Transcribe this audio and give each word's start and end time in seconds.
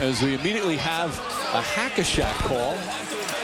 as 0.00 0.22
we 0.22 0.34
immediately 0.34 0.76
have 0.76 1.10
a 1.52 1.60
hack-a-shack 1.60 2.34
call. 2.48 2.74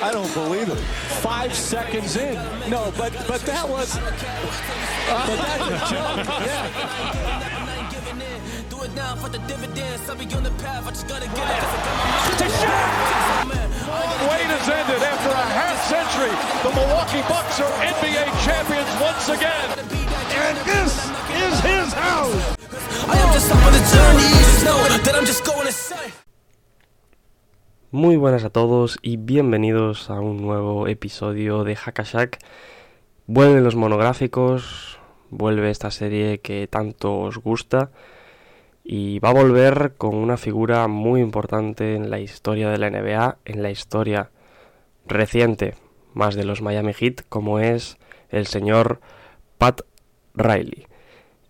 I 0.02 0.10
don't 0.10 0.32
believe 0.32 0.68
it. 0.68 0.78
Five 1.20 1.54
seconds 1.54 2.16
in. 2.16 2.34
No, 2.70 2.92
but 2.96 3.12
but 3.28 3.40
that 3.42 3.68
was. 3.68 3.94
but 3.96 5.36
that's 5.36 5.68
a 5.68 5.78
joke. 5.92 6.24
Yeah. 6.48 6.64
Do 8.70 8.82
it 8.82 8.94
now 8.94 9.16
for 9.16 9.28
the 9.28 9.38
dividends. 9.46 10.08
I'll 10.08 10.16
be 10.16 10.24
on 10.34 10.42
the 10.42 10.50
path. 10.64 10.86
I 10.86 10.90
just 10.90 11.08
gotta 11.08 11.28
get 11.28 11.44
it. 11.44 11.60
'cause 11.60 11.74
I 11.76 11.80
got 11.84 11.96
my 11.96 12.04
mind 12.08 12.48
set. 12.56 12.68
Man, 13.52 13.68
I 13.68 14.00
ain't 14.00 14.16
gonna 14.16 14.32
Wait 14.32 14.48
has 14.56 14.68
ended 14.68 15.02
after 15.12 15.30
a 15.30 15.46
half 15.60 15.76
century. 15.92 16.34
The 16.64 16.70
Milwaukee 16.72 17.24
Bucks 17.28 17.60
are 17.60 17.72
NBA 17.84 18.24
champions 18.44 18.90
once 19.00 19.28
again. 19.28 19.68
And 20.40 20.56
this 20.64 20.92
is 21.44 21.54
his 21.60 21.92
house. 21.92 22.56
I 23.08 23.16
am 23.16 23.32
just 23.32 23.52
on 23.52 23.72
the 23.72 23.82
journey. 23.92 24.28
Just 24.44 24.64
know 24.64 24.80
that 25.04 25.14
I'm 25.14 25.26
just 25.26 25.44
going 25.44 25.66
insane. 25.66 26.25
Muy 27.92 28.16
buenas 28.16 28.42
a 28.42 28.50
todos 28.50 28.98
y 29.00 29.16
bienvenidos 29.16 30.10
a 30.10 30.18
un 30.18 30.42
nuevo 30.42 30.88
episodio 30.88 31.62
de 31.62 31.76
Hackashack. 31.76 32.40
Vuelven 33.28 33.62
los 33.62 33.76
monográficos, 33.76 34.98
vuelve 35.30 35.70
esta 35.70 35.92
serie 35.92 36.40
que 36.40 36.66
tanto 36.66 37.16
os 37.16 37.38
gusta 37.38 37.92
y 38.82 39.20
va 39.20 39.28
a 39.28 39.34
volver 39.34 39.94
con 39.96 40.16
una 40.16 40.36
figura 40.36 40.88
muy 40.88 41.20
importante 41.20 41.94
en 41.94 42.10
la 42.10 42.18
historia 42.18 42.70
de 42.70 42.78
la 42.78 42.90
NBA, 42.90 43.38
en 43.44 43.62
la 43.62 43.70
historia 43.70 44.30
reciente 45.06 45.76
más 46.12 46.34
de 46.34 46.42
los 46.42 46.62
Miami 46.62 46.92
Heat, 46.92 47.22
como 47.28 47.60
es 47.60 47.98
el 48.30 48.48
señor 48.48 49.00
Pat 49.58 49.82
Riley. 50.34 50.88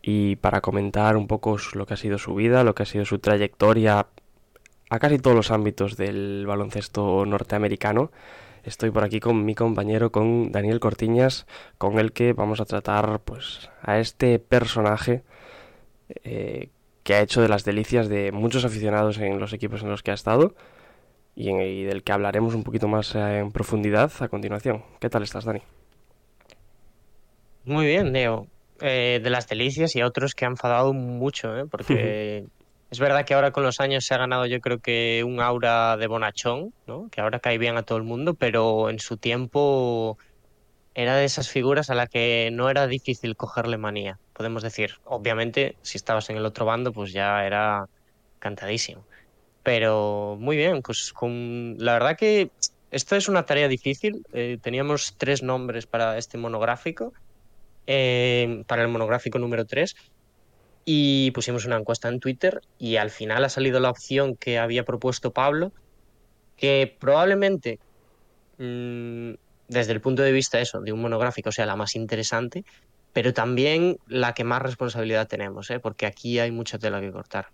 Y 0.03 0.37
para 0.37 0.61
comentar 0.61 1.17
un 1.17 1.29
poco 1.29 1.57
lo 1.73 1.87
que 1.87 1.95
ha 1.95 1.97
sido 1.97 2.19
su 2.19 2.35
vida, 2.35 2.63
lo 2.63 2.75
que 2.75 2.83
ha 2.83 2.87
sido 2.87 3.07
su 3.07 3.21
trayectoria 3.21 4.07
a 4.91 4.99
casi 4.99 5.19
todos 5.19 5.37
los 5.37 5.51
ámbitos 5.51 5.97
del 5.97 6.45
baloncesto 6.47 7.25
norteamericano. 7.27 8.11
Estoy 8.65 8.91
por 8.91 9.05
aquí 9.05 9.21
con 9.21 9.45
mi 9.45 9.55
compañero, 9.55 10.11
con 10.11 10.51
Daniel 10.53 10.81
Cortiñas, 10.81 11.47
con 11.79 11.99
el 11.99 12.13
que 12.13 12.33
vamos 12.33 12.61
a 12.61 12.65
tratar 12.65 13.21
pues 13.21 13.71
a 13.83 13.99
este 13.99 14.39
personaje 14.39 15.23
eh, 16.25 16.71
que 17.05 17.15
ha 17.15 17.21
hecho 17.23 17.41
de 17.43 17.49
las 17.49 17.65
delicias 17.65 18.09
de 18.09 18.33
muchos 18.33 18.65
aficionados 18.65 19.19
en 19.19 19.39
los 19.39 19.53
equipos 19.53 19.83
en 19.83 19.91
los 19.91 20.03
que 20.03 20.11
ha 20.11 20.15
estado 20.15 20.55
y, 21.37 21.51
en- 21.51 21.61
y 21.61 21.85
del 21.85 22.03
que 22.03 22.13
hablaremos 22.13 22.55
un 22.55 22.65
poquito 22.65 22.89
más 22.89 23.15
eh, 23.15 23.39
en 23.39 23.53
profundidad 23.53 24.11
a 24.21 24.29
continuación. 24.29 24.83
¿Qué 25.01 25.09
tal 25.09 25.23
estás, 25.23 25.45
Dani? 25.45 25.61
Muy 27.65 27.87
bien, 27.87 28.13
Leo. 28.13 28.47
Eh, 28.81 29.21
de 29.23 29.31
las 29.31 29.49
delicias 29.49 29.97
y 29.97 30.01
a 30.01 30.07
otros 30.07 30.35
que 30.35 30.45
han 30.45 30.53
enfadado 30.53 30.93
mucho, 30.93 31.57
¿eh? 31.57 31.65
porque 31.71 32.47
es 32.91 33.01
verdad 33.01 33.25
que 33.25 33.35
ahora 33.35 33.51
con 33.51 33.65
los 33.65 33.81
años 33.81 34.05
se 34.05 34.15
ha 34.15 34.19
ganado 34.19 34.47
yo 34.47 34.61
creo 34.61 34.79
que 34.79 35.25
un 35.25 35.41
aura 35.41 35.97
de 35.97 36.07
bonachón, 36.07 36.73
¿no? 36.87 37.09
que 37.11 37.21
ahora 37.21 37.41
cae 37.41 37.59
bien 37.59 37.77
a 37.77 37.83
todo 37.83 37.99
el 37.99 38.05
mundo, 38.05 38.35
pero 38.35 38.91
en 38.91 38.99
su 38.99 39.17
tiempo 39.17 40.19
era 40.95 41.17
de 41.17 41.25
esas 41.25 41.49
figuras 41.51 41.91
a 41.91 41.95
la 41.95 42.07
que 42.07 42.51
no 42.53 42.71
era 42.71 42.87
difícil 42.87 43.37
cogerle 43.37 43.77
manía, 43.77 44.19
podemos 44.33 44.63
decir. 44.63 44.95
Obviamente, 45.05 45.77
si 45.83 45.99
estabas 45.99 46.31
en 46.31 46.37
el 46.37 46.47
otro 46.47 46.65
bando, 46.65 46.93
pues 46.93 47.13
ya 47.13 47.45
era 47.45 47.87
cantadísimo. 48.39 49.05
Pero 49.63 50.37
muy 50.41 50.57
bien, 50.57 50.81
pues 50.81 51.13
con 51.13 51.77
la 51.79 51.93
verdad 51.95 52.17
que 52.17 52.51
esto 52.91 53.17
es 53.17 53.29
una 53.29 53.45
tarea 53.45 53.69
difícil. 53.69 54.25
Eh, 54.33 54.59
teníamos 54.63 55.17
tres 55.19 55.43
nombres 55.43 55.87
para 55.87 56.17
este 56.17 56.39
monográfico 56.39 57.13
eh, 57.87 58.65
para 58.67 58.83
el 58.83 58.89
monográfico 58.89 59.39
número 59.39 59.65
3 59.65 59.95
y 60.89 61.33
pusimos 61.33 61.67
una 61.67 61.77
encuesta 61.77 62.09
en 62.09 62.21
Twitter 62.21 62.63
y 62.79 62.97
al 62.97 63.11
final 63.11 63.45
ha 63.45 63.49
salido 63.49 63.81
la 63.81 63.91
opción 63.91 64.37
que 64.37 64.59
había 64.59 64.85
propuesto 64.85 65.33
Pablo, 65.33 65.73
que 66.57 66.97
probablemente 66.99 67.81
mm, 68.59 69.33
desde 69.69 69.93
el 69.93 70.01
punto 70.01 70.23
de 70.23 70.31
vista 70.31 70.61
eso, 70.61 70.81
de 70.81 70.93
un 70.93 71.03
monográfico 71.03 71.51
sea 71.51 71.67
la 71.67 71.75
más 71.75 71.97
interesante, 71.97 72.65
pero 73.13 73.35
también 73.35 73.99
la 74.07 74.33
que 74.33 74.45
más 74.45 74.63
responsabilidad 74.63 75.27
tenemos, 75.27 75.69
¿eh? 75.71 75.81
porque 75.81 76.07
aquí 76.07 76.39
hay 76.39 76.53
mucha 76.53 76.79
tela 76.79 77.01
que 77.01 77.11
cortar. 77.11 77.49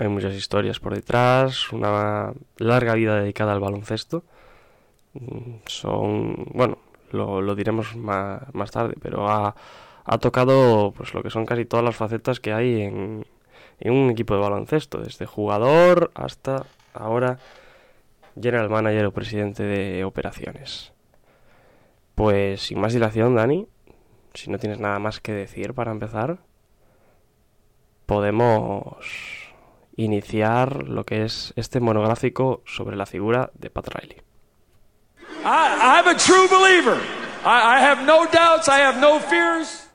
Hay 0.00 0.08
muchas 0.08 0.34
historias 0.34 0.80
por 0.80 0.94
detrás, 0.94 1.72
una 1.72 2.32
larga 2.56 2.94
vida 2.94 3.20
dedicada 3.20 3.52
al 3.52 3.60
baloncesto. 3.60 4.24
Mm, 5.12 5.56
Son, 5.66 6.46
bueno, 6.52 6.78
lo, 7.10 7.42
lo 7.42 7.54
diremos 7.54 7.96
más, 7.96 8.42
más 8.54 8.70
tarde, 8.70 8.94
pero 9.00 9.28
ha, 9.28 9.54
ha 10.06 10.18
tocado 10.18 10.92
pues 10.96 11.14
lo 11.14 11.22
que 11.22 11.30
son 11.30 11.46
casi 11.46 11.64
todas 11.64 11.84
las 11.84 11.96
facetas 11.96 12.38
que 12.38 12.52
hay 12.52 12.82
en, 12.82 13.26
un 13.84 14.10
equipo 14.10 14.34
de 14.34 14.40
baloncesto, 14.40 14.98
desde 14.98 15.26
jugador 15.26 16.12
hasta 16.14 16.64
ahora 16.94 17.38
general 18.40 18.70
manager 18.70 19.06
o 19.06 19.12
presidente 19.12 19.64
de 19.64 20.04
operaciones. 20.04 20.92
Pues 22.14 22.62
sin 22.62 22.80
más 22.80 22.92
dilación, 22.92 23.34
Dani, 23.34 23.66
si 24.32 24.50
no 24.50 24.58
tienes 24.58 24.78
nada 24.78 24.98
más 24.98 25.20
que 25.20 25.32
decir 25.32 25.74
para 25.74 25.90
empezar, 25.90 26.38
podemos 28.06 28.96
iniciar 29.96 30.84
lo 30.84 31.04
que 31.04 31.24
es 31.24 31.52
este 31.56 31.80
monográfico 31.80 32.62
sobre 32.64 32.96
la 32.96 33.06
figura 33.06 33.50
de 33.54 33.70
Pat 33.70 33.88
Riley. 33.88 34.22
I, 35.44 35.78
I'm 35.80 36.08
a 36.08 36.16
true 36.16 36.48
believer. 36.48 36.98
I 37.44 37.80
have 37.80 38.04
no 38.04 38.26
doubts. 38.26 38.68
I 38.68 38.80
have 38.80 39.00
no 39.00 39.20
fears. 39.20 39.85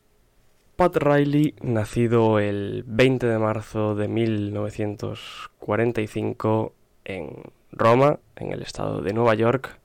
Pat 0.81 0.97
Riley, 0.97 1.53
nacido 1.61 2.39
el 2.39 2.83
20 2.87 3.27
de 3.27 3.37
marzo 3.37 3.93
de 3.93 4.07
1945 4.07 6.73
en 7.05 7.43
Roma, 7.71 8.17
en 8.35 8.51
el 8.51 8.63
estado 8.63 9.03
de 9.03 9.13
Nueva 9.13 9.35
York, 9.35 9.77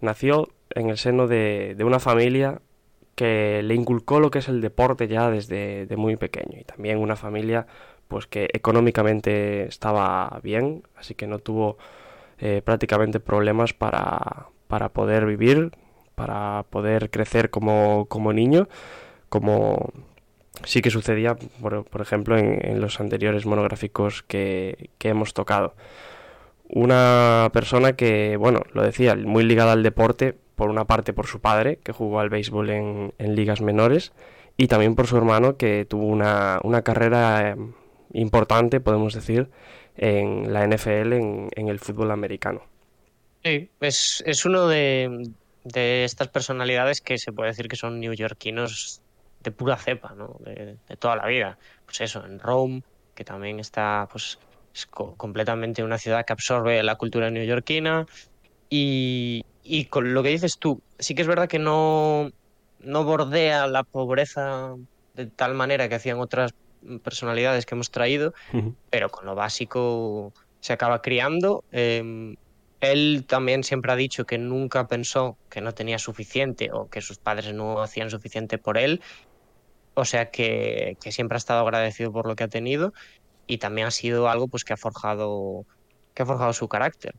nació 0.00 0.48
en 0.70 0.88
el 0.88 0.96
seno 0.96 1.26
de, 1.26 1.76
una 1.84 1.98
familia 1.98 2.62
que 3.14 3.60
le 3.62 3.74
inculcó 3.74 4.20
lo 4.20 4.30
que 4.30 4.38
es 4.38 4.48
el 4.48 4.62
deporte 4.62 5.06
ya 5.06 5.28
desde 5.28 5.84
de 5.84 5.96
muy 5.98 6.16
pequeño 6.16 6.58
y 6.58 6.64
también 6.64 6.96
una 6.96 7.16
familia 7.16 7.66
pues 8.08 8.26
que 8.26 8.48
económicamente 8.54 9.66
estaba 9.66 10.40
bien, 10.42 10.84
así 10.96 11.14
que 11.14 11.26
no 11.26 11.40
tuvo 11.40 11.76
eh, 12.38 12.62
prácticamente 12.64 13.20
problemas 13.20 13.74
para, 13.74 14.46
para 14.66 14.94
poder 14.94 15.26
vivir, 15.26 15.72
para 16.14 16.64
poder 16.70 17.10
crecer 17.10 17.50
como, 17.50 18.06
como 18.06 18.32
niño, 18.32 18.70
como 19.28 19.92
sí 20.64 20.82
que 20.82 20.90
sucedía, 20.90 21.36
por, 21.60 22.00
ejemplo, 22.00 22.38
en, 22.38 22.80
los 22.80 23.00
anteriores 23.00 23.46
monográficos 23.46 24.22
que, 24.22 24.90
hemos 25.00 25.34
tocado. 25.34 25.74
Una 26.68 27.50
persona 27.52 27.94
que, 27.94 28.36
bueno, 28.36 28.62
lo 28.72 28.82
decía, 28.82 29.14
muy 29.16 29.44
ligada 29.44 29.72
al 29.72 29.82
deporte, 29.82 30.34
por 30.54 30.70
una 30.70 30.84
parte 30.84 31.12
por 31.12 31.26
su 31.26 31.40
padre, 31.40 31.78
que 31.82 31.92
jugó 31.92 32.20
al 32.20 32.30
béisbol 32.30 32.70
en, 32.70 33.12
ligas 33.18 33.60
menores, 33.60 34.12
y 34.56 34.68
también 34.68 34.94
por 34.94 35.06
su 35.06 35.16
hermano, 35.16 35.56
que 35.56 35.84
tuvo 35.84 36.06
una, 36.06 36.82
carrera 36.82 37.50
eh, 37.50 37.56
importante, 38.12 38.80
podemos 38.80 39.14
decir, 39.14 39.48
en 39.96 40.52
la 40.52 40.66
NFL, 40.66 41.12
en, 41.12 41.48
en 41.54 41.68
el 41.68 41.78
fútbol 41.78 42.10
americano. 42.10 42.62
Sí, 43.42 43.70
es, 43.80 44.22
es 44.24 44.44
uno 44.44 44.68
de, 44.68 45.30
de 45.64 46.04
estas 46.04 46.28
personalidades 46.28 47.00
que 47.00 47.18
se 47.18 47.32
puede 47.32 47.50
decir 47.50 47.68
que 47.68 47.76
son 47.76 48.00
neoyorquinos 48.00 49.02
de 49.42 49.52
pura 49.52 49.76
cepa, 49.76 50.14
¿no? 50.14 50.36
De, 50.40 50.78
de 50.86 50.96
toda 50.96 51.16
la 51.16 51.26
vida. 51.26 51.58
Pues 51.84 52.00
eso, 52.02 52.24
en 52.26 52.38
Rome, 52.38 52.82
que 53.14 53.24
también 53.24 53.60
está, 53.60 54.08
pues, 54.10 54.38
es 54.74 54.86
co- 54.86 55.16
completamente 55.16 55.82
una 55.84 55.98
ciudad 55.98 56.24
que 56.26 56.32
absorbe 56.32 56.82
la 56.82 56.96
cultura 56.96 57.30
neoyorquina. 57.30 58.06
Y, 58.68 59.42
y 59.62 59.86
con 59.86 60.14
lo 60.14 60.22
que 60.22 60.30
dices 60.30 60.58
tú, 60.58 60.82
sí 60.98 61.14
que 61.14 61.22
es 61.22 61.28
verdad 61.28 61.48
que 61.48 61.58
no, 61.58 62.30
no 62.78 63.04
bordea 63.04 63.66
la 63.66 63.84
pobreza 63.84 64.74
de 65.12 65.26
tal 65.30 65.54
manera 65.54 65.88
que 65.88 65.96
hacían 65.96 66.20
otras 66.20 66.52
personalidades 67.04 67.66
que 67.66 67.74
hemos 67.74 67.90
traído, 67.90 68.32
pero 68.90 69.10
con 69.10 69.26
lo 69.26 69.34
básico 69.34 70.32
se 70.60 70.72
acaba 70.74 71.02
criando. 71.02 71.64
Eh, 71.70 72.34
él 72.80 73.26
también 73.28 73.62
siempre 73.64 73.92
ha 73.92 73.96
dicho 73.96 74.24
que 74.24 74.38
nunca 74.38 74.86
pensó 74.88 75.38
que 75.48 75.60
no 75.60 75.72
tenía 75.72 75.98
suficiente 75.98 76.70
o 76.72 76.88
que 76.88 77.00
sus 77.00 77.18
padres 77.18 77.52
no 77.54 77.80
hacían 77.82 78.10
suficiente 78.10 78.58
por 78.58 78.78
él. 78.78 79.02
O 79.94 80.04
sea 80.04 80.30
que, 80.30 80.96
que 81.02 81.12
siempre 81.12 81.36
ha 81.36 81.38
estado 81.38 81.60
agradecido 81.60 82.12
por 82.12 82.26
lo 82.26 82.34
que 82.34 82.44
ha 82.44 82.48
tenido 82.48 82.92
y 83.46 83.58
también 83.58 83.88
ha 83.88 83.90
sido 83.90 84.28
algo 84.28 84.48
pues 84.48 84.64
que 84.64 84.72
ha 84.72 84.76
forjado 84.78 85.64
que 86.14 86.22
ha 86.22 86.26
forjado 86.26 86.52
su 86.52 86.68
carácter. 86.68 87.14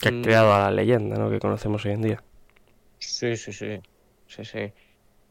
Que 0.00 0.08
ha 0.08 0.12
Mm. 0.12 0.22
creado 0.22 0.52
a 0.54 0.58
la 0.60 0.70
leyenda 0.70 1.16
¿no? 1.16 1.30
que 1.30 1.38
conocemos 1.38 1.84
hoy 1.84 1.92
en 1.92 2.02
día. 2.02 2.24
Sí, 2.98 3.36
sí, 3.36 3.52
sí. 3.52 3.78
Sí, 4.26 4.44
sí. 4.44 4.72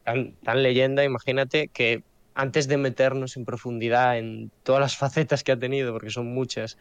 Tan, 0.03 0.35
tan 0.37 0.63
leyenda, 0.63 1.03
imagínate 1.03 1.69
que 1.69 2.03
antes 2.35 2.67
de 2.67 2.77
meternos 2.77 3.37
en 3.37 3.45
profundidad 3.45 4.17
en 4.17 4.51
todas 4.63 4.81
las 4.81 4.97
facetas 4.97 5.43
que 5.43 5.51
ha 5.51 5.59
tenido, 5.59 5.91
porque 5.93 6.09
son 6.09 6.33
muchas 6.33 6.77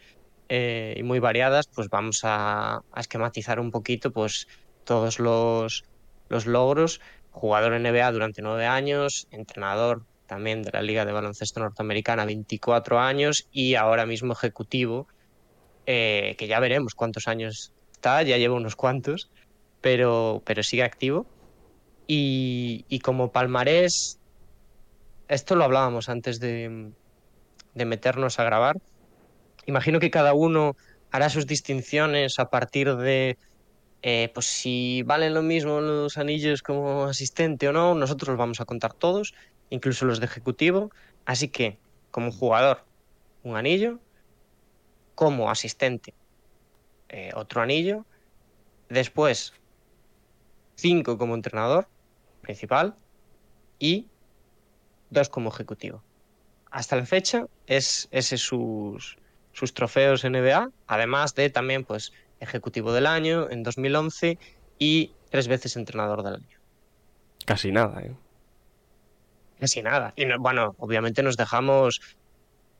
eh, 0.49 0.94
y 0.97 1.03
muy 1.03 1.19
variadas, 1.19 1.67
pues 1.75 1.89
vamos 1.89 2.21
a, 2.25 2.77
a 2.77 3.00
esquematizar 3.00 3.59
un 3.61 3.71
poquito 3.71 4.12
pues 4.12 4.47
todos 4.85 5.19
los, 5.19 5.85
los 6.29 6.47
logros. 6.47 7.00
Jugador 7.32 7.79
NBA 7.81 8.12
durante 8.12 8.43
nueve 8.43 8.67
años, 8.67 9.26
entrenador 9.31 10.05
también 10.26 10.62
de 10.62 10.70
la 10.70 10.82
Liga 10.82 11.05
de 11.05 11.12
Baloncesto 11.12 11.61
Norteamericana 11.61 12.25
24 12.25 13.00
años 13.00 13.49
y 13.52 13.75
ahora 13.75 14.06
mismo 14.06 14.32
ejecutivo 14.32 15.06
eh, 15.87 16.37
que 16.38 16.46
ya 16.46 16.61
veremos 16.61 16.94
cuántos 16.94 17.26
años 17.26 17.73
está, 17.93 18.23
ya 18.23 18.38
lleva 18.38 18.55
unos 18.55 18.76
cuantos, 18.76 19.31
pero, 19.81 20.43
pero 20.44 20.62
sigue 20.62 20.84
activo. 20.84 21.26
Y, 22.06 22.84
y 22.88 23.00
como 23.00 23.32
palmarés, 23.32 24.19
esto 25.29 25.56
lo 25.56 25.64
hablábamos 25.64 26.08
antes 26.08 26.38
de, 26.40 26.93
de 27.75 27.84
meternos 27.84 28.38
a 28.38 28.44
grabar. 28.44 28.76
Imagino 29.67 29.99
que 29.99 30.11
cada 30.11 30.34
uno 30.34 30.76
hará 31.11 31.29
sus 31.31 31.46
distinciones 31.46 32.38
a 32.38 32.46
partir 32.46 32.96
de 32.96 33.38
eh, 34.03 34.31
pues 34.35 34.47
si 34.47 35.03
valen 35.05 35.35
lo 35.35 35.43
mismo 35.43 35.81
los 35.81 36.19
anillos 36.19 36.63
como 36.63 37.05
asistente 37.05 37.69
o 37.69 37.73
no, 37.73 37.95
nosotros 37.95 38.31
los 38.31 38.39
vamos 38.39 38.61
a 38.61 38.65
contar 38.65 38.95
todos, 38.95 39.35
incluso 39.71 40.05
los 40.07 40.19
de 40.21 40.27
ejecutivo. 40.27 40.91
Así 41.25 41.49
que, 41.49 41.79
como 42.11 42.33
jugador, 42.33 42.85
un 43.45 43.57
anillo, 43.57 44.01
como 45.15 45.51
asistente, 45.51 46.15
eh, 47.09 47.31
otro 47.35 47.63
anillo, 47.63 48.07
después 48.89 49.53
cinco 50.75 51.17
como 51.17 51.35
entrenador 51.35 51.89
principal 52.41 52.97
y 53.79 54.09
dos 55.11 55.29
como 55.29 55.51
ejecutivo. 55.51 56.03
Hasta 56.71 56.97
la 56.97 57.07
fecha 57.07 57.47
es 57.67 58.09
ese 58.11 58.37
sus, 58.37 59.17
sus 59.53 59.75
trofeos 59.75 60.25
NBA, 60.25 60.71
además 60.87 61.35
de 61.35 61.51
también 61.51 61.85
pues 61.85 62.13
ejecutivo 62.43 62.93
del 62.93 63.06
año 63.06 63.49
en 63.50 63.62
2011 63.62 64.39
y 64.79 65.12
tres 65.31 65.49
veces 65.49 65.77
entrenador 65.77 66.23
del 66.23 66.35
año. 66.35 66.59
Casi 67.47 67.73
nada, 67.73 68.00
¿eh? 68.03 68.15
Casi 69.59 69.83
nada. 69.83 70.12
Y 70.17 70.25
no, 70.27 70.39
bueno, 70.39 70.75
obviamente 70.79 71.23
nos 71.23 71.37
dejamos 71.37 72.00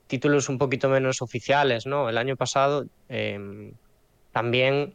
títulos 0.09 0.49
un 0.49 0.59
poquito 0.59 0.88
menos 0.88 1.23
oficiales, 1.23 1.87
¿no? 1.87 2.09
El 2.09 2.19
año 2.19 2.37
pasado 2.37 2.87
eh, 3.09 3.73
también 4.32 4.94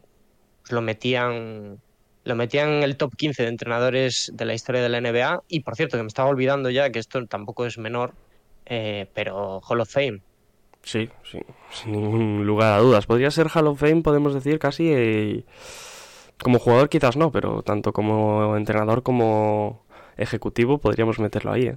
pues, 0.62 0.72
lo 0.72 0.82
metían 0.82 1.80
lo 2.24 2.34
metían 2.34 2.68
en 2.68 2.82
el 2.82 2.98
top 2.98 3.16
15 3.16 3.42
de 3.42 3.48
entrenadores 3.48 4.30
de 4.34 4.44
la 4.44 4.52
historia 4.52 4.82
de 4.82 4.90
la 4.90 5.00
NBA 5.00 5.44
y 5.48 5.60
por 5.60 5.76
cierto 5.76 5.96
que 5.96 6.02
me 6.02 6.08
estaba 6.08 6.28
olvidando 6.28 6.68
ya 6.68 6.90
que 6.90 6.98
esto 6.98 7.26
tampoco 7.26 7.64
es 7.64 7.78
menor, 7.78 8.12
eh, 8.66 9.08
pero 9.14 9.60
Hall 9.60 9.80
of 9.80 9.90
Fame. 9.90 10.20
Sí, 10.82 11.10
sí, 11.22 11.40
sin 11.70 11.92
ningún 11.92 12.46
lugar 12.46 12.72
a 12.72 12.78
dudas. 12.78 13.06
Podría 13.06 13.30
ser 13.30 13.48
Hall 13.54 13.66
of 13.66 13.80
Fame, 13.80 14.02
podemos 14.02 14.34
decir, 14.34 14.58
casi 14.58 14.90
eh, 14.90 15.44
como 16.42 16.58
jugador 16.58 16.88
quizás 16.88 17.16
no, 17.16 17.30
pero 17.30 17.62
tanto 17.62 17.92
como 17.92 18.56
entrenador 18.56 19.02
como 19.02 19.84
ejecutivo 20.16 20.78
podríamos 20.78 21.18
meterlo 21.18 21.52
ahí. 21.52 21.66
¿eh? 21.66 21.76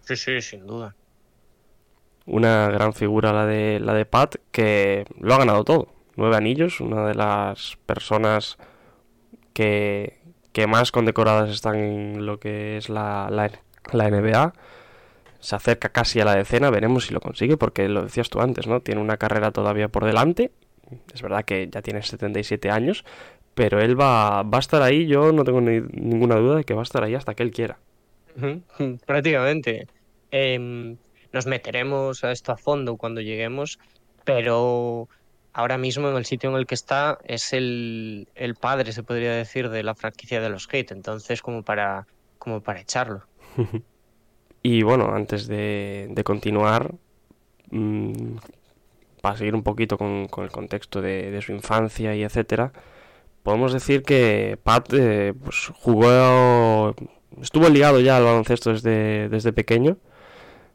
Sí, 0.00 0.16
sí, 0.16 0.40
sin 0.40 0.66
duda. 0.66 0.94
Una 2.26 2.68
gran 2.68 2.92
figura 2.92 3.32
la 3.32 3.46
de, 3.46 3.80
la 3.80 3.94
de 3.94 4.04
Pat, 4.04 4.36
que 4.50 5.04
lo 5.20 5.34
ha 5.34 5.38
ganado 5.38 5.64
todo. 5.64 5.88
Nueve 6.16 6.36
anillos, 6.36 6.80
una 6.80 7.06
de 7.06 7.14
las 7.14 7.76
personas 7.86 8.56
que, 9.52 10.20
que 10.52 10.66
más 10.66 10.90
condecoradas 10.90 11.50
están 11.50 11.76
en 11.76 12.26
lo 12.26 12.40
que 12.40 12.78
es 12.78 12.88
la, 12.88 13.28
la, 13.30 13.50
la 13.92 14.10
NBA 14.10 14.54
se 15.46 15.54
acerca 15.54 15.90
casi 15.90 16.18
a 16.20 16.24
la 16.24 16.34
decena, 16.34 16.70
veremos 16.70 17.06
si 17.06 17.14
lo 17.14 17.20
consigue, 17.20 17.56
porque 17.56 17.88
lo 17.88 18.02
decías 18.02 18.28
tú 18.28 18.40
antes, 18.40 18.66
¿no? 18.66 18.80
Tiene 18.80 19.00
una 19.00 19.16
carrera 19.16 19.52
todavía 19.52 19.86
por 19.86 20.04
delante, 20.04 20.50
es 21.14 21.22
verdad 21.22 21.44
que 21.44 21.68
ya 21.70 21.82
tiene 21.82 22.02
77 22.02 22.68
años, 22.68 23.04
pero 23.54 23.80
él 23.80 23.98
va, 23.98 24.42
va 24.42 24.58
a 24.58 24.60
estar 24.60 24.82
ahí, 24.82 25.06
yo 25.06 25.30
no 25.30 25.44
tengo 25.44 25.60
ni, 25.60 25.80
ninguna 25.92 26.34
duda 26.34 26.56
de 26.56 26.64
que 26.64 26.74
va 26.74 26.80
a 26.80 26.82
estar 26.82 27.04
ahí 27.04 27.14
hasta 27.14 27.34
que 27.36 27.44
él 27.44 27.52
quiera. 27.52 27.78
Prácticamente. 29.06 29.86
Eh, 30.32 30.96
nos 31.32 31.46
meteremos 31.46 32.24
a 32.24 32.32
esto 32.32 32.50
a 32.50 32.56
fondo 32.56 32.96
cuando 32.96 33.20
lleguemos, 33.20 33.78
pero 34.24 35.08
ahora 35.52 35.78
mismo 35.78 36.08
en 36.08 36.16
el 36.16 36.24
sitio 36.24 36.50
en 36.50 36.56
el 36.56 36.66
que 36.66 36.74
está 36.74 37.18
es 37.24 37.52
el, 37.52 38.26
el 38.34 38.56
padre, 38.56 38.90
se 38.90 39.04
podría 39.04 39.30
decir, 39.32 39.70
de 39.70 39.84
la 39.84 39.94
franquicia 39.94 40.40
de 40.40 40.48
los 40.48 40.66
Hate, 40.66 40.90
entonces 40.90 41.40
como 41.40 41.62
para, 41.62 42.08
como 42.38 42.60
para 42.62 42.80
echarlo. 42.80 43.22
Y 44.68 44.82
bueno, 44.82 45.14
antes 45.14 45.46
de, 45.46 46.08
de 46.10 46.24
continuar, 46.24 46.92
mmm, 47.70 48.34
para 49.22 49.36
seguir 49.36 49.54
un 49.54 49.62
poquito 49.62 49.96
con, 49.96 50.26
con 50.26 50.42
el 50.42 50.50
contexto 50.50 51.00
de, 51.00 51.30
de, 51.30 51.40
su 51.40 51.52
infancia 51.52 52.16
y 52.16 52.24
etcétera, 52.24 52.72
podemos 53.44 53.72
decir 53.72 54.02
que 54.02 54.58
Pat 54.60 54.92
eh, 54.92 55.34
pues, 55.40 55.70
jugó, 55.72 56.96
estuvo 57.40 57.68
ligado 57.68 58.00
ya 58.00 58.16
al 58.16 58.24
baloncesto 58.24 58.72
desde, 58.72 59.28
desde 59.28 59.52
pequeño, 59.52 59.98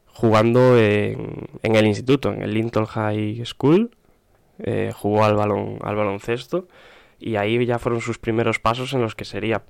jugando 0.06 0.78
en, 0.78 1.48
en, 1.62 1.76
el 1.76 1.86
instituto, 1.86 2.32
en 2.32 2.40
el 2.40 2.54
Linton 2.54 2.86
High 2.86 3.44
School, 3.44 3.90
eh, 4.58 4.92
jugó 4.94 5.22
al, 5.24 5.34
balon, 5.36 5.78
al 5.82 5.96
baloncesto 5.96 6.66
y 7.18 7.36
ahí 7.36 7.66
ya 7.66 7.78
fueron 7.78 8.00
sus 8.00 8.18
primeros 8.18 8.58
pasos 8.58 8.94
en 8.94 9.02
los 9.02 9.14
que 9.14 9.26
sería 9.26 9.64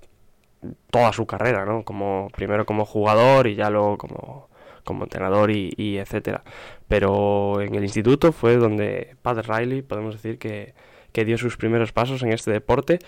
toda 0.91 1.13
su 1.13 1.27
carrera, 1.27 1.65
¿no? 1.65 1.85
Como, 1.85 2.29
primero 2.35 2.67
como 2.67 2.85
jugador 2.85 3.47
y 3.47 3.55
ya 3.55 3.71
luego 3.71 3.99
como, 3.99 4.49
como 4.85 5.05
entrenador 5.05 5.51
y, 5.51 5.99
etcétera. 5.99 6.43
Pero 6.89 7.61
en 7.61 7.75
el 7.75 7.83
instituto 7.85 8.33
fue 8.33 8.57
donde 8.57 9.17
Pat 9.23 9.47
Riley, 9.47 9.83
podemos 9.83 10.15
decir 10.15 10.39
que, 10.39 10.75
que 11.13 11.25
dio 11.25 11.39
sus 11.39 11.57
primeros 11.57 11.93
pasos 11.93 12.23
en 12.23 12.33
este 12.33 12.51
deporte 12.51 12.99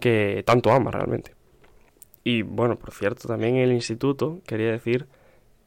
que 0.00 0.42
tanto 0.46 0.70
ama 0.72 0.90
realmente. 0.90 1.34
Y 2.24 2.42
bueno, 2.42 2.78
por 2.78 2.92
cierto, 2.92 3.28
también 3.28 3.56
en 3.56 3.62
el 3.62 3.72
instituto, 3.72 4.40
quería 4.46 4.70
decir, 4.70 5.06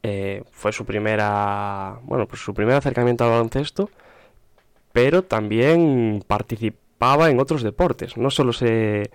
eh, 0.02 0.44
fue 0.52 0.72
su 0.72 0.84
primera, 0.86 2.00
bueno, 2.04 2.26
pues 2.26 2.40
su 2.42 2.54
primer 2.54 2.76
acercamiento 2.76 3.24
al 3.24 3.30
baloncesto, 3.30 3.90
pero 4.92 5.22
también 5.22 6.24
participaba 6.26 7.30
en 7.30 7.40
otros 7.40 7.62
deportes. 7.62 8.16
No 8.16 8.30
solo 8.30 8.52
se 8.52 9.10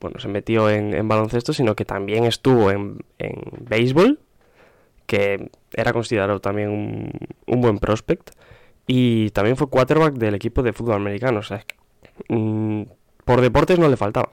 bueno, 0.00 0.18
se 0.20 0.28
metió 0.28 0.70
en, 0.70 0.94
en, 0.94 1.08
baloncesto, 1.08 1.52
sino 1.52 1.74
que 1.74 1.84
también 1.84 2.24
estuvo 2.24 2.70
en, 2.70 2.98
en 3.18 3.42
béisbol, 3.60 4.20
que 5.06 5.50
era 5.72 5.92
considerado 5.92 6.40
también 6.40 6.70
un, 6.70 7.10
un, 7.46 7.60
buen 7.60 7.78
prospect, 7.78 8.30
y 8.86 9.30
también 9.30 9.56
fue 9.56 9.68
quarterback 9.68 10.14
del 10.14 10.34
equipo 10.34 10.62
de 10.62 10.72
fútbol 10.72 10.96
americano. 10.96 11.40
O 11.40 11.42
sea, 11.42 11.64
mmm, 12.28 12.82
por 13.24 13.40
deportes 13.40 13.78
no 13.78 13.88
le 13.88 13.96
faltaba. 13.96 14.30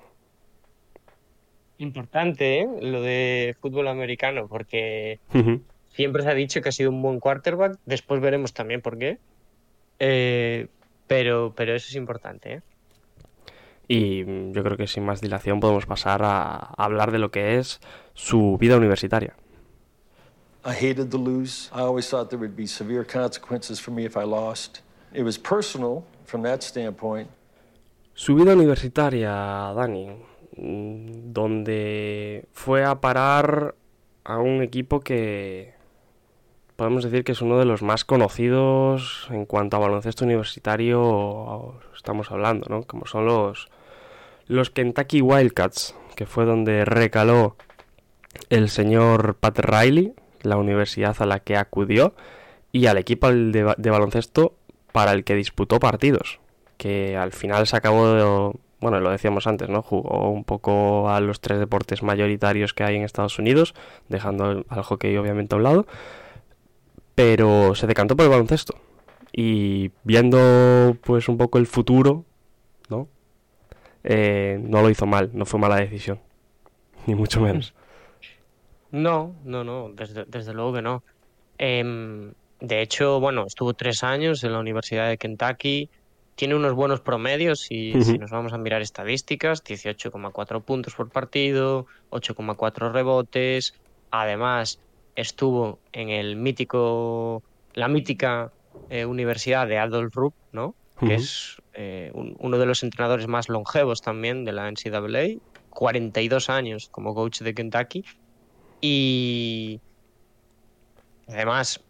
Importante, 1.78 2.60
¿eh? 2.62 2.68
Lo 2.82 3.02
de 3.02 3.56
fútbol 3.60 3.88
americano, 3.88 4.48
porque 4.48 5.20
uh 5.34 5.38
-huh. 5.38 5.62
siempre 5.90 6.24
se 6.24 6.30
ha 6.30 6.34
dicho 6.34 6.62
que 6.62 6.70
ha 6.70 6.72
sido 6.72 6.92
un 6.92 7.02
buen 7.02 7.20
quarterback. 7.20 7.78
Después 7.86 8.22
veremos 8.22 8.54
también 8.54 8.82
por 8.82 8.98
qué. 8.98 9.18
Eh, 10.00 10.68
pero, 11.08 11.54
pero 11.56 11.76
eso 11.76 11.88
es 11.90 11.96
importante, 11.96 12.54
¿eh? 12.54 12.62
Y 13.88 14.26
yo 14.52 14.64
creo 14.64 14.78
que 14.78 14.88
sin 14.88 15.06
más 15.06 15.22
dilación 15.22 15.60
podemos 15.60 15.86
pasar 15.86 16.24
a 16.24 16.56
hablar 16.78 17.12
de 17.12 17.20
lo 17.20 17.32
que 17.32 17.58
es 17.58 17.80
su 18.14 18.58
vida 18.60 18.78
universitaria. 18.78 19.36
I 20.66 20.74
hated 20.74 21.12
to 21.12 21.18
lose. 21.18 21.70
I 21.72 21.82
always 21.82 22.10
thought 22.10 22.30
there 22.30 22.40
would 22.40 22.56
be 22.56 22.66
severe 22.66 23.06
consequences 23.06 23.80
for 23.80 23.94
me 23.94 24.04
if 24.04 24.18
I 24.18 24.24
lost. 24.24 24.82
It 25.14 25.24
was 25.24 25.38
personal 25.38 26.04
from 26.26 26.42
that 26.44 26.62
standpoint. 26.62 27.30
Su 28.16 28.34
vida 28.34 28.54
universitaria, 28.54 29.74
Dani, 29.76 30.10
donde 30.58 32.48
fue 32.54 32.84
a 32.84 33.00
parar 33.00 33.76
a 34.24 34.38
un 34.40 34.64
equipo 34.64 35.02
que 35.02 35.76
podemos 36.76 37.04
decir 37.04 37.24
que 37.24 37.34
es 37.34 37.42
uno 37.42 37.60
de 37.60 37.66
los 37.66 37.84
más 37.84 38.04
conocidos 38.04 39.28
en 39.30 39.46
cuanto 39.46 39.78
a 39.78 39.82
baloncesto 39.82 40.26
universitario 40.26 41.80
estamos 41.96 42.32
hablando, 42.32 42.68
¿no? 42.70 42.84
Como 42.84 43.06
son 43.06 43.26
los 43.26 43.70
los 44.48 44.70
Kentucky 44.70 45.22
Wildcats, 45.22 45.96
que 46.16 46.26
fue 46.26 46.46
donde 46.46 46.86
recaló 46.86 47.56
el 48.50 48.70
señor 48.70 49.36
Pat 49.36 49.60
Riley, 49.60 50.14
la 50.42 50.58
universidad 50.58 51.16
a 51.20 51.26
la 51.26 51.40
que 51.40 51.58
acudió, 51.58 52.14
y 52.72 52.88
al 52.88 52.98
equipo 52.98 53.32
de, 53.32 53.64
baloncesto 53.64 54.54
para 54.92 55.14
el 55.14 55.24
que 55.24 55.36
disputó 55.36 55.80
partidos, 55.80 56.40
que 56.78 57.18
al 57.18 57.32
final 57.32 57.68
se 57.68 57.78
acabó 57.78 58.54
bueno, 58.82 59.00
lo 59.00 59.10
decíamos 59.10 59.48
antes, 59.48 59.68
¿no? 59.68 59.82
Jugó 59.82 60.30
un 60.30 60.44
poco 60.44 61.10
a 61.10 61.20
los 61.20 61.40
tres 61.40 61.58
deportes 61.58 62.04
mayoritarios 62.04 62.74
que 62.74 62.84
hay 62.84 62.98
en 62.98 63.04
Estados 63.04 63.40
Unidos, 63.40 63.74
dejando 64.10 64.64
al 64.68 64.84
hockey 64.84 65.18
obviamente 65.18 65.56
a 65.56 65.58
un 65.58 65.64
lado, 65.64 65.88
pero 67.16 67.74
se 67.74 67.88
decantó 67.88 68.16
por 68.16 68.26
el 68.26 68.32
baloncesto. 68.32 68.76
Y 69.32 69.92
viendo 70.04 70.98
pues 71.02 71.28
un 71.30 71.38
poco 71.38 71.58
el 71.58 71.66
futuro. 71.66 72.26
Eh, 74.08 74.60
no 74.62 74.82
lo 74.84 74.90
hizo 74.90 75.06
mal, 75.08 75.32
no 75.34 75.46
fue 75.46 75.60
mala 75.60 75.78
decisión, 75.78 76.20
ni 77.08 77.16
mucho 77.16 77.42
menos. 77.42 77.74
No, 78.92 79.36
no, 79.44 79.64
no, 79.64 79.90
desde, 79.94 80.26
desde 80.26 80.54
luego 80.54 80.74
que 80.74 80.82
no. 80.82 81.04
Eh, 81.58 82.32
de 82.60 82.82
hecho, 82.82 83.20
bueno, 83.20 83.46
estuvo 83.46 83.74
tres 83.74 84.04
años 84.04 84.44
en 84.44 84.54
la 84.54 84.60
Universidad 84.60 85.10
de 85.10 85.18
Kentucky, 85.18 85.90
tiene 86.36 86.56
unos 86.56 86.74
buenos 86.74 87.02
promedios 87.02 87.68
y 87.70 87.92
uh 87.92 88.00
-huh. 88.00 88.04
si 88.04 88.18
nos 88.18 88.32
vamos 88.32 88.54
a 88.54 88.58
mirar 88.58 88.82
estadísticas, 88.82 89.64
18,4 89.64 90.62
puntos 90.62 90.96
por 90.96 91.10
partido, 91.10 91.88
8,4 92.12 92.92
rebotes, 92.92 93.74
además 94.12 94.80
estuvo 95.16 95.80
en 95.94 96.10
el 96.10 96.36
mítico, 96.36 97.42
la 97.74 97.88
mítica 97.88 98.52
eh, 98.90 99.06
universidad 99.06 99.68
de 99.68 99.78
Adolf 99.78 100.14
Rupp, 100.16 100.36
¿no? 100.52 100.76
Que 101.00 101.16
es 101.16 101.62
eh, 101.74 102.12
un- 102.14 102.36
uno 102.40 102.58
de 102.58 102.66
los 102.66 102.84
entrenadores 102.84 103.28
más 103.28 103.50
longevos 103.50 104.02
también 104.02 104.46
de 104.46 104.54
la 104.54 104.68
NCAA, 104.72 105.40
42 105.70 106.50
años 106.50 106.88
como 106.90 107.14
coach 107.14 107.42
de 107.42 107.54
Kentucky. 107.54 108.06
Y 108.82 109.82
además, 111.28 111.82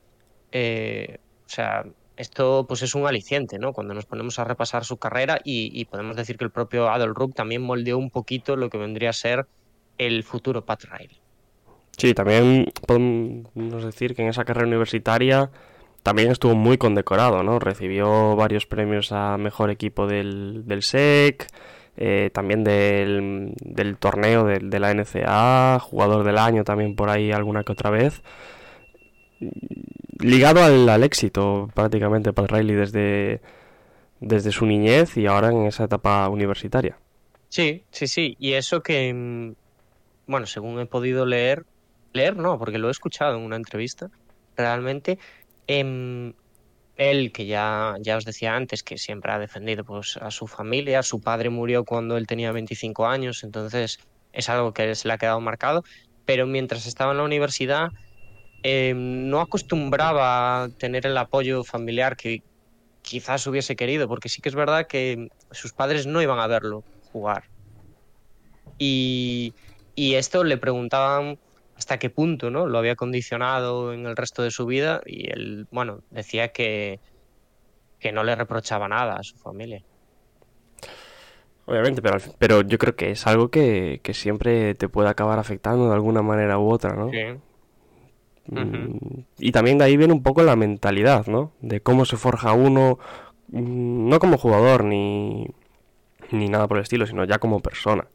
eh, 0.51 1.17
o 1.45 1.49
sea, 1.49 1.85
esto 2.17 2.65
pues 2.67 2.81
es 2.81 2.95
un 2.95 3.05
aliciente, 3.05 3.59
¿no? 3.59 3.73
Cuando 3.73 3.93
nos 3.93 4.05
ponemos 4.05 4.39
a 4.39 4.43
repasar 4.45 4.85
su 4.85 4.97
carrera 4.97 5.39
y, 5.43 5.69
y 5.79 5.85
podemos 5.85 6.15
decir 6.15 6.37
que 6.37 6.45
el 6.45 6.51
propio 6.51 6.89
Adolf 6.89 7.15
Rupp 7.17 7.35
también 7.35 7.61
moldeó 7.61 7.97
un 7.97 8.09
poquito 8.09 8.55
lo 8.55 8.69
que 8.69 8.77
vendría 8.77 9.09
a 9.09 9.13
ser 9.13 9.45
el 9.97 10.23
futuro 10.23 10.65
Pat 10.65 10.83
Riley. 10.85 11.19
Sí, 11.97 12.13
también 12.13 12.71
podemos 12.87 13.83
decir 13.85 14.15
que 14.15 14.21
en 14.23 14.29
esa 14.29 14.43
carrera 14.45 14.67
universitaria 14.67 15.49
también 16.05 16.31
estuvo 16.31 16.53
muy 16.53 16.77
condecorado, 16.77 17.41
¿no? 17.41 17.57
Recibió 17.57 18.35
varios 18.35 18.67
premios 18.67 19.11
a 19.11 19.37
mejor 19.39 19.71
equipo 19.71 20.05
del, 20.05 20.61
del 20.67 20.83
SEC, 20.83 21.47
eh, 21.97 22.29
también 22.31 22.63
del, 22.63 23.53
del 23.61 23.97
torneo 23.97 24.43
del- 24.43 24.69
de, 24.69 24.79
la 24.79 24.91
NCAA, 24.93 25.79
jugador 25.79 26.23
del 26.23 26.37
año 26.37 26.63
también 26.63 26.95
por 26.95 27.09
ahí 27.09 27.31
alguna 27.31 27.63
que 27.63 27.71
otra 27.71 27.89
vez. 27.89 28.21
Ligado 30.19 30.63
al, 30.63 30.87
al 30.87 31.03
éxito 31.03 31.69
prácticamente 31.73 32.33
Pat 32.33 32.51
Riley 32.51 32.75
desde, 32.75 33.41
desde 34.19 34.51
su 34.51 34.65
niñez 34.67 35.17
y 35.17 35.25
ahora 35.25 35.49
en 35.49 35.65
esa 35.65 35.85
etapa 35.85 36.29
universitaria. 36.29 36.97
Sí, 37.49 37.83
sí, 37.89 38.07
sí. 38.07 38.35
Y 38.39 38.53
eso 38.53 38.81
que, 38.81 39.11
mm, 39.13 39.53
bueno, 40.27 40.45
según 40.45 40.79
he 40.79 40.85
podido 40.85 41.25
leer, 41.25 41.65
leer 42.13 42.37
no, 42.37 42.57
porque 42.59 42.77
lo 42.77 42.87
he 42.89 42.91
escuchado 42.91 43.37
en 43.37 43.43
una 43.43 43.55
entrevista, 43.55 44.09
realmente, 44.55 45.17
em, 45.67 46.33
él, 46.95 47.31
que 47.33 47.45
ya, 47.45 47.95
ya 48.01 48.17
os 48.17 48.25
decía 48.25 48.55
antes, 48.55 48.83
que 48.83 48.97
siempre 48.97 49.31
ha 49.31 49.39
defendido 49.39 49.83
pues, 49.85 50.17
a 50.17 50.31
su 50.31 50.47
familia, 50.47 51.03
su 51.03 51.21
padre 51.21 51.49
murió 51.49 51.83
cuando 51.85 52.17
él 52.17 52.27
tenía 52.27 52.51
25 52.51 53.07
años, 53.07 53.43
entonces 53.43 53.97
es 54.31 54.49
algo 54.49 54.73
que 54.73 54.95
se 54.95 55.07
le 55.07 55.13
ha 55.15 55.17
quedado 55.17 55.41
marcado, 55.41 55.83
pero 56.25 56.47
mientras 56.47 56.85
estaba 56.87 57.11
en 57.11 57.17
la 57.19 57.23
universidad 57.23 57.89
em, 58.63 59.29
no 59.29 59.41
acostumbraba 59.41 60.63
a 60.65 60.69
tener 60.77 61.05
el 61.07 61.17
apoyo 61.17 61.63
familiar 61.63 62.15
que 62.17 62.39
quizás 63.01 63.47
hubiese 63.47 63.75
querido, 63.75 64.07
porque 64.07 64.29
sí 64.29 64.41
que 64.41 64.49
es 64.49 64.55
verdad 64.55 64.87
que 64.87 65.27
sus 65.51 65.73
padres 65.73 66.07
no 66.07 66.21
iban 66.21 66.39
a 66.39 66.47
verlo 66.47 66.83
jugar. 67.11 67.43
Y, 68.77 69.53
y 69.95 70.15
esto 70.15 70.43
le 70.43 70.57
preguntaban 70.57 71.37
hasta 71.75 71.99
qué 71.99 72.09
punto 72.09 72.49
¿no? 72.49 72.67
lo 72.67 72.77
había 72.77 72.95
condicionado 72.95 73.93
en 73.93 74.05
el 74.05 74.15
resto 74.15 74.43
de 74.43 74.51
su 74.51 74.65
vida 74.65 75.01
y 75.05 75.29
él, 75.31 75.67
bueno, 75.71 76.01
decía 76.09 76.49
que, 76.49 76.99
que 77.99 78.11
no 78.11 78.23
le 78.23 78.35
reprochaba 78.35 78.87
nada 78.87 79.15
a 79.17 79.23
su 79.23 79.37
familia. 79.37 79.83
Obviamente, 81.65 82.01
pero, 82.01 82.17
pero 82.37 82.61
yo 82.61 82.77
creo 82.77 82.95
que 82.95 83.11
es 83.11 83.25
algo 83.25 83.49
que, 83.49 83.99
que 84.03 84.13
siempre 84.13 84.75
te 84.75 84.87
puede 84.87 85.09
acabar 85.09 85.39
afectando 85.39 85.87
de 85.87 85.95
alguna 85.95 86.21
manera 86.21 86.59
u 86.59 86.69
otra, 86.71 86.95
¿no? 86.95 87.09
Sí. 87.09 87.39
Mm, 88.47 88.97
Y 89.39 89.51
también 89.51 89.77
de 89.79 89.85
ahí 89.85 89.97
viene 89.97 90.13
un 90.13 90.21
poco 90.23 90.43
la 90.43 90.55
mentalidad, 90.55 91.25
¿no? 91.27 91.51
De 91.61 91.81
cómo 91.81 92.05
se 92.05 92.17
forja 92.17 92.53
uno, 92.53 92.99
mm, 93.49 94.09
no 94.09 94.19
como 94.19 94.37
jugador 94.37 94.83
ni, 94.83 95.47
ni 96.31 96.49
nada 96.49 96.67
por 96.67 96.77
el 96.77 96.83
estilo, 96.83 97.07
sino 97.07 97.25
ya 97.25 97.39
como 97.39 97.61
persona. 97.61 98.07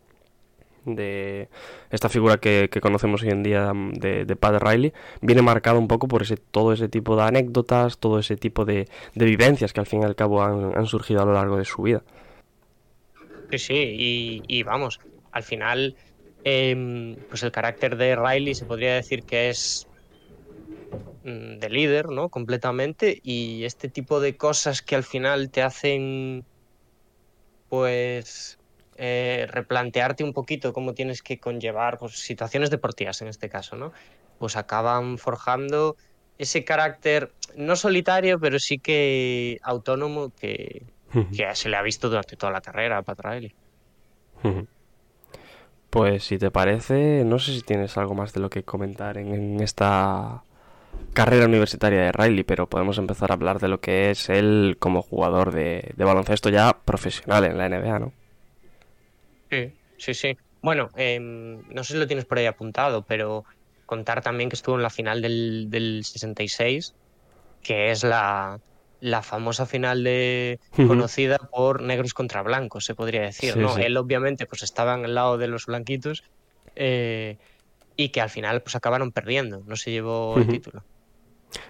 De 0.84 1.48
esta 1.90 2.08
figura 2.08 2.38
que, 2.38 2.70
conocemos 2.80 3.22
hoy 3.22 3.28
en 3.28 3.42
día 3.42 3.72
mm, 3.74 3.92
de, 3.94 4.24
de 4.24 4.58
Riley 4.58 4.92
viene 5.20 5.42
marcado 5.42 5.78
un 5.78 5.88
poco 5.88 6.08
por 6.08 6.22
ese, 6.22 6.36
todo 6.36 6.72
ese 6.72 6.88
tipo 6.88 7.16
de 7.16 7.22
anécdotas, 7.22 7.98
todo 7.98 8.18
ese 8.18 8.36
tipo 8.36 8.64
de, 8.64 8.88
vivencias 9.14 9.72
que 9.72 9.80
al 9.80 9.86
fin 9.86 10.02
y 10.02 10.04
al 10.04 10.16
cabo 10.16 10.42
han, 10.42 10.86
surgido 10.86 11.22
a 11.22 11.26
lo 11.26 11.34
largo 11.34 11.56
de 11.56 11.64
su 11.64 11.82
vida. 11.82 12.02
Sí, 13.50 13.58
sí, 13.58 13.74
y, 13.74 14.42
y 14.46 14.62
vamos, 14.62 15.00
al 15.32 15.42
final, 15.42 15.96
em, 16.44 17.16
pues 17.28 17.42
el 17.42 17.52
carácter 17.52 17.96
de 17.96 18.16
Riley 18.16 18.54
se 18.54 18.64
podría 18.64 18.94
decir 18.94 19.24
que 19.24 19.50
es 19.50 19.86
mm, 21.24 21.58
de 21.58 21.68
líder, 21.68 22.08
¿no? 22.08 22.28
Completamente, 22.28 23.20
y 23.22 23.64
este 23.64 23.88
tipo 23.88 24.20
de 24.20 24.36
cosas 24.36 24.82
que 24.82 24.96
al 24.96 25.04
final 25.04 25.50
te 25.50 25.62
hacen, 25.62 26.44
pues, 27.68 28.59
eh, 29.02 29.46
replantearte 29.48 30.22
un 30.22 30.34
poquito 30.34 30.74
cómo 30.74 30.92
tienes 30.92 31.22
que 31.22 31.40
conllevar 31.40 31.96
pues, 31.96 32.18
situaciones 32.18 32.68
deportivas 32.68 33.22
en 33.22 33.28
este 33.28 33.48
caso, 33.48 33.74
¿no? 33.74 33.92
Pues 34.38 34.56
acaban 34.56 35.16
forjando 35.16 35.96
ese 36.36 36.64
carácter, 36.64 37.32
no 37.56 37.76
solitario, 37.76 38.38
pero 38.38 38.58
sí 38.58 38.78
que 38.78 39.58
autónomo 39.62 40.34
que, 40.38 40.82
que 41.34 41.54
se 41.54 41.70
le 41.70 41.76
ha 41.76 41.82
visto 41.82 42.10
durante 42.10 42.36
toda 42.36 42.52
la 42.52 42.60
carrera 42.60 42.98
a 42.98 43.02
Pat 43.02 43.20
Riley. 43.20 43.54
Ujú. 44.44 44.66
Pues 45.88 46.24
si 46.24 46.36
te 46.36 46.50
parece, 46.50 47.24
no 47.24 47.38
sé 47.38 47.54
si 47.54 47.62
tienes 47.62 47.96
algo 47.96 48.14
más 48.14 48.34
de 48.34 48.40
lo 48.40 48.50
que 48.50 48.64
comentar 48.64 49.16
en, 49.16 49.32
en 49.32 49.60
esta 49.60 50.44
carrera 51.14 51.46
universitaria 51.46 52.02
de 52.02 52.12
Riley, 52.12 52.44
pero 52.44 52.68
podemos 52.68 52.98
empezar 52.98 53.30
a 53.30 53.34
hablar 53.34 53.60
de 53.60 53.68
lo 53.68 53.80
que 53.80 54.10
es 54.10 54.28
él 54.28 54.76
como 54.78 55.00
jugador 55.00 55.52
de, 55.52 55.90
de 55.96 56.04
baloncesto 56.04 56.50
ya 56.50 56.76
profesional 56.84 57.46
en 57.46 57.56
la 57.56 57.66
NBA, 57.70 57.98
¿no? 57.98 58.12
Sí, 59.50 59.72
sí, 59.98 60.14
sí. 60.14 60.36
Bueno, 60.62 60.88
em, 60.96 61.62
no 61.68 61.84
sé 61.84 61.94
si 61.94 61.98
lo 61.98 62.06
tienes 62.06 62.26
por 62.26 62.38
ahí 62.38 62.46
apuntado, 62.46 63.04
pero 63.06 63.44
contar 63.86 64.22
también 64.22 64.48
que 64.48 64.56
estuvo 64.56 64.76
en 64.76 64.82
la 64.82 64.90
final 64.90 65.20
del, 65.20 65.66
del 65.68 66.02
66, 66.04 66.94
que 67.62 67.90
es 67.90 68.04
la, 68.04 68.58
la 69.00 69.22
famosa 69.22 69.66
final 69.66 70.04
de 70.04 70.58
conocida 70.86 71.38
por 71.50 71.82
negros 71.82 72.14
contra 72.14 72.42
blancos, 72.42 72.84
se 72.84 72.94
podría 72.94 73.22
decir, 73.22 73.54
Sí, 73.54 73.58
¿no? 73.58 73.74
sí. 73.74 73.82
Él 73.82 73.96
obviamente 73.96 74.46
pues 74.46 74.62
estaba 74.62 74.94
en 74.94 75.04
el 75.04 75.14
lado 75.14 75.38
de 75.38 75.48
los 75.48 75.66
blanquitos 75.66 76.22
eh, 76.76 77.36
y 77.96 78.10
que 78.10 78.20
al 78.20 78.30
final 78.30 78.62
pues 78.62 78.76
acabaron 78.76 79.10
perdiendo, 79.12 79.62
no 79.66 79.76
se 79.76 79.90
llevó 79.90 80.38
el 80.38 80.46
título. 80.46 80.82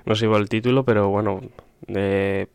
No 0.04 0.14
sé 0.14 0.26
igual 0.26 0.42
el 0.42 0.48
título, 0.48 0.84
pero 0.84 1.08
bueno, 1.08 1.40
de 1.86 2.48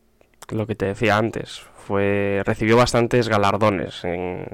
lo 0.50 0.68
que 0.68 0.76
te 0.76 0.86
decía 0.86 1.18
antes, 1.18 1.62
fue 1.86 2.42
recibió 2.46 2.78
bastantes 2.78 3.30
galardones 3.30 4.04
en, 4.04 4.46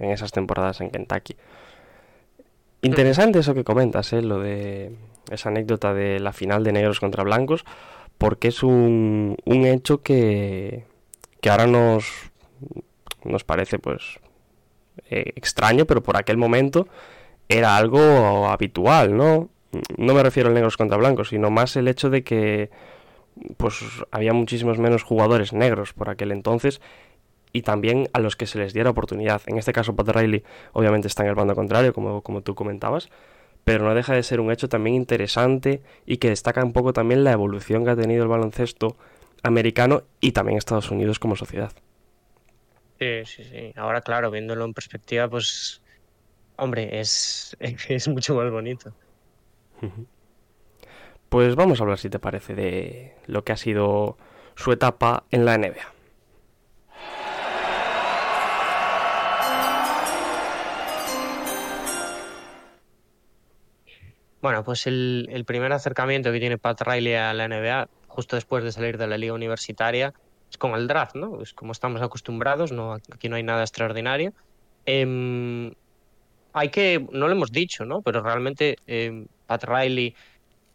en 0.00 0.10
esas 0.10 0.32
temporadas 0.32 0.80
en 0.80 0.90
Kentucky. 0.90 1.36
Interesante 2.82 3.38
eso 3.38 3.54
que 3.54 3.62
comentas, 3.62 4.12
¿eh? 4.12 4.22
lo 4.22 4.40
de 4.40 4.96
esa 5.30 5.50
anécdota 5.50 5.94
de 5.94 6.18
la 6.18 6.32
final 6.32 6.64
de 6.64 6.72
negros 6.72 6.98
contra 6.98 7.22
blancos, 7.22 7.64
porque 8.18 8.48
es 8.48 8.62
un, 8.64 9.36
hecho 9.46 10.02
que, 10.02 10.84
que 11.40 11.50
ahora 11.50 11.66
nos, 11.66 12.06
nos 13.24 13.44
parece 13.44 13.78
pues 13.78 14.18
eh, 15.10 15.32
extraño, 15.36 15.84
pero 15.84 16.02
por 16.02 16.16
aquel 16.16 16.38
momento 16.38 16.88
era 17.48 17.76
algo 17.76 18.48
habitual, 18.48 19.16
¿no? 19.16 19.48
No 19.96 20.14
me 20.14 20.22
refiero 20.24 20.48
al 20.48 20.54
negros 20.54 20.76
contra 20.76 20.96
blancos, 20.96 21.28
sino 21.28 21.50
más 21.50 21.76
el 21.76 21.86
hecho 21.86 22.10
de 22.10 22.24
que 22.24 22.70
pues 23.56 23.82
había 24.10 24.32
muchísimos 24.32 24.78
menos 24.78 25.02
jugadores 25.02 25.52
negros 25.52 25.92
por 25.92 26.10
aquel 26.10 26.32
entonces 26.32 26.80
y 27.52 27.62
también 27.62 28.08
a 28.12 28.20
los 28.20 28.36
que 28.36 28.46
se 28.46 28.58
les 28.58 28.72
diera 28.72 28.90
oportunidad. 28.90 29.42
En 29.46 29.58
este 29.58 29.72
caso, 29.72 29.96
Pat 29.96 30.08
Riley 30.08 30.44
obviamente 30.72 31.08
está 31.08 31.22
en 31.22 31.30
el 31.30 31.34
bando 31.34 31.54
contrario, 31.54 31.92
como, 31.92 32.22
como 32.22 32.42
tú 32.42 32.54
comentabas, 32.54 33.08
pero 33.64 33.84
no 33.84 33.94
deja 33.94 34.14
de 34.14 34.22
ser 34.22 34.40
un 34.40 34.50
hecho 34.50 34.68
también 34.68 34.96
interesante 34.96 35.82
y 36.06 36.18
que 36.18 36.28
destaca 36.28 36.64
un 36.64 36.72
poco 36.72 36.92
también 36.92 37.24
la 37.24 37.32
evolución 37.32 37.84
que 37.84 37.90
ha 37.90 37.96
tenido 37.96 38.22
el 38.22 38.28
baloncesto 38.28 38.96
americano 39.42 40.04
y 40.20 40.32
también 40.32 40.58
Estados 40.58 40.90
Unidos 40.90 41.18
como 41.18 41.36
sociedad. 41.36 41.72
Sí, 42.98 43.24
sí, 43.24 43.44
sí. 43.44 43.72
Ahora, 43.76 44.02
claro, 44.02 44.30
viéndolo 44.30 44.64
en 44.64 44.74
perspectiva, 44.74 45.28
pues, 45.28 45.82
hombre, 46.56 47.00
es, 47.00 47.56
es 47.60 48.08
mucho 48.08 48.34
más 48.34 48.50
bonito. 48.50 48.92
Pues 51.30 51.54
vamos 51.54 51.78
a 51.78 51.84
hablar, 51.84 51.98
si 51.98 52.10
te 52.10 52.18
parece, 52.18 52.56
de 52.56 53.14
lo 53.26 53.44
que 53.44 53.52
ha 53.52 53.56
sido 53.56 54.18
su 54.56 54.72
etapa 54.72 55.22
en 55.30 55.44
la 55.44 55.56
NBA. 55.56 55.94
Bueno, 64.42 64.64
pues 64.64 64.88
el, 64.88 65.28
el 65.30 65.44
primer 65.44 65.72
acercamiento 65.72 66.32
que 66.32 66.40
tiene 66.40 66.58
Pat 66.58 66.80
Riley 66.82 67.14
a 67.14 67.32
la 67.32 67.46
NBA, 67.46 67.88
justo 68.08 68.34
después 68.34 68.64
de 68.64 68.72
salir 68.72 68.98
de 68.98 69.06
la 69.06 69.16
liga 69.16 69.32
universitaria, 69.32 70.12
es 70.50 70.58
con 70.58 70.72
el 70.72 70.88
draft, 70.88 71.14
¿no? 71.14 71.40
Es 71.40 71.54
como 71.54 71.70
estamos 71.70 72.02
acostumbrados, 72.02 72.72
no, 72.72 72.94
aquí 72.94 73.28
no 73.28 73.36
hay 73.36 73.44
nada 73.44 73.62
extraordinario. 73.62 74.32
Em, 74.84 75.72
hay 76.52 76.70
que, 76.70 77.06
no 77.12 77.28
lo 77.28 77.32
hemos 77.32 77.52
dicho, 77.52 77.84
¿no? 77.84 78.02
Pero 78.02 78.20
realmente 78.20 78.78
em, 78.88 79.28
Pat 79.46 79.62
Riley 79.62 80.16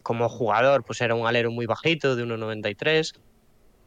como 0.05 0.29
jugador 0.29 0.83
pues 0.83 1.01
era 1.01 1.15
un 1.15 1.25
alero 1.25 1.49
muy 1.49 1.65
bajito, 1.65 2.15
de 2.15 2.23
1,93, 2.23 3.15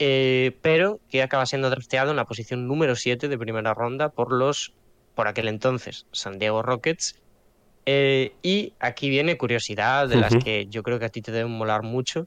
eh, 0.00 0.58
pero 0.62 0.98
que 1.08 1.22
acaba 1.22 1.46
siendo 1.46 1.70
drafteado 1.70 2.10
en 2.10 2.16
la 2.16 2.24
posición 2.24 2.66
número 2.66 2.96
7 2.96 3.28
de 3.28 3.38
primera 3.38 3.72
ronda 3.72 4.08
por 4.08 4.32
los, 4.32 4.74
por 5.14 5.28
aquel 5.28 5.46
entonces, 5.46 6.06
San 6.10 6.40
Diego 6.40 6.62
Rockets. 6.62 7.20
Eh, 7.86 8.32
y 8.42 8.74
aquí 8.80 9.08
viene 9.08 9.38
curiosidad 9.38 10.08
de 10.08 10.16
las 10.16 10.34
que 10.34 10.66
yo 10.66 10.82
creo 10.82 10.98
que 10.98 11.04
a 11.04 11.08
ti 11.08 11.22
te 11.22 11.30
deben 11.30 11.52
molar 11.52 11.84
mucho. 11.84 12.26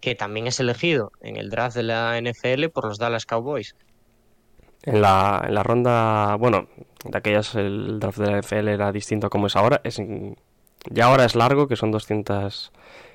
que 0.00 0.14
también 0.14 0.46
es 0.46 0.58
elegido 0.58 1.12
en 1.20 1.36
el 1.36 1.50
draft 1.50 1.76
de 1.76 1.82
la 1.82 2.18
NFL 2.18 2.68
por 2.72 2.86
los 2.86 2.98
Dallas 2.98 3.26
Cowboys. 3.26 3.76
En 4.84 5.02
la, 5.02 5.44
en 5.46 5.54
la 5.54 5.62
ronda, 5.62 6.36
bueno, 6.36 6.68
de 7.04 7.18
aquellas 7.18 7.54
el 7.54 8.00
draft 8.00 8.16
de 8.16 8.30
la 8.30 8.40
NFL 8.40 8.68
era 8.68 8.92
distinto 8.92 9.26
a 9.26 9.30
como 9.30 9.48
es 9.48 9.56
ahora. 9.56 9.82
Es, 9.84 10.00
ya 10.88 11.04
ahora 11.04 11.26
es 11.26 11.34
largo, 11.34 11.68
que 11.68 11.76
son 11.76 11.90
200 11.90 12.72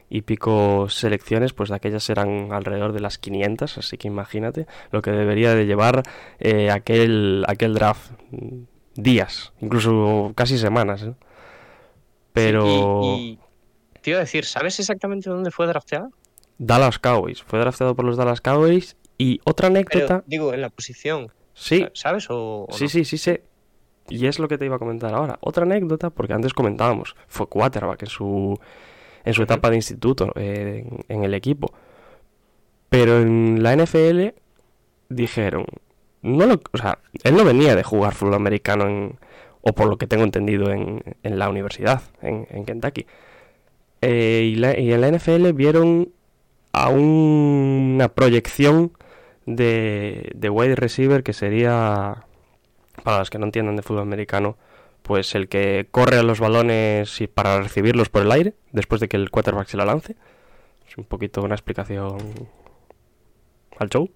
y 0.10 0.22
pico 0.22 0.88
selecciones, 0.90 1.54
pues 1.54 1.70
de 1.70 1.76
aquellas 1.76 2.10
eran 2.10 2.52
alrededor 2.52 2.94
de 2.94 3.00
las 3.00 3.18
500, 3.18 3.78
así 3.78 3.98
que 3.98 4.08
imagínate 4.08 4.68
lo 4.92 5.02
que 5.02 5.12
debería 5.12 5.56
de 5.56 5.66
llevar 5.66 6.04
eh, 6.40 6.70
aquel, 6.72 7.44
aquel 7.48 7.74
draft. 7.74 8.12
Días, 8.98 9.52
incluso 9.60 10.32
casi 10.36 10.58
semanas. 10.58 11.04
¿eh? 11.04 11.14
Pero... 12.32 12.64
Sí, 12.64 12.70
y, 12.70 13.40
y 13.96 14.00
te 14.02 14.12
iba 14.12 14.20
a 14.20 14.22
decir, 14.22 14.46
¿sabes 14.46 14.80
exactamente 14.80 15.30
dónde 15.30 15.52
fue 15.52 15.68
drafteado? 15.68 16.12
Dallas 16.58 17.00
Cowboys, 17.00 17.44
fue 17.44 17.60
drafteado 17.60 17.96
por 17.96 18.06
los 18.06 18.16
Dallas 18.16 18.40
Cowboys 18.40 18.96
y 19.18 19.42
otra 19.44 19.68
anécdota... 19.68 20.08
Pero, 20.08 20.24
digo, 20.28 20.54
en 20.54 20.62
la 20.62 20.70
posición. 20.70 21.32
Sí. 21.54 21.88
¿Sabes 21.94 22.30
o, 22.30 22.66
o 22.70 22.74
Sí, 22.74 22.86
no? 22.86 22.90
sí, 22.90 23.06
sí 23.06 23.18
sé. 23.18 23.44
Y 24.08 24.28
es 24.28 24.40
lo 24.40 24.48
que 24.48 24.58
te 24.58 24.66
iba 24.66 24.76
a 24.76 24.80
comentar 24.80 25.14
ahora. 25.14 25.38
Otra 25.42 25.64
anécdota, 25.64 26.10
porque 26.10 26.34
antes 26.34 26.54
comentábamos, 26.54 27.16
fue 27.28 27.48
quarterback 27.48 28.04
en 28.04 28.08
su, 28.08 28.60
en 29.26 29.34
su 29.34 29.44
etapa 29.44 29.70
de 29.70 29.76
instituto, 29.78 30.32
eh, 30.36 30.86
en, 31.10 31.18
en 31.18 31.24
el 31.24 31.34
equipo. 31.34 31.74
Pero 32.90 33.20
en 33.22 33.62
la 33.64 33.76
NFL 33.76 34.30
dijeron, 35.10 35.66
no 36.22 36.46
lo, 36.46 36.62
o 36.72 36.78
sea, 36.78 37.00
él 37.24 37.36
no 37.36 37.44
venía 37.44 37.76
de 37.76 37.84
jugar 37.84 38.14
fútbol 38.14 38.36
americano 38.36 38.88
en, 38.88 39.20
o 39.62 39.74
por 39.74 39.88
lo 39.90 39.98
que 39.98 40.08
tengo 40.08 40.24
entendido 40.24 40.72
en, 40.72 41.04
en 41.24 41.40
la 41.40 41.50
universidad, 41.50 42.02
en, 42.22 42.48
en 42.50 42.66
Kentucky. 42.66 43.06
Eh, 44.02 44.50
y, 44.54 44.56
la- 44.56 44.80
y 44.80 44.94
en 44.94 45.02
la 45.02 45.08
NFL 45.12 45.52
vieron 45.54 46.10
a 46.74 46.90
un- 46.90 47.94
una 47.96 48.10
proyección 48.10 48.92
de, 49.46 50.32
de 50.36 50.50
wide 50.50 50.76
receiver 50.76 51.24
que 51.24 51.34
sería, 51.34 52.26
para 53.04 53.20
los 53.20 53.30
que 53.30 53.40
no 53.40 53.46
entiendan 53.46 53.76
de 53.76 53.82
fútbol 53.84 54.02
americano, 54.04 54.58
pues 55.06 55.36
el 55.36 55.48
que 55.48 55.88
corre 55.92 56.18
a 56.18 56.24
los 56.24 56.40
balones 56.40 57.22
y 57.22 57.28
para 57.28 57.62
recibirlos 57.62 58.10
por 58.10 58.24
el 58.24 58.32
aire 58.32 58.56
después 58.72 59.00
de 59.00 59.08
que 59.08 59.18
el 59.18 59.30
quarterback 59.30 59.68
se 59.68 59.78
la 59.78 59.86
lance. 59.86 60.16
Es 60.90 60.98
un 60.98 61.04
poquito 61.04 61.44
una 61.44 61.54
explicación 61.54 62.18
al 63.78 63.90
show. 63.90 64.10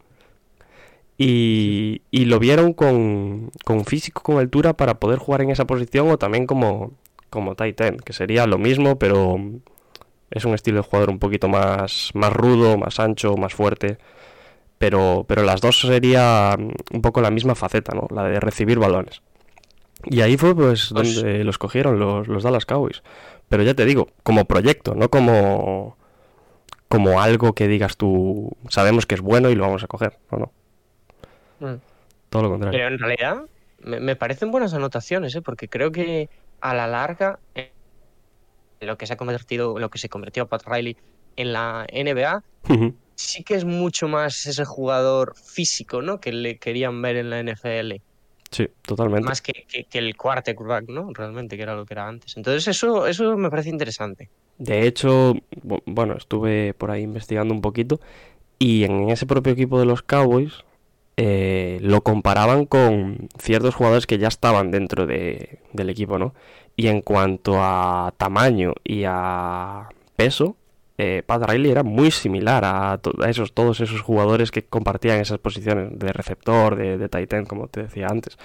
Y, 1.16 2.02
y 2.10 2.26
lo 2.26 2.40
vieron 2.40 2.74
con, 2.74 3.52
con 3.66 3.86
físico, 3.86 4.24
con 4.24 4.40
altura 4.40 4.74
para 4.74 5.00
poder 5.00 5.20
jugar 5.20 5.42
en 5.42 5.52
esa 5.52 5.68
posición 5.68 6.10
o 6.10 6.18
también 6.18 6.48
como, 6.48 6.94
como 7.30 7.54
tight 7.54 7.80
end, 7.82 8.02
que 8.02 8.14
sería 8.14 8.48
lo 8.48 8.58
mismo, 8.58 8.98
pero 8.98 9.38
es 10.32 10.46
un 10.46 10.56
estilo 10.56 10.78
de 10.78 10.88
jugador 10.88 11.12
un 11.12 11.20
poquito 11.20 11.48
más, 11.50 12.10
más 12.16 12.34
rudo, 12.34 12.78
más 12.78 13.00
ancho, 13.00 13.38
más 13.38 13.54
fuerte. 13.54 14.00
Pero, 14.80 15.26
pero 15.28 15.44
las 15.44 15.62
dos 15.62 15.82
sería 15.82 16.56
un 16.58 17.02
poco 17.02 17.22
la 17.22 17.30
misma 17.30 17.54
faceta, 17.54 17.94
¿no? 17.94 18.08
La 18.10 18.24
de 18.24 18.40
recibir 18.40 18.80
balones. 18.80 19.22
Y 20.06 20.22
ahí 20.22 20.38
fue 20.38 20.56
pues 20.56 20.92
Pues- 20.94 21.16
donde 21.16 21.44
los 21.44 21.58
cogieron 21.58 22.00
los, 22.00 22.28
los 22.28 22.44
Dallas 22.44 22.66
Cowboys. 22.66 23.04
Pero 23.50 23.64
ya 23.64 23.74
te 23.74 23.86
digo, 23.86 24.10
como 24.24 24.46
proyecto, 24.46 24.96
no 24.96 25.10
como, 25.10 25.98
como 26.88 27.20
algo 27.22 27.54
que 27.54 27.68
digas 27.68 27.98
tú, 27.98 28.56
sabemos 28.70 29.06
que 29.06 29.16
es 29.16 29.22
bueno 29.22 29.50
y 29.50 29.56
lo 29.56 29.64
vamos 29.64 29.84
a 29.84 29.88
coger. 29.88 30.18
No, 30.32 30.38
no. 30.38 30.52
Mm. 31.68 31.80
Todo 32.30 32.44
lo 32.44 32.50
contrario. 32.50 32.78
Pero 32.78 32.94
en 32.94 33.00
realidad 33.00 33.42
me, 33.80 34.00
me 34.00 34.16
parecen 34.16 34.52
buenas 34.52 34.74
anotaciones, 34.74 35.36
¿eh? 35.36 35.42
porque 35.42 35.68
creo 35.68 35.92
que 35.92 36.30
a 36.62 36.74
la 36.74 36.88
larga 36.88 37.40
eh, 37.56 37.72
lo 38.82 38.98
que 38.98 39.08
se 39.08 39.14
ha 39.14 39.18
convertido, 39.18 39.80
lo 39.80 39.90
que 39.90 39.98
se 39.98 40.10
convirtió 40.10 40.44
a 40.44 40.46
Pat 40.48 40.64
Riley 40.66 40.96
en 41.36 41.54
la 41.54 41.88
NBA 41.92 42.44
sí 43.16 43.44
que 43.44 43.56
es 43.56 43.66
mucho 43.66 44.08
más 44.08 44.46
ese 44.46 44.64
jugador 44.64 45.36
físico, 45.36 46.02
¿no? 46.02 46.22
Que 46.22 46.32
le 46.32 46.58
querían 46.58 47.02
ver 47.02 47.18
en 47.18 47.30
la 47.30 47.44
NFL, 47.44 48.02
sí, 48.52 48.68
totalmente. 48.84 49.26
más 49.28 49.42
que, 49.42 49.66
que, 49.68 49.86
que 49.86 49.98
el 50.00 50.16
quarterback, 50.18 50.90
¿no? 50.90 51.12
Realmente, 51.14 51.56
que 51.58 51.64
era 51.64 51.76
lo 51.76 51.86
que 51.86 51.94
era 51.94 52.08
antes. 52.08 52.36
Entonces 52.38 52.68
eso, 52.68 53.08
eso 53.08 53.38
me 53.38 53.50
parece 53.50 53.70
interesante. 53.70 54.30
De 54.58 54.86
hecho, 54.88 55.36
bu- 55.64 55.82
bueno, 55.86 56.16
estuve 56.18 56.74
por 56.74 56.92
ahí 56.92 57.04
investigando 57.04 57.54
un 57.54 57.62
poquito 57.62 58.00
y 58.60 58.84
en 58.86 59.10
ese 59.10 59.26
propio 59.26 59.54
equipo 59.54 59.80
de 59.80 59.86
los 59.86 60.02
Cowboys 60.04 60.66
eh, 61.18 61.80
lo 61.82 62.02
comparaban 62.02 62.66
con 62.66 63.30
ciertos 63.40 63.76
jugadores 63.76 64.08
que 64.08 64.18
ya 64.18 64.28
estaban 64.30 64.72
dentro 64.72 65.06
de- 65.06 65.60
del 65.74 65.90
equipo, 65.90 66.18
¿no? 66.20 66.34
Y 66.76 66.88
en 66.88 67.02
cuanto 67.02 67.56
a 67.62 68.14
tamaño 68.18 68.74
y 68.84 69.04
a 69.08 69.90
peso, 70.16 70.56
eh, 71.02 71.24
Pat 71.26 71.50
Riley 71.50 71.72
era 71.72 71.84
muy 71.84 72.12
similar 72.12 72.66
a, 72.66 73.00
esos, 73.26 73.54
todos 73.54 73.80
esos 73.80 74.02
jugadores 74.02 74.52
que 74.52 74.66
compartían 74.66 75.22
esas 75.22 75.40
posiciones 75.40 75.98
de 75.98 76.12
receptor, 76.12 76.76
de, 76.76 76.98
de 76.98 77.08
tight 77.08 77.32
end, 77.32 77.48
como 77.48 77.70
te 77.70 77.84
decía 77.84 78.08
antes. 78.08 78.38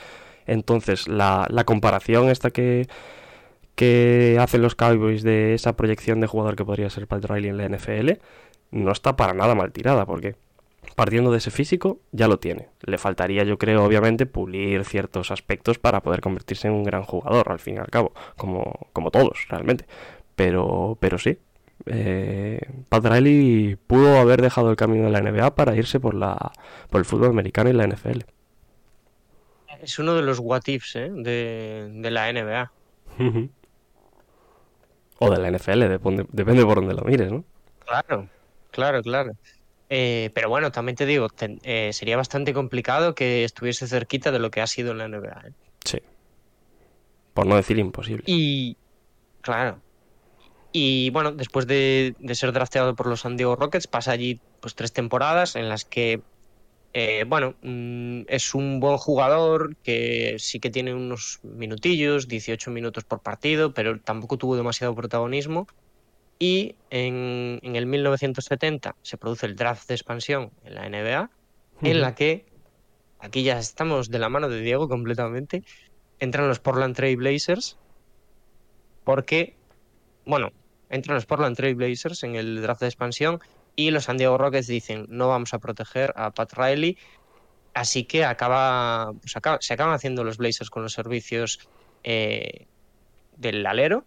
Entonces, 0.46 1.08
la, 1.08 1.48
la 1.50 1.64
comparación 1.64 2.30
esta 2.30 2.50
que, 2.50 2.86
que 3.74 4.38
hacen 4.40 4.62
los 4.62 4.76
Cowboys 4.76 5.24
de 5.24 5.54
esa 5.54 5.74
proyección 5.74 6.20
de 6.20 6.28
jugador 6.28 6.54
que 6.54 6.64
podría 6.64 6.88
ser 6.90 7.08
Pat 7.08 7.24
Riley 7.24 7.50
en 7.50 7.56
la 7.56 7.68
NFL 7.68 8.20
no 8.70 8.92
está 8.92 9.16
para 9.16 9.34
nada 9.34 9.56
mal 9.56 9.72
tirada, 9.72 10.06
porque 10.06 10.36
partiendo 10.94 11.32
de 11.32 11.38
ese 11.38 11.50
físico 11.50 11.98
ya 12.12 12.28
lo 12.28 12.38
tiene. 12.38 12.68
Le 12.82 12.98
faltaría, 12.98 13.42
yo 13.42 13.58
creo, 13.58 13.82
obviamente, 13.82 14.26
pulir 14.26 14.84
ciertos 14.84 15.32
aspectos 15.32 15.80
para 15.80 16.02
poder 16.02 16.20
convertirse 16.20 16.68
en 16.68 16.74
un 16.74 16.84
gran 16.84 17.02
jugador, 17.02 17.50
al 17.50 17.58
fin 17.58 17.74
y 17.74 17.78
al 17.78 17.90
cabo, 17.90 18.12
como, 18.36 18.86
como 18.92 19.10
todos, 19.10 19.46
realmente. 19.48 19.86
Pero, 20.36 20.96
pero 21.00 21.18
sí, 21.18 21.38
eh, 21.86 22.60
pudo 23.86 24.18
haber 24.18 24.42
dejado 24.42 24.70
el 24.70 24.76
camino 24.76 25.04
de 25.04 25.10
la 25.10 25.20
NBA 25.20 25.54
para 25.54 25.76
irse 25.76 26.00
por, 26.00 26.14
la, 26.14 26.52
por 26.90 27.00
el 27.00 27.04
fútbol 27.04 27.28
americano 27.30 27.70
y 27.70 27.72
la 27.72 27.86
NFL. 27.86 28.20
Es 29.82 29.98
uno 29.98 30.14
de 30.14 30.22
los 30.22 30.38
what 30.38 30.62
ifs 30.66 30.96
¿eh? 30.96 31.10
de, 31.12 31.90
de 31.92 32.10
la 32.10 32.32
NBA. 32.32 32.72
O 35.18 35.30
de 35.30 35.38
la 35.38 35.50
NFL, 35.50 35.80
depende, 35.88 36.26
depende 36.32 36.64
por 36.64 36.76
donde 36.76 36.94
lo 36.94 37.02
mires, 37.02 37.30
¿no? 37.30 37.44
Claro, 37.84 38.28
claro, 38.70 39.02
claro. 39.02 39.32
Eh, 39.90 40.30
pero 40.34 40.48
bueno, 40.48 40.72
también 40.72 40.96
te 40.96 41.06
digo, 41.06 41.28
ten- 41.28 41.60
eh, 41.62 41.90
sería 41.92 42.16
bastante 42.16 42.52
complicado 42.52 43.14
que 43.14 43.44
estuviese 43.44 43.86
cerquita 43.86 44.32
de 44.32 44.38
lo 44.38 44.50
que 44.50 44.60
ha 44.60 44.66
sido 44.66 44.92
en 44.92 44.98
la 44.98 45.08
NBA. 45.08 45.42
¿eh? 45.48 45.52
Sí. 45.84 45.98
Por 47.34 47.46
no 47.46 47.56
decir 47.56 47.78
imposible. 47.78 48.24
Y, 48.26 48.76
claro. 49.42 49.78
Y 50.76 51.10
bueno, 51.10 51.30
después 51.30 51.68
de, 51.68 52.16
de 52.18 52.34
ser 52.34 52.50
drafteado 52.50 52.96
por 52.96 53.06
los 53.06 53.20
San 53.20 53.36
Diego 53.36 53.54
Rockets, 53.54 53.86
pasa 53.86 54.10
allí 54.10 54.40
pues 54.58 54.74
tres 54.74 54.92
temporadas 54.92 55.54
en 55.54 55.68
las 55.68 55.84
que, 55.84 56.20
eh, 56.94 57.24
bueno, 57.28 57.54
mm, 57.62 58.22
es 58.26 58.56
un 58.56 58.80
buen 58.80 58.96
jugador 58.96 59.76
que 59.84 60.34
sí 60.40 60.58
que 60.58 60.70
tiene 60.70 60.92
unos 60.92 61.38
minutillos, 61.44 62.26
18 62.26 62.72
minutos 62.72 63.04
por 63.04 63.20
partido, 63.20 63.72
pero 63.72 64.00
tampoco 64.00 64.36
tuvo 64.36 64.56
demasiado 64.56 64.96
protagonismo. 64.96 65.68
Y 66.40 66.74
en, 66.90 67.60
en 67.62 67.76
el 67.76 67.86
1970 67.86 68.96
se 69.00 69.16
produce 69.16 69.46
el 69.46 69.54
draft 69.54 69.86
de 69.86 69.94
expansión 69.94 70.50
en 70.64 70.74
la 70.74 70.88
NBA, 70.88 71.30
en 71.82 72.00
la 72.00 72.16
que, 72.16 72.46
aquí 73.20 73.44
ya 73.44 73.60
estamos 73.60 74.10
de 74.10 74.18
la 74.18 74.28
mano 74.28 74.48
de 74.48 74.60
Diego 74.60 74.88
completamente, 74.88 75.62
entran 76.18 76.48
los 76.48 76.58
Portland 76.58 76.96
Trail 76.96 77.16
Blazers, 77.16 77.78
porque, 79.04 79.54
bueno, 80.26 80.50
entran 80.90 81.14
los 81.16 81.26
Portland 81.26 81.56
Trail 81.56 81.74
Blazers 81.74 82.22
en 82.22 82.36
el 82.36 82.60
draft 82.62 82.80
de 82.80 82.86
expansión 82.88 83.40
y 83.76 83.90
los 83.90 84.04
San 84.04 84.16
Diego 84.16 84.38
Rockets 84.38 84.66
dicen 84.66 85.06
no 85.08 85.28
vamos 85.28 85.52
a 85.54 85.58
proteger 85.58 86.12
a 86.16 86.30
Pat 86.30 86.52
Riley, 86.54 86.96
así 87.74 88.04
que 88.04 88.24
acaba, 88.24 89.12
pues 89.20 89.36
acaba- 89.36 89.58
se 89.60 89.74
acaban 89.74 89.94
haciendo 89.94 90.22
los 90.24 90.36
Blazers 90.36 90.70
con 90.70 90.82
los 90.82 90.92
servicios 90.92 91.58
eh, 92.04 92.66
del 93.36 93.64
alero 93.66 94.04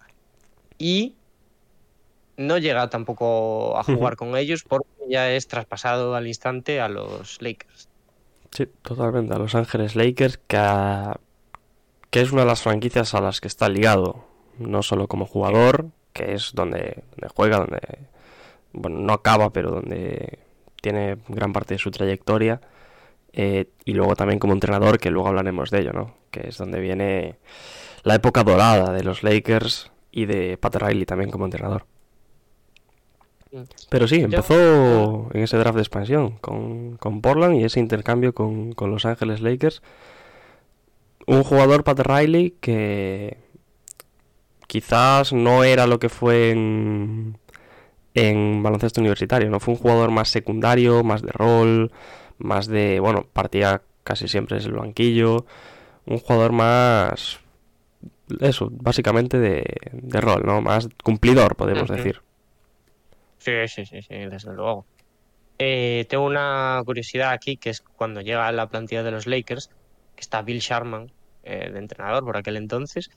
y 0.78 1.16
no 2.38 2.58
llega 2.60 2.90
tampoco 2.90 3.78
a 3.78 3.84
jugar 3.84 4.16
con 4.16 4.38
ellos 4.38 4.64
porque 4.64 4.88
ya 5.10 5.32
es 5.32 5.48
traspasado 5.48 6.16
al 6.16 6.28
instante 6.28 6.80
a 6.80 6.88
los 6.88 7.42
Lakers. 7.42 7.90
Sí, 8.52 8.68
totalmente. 8.84 9.34
A 9.34 9.40
Los 9.40 9.56
Ángeles 9.56 9.96
Lakers, 9.96 10.38
que, 10.48 10.58
a- 10.58 11.20
que 12.12 12.22
es 12.22 12.32
una 12.32 12.42
de 12.44 12.48
las 12.48 12.62
franquicias 12.62 13.14
a 13.16 13.22
las 13.22 13.42
que 13.42 13.48
está 13.48 13.68
ligado. 13.70 14.26
No 14.60 14.84
solo 14.84 15.08
como 15.08 15.26
jugador, 15.26 15.88
que 16.18 16.34
es 16.34 16.52
donde, 16.54 17.04
donde 17.12 17.30
juega, 17.36 17.58
donde 17.60 17.80
bueno, 18.74 19.00
no 19.00 19.14
acaba, 19.14 19.52
pero 19.52 19.72
donde 19.72 20.40
tiene 20.82 21.18
gran 21.30 21.54
parte 21.54 21.76
de 21.76 21.80
su 21.80 21.92
trayectoria. 21.92 22.60
eh, 23.34 23.68
y 23.86 23.94
luego 23.94 24.16
también 24.16 24.40
como 24.40 24.54
entrenador, 24.54 25.00
que 25.00 25.12
luego 25.12 25.28
hablaremos 25.30 25.70
de 25.72 25.80
ello, 25.82 25.94
¿no? 25.94 26.16
Que 26.32 26.50
es 26.50 26.58
donde 26.58 26.80
viene 26.80 27.38
la 28.04 28.16
época 28.16 28.44
dorada 28.44 28.92
de 28.94 29.04
los 29.04 29.24
Lakers 29.24 29.92
y 30.12 30.26
de 30.26 30.58
Pat 30.58 30.76
Riley 30.76 31.06
también 31.06 31.30
como 31.32 31.46
entrenador. 31.46 31.86
Pero 33.90 34.08
sí, 34.08 34.22
empezó 34.22 35.30
en 35.34 35.42
ese 35.44 35.58
draft 35.58 35.76
de 35.76 35.82
expansión 35.82 36.32
con, 36.42 36.98
con 36.98 37.22
Portland 37.22 37.56
y 37.56 37.64
ese 37.64 37.80
intercambio 37.80 38.34
con, 38.34 38.74
con 38.74 38.92
Los 38.92 39.06
Ángeles 39.06 39.42
Lakers. 39.42 39.82
Un 41.28 41.44
jugador, 41.44 41.84
Pat 41.84 42.00
Riley, 42.00 42.56
que 42.62 43.38
quizás 44.68 45.34
no 45.34 45.64
era 45.64 45.88
lo 45.88 46.00
que 46.00 46.10
fue 46.10 46.52
en, 46.52 47.38
en 48.14 48.62
baloncesto 48.62 49.02
universitario, 49.02 49.50
¿no? 49.50 49.60
Fue 49.60 49.74
un 49.74 49.80
jugador 49.80 50.12
más 50.12 50.30
secundario, 50.30 51.04
más 51.04 51.22
de 51.22 51.32
rol, 51.32 51.92
más 52.38 52.68
de, 52.68 53.00
bueno, 53.00 53.26
partía 53.34 53.82
casi 54.04 54.28
siempre 54.28 54.58
es 54.58 54.66
el 54.66 54.74
banquillo, 54.74 55.46
un 56.06 56.20
jugador 56.20 56.52
más, 56.52 57.40
eso, 58.40 58.70
básicamente 58.72 59.40
de, 59.40 59.66
de 59.92 60.22
rol, 60.22 60.44
¿no? 60.46 60.62
Más 60.62 60.88
cumplidor, 61.04 61.56
podemos 61.56 61.90
decir. 61.90 62.22
Sí, 63.38 63.52
sí, 63.68 63.86
sí, 63.86 64.02
sí, 64.02 64.16
desde 64.16 64.54
luego. 64.54 64.86
Eh, 65.60 66.06
tengo 66.10 66.26
una 66.26 66.82
curiosidad 66.86 67.32
aquí, 67.32 67.58
que 67.58 67.70
es 67.72 67.82
cuando 67.82 68.22
llega 68.22 68.48
a 68.48 68.52
la 68.52 68.68
plantilla 68.68 69.04
de 69.04 69.12
los 69.12 69.26
Lakers, 69.26 69.70
que 70.16 70.22
está 70.22 70.42
Bill 70.42 70.60
Sharman, 70.60 71.12
eh, 71.44 71.70
de 71.72 71.80
entrenador 71.80 72.24
por 72.24 72.38
aquel 72.38 72.58
entonces, 72.58 73.10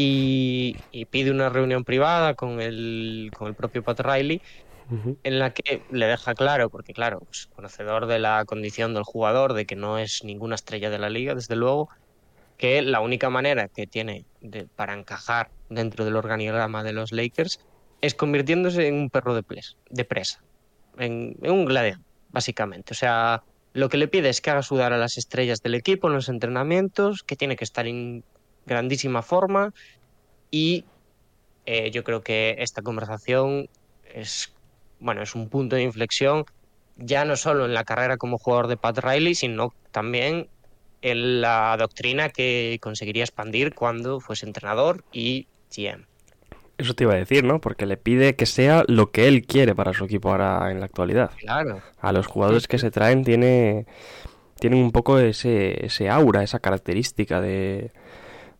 y, 0.00 0.76
y, 0.92 1.06
pide 1.06 1.32
una 1.32 1.48
reunión 1.48 1.82
privada 1.82 2.34
con 2.34 2.60
el, 2.60 3.32
con 3.36 3.48
el 3.48 3.54
propio 3.54 3.82
Pat 3.82 3.98
Riley, 3.98 4.40
uh 4.90 4.94
-huh. 4.94 5.16
en 5.24 5.38
la 5.40 5.52
que 5.52 5.82
le 5.90 6.06
deja 6.06 6.34
claro, 6.34 6.70
porque 6.70 6.92
claro, 6.92 7.18
pues, 7.18 7.48
conocedor 7.56 8.06
de 8.06 8.20
la 8.20 8.44
condición 8.44 8.94
del 8.94 9.02
jugador, 9.02 9.54
de 9.54 9.66
que 9.66 9.74
no 9.74 9.98
es 9.98 10.22
ninguna 10.22 10.54
estrella 10.54 10.88
de 10.88 11.00
la 11.00 11.10
liga, 11.10 11.34
desde 11.34 11.56
luego, 11.56 11.88
que 12.58 12.80
la 12.80 13.00
única 13.00 13.28
manera 13.28 13.66
que 13.66 13.88
tiene 13.88 14.24
de, 14.40 14.68
para 14.68 14.94
encajar 14.94 15.50
dentro 15.68 16.04
del 16.04 16.14
organigrama 16.14 16.84
de 16.84 16.92
los 16.92 17.10
Lakers 17.10 17.58
es 18.00 18.14
convirtiéndose 18.14 18.86
en 18.86 18.94
un 18.94 19.10
perro 19.10 19.34
de, 19.34 19.42
ples, 19.42 19.76
de 19.90 20.04
presa, 20.04 20.44
en, 20.96 21.36
en 21.42 21.50
un 21.50 21.64
gladiador, 21.64 22.04
básicamente. 22.30 22.92
O 22.92 22.96
sea, 22.96 23.42
lo 23.72 23.88
que 23.88 23.96
le 23.96 24.06
pide 24.06 24.28
es 24.28 24.40
que 24.40 24.50
haga 24.50 24.62
sudar 24.62 24.92
a 24.92 24.96
las 24.98 25.18
estrellas 25.18 25.60
del 25.60 25.74
equipo 25.74 26.06
en 26.06 26.14
los 26.14 26.28
entrenamientos, 26.28 27.24
que 27.24 27.34
tiene 27.34 27.56
que 27.56 27.64
estar 27.64 27.88
en 27.88 28.22
grandísima 28.68 29.22
forma 29.22 29.74
y 30.50 30.84
eh, 31.66 31.90
yo 31.90 32.04
creo 32.04 32.22
que 32.22 32.54
esta 32.58 32.82
conversación 32.82 33.68
es, 34.14 34.54
bueno, 35.00 35.22
es 35.22 35.34
un 35.34 35.48
punto 35.48 35.74
de 35.74 35.82
inflexión 35.82 36.44
ya 36.98 37.24
no 37.24 37.36
solo 37.36 37.64
en 37.64 37.74
la 37.74 37.84
carrera 37.84 38.16
como 38.16 38.38
jugador 38.38 38.66
de 38.66 38.76
Pat 38.76 38.98
Riley, 38.98 39.34
sino 39.34 39.72
también 39.92 40.48
en 41.00 41.40
la 41.40 41.76
doctrina 41.78 42.28
que 42.28 42.78
conseguiría 42.82 43.22
expandir 43.22 43.74
cuando 43.74 44.20
fuese 44.20 44.46
entrenador 44.46 45.04
y 45.12 45.46
GM. 45.74 46.06
Eso 46.76 46.94
te 46.94 47.04
iba 47.04 47.14
a 47.14 47.16
decir, 47.16 47.44
¿no? 47.44 47.60
Porque 47.60 47.86
le 47.86 47.96
pide 47.96 48.36
que 48.36 48.46
sea 48.46 48.84
lo 48.86 49.10
que 49.10 49.26
él 49.26 49.44
quiere 49.46 49.74
para 49.74 49.92
su 49.92 50.04
equipo 50.04 50.30
ahora 50.30 50.70
en 50.70 50.80
la 50.80 50.86
actualidad. 50.86 51.30
Claro. 51.38 51.82
A 52.00 52.12
los 52.12 52.26
jugadores 52.26 52.68
que 52.68 52.78
se 52.78 52.90
traen 52.90 53.24
tiene, 53.24 53.86
tienen 54.60 54.82
un 54.82 54.92
poco 54.92 55.18
ese, 55.18 55.84
ese 55.84 56.08
aura, 56.08 56.42
esa 56.42 56.60
característica 56.60 57.40
de, 57.40 57.90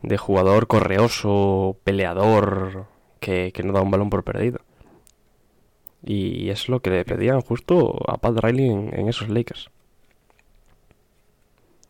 de 0.02 0.16
jugador 0.16 0.66
correoso, 0.66 1.76
peleador, 1.84 2.86
que, 3.20 3.52
que, 3.52 3.62
no 3.62 3.72
da 3.72 3.82
un 3.82 3.90
balón 3.90 4.10
por 4.10 4.24
perdido. 4.24 4.60
Y 6.04 6.50
es 6.50 6.68
lo 6.68 6.80
que 6.80 6.90
le 6.90 7.04
pedían 7.04 7.40
justo 7.40 7.98
a 8.06 8.18
Pat 8.18 8.38
Riley 8.38 8.70
en, 8.70 8.98
en 8.98 9.08
esos 9.08 9.28
Lakers. 9.28 9.70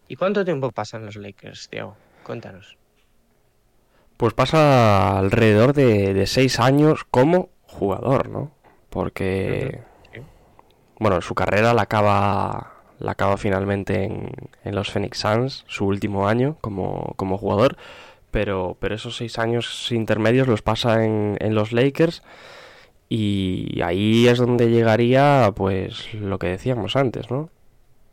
¿Y 0.09 0.17
cuánto 0.17 0.45
tiempo 0.45 0.71
pasan 0.71 1.05
los 1.05 1.17
Lakers, 1.17 1.69
Diego? 1.71 1.97
Cuéntanos. 2.25 2.79
Pues 4.17 4.33
pasa 4.33 5.19
alrededor 5.19 5.75
de, 5.75 6.15
de 6.15 6.27
seis 6.27 6.59
años 6.59 7.05
como 7.05 7.51
jugador, 7.67 8.29
¿no? 8.29 8.51
Porque, 8.91 9.83
sí. 10.13 10.21
bueno, 10.99 11.21
su 11.21 11.35
carrera 11.35 11.75
la 11.75 11.83
acaba, 11.83 12.78
la 13.01 13.13
acaba 13.13 13.37
finalmente 13.37 14.05
en, 14.05 14.31
en, 14.65 14.75
los 14.75 14.91
Phoenix 14.91 15.19
Suns, 15.19 15.65
su 15.69 15.87
último 15.87 16.29
año 16.29 16.57
como, 16.61 17.15
como 17.17 17.39
jugador, 17.39 17.77
pero, 18.31 18.77
pero 18.81 18.95
esos 18.95 19.17
seis 19.17 19.39
años 19.39 19.91
intermedios 19.93 20.49
los 20.49 20.63
pasa 20.63 21.05
en, 21.05 21.37
en 21.41 21.55
los 21.55 21.73
Lakers 21.73 22.23
y 23.09 23.81
ahí 23.83 24.29
es 24.29 24.39
donde 24.39 24.69
llegaría, 24.69 25.51
pues, 25.55 26.13
lo 26.15 26.39
que 26.39 26.49
decíamos 26.49 26.95
antes, 26.97 27.31
¿no? 27.31 27.49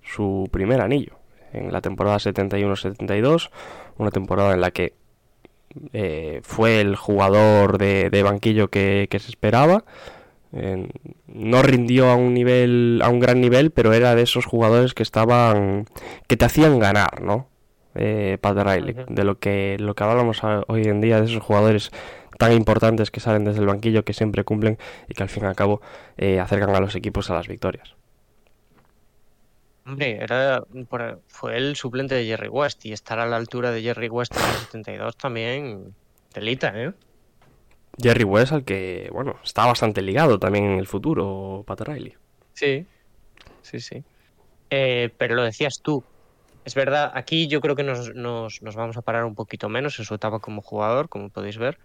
Su 0.02 0.48
primer 0.52 0.82
anillo 0.82 1.18
en 1.52 1.72
la 1.72 1.82
temporada 1.82 2.18
71-72, 2.18 3.50
una 3.98 4.12
temporada 4.12 4.54
en 4.54 4.62
la 4.62 4.72
que 4.72 4.94
eh, 5.94 6.42
fue 6.44 6.82
el 6.82 6.96
jugador 6.96 7.78
de, 7.78 8.10
de 8.10 8.24
banquillo 8.24 8.70
que, 8.70 9.08
que, 9.10 9.20
se 9.20 9.30
esperaba. 9.30 9.84
Eh, 10.56 10.88
no 11.28 11.62
rindió 11.62 12.10
a 12.10 12.16
un 12.16 12.34
nivel, 12.34 13.02
a 13.04 13.10
un 13.10 13.20
gran 13.20 13.42
nivel, 13.42 13.72
pero 13.72 13.92
era 13.94 14.16
de 14.16 14.22
esos 14.22 14.46
jugadores 14.46 14.94
que 14.94 15.04
estaban, 15.04 15.86
que 16.28 16.38
te 16.38 16.46
hacían 16.46 16.80
ganar, 16.80 17.22
¿no? 17.22 17.50
Eh, 17.94 18.38
Pat 18.42 18.58
Riley, 18.58 18.94
uh 18.94 18.98
-huh. 18.98 19.06
de 19.08 19.24
lo 19.24 19.40
que 19.40 19.78
lo 19.80 19.96
que 19.96 20.04
hablamos 20.04 20.42
hoy 20.68 20.84
en 20.84 21.02
día 21.02 21.20
de 21.20 21.26
esos 21.26 21.42
jugadores 21.44 21.92
tan 22.38 22.52
importantes 22.52 23.12
que 23.12 23.20
salen 23.20 23.46
desde 23.46 23.60
el 23.60 23.68
banquillo, 23.68 24.04
que 24.04 24.14
siempre 24.14 24.44
cumplen 24.44 24.78
y 25.08 25.14
que 25.14 25.24
al 25.24 25.30
fin 25.30 25.44
y 25.44 25.48
al 25.48 25.56
cabo 25.56 25.82
eh, 26.18 26.40
acercan 26.40 26.76
a 26.76 26.80
los 26.80 26.96
equipos 26.96 27.30
a 27.30 27.36
las 27.36 27.48
victorias. 27.48 27.96
Hombre, 29.86 30.18
era, 30.22 30.64
fue 31.28 31.58
el 31.58 31.76
suplente 31.76 32.16
de 32.16 32.26
Jerry 32.26 32.48
West 32.48 32.86
y 32.86 32.92
estar 32.92 33.20
a 33.20 33.28
la 33.28 33.38
altura 33.38 33.72
de 33.72 33.82
Jerry 33.82 34.10
West 34.10 34.36
en 34.36 34.44
el 34.44 34.56
72 34.56 35.16
también 35.16 35.94
telita, 36.34 36.74
¿eh? 36.76 36.92
Jerry 38.02 38.24
West 38.24 38.52
al 38.52 38.64
que, 38.64 39.10
bueno, 39.12 39.40
está 39.44 39.66
bastante 39.66 40.02
ligado 40.02 40.40
también 40.40 40.66
en 40.66 40.80
el 40.80 40.88
futuro, 40.88 41.64
Pat 41.66 41.82
Riley. 41.82 42.16
Sí, 42.54 42.86
sí, 43.62 43.80
sí. 43.80 44.04
Eh, 44.70 45.10
pero 45.18 45.36
lo 45.36 45.44
decías 45.44 45.82
tú, 45.82 46.04
es 46.66 46.74
verdad, 46.74 47.12
aquí 47.14 47.48
yo 47.48 47.62
creo 47.62 47.76
que 47.76 47.84
nos, 47.84 48.14
nos, 48.16 48.62
nos, 48.62 48.76
vamos 48.76 48.98
a 48.98 49.02
parar 49.02 49.24
un 49.24 49.36
poquito 49.36 49.70
menos 49.70 50.00
en 50.00 50.06
su 50.06 50.16
etapa 50.16 50.40
como 50.40 50.62
jugador, 50.62 51.10
como 51.10 51.30
podéis 51.30 51.58
ver. 51.58 51.78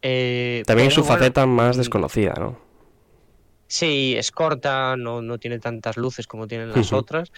Eh, 0.00 0.62
también 0.66 0.90
su 0.90 1.02
bueno, 1.02 1.16
faceta 1.16 1.46
más 1.46 1.76
desconocida, 1.76 2.34
¿no? 2.38 2.58
Sí, 3.66 4.14
es 4.16 4.32
corta, 4.32 4.96
no, 4.96 5.22
no 5.22 5.38
tiene 5.38 5.58
tantas 5.58 5.96
luces 5.96 6.26
como 6.26 6.46
tienen 6.46 6.72
las 6.72 6.90
uh 6.90 6.96
-huh. 6.96 6.98
otras. 6.98 7.32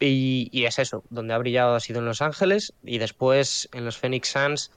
Y, 0.00 0.48
y, 0.50 0.64
es 0.64 0.78
eso, 0.78 1.04
donde 1.10 1.34
ha 1.34 1.38
brillado 1.38 1.74
ha 1.74 1.80
sido 1.80 2.00
en 2.00 2.06
Los 2.06 2.22
Ángeles 2.22 2.72
y 2.82 2.98
después 2.98 3.68
en 3.72 3.84
los 3.84 3.98
Phoenix 3.98 4.28
Suns, 4.28 4.72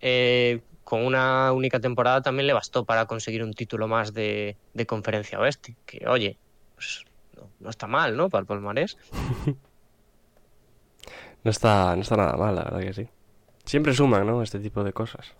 eh, 0.00 0.60
con 0.90 1.06
una 1.06 1.52
única 1.52 1.78
temporada 1.78 2.20
también 2.20 2.48
le 2.48 2.52
bastó 2.52 2.84
para 2.84 3.06
conseguir 3.06 3.44
un 3.44 3.52
título 3.52 3.86
más 3.86 4.12
de, 4.12 4.56
de 4.74 4.86
conferencia 4.86 5.38
oeste. 5.38 5.76
Que 5.86 6.04
oye, 6.08 6.36
pues 6.74 7.04
no, 7.36 7.48
no, 7.60 7.70
está 7.70 7.86
mal, 7.86 8.16
¿no? 8.16 8.28
Para 8.28 8.40
el 8.40 8.46
palmarés. 8.48 8.98
no, 11.44 11.50
está, 11.52 11.94
no 11.94 12.02
está 12.02 12.16
nada 12.16 12.36
mal, 12.36 12.56
la 12.56 12.64
verdad 12.64 12.80
que 12.80 12.92
sí. 12.92 13.08
Siempre 13.64 13.94
suman, 13.94 14.26
¿no? 14.26 14.42
Este 14.42 14.58
tipo 14.58 14.82
de 14.82 14.92
cosas. 14.92 15.32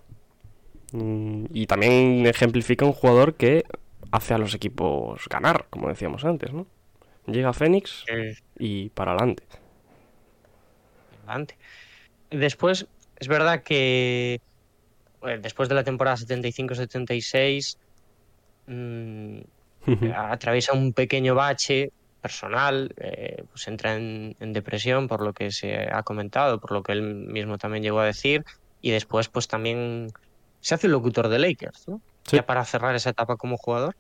Mm, 0.93 1.47
y 1.53 1.67
también 1.67 2.27
ejemplifica 2.27 2.85
un 2.85 2.93
jugador 2.93 3.35
que 3.35 3.65
hace 4.13 4.35
a 4.35 4.39
los 4.39 4.55
equipos 4.55 5.27
ganar, 5.29 5.67
como 5.69 5.89
decíamos 5.89 6.25
antes, 6.25 6.53
¿no? 6.53 6.69
Llega 7.27 7.53
Fénix 7.53 8.05
sí. 8.07 8.41
y 8.57 8.91
para 8.91 9.15
adelante. 9.15 9.43
Adelante. 11.27 11.59
Después, 12.31 12.87
es 13.17 13.27
verdad 13.27 13.65
que 13.65 14.41
después 15.41 15.69
de 15.69 15.75
la 15.75 15.85
temporada 15.85 16.17
75-76 16.17 17.77
mmm, 18.67 19.41
atraviesa 20.15 20.73
un 20.73 20.93
pequeño 20.93 21.35
bache 21.35 21.93
personal, 22.21 22.95
eh, 22.99 23.45
pues 23.51 23.67
entra 23.69 23.95
en, 23.95 24.37
en, 24.41 24.53
depresión 24.53 25.09
por 25.09 25.23
lo 25.23 25.33
que 25.33 25.51
se 25.51 25.89
ha 25.91 26.03
comentado, 26.03 26.61
por 26.61 26.73
lo 26.73 26.83
que 26.83 26.93
él 26.93 27.03
mismo 27.03 27.57
también 27.57 27.83
llegó 27.83 28.01
a 28.01 28.05
decir, 28.05 28.45
y 28.83 28.91
después 28.91 29.29
pues 29.29 29.49
también 29.49 30.13
se 30.61 30.75
hace 30.75 30.87
el 30.87 30.93
locutor 30.93 31.29
de 31.29 31.39
Lakers, 31.39 31.89
¿no? 31.89 32.01
Sí. 32.25 32.37
Ya 32.37 32.47
para 32.47 32.65
cerrar 32.65 32.95
esa 32.95 33.11
etapa 33.11 33.37
como 33.37 33.57
jugador. 33.57 33.97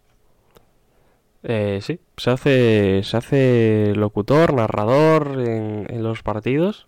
Eh, 1.43 1.81
sí, 1.83 1.99
se 2.19 2.31
hace, 2.31 3.03
se 3.03 3.17
hace 3.17 3.93
locutor, 3.97 4.53
narrador 4.53 5.41
en, 5.41 5.87
en, 5.89 6.03
los 6.03 6.23
partidos. 6.23 6.87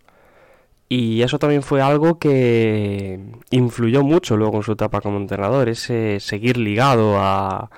Y 0.95 1.23
eso 1.23 1.39
también 1.39 1.63
fue 1.63 1.81
algo 1.81 2.19
que 2.19 3.19
influyó 3.49 4.03
mucho 4.03 4.37
luego 4.37 4.57
en 4.57 4.63
su 4.63 4.73
etapa 4.73 5.01
como 5.01 5.17
entrenador, 5.17 5.67
ese 5.67 6.19
seguir 6.19 6.57
ligado 6.57 7.17
a, 7.17 7.71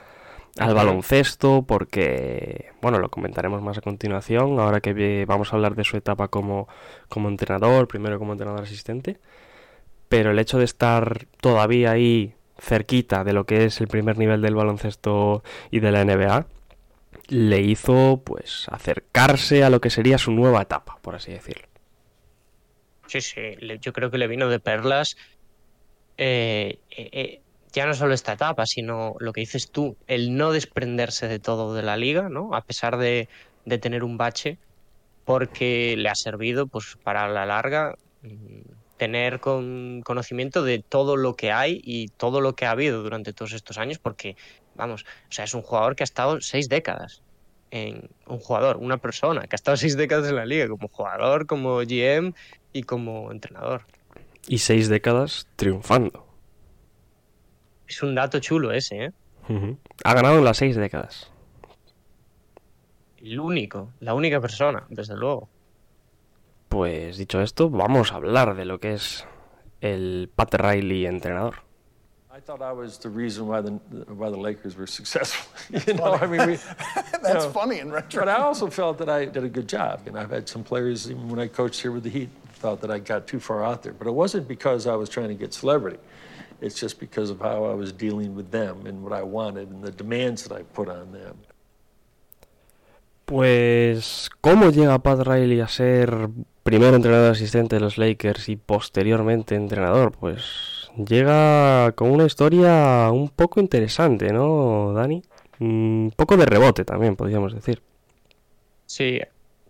al 0.60 0.74
baloncesto, 0.74 1.64
porque, 1.66 2.74
bueno, 2.82 3.00
lo 3.00 3.10
comentaremos 3.10 3.62
más 3.62 3.78
a 3.78 3.82
continuación, 3.82 4.60
ahora 4.60 4.82
que 4.82 5.24
vamos 5.26 5.54
a 5.54 5.56
hablar 5.56 5.76
de 5.76 5.86
su 5.86 5.96
etapa 5.96 6.28
como, 6.28 6.68
como 7.08 7.30
entrenador, 7.30 7.88
primero 7.88 8.20
como 8.20 8.34
entrenador 8.34 8.64
asistente. 8.64 9.18
Pero 10.10 10.32
el 10.32 10.40
hecho 10.40 10.58
de 10.58 10.66
estar 10.66 11.26
todavía 11.40 11.92
ahí 11.92 12.34
cerquita 12.60 13.24
de 13.24 13.32
lo 13.32 13.46
que 13.46 13.64
es 13.64 13.80
el 13.80 13.88
primer 13.88 14.18
nivel 14.18 14.42
del 14.42 14.56
baloncesto 14.56 15.42
y 15.72 15.80
de 15.80 15.92
la 15.94 16.04
NBA, 16.04 16.48
le 17.30 17.62
hizo 17.62 18.22
pues 18.26 18.68
acercarse 18.70 19.64
a 19.64 19.70
lo 19.70 19.80
que 19.80 19.90
sería 19.90 20.18
su 20.18 20.32
nueva 20.32 20.62
etapa, 20.64 20.98
por 21.02 21.16
así 21.16 21.32
decirlo. 21.32 21.75
Sí, 23.08 23.22
sí, 23.22 23.56
yo 23.82 23.94
creo 23.94 24.10
que 24.10 24.18
le 24.18 24.28
vino 24.28 24.50
de 24.50 24.60
perlas 24.60 25.16
eh, 26.18 26.80
eh, 26.90 27.42
ya 27.74 27.86
no 27.86 27.94
solo 27.94 28.14
esta 28.14 28.34
etapa, 28.34 28.66
sino 28.66 29.16
lo 29.20 29.34
que 29.34 29.42
dices 29.42 29.70
tú, 29.70 29.98
el 30.08 30.36
no 30.36 30.52
desprenderse 30.52 31.28
de 31.28 31.40
todo 31.40 31.74
de 31.76 31.84
la 31.84 31.98
liga, 31.98 32.30
¿no? 32.30 32.56
A 32.56 32.62
pesar 32.62 32.98
de, 32.98 33.28
de 33.66 33.78
tener 33.78 34.04
un 34.04 34.18
bache, 34.18 34.58
porque 35.26 35.96
le 35.98 36.10
ha 36.10 36.16
servido 36.16 36.68
pues 36.68 36.98
para 37.04 37.28
la 37.28 37.46
larga 37.46 37.96
mm, 38.22 38.62
tener 38.98 39.42
con 39.42 40.02
conocimiento 40.06 40.64
de 40.64 40.80
todo 40.88 41.18
lo 41.18 41.36
que 41.36 41.52
hay 41.52 41.82
y 41.84 42.08
todo 42.10 42.40
lo 42.40 42.56
que 42.56 42.66
ha 42.66 42.72
habido 42.72 43.04
durante 43.04 43.34
todos 43.34 43.52
estos 43.52 43.78
años, 43.78 44.00
porque 44.00 44.38
vamos, 44.76 45.04
o 45.04 45.32
sea, 45.32 45.44
es 45.44 45.54
un 45.54 45.62
jugador 45.62 45.96
que 45.96 46.04
ha 46.04 46.06
estado 46.06 46.40
seis 46.42 46.70
décadas. 46.70 47.24
En 47.72 48.10
un 48.28 48.40
jugador, 48.40 48.78
una 48.78 49.00
persona 49.00 49.48
que 49.48 49.56
ha 49.56 49.58
estado 49.58 49.76
seis 49.76 49.98
décadas 49.98 50.30
en 50.30 50.38
la 50.38 50.46
liga, 50.46 50.70
como 50.70 50.88
jugador, 50.88 51.46
como 51.46 51.80
GM 51.80 52.34
y 52.76 52.84
como 52.84 53.32
entrenador. 53.32 53.86
Y 54.48 54.58
seis 54.58 54.90
décadas 54.90 55.48
triunfando. 55.56 56.28
Es 57.88 58.04
un 58.04 58.14
dato 58.16 58.40
chulo 58.40 58.74
ese, 58.74 59.06
¿eh? 59.06 59.12
Ujú. 59.48 59.78
Ha 60.04 60.14
ganado 60.14 60.38
en 60.38 60.44
las 60.44 60.58
seis 60.58 60.76
décadas. 60.76 61.32
El 63.18 63.40
único, 63.40 63.94
la 64.02 64.14
única 64.14 64.42
persona, 64.42 64.86
desde 64.90 65.16
luego. 65.16 65.48
Pues 66.68 67.18
dicho 67.18 67.42
esto, 67.42 67.70
vamos 67.70 68.12
a 68.12 68.16
hablar 68.16 68.56
de 68.56 68.66
lo 68.66 68.80
que 68.80 68.94
es 68.94 69.26
el 69.80 70.30
Pat 70.36 70.54
Riley 70.56 71.06
entrenador. 71.06 71.64
I 72.36 72.42
thought 72.42 72.62
I 72.62 72.74
was 72.74 73.00
the 73.00 73.10
reason 73.10 73.48
why 73.48 73.62
the 73.62 73.80
why 74.14 74.30
the 74.30 74.38
Lakers 74.38 74.76
were 74.76 74.88
successful. 74.88 75.48
you 75.88 75.94
know, 75.94 76.16
I 76.16 76.28
mean, 76.28 76.46
we, 76.46 76.56
That's 77.24 77.28
you 77.28 77.34
know, 77.34 77.50
funny 77.52 77.80
in 77.80 77.90
But 77.90 78.14
retro. 78.14 78.28
I 78.28 78.42
also 78.42 78.70
felt 78.70 78.98
that 78.98 79.08
I 79.08 79.24
did 79.24 79.46
a 79.46 79.50
good 79.50 79.70
job. 79.70 80.02
And 80.08 80.18
I've 80.20 80.32
had 80.32 80.50
some 80.50 80.62
players, 80.62 81.10
even 81.10 81.30
when 81.30 81.40
I 81.40 81.48
coached 81.48 81.82
here 81.82 81.94
with 81.94 82.04
the 82.04 82.10
Heat, 82.10 82.30
thought 82.66 82.80
that 82.82 82.92
I 82.98 83.00
got 83.14 83.22
too 83.28 83.40
far 83.40 83.64
out 83.70 83.80
there. 83.84 83.94
But 84.00 84.08
it 84.08 84.16
wasn't 84.24 84.48
because 84.48 84.82
I 84.88 84.96
was 85.02 85.10
trying 85.16 85.30
to 85.36 85.40
get 85.44 85.54
celebrity. 85.54 86.00
It's 86.62 86.80
just 86.84 87.00
because 87.00 87.30
of 87.34 87.40
how 87.42 87.60
I 87.66 87.76
was 87.84 87.92
dealing 88.06 88.32
with 88.40 88.50
them 88.52 88.76
and 88.90 88.96
what 89.04 89.14
I 89.14 89.24
wanted 89.24 89.68
and 89.74 89.84
the 89.84 89.92
demands 90.04 90.40
that 90.46 90.54
I 90.60 90.64
put 90.64 90.88
on 90.90 91.12
them. 91.12 91.36
Pues, 93.26 94.30
¿cómo 94.42 94.70
llega 94.70 95.00
Pat 95.00 95.20
Riley 95.28 95.60
a 95.62 95.68
ser 95.68 96.30
primero 96.64 96.96
entrenador 96.96 97.32
asistente 97.32 97.76
de 97.76 97.82
los 97.82 97.98
Lakers 97.98 98.50
y 98.50 98.56
posteriormente 98.56 99.56
entrenador? 99.56 100.12
Pues 100.12 100.92
llega 100.96 101.92
con 101.94 102.12
una 102.12 102.26
historia 102.26 103.10
un 103.12 103.30
poco 103.30 103.60
interesante, 103.60 104.32
¿no, 104.32 104.94
Dani? 104.94 105.24
Un 105.60 106.14
poco 106.16 106.38
de 106.38 106.46
rebote 106.46 106.86
también, 106.86 107.16
podríamos 107.16 107.54
decir. 107.54 107.82
Sí, 108.86 109.20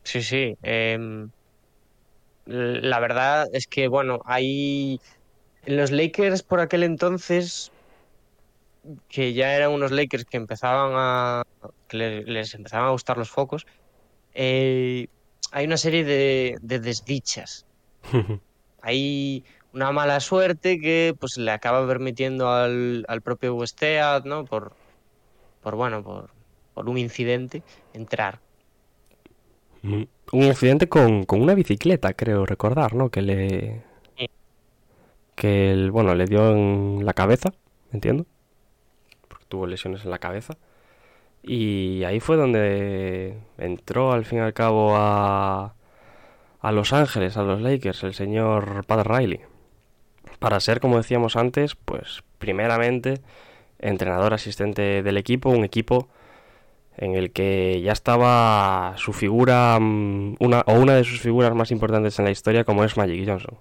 sí, 0.04 0.22
sí. 0.22 0.58
l- 0.62 1.30
la 2.46 3.00
verdad 3.00 3.48
es 3.54 3.68
que, 3.68 3.88
bueno, 3.88 4.20
hay 4.26 5.00
en 5.64 5.78
los 5.78 5.92
Lakers 5.92 6.44
por 6.44 6.60
aquel 6.62 6.84
entonces, 6.84 7.72
que 9.08 9.34
ya 9.34 9.56
eran 9.56 9.72
unos 9.72 9.92
Lakers 9.92 10.26
que 10.26 10.38
empezaban 10.38 10.94
a, 10.96 11.44
que 11.88 11.98
le- 11.98 12.24
les, 12.24 12.54
empezaban 12.54 12.88
a 12.88 12.92
gustar 12.92 13.18
los 13.18 13.30
focos, 13.32 13.64
eh, 14.34 15.08
hay 15.52 15.66
una 15.66 15.78
serie 15.78 16.04
de, 16.06 16.56
de 16.62 16.80
desdichas. 16.80 17.66
Hay 18.82 19.46
una 19.72 19.92
mala 19.92 20.20
suerte 20.20 20.80
que 20.80 21.14
pues 21.20 21.38
le 21.38 21.52
acaba 21.52 21.88
permitiendo 21.88 22.50
al, 22.52 23.04
al 23.08 23.22
propio 23.22 23.56
Westead, 23.56 24.24
¿no? 24.26 24.46
Por, 24.46 24.78
por 25.62 25.76
bueno, 25.76 26.04
por, 26.04 26.32
por 26.74 26.90
un 26.90 26.98
incidente, 27.00 27.64
entrar. 27.94 28.42
Un 30.32 30.44
accidente 30.44 30.90
con, 30.90 31.26
con 31.26 31.42
una 31.42 31.54
bicicleta, 31.54 32.14
creo 32.14 32.46
recordar, 32.46 32.94
¿no? 32.96 33.10
Que 33.10 33.22
le... 33.22 33.84
Que, 35.36 35.72
el, 35.72 35.92
bueno, 35.92 36.16
le 36.16 36.26
dio 36.26 36.52
en 36.52 37.06
la 37.06 37.14
cabeza, 37.14 37.54
entiendo. 37.92 38.26
Porque 39.28 39.46
tuvo 39.48 39.68
lesiones 39.68 40.04
en 40.06 40.12
la 40.12 40.20
cabeza. 40.20 40.58
Y 41.44 42.04
ahí 42.06 42.20
fue 42.20 42.38
donde 42.38 43.38
entró 43.58 44.14
al 44.14 44.26
fin 44.26 44.40
y 44.40 44.42
al 44.42 44.54
cabo 44.54 44.96
a, 44.96 45.76
a 46.62 46.72
Los 46.72 46.94
Ángeles, 46.94 47.38
a 47.38 47.44
los 47.44 47.62
Lakers, 47.62 48.04
el 48.04 48.14
señor 48.14 48.86
Pat 48.86 49.06
Riley. 49.06 49.42
Para 50.40 50.60
ser, 50.60 50.80
como 50.80 50.98
decíamos 50.98 51.36
antes, 51.36 51.76
pues 51.76 52.24
primeramente 52.40 53.22
entrenador 53.78 54.34
asistente 54.34 55.04
del 55.04 55.18
equipo, 55.18 55.50
un 55.50 55.64
equipo 55.64 56.08
en 56.98 57.16
el 57.16 57.32
que 57.32 57.82
ya 57.82 57.92
estaba 57.92 58.94
su 58.98 59.14
figura, 59.14 59.78
mm, 59.80 60.38
una, 60.40 60.62
o 60.62 60.74
una 60.74 60.96
de 60.96 61.04
sus 61.04 61.20
figuras 61.20 61.54
más 61.54 61.72
importantes 61.72 62.18
en 62.20 62.26
la 62.26 62.32
historia, 62.32 62.64
como 62.64 62.84
es 62.84 62.96
Magic 62.96 63.28
Johnson. 63.28 63.58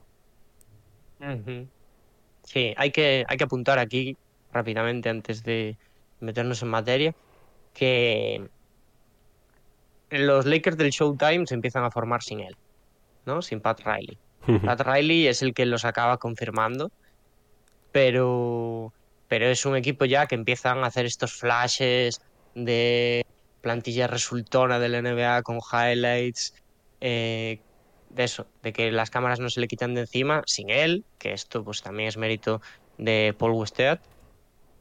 Sí, 2.42 2.74
hay 2.76 2.90
que, 2.90 3.24
hay 3.26 3.36
que 3.36 3.44
apuntar 3.44 3.78
aquí 3.78 4.16
rápidamente 4.52 5.08
antes 5.08 5.42
de 5.42 5.76
meternos 6.20 6.62
en 6.62 6.68
materia 6.68 7.14
que 7.72 8.46
los 10.10 10.46
Lakers 10.46 10.76
del 10.76 10.90
Showtime 10.90 11.46
se 11.46 11.54
empiezan 11.54 11.84
a 11.84 11.90
formar 11.90 12.22
sin 12.22 12.40
él, 12.40 12.56
¿no? 13.26 13.42
Sin 13.42 13.60
Pat 13.60 13.80
Riley. 13.80 14.18
Pat 14.64 14.80
Riley 14.82 15.26
es 15.26 15.42
el 15.42 15.54
que 15.54 15.66
los 15.66 15.84
acaba 15.84 16.18
confirmando, 16.18 16.92
pero, 17.90 18.92
pero 19.26 19.46
es 19.46 19.64
un 19.66 19.76
equipo 19.76 20.04
ya 20.04 20.26
que 20.26 20.34
empiezan 20.34 20.84
a 20.84 20.88
hacer 20.88 21.06
estos 21.06 21.32
flashes 21.32 22.20
de 22.54 23.24
plantilla 23.60 24.06
resultona 24.06 24.78
del 24.78 25.02
NBA 25.02 25.42
con 25.42 25.58
highlights, 25.58 26.54
eh, 27.00 27.60
de 28.10 28.24
eso, 28.24 28.46
de 28.62 28.72
que 28.72 28.92
las 28.92 29.10
cámaras 29.10 29.40
no 29.40 29.48
se 29.50 29.60
le 29.60 29.68
quitan 29.68 29.94
de 29.94 30.02
encima 30.02 30.42
sin 30.46 30.70
él, 30.70 31.04
que 31.18 31.32
esto 31.32 31.64
pues 31.64 31.82
también 31.82 32.08
es 32.08 32.16
mérito 32.16 32.60
de 32.98 33.34
Paul 33.36 33.52
Westead, 33.52 33.98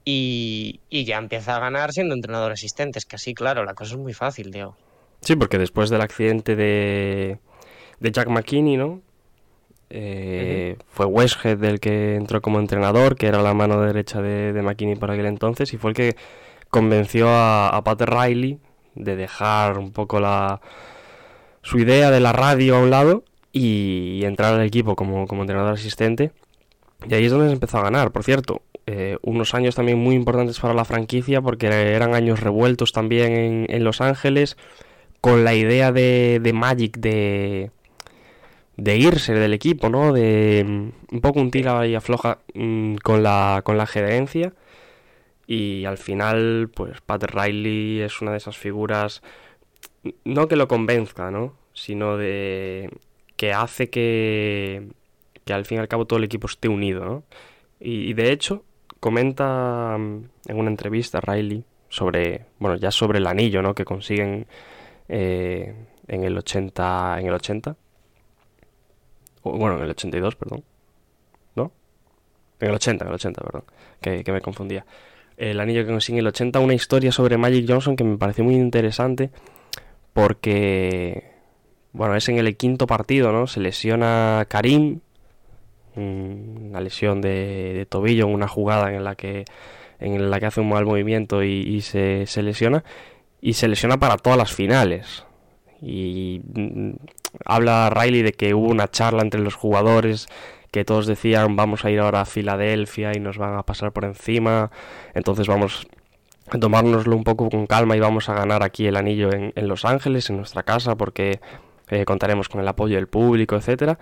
y, 0.05 0.81
y 0.89 1.05
ya 1.05 1.17
empieza 1.17 1.55
a 1.55 1.59
ganar 1.59 1.93
siendo 1.93 2.13
entrenador 2.13 2.51
asistente. 2.51 2.99
Es 2.99 3.05
que 3.05 3.15
así, 3.15 3.33
claro, 3.33 3.63
la 3.63 3.73
cosa 3.73 3.93
es 3.93 3.99
muy 3.99 4.13
fácil, 4.13 4.51
Diego. 4.51 4.75
Sí, 5.21 5.35
porque 5.35 5.57
después 5.57 5.89
del 5.89 6.01
accidente 6.01 6.55
de, 6.55 7.39
de 7.99 8.11
Jack 8.11 8.27
McKinney, 8.27 8.75
¿no? 8.75 9.01
Eh, 9.89 10.77
Fue 10.87 11.05
Westhead 11.05 11.63
el 11.63 11.79
que 11.79 12.15
entró 12.15 12.41
como 12.41 12.59
entrenador, 12.59 13.15
que 13.15 13.27
era 13.27 13.41
la 13.41 13.53
mano 13.53 13.79
derecha 13.81 14.21
de, 14.21 14.51
de 14.51 14.61
McKinney 14.61 14.95
por 14.95 15.11
aquel 15.11 15.27
entonces, 15.27 15.71
y 15.73 15.77
fue 15.77 15.91
el 15.91 15.95
que 15.95 16.15
convenció 16.73 17.27
a, 17.29 17.79
Pat 17.85 18.01
Riley 18.01 18.59
de 18.95 19.15
dejar 19.15 19.77
un 19.77 19.93
poco 19.93 20.19
la 20.19 20.59
su 21.61 21.77
idea 21.77 22.11
de 22.11 22.19
la 22.19 22.33
radio 22.33 22.75
a 22.75 22.79
un 22.79 22.89
lado 22.89 23.23
y, 23.51 24.19
y 24.19 24.25
entrar 24.25 24.55
al 24.55 24.65
equipo 24.65 24.95
como, 24.95 25.27
como 25.27 25.43
entrenador 25.43 25.73
asistente. 25.75 26.31
Y 27.07 27.13
ahí 27.13 27.25
es 27.25 27.31
donde 27.31 27.47
se 27.47 27.53
empezó 27.53 27.77
a 27.77 27.83
ganar. 27.83 28.11
Por 28.11 28.23
cierto, 28.23 28.63
eh, 28.87 29.17
unos 29.21 29.53
años 29.53 29.75
también 29.75 29.99
muy 29.99 30.15
importantes 30.15 30.59
para 30.59 30.73
la 30.73 30.83
franquicia 30.83 31.41
porque 31.41 31.67
eran 31.67 32.15
años 32.15 32.39
revueltos 32.39 32.91
también 32.91 33.31
en, 33.33 33.65
en 33.69 33.83
Los 33.83 34.01
Ángeles 34.01 34.57
con 35.21 35.43
la 35.45 35.53
idea 35.53 35.91
de, 35.91 36.39
de 36.41 36.53
Magic 36.53 36.97
de, 36.97 37.71
de 38.77 38.97
irse 38.97 39.33
del 39.33 39.53
equipo, 39.53 39.89
¿no? 39.89 40.11
De 40.11 40.65
mm, 40.67 41.15
un 41.15 41.21
poco 41.21 41.39
un 41.39 41.51
tira 41.51 41.85
y 41.85 41.95
afloja 41.95 42.39
mm, 42.55 42.95
con, 42.95 43.21
la, 43.23 43.61
con 43.63 43.77
la 43.77 43.85
gerencia. 43.85 44.53
Y 45.45 45.85
al 45.85 45.97
final, 45.97 46.69
pues 46.73 47.01
Pat 47.01 47.23
Riley 47.23 48.01
es 48.01 48.21
una 48.21 48.31
de 48.31 48.37
esas 48.37 48.57
figuras, 48.57 49.21
no 50.23 50.47
que 50.47 50.55
lo 50.55 50.67
convenzca, 50.67 51.31
¿no? 51.31 51.55
Sino 51.73 52.17
de 52.17 52.89
que 53.35 53.53
hace 53.53 53.89
que, 53.89 54.87
que 55.45 55.53
al 55.53 55.65
fin 55.65 55.77
y 55.77 55.81
al 55.81 55.87
cabo 55.87 56.05
todo 56.05 56.17
el 56.17 56.25
equipo 56.25 56.47
esté 56.47 56.69
unido. 56.69 57.23
Y, 57.79 58.13
de 58.13 58.31
hecho, 58.31 58.63
comenta 58.99 59.97
mm, 59.97 60.23
en 60.47 60.57
una 60.57 60.69
entrevista 60.69 61.19
Riley 61.19 61.65
sobre, 61.89 62.45
bueno, 62.59 62.77
ya 62.77 62.91
sobre 62.91 63.19
el 63.19 63.27
anillo, 63.27 63.61
¿no? 63.61 63.75
Que 63.75 63.85
consiguen 63.85 64.47
eh, 65.09 65.75
en 66.07 66.23
el 66.23 66.37
80, 66.37 67.19
en 67.19 67.27
el 67.27 67.33
80, 67.33 67.75
o, 69.43 69.57
bueno, 69.57 69.77
en 69.77 69.83
el 69.83 69.89
82, 69.89 70.35
perdón, 70.35 70.63
¿no? 71.55 71.71
En 72.59 72.69
el 72.69 72.75
80, 72.75 73.03
en 73.03 73.09
el 73.09 73.15
80, 73.15 73.41
perdón, 73.41 73.63
que, 74.01 74.23
que 74.23 74.31
me 74.31 74.41
confundía. 74.41 74.85
El 75.51 75.59
anillo 75.59 75.81
que 75.81 75.91
consigue 75.91 76.19
el 76.19 76.27
80, 76.27 76.59
una 76.59 76.73
historia 76.73 77.11
sobre 77.11 77.37
Magic 77.37 77.65
Johnson 77.67 77.97
que 77.97 78.05
me 78.05 78.17
pareció 78.17 78.45
muy 78.45 78.55
interesante 78.55 79.29
porque, 80.13 81.31
bueno, 81.91 82.15
es 82.15 82.29
en 82.29 82.37
el 82.37 82.55
quinto 82.55 82.87
partido, 82.87 83.33
¿no? 83.33 83.45
Se 83.47 83.59
lesiona 83.59 84.45
Karim, 84.47 85.01
mm, 85.95 86.67
una 86.69 86.79
lesión 86.79 87.19
de, 87.19 87.73
de 87.73 87.85
tobillo 87.85 88.25
en 88.25 88.33
una 88.33 88.47
jugada 88.47 88.93
en 88.93 89.03
la 89.03 89.15
que 89.15 89.43
en 89.99 90.31
la 90.31 90.39
que 90.39 90.45
hace 90.45 90.61
un 90.61 90.69
mal 90.69 90.85
movimiento 90.85 91.43
y, 91.43 91.49
y 91.49 91.81
se, 91.81 92.25
se 92.25 92.41
lesiona 92.41 92.85
y 93.41 93.53
se 93.53 93.67
lesiona 93.67 93.97
para 93.97 94.15
todas 94.15 94.37
las 94.37 94.53
finales 94.53 95.25
y 95.81 96.41
mm, 96.53 96.91
habla 97.43 97.89
Riley 97.89 98.21
de 98.21 98.31
que 98.31 98.53
hubo 98.53 98.69
una 98.69 98.89
charla 98.89 99.21
entre 99.21 99.41
los 99.41 99.55
jugadores 99.55 100.29
que 100.73 100.83
todos 100.83 101.05
decían 101.05 101.55
vamos 101.55 101.85
a 101.85 101.91
ir 101.91 101.99
ahora 101.99 102.21
a 102.21 102.25
Filadelfia 102.25 103.11
y 103.15 103.19
nos 103.19 103.37
van 103.37 103.55
a 103.55 103.63
pasar 103.63 103.93
por 103.93 104.05
encima 104.05 104.71
entonces 105.13 105.47
vamos 105.47 105.87
a 106.49 106.57
tomárnoslo 106.57 107.15
un 107.15 107.23
poco 107.23 107.47
con 107.47 107.67
calma 107.67 107.95
y 107.95 107.99
vamos 107.99 108.27
a 108.27 108.33
ganar 108.33 108.63
aquí 108.63 108.87
el 108.87 108.97
anillo 108.97 109.29
en, 109.31 109.53
Los 109.67 109.85
Ángeles 109.85 110.31
en 110.31 110.37
nuestra 110.37 110.63
casa 110.63 110.95
porque 110.95 111.39
eh, 111.89 112.05
contaremos 112.05 112.49
con 112.49 112.59
el 112.59 112.67
apoyo 112.67 112.95
del 112.95 113.07
público 113.07 113.55
etcétera 113.55 113.99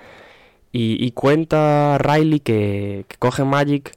y, 0.74 1.12
cuenta 1.12 1.98
Riley 1.98 2.40
que, 2.40 3.04
que 3.10 3.18
coge 3.18 3.44
Magic 3.44 3.92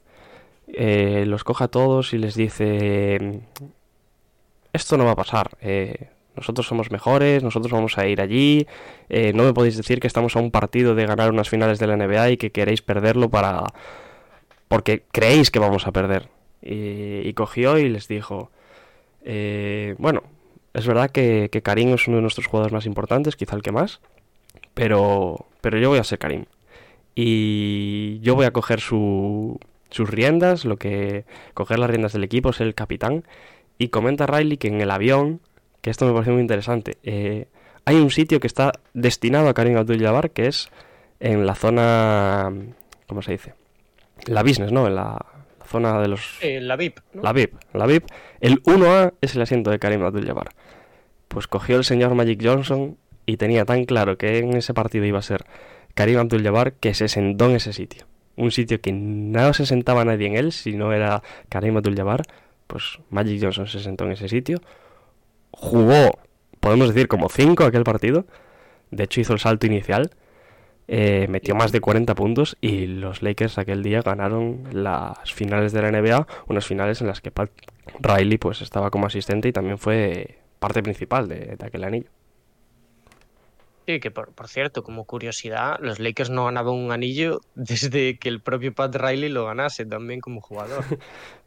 eh, 0.67 1.23
los 1.25 1.45
coge 1.45 1.63
a 1.63 1.67
todos 1.69 2.13
y 2.13 2.17
les 2.17 2.35
dice 2.35 3.41
esto 4.73 4.97
no 4.97 5.05
va 5.05 5.11
a 5.11 5.15
pasar 5.15 5.57
eh, 5.61 6.09
nosotros 6.35 6.67
somos 6.67 6.91
mejores, 6.91 7.43
nosotros 7.43 7.71
vamos 7.71 7.97
a 7.97 8.07
ir 8.07 8.21
allí, 8.21 8.67
eh, 9.09 9.33
no 9.33 9.43
me 9.43 9.53
podéis 9.53 9.77
decir 9.77 9.99
que 9.99 10.07
estamos 10.07 10.35
a 10.35 10.39
un 10.39 10.51
partido 10.51 10.95
de 10.95 11.05
ganar 11.05 11.31
unas 11.31 11.49
finales 11.49 11.79
de 11.79 11.87
la 11.87 11.97
NBA 11.97 12.31
y 12.31 12.37
que 12.37 12.51
queréis 12.51 12.81
perderlo 12.81 13.29
para 13.29 13.63
porque 14.67 15.03
creéis 15.11 15.51
que 15.51 15.59
vamos 15.59 15.87
a 15.87 15.91
perder. 15.91 16.29
y, 16.61 17.31
cogió 17.33 17.77
y 17.77 17.89
les 17.89 18.07
dijo, 18.07 18.49
eh, 19.23 19.95
bueno, 19.99 20.23
es 20.73 20.87
verdad 20.87 21.11
que, 21.11 21.49
que 21.51 21.61
Karim 21.61 21.93
es 21.93 22.07
uno 22.07 22.17
de 22.17 22.21
nuestros 22.21 22.47
jugadores 22.47 22.73
más 22.73 22.85
importantes, 22.85 23.35
quizá 23.35 23.55
el 23.55 23.61
que 23.61 23.71
más, 23.71 24.01
pero, 24.73 25.45
pero 25.61 25.77
yo 25.79 25.89
voy 25.89 25.99
a 25.99 26.03
ser 26.03 26.19
Karim. 26.19 26.45
Y 27.15 28.19
yo 28.21 28.35
voy 28.35 28.45
a 28.45 28.51
coger 28.51 28.81
su, 28.81 29.59
sus 29.89 30.09
riendas, 30.09 30.65
lo 30.65 30.77
que 30.77 31.25
coger 31.53 31.79
las 31.79 31.89
riendas 31.89 32.13
del 32.13 32.25
equipo, 32.25 32.51
ser 32.51 32.67
el 32.67 32.75
capitán. 32.75 33.23
Y 33.77 33.87
comenta 33.87 34.27
Riley 34.27 34.57
que 34.57 34.67
en 34.67 34.81
el 34.81 34.91
avión, 34.91 35.39
que 35.85 35.91
esto 35.91 36.07
me 36.07 36.13
parece 36.13 36.31
muy 36.31 36.41
interesante, 36.41 36.97
eh, 37.03 37.45
hay 37.85 37.97
un 37.97 38.09
sitio 38.09 38.39
que 38.39 38.47
está 38.47 38.71
destinado 38.95 39.49
a 39.49 39.53
Karim 39.53 39.77
Abdul-Jabbar, 39.77 40.31
que 40.31 40.47
es 40.47 40.71
en 41.19 41.45
la 41.45 41.53
zona, 41.53 42.51
¿cómo 43.05 43.21
se 43.21 43.33
dice? 43.33 43.53
La 44.25 44.41
business, 44.41 44.71
¿no? 44.71 44.87
En 44.87 44.95
la, 44.95 45.23
la 45.59 45.65
zona 45.67 46.01
de 46.01 46.07
los... 46.07 46.39
Eh, 46.41 46.59
la 46.59 46.75
VIP. 46.75 47.01
¿no? 47.13 47.21
La 47.21 47.33
VIP, 47.33 47.53
la 47.73 47.85
VIP. 47.85 48.05
El 48.41 48.63
1A 48.63 49.13
es 49.21 49.35
el 49.35 49.43
asiento 49.43 49.69
de 49.69 49.77
Karim 49.77 50.01
Abdul-Jabbar. 50.01 50.49
Pues 51.27 51.45
cogió 51.45 51.77
el 51.77 51.83
señor 51.83 52.15
Magic 52.15 52.41
Johnson 52.43 52.97
y 53.27 53.37
tenía 53.37 53.63
tan 53.63 53.85
claro 53.85 54.17
que 54.17 54.39
en 54.39 54.57
ese 54.57 54.73
partido 54.73 55.05
iba 55.05 55.19
a 55.19 55.21
ser 55.21 55.45
Karim 55.93 56.17
Abdul-Jabbar 56.17 56.73
que 56.73 56.95
se 56.95 57.07
sentó 57.09 57.45
en 57.45 57.57
ese 57.57 57.73
sitio. 57.73 58.07
Un 58.37 58.49
sitio 58.49 58.81
que 58.81 58.91
no 58.91 59.53
se 59.53 59.67
sentaba 59.67 60.03
nadie 60.03 60.25
en 60.25 60.35
él 60.35 60.51
si 60.51 60.75
no 60.75 60.93
era 60.93 61.21
Karim 61.49 61.77
Abdul-Jabbar. 61.77 62.23
Pues 62.65 62.97
Magic 63.11 63.39
Johnson 63.39 63.67
se 63.67 63.81
sentó 63.81 64.05
en 64.05 64.13
ese 64.13 64.27
sitio. 64.29 64.61
Jugó, 65.57 66.19
podemos 66.59 66.89
decir, 66.89 67.07
como 67.07 67.29
5 67.29 67.63
aquel 67.63 67.83
partido. 67.83 68.25
De 68.91 69.05
hecho 69.05 69.21
hizo 69.21 69.33
el 69.33 69.39
salto 69.39 69.65
inicial. 69.65 70.11
Eh, 70.87 71.27
metió 71.29 71.55
más 71.55 71.71
de 71.71 71.81
40 71.81 72.13
puntos 72.13 72.57
y 72.61 72.85
los 72.85 73.23
Lakers 73.23 73.57
aquel 73.57 73.81
día 73.81 74.01
ganaron 74.01 74.65
las 74.71 75.33
finales 75.33 75.71
de 75.71 75.81
la 75.81 75.91
NBA, 75.91 76.27
unas 76.47 76.67
finales 76.67 77.01
en 77.01 77.07
las 77.07 77.21
que 77.21 77.31
Pat 77.31 77.49
Riley 77.99 78.37
pues 78.37 78.61
estaba 78.61 78.91
como 78.91 79.07
asistente 79.07 79.47
y 79.47 79.51
también 79.51 79.79
fue 79.79 80.37
parte 80.59 80.83
principal 80.83 81.27
de, 81.27 81.55
de 81.55 81.65
aquel 81.65 81.85
anillo. 81.85 82.09
Sí, 83.87 83.99
que 83.99 84.11
por, 84.11 84.31
por, 84.33 84.47
cierto, 84.47 84.83
como 84.83 85.05
curiosidad, 85.05 85.77
los 85.79 85.99
Lakers 85.99 86.29
no 86.29 86.45
ganaban 86.45 86.73
un 86.75 86.91
anillo 86.91 87.41
desde 87.55 88.19
que 88.19 88.29
el 88.29 88.41
propio 88.41 88.73
Pat 88.73 88.95
Riley 88.95 89.29
lo 89.29 89.45
ganase 89.45 89.85
también 89.85 90.21
como 90.21 90.41
jugador. 90.41 90.83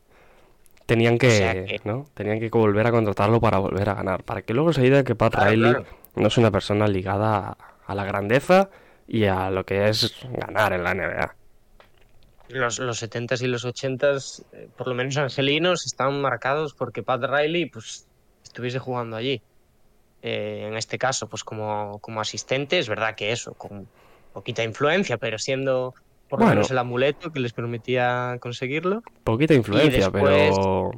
Tenían 0.88 1.18
que, 1.18 1.28
o 1.28 1.30
sea 1.30 1.52
que... 1.52 1.80
¿no? 1.84 2.06
Tenían 2.14 2.40
que 2.40 2.48
volver 2.48 2.86
a 2.86 2.90
contratarlo 2.90 3.42
para 3.42 3.58
volver 3.58 3.90
a 3.90 3.94
ganar. 3.94 4.24
Para 4.24 4.40
que 4.40 4.54
luego 4.54 4.72
se 4.72 4.80
diga 4.80 5.04
que 5.04 5.14
Pat 5.14 5.34
claro, 5.34 5.50
Riley 5.50 5.70
claro. 5.72 5.86
no 6.16 6.28
es 6.28 6.38
una 6.38 6.50
persona 6.50 6.88
ligada 6.88 7.36
a, 7.36 7.56
a 7.84 7.94
la 7.94 8.06
grandeza 8.06 8.70
y 9.06 9.26
a 9.26 9.50
lo 9.50 9.66
que 9.66 9.90
es 9.90 10.16
ganar 10.32 10.72
en 10.72 10.84
la 10.84 10.94
NBA. 10.94 11.34
Los, 12.48 12.78
los 12.78 13.02
70s 13.02 13.42
y 13.42 13.48
los 13.48 13.66
80s, 13.66 14.44
eh, 14.54 14.70
por 14.78 14.88
lo 14.88 14.94
menos 14.94 15.18
angelinos, 15.18 15.84
estaban 15.84 16.22
marcados 16.22 16.72
porque 16.72 17.02
Pat 17.02 17.22
Riley 17.22 17.66
pues, 17.66 18.06
estuviese 18.42 18.78
jugando 18.78 19.14
allí. 19.14 19.42
Eh, 20.22 20.64
en 20.68 20.74
este 20.78 20.96
caso, 20.96 21.28
pues 21.28 21.44
como, 21.44 21.98
como 22.00 22.22
asistente, 22.22 22.78
es 22.78 22.88
verdad 22.88 23.14
que 23.14 23.30
eso, 23.30 23.52
con 23.52 23.86
poquita 24.32 24.64
influencia, 24.64 25.18
pero 25.18 25.38
siendo 25.38 25.94
por 26.28 26.40
lo 26.40 26.46
bueno, 26.46 26.60
menos 26.60 26.70
el 26.70 26.78
amuleto 26.78 27.32
que 27.32 27.40
les 27.40 27.52
permitía 27.52 28.36
conseguirlo. 28.40 29.02
Poquita 29.24 29.54
influencia, 29.54 30.10
después... 30.10 30.22
pero 30.22 30.90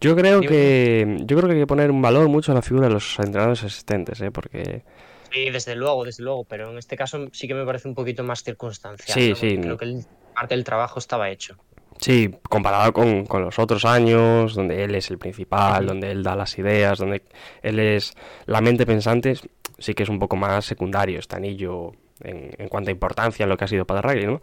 yo 0.00 0.16
creo 0.16 0.40
que 0.40 1.16
yo 1.20 1.36
creo 1.36 1.48
que 1.48 1.54
hay 1.54 1.60
que 1.60 1.66
poner 1.66 1.90
un 1.90 2.02
valor 2.02 2.28
mucho 2.28 2.52
a 2.52 2.54
la 2.54 2.62
figura 2.62 2.88
de 2.88 2.94
los 2.94 3.18
entrenadores 3.18 3.64
asistentes, 3.64 4.20
¿eh? 4.20 4.30
porque 4.30 4.84
Sí, 5.32 5.50
desde 5.50 5.74
luego, 5.74 6.04
desde 6.04 6.22
luego, 6.22 6.44
pero 6.44 6.70
en 6.70 6.78
este 6.78 6.96
caso 6.96 7.26
sí 7.32 7.48
que 7.48 7.54
me 7.54 7.64
parece 7.64 7.88
un 7.88 7.94
poquito 7.94 8.22
más 8.22 8.42
circunstancial. 8.42 9.18
Sí, 9.18 9.30
¿no? 9.30 9.36
sí. 9.36 9.58
Creo 9.58 9.76
que 9.76 9.84
el, 9.84 10.04
parte 10.34 10.54
del 10.54 10.64
trabajo 10.64 10.98
estaba 10.98 11.30
hecho. 11.30 11.56
Sí, 11.98 12.30
comparado 12.48 12.92
con, 12.92 13.24
con, 13.24 13.42
los 13.42 13.58
otros 13.58 13.84
años, 13.84 14.54
donde 14.54 14.84
él 14.84 14.94
es 14.94 15.10
el 15.10 15.18
principal, 15.18 15.86
donde 15.86 16.10
él 16.10 16.22
da 16.22 16.36
las 16.36 16.58
ideas, 16.58 16.98
donde 16.98 17.22
él 17.62 17.78
es 17.78 18.14
la 18.44 18.60
mente 18.60 18.84
pensante, 18.84 19.34
sí 19.78 19.94
que 19.94 20.02
es 20.02 20.08
un 20.08 20.18
poco 20.18 20.36
más 20.36 20.66
secundario 20.66 21.18
este 21.18 21.36
anillo 21.36 21.92
en, 22.22 22.50
en 22.58 22.68
cuanto 22.68 22.90
a 22.90 22.92
importancia 22.92 23.44
en 23.44 23.50
lo 23.50 23.56
que 23.56 23.64
ha 23.64 23.68
sido 23.68 23.86
para 23.86 24.02
Riley, 24.02 24.26
¿no? 24.26 24.40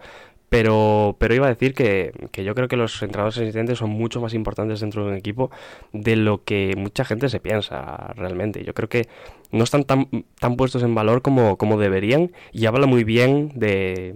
Pero, 0.50 1.16
pero 1.18 1.34
iba 1.34 1.48
a 1.48 1.50
decir 1.50 1.74
que, 1.74 2.12
que, 2.32 2.44
yo 2.44 2.54
creo 2.54 2.68
que 2.68 2.78
los 2.78 3.02
entrenadores 3.02 3.40
asistentes 3.40 3.80
son 3.80 3.90
mucho 3.90 4.22
más 4.22 4.36
importantes 4.36 4.82
dentro 4.82 5.04
de 5.04 5.10
un 5.10 5.18
equipo 5.18 5.50
de 5.94 6.16
lo 6.16 6.44
que 6.44 6.76
mucha 6.78 7.04
gente 7.06 7.28
se 7.30 7.40
piensa 7.40 8.14
realmente. 8.16 8.64
Yo 8.64 8.76
creo 8.76 8.88
que 8.88 9.08
no 9.52 9.64
están 9.64 9.84
tan, 9.84 10.10
tan 10.40 10.56
puestos 10.56 10.84
en 10.84 10.94
valor 10.94 11.24
como, 11.24 11.58
como 11.58 11.80
deberían 11.80 12.34
y 12.52 12.68
habla 12.68 12.86
muy 12.86 13.04
bien 13.04 13.52
de, 13.56 14.14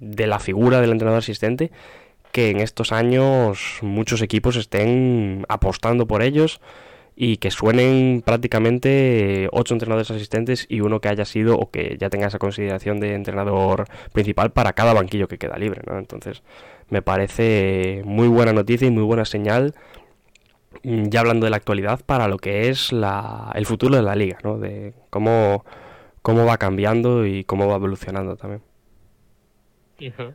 de 0.00 0.26
la 0.26 0.38
figura 0.38 0.80
del 0.80 0.92
entrenador 0.92 1.18
asistente 1.18 1.70
que 2.32 2.48
en 2.48 2.60
estos 2.60 2.90
años 2.90 3.80
muchos 3.82 4.22
equipos 4.22 4.56
estén 4.56 5.44
apostando 5.48 6.06
por 6.06 6.22
ellos 6.22 6.62
y 7.16 7.36
que 7.36 7.50
suenen 7.50 8.22
prácticamente 8.24 9.48
ocho 9.52 9.74
entrenadores 9.74 10.10
asistentes 10.10 10.66
y 10.68 10.80
uno 10.80 11.00
que 11.00 11.08
haya 11.08 11.24
sido 11.24 11.56
o 11.56 11.70
que 11.70 11.96
ya 11.98 12.10
tenga 12.10 12.26
esa 12.26 12.38
consideración 12.38 12.98
de 12.98 13.14
entrenador 13.14 13.84
principal 14.12 14.50
para 14.50 14.72
cada 14.72 14.92
banquillo 14.94 15.28
que 15.28 15.38
queda 15.38 15.56
libre, 15.56 15.82
¿no? 15.86 15.98
Entonces, 15.98 16.42
me 16.88 17.02
parece 17.02 18.02
muy 18.04 18.28
buena 18.28 18.52
noticia 18.52 18.88
y 18.88 18.90
muy 18.90 19.04
buena 19.04 19.24
señal 19.24 19.74
mm, 20.82 21.04
ya 21.04 21.20
hablando 21.20 21.46
de 21.46 21.50
la 21.50 21.56
actualidad 21.56 22.00
para 22.04 22.26
lo 22.26 22.38
que 22.38 22.68
es 22.68 22.92
la, 22.92 23.52
el 23.54 23.66
futuro 23.66 23.96
de 23.96 24.02
la 24.02 24.16
liga, 24.16 24.38
¿no? 24.42 24.58
De 24.58 24.92
cómo, 25.10 25.64
cómo 26.22 26.44
va 26.44 26.58
cambiando 26.58 27.26
y 27.26 27.44
cómo 27.44 27.68
va 27.68 27.76
evolucionando 27.76 28.36
también. 28.36 28.62
Uh 30.00 30.04
-huh. 30.04 30.34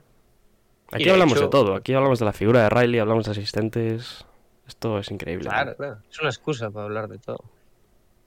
Aquí 0.92 1.04
de 1.04 1.12
hablamos 1.12 1.38
hecho... 1.38 1.46
de 1.46 1.52
todo, 1.52 1.76
aquí 1.76 1.94
hablamos 1.94 2.20
de 2.20 2.26
la 2.26 2.34
figura 2.34 2.64
de 2.64 2.70
Riley, 2.70 3.00
hablamos 3.00 3.26
de 3.26 3.32
asistentes, 3.32 4.26
esto 4.70 5.00
es 5.00 5.12
increíble. 5.12 5.50
Claro, 5.50 5.76
claro. 5.76 5.98
Es 6.10 6.20
una 6.20 6.30
excusa 6.30 6.72
para 6.72 6.86
hablar 6.86 7.10
de 7.10 7.18
todo. 7.18 7.44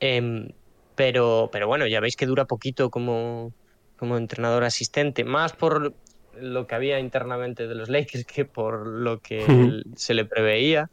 Eh, 0.01 0.53
pero, 0.95 1.49
pero 1.51 1.67
bueno, 1.67 1.87
ya 1.87 2.01
veis 2.01 2.17
que 2.17 2.27
dura 2.27 2.45
poquito 2.45 2.91
como, 2.91 3.53
como 3.97 4.17
entrenador 4.17 4.65
asistente, 4.65 5.25
más 5.25 5.53
por 5.53 5.95
lo 6.39 6.67
que 6.67 6.75
había 6.75 6.99
internamente 6.99 7.67
de 7.67 7.75
los 7.75 7.89
Lakers 7.89 8.25
que 8.25 8.45
por 8.45 8.87
lo 8.87 9.21
que 9.21 9.83
se 9.97 10.15
le 10.15 10.25
preveía. 10.25 10.91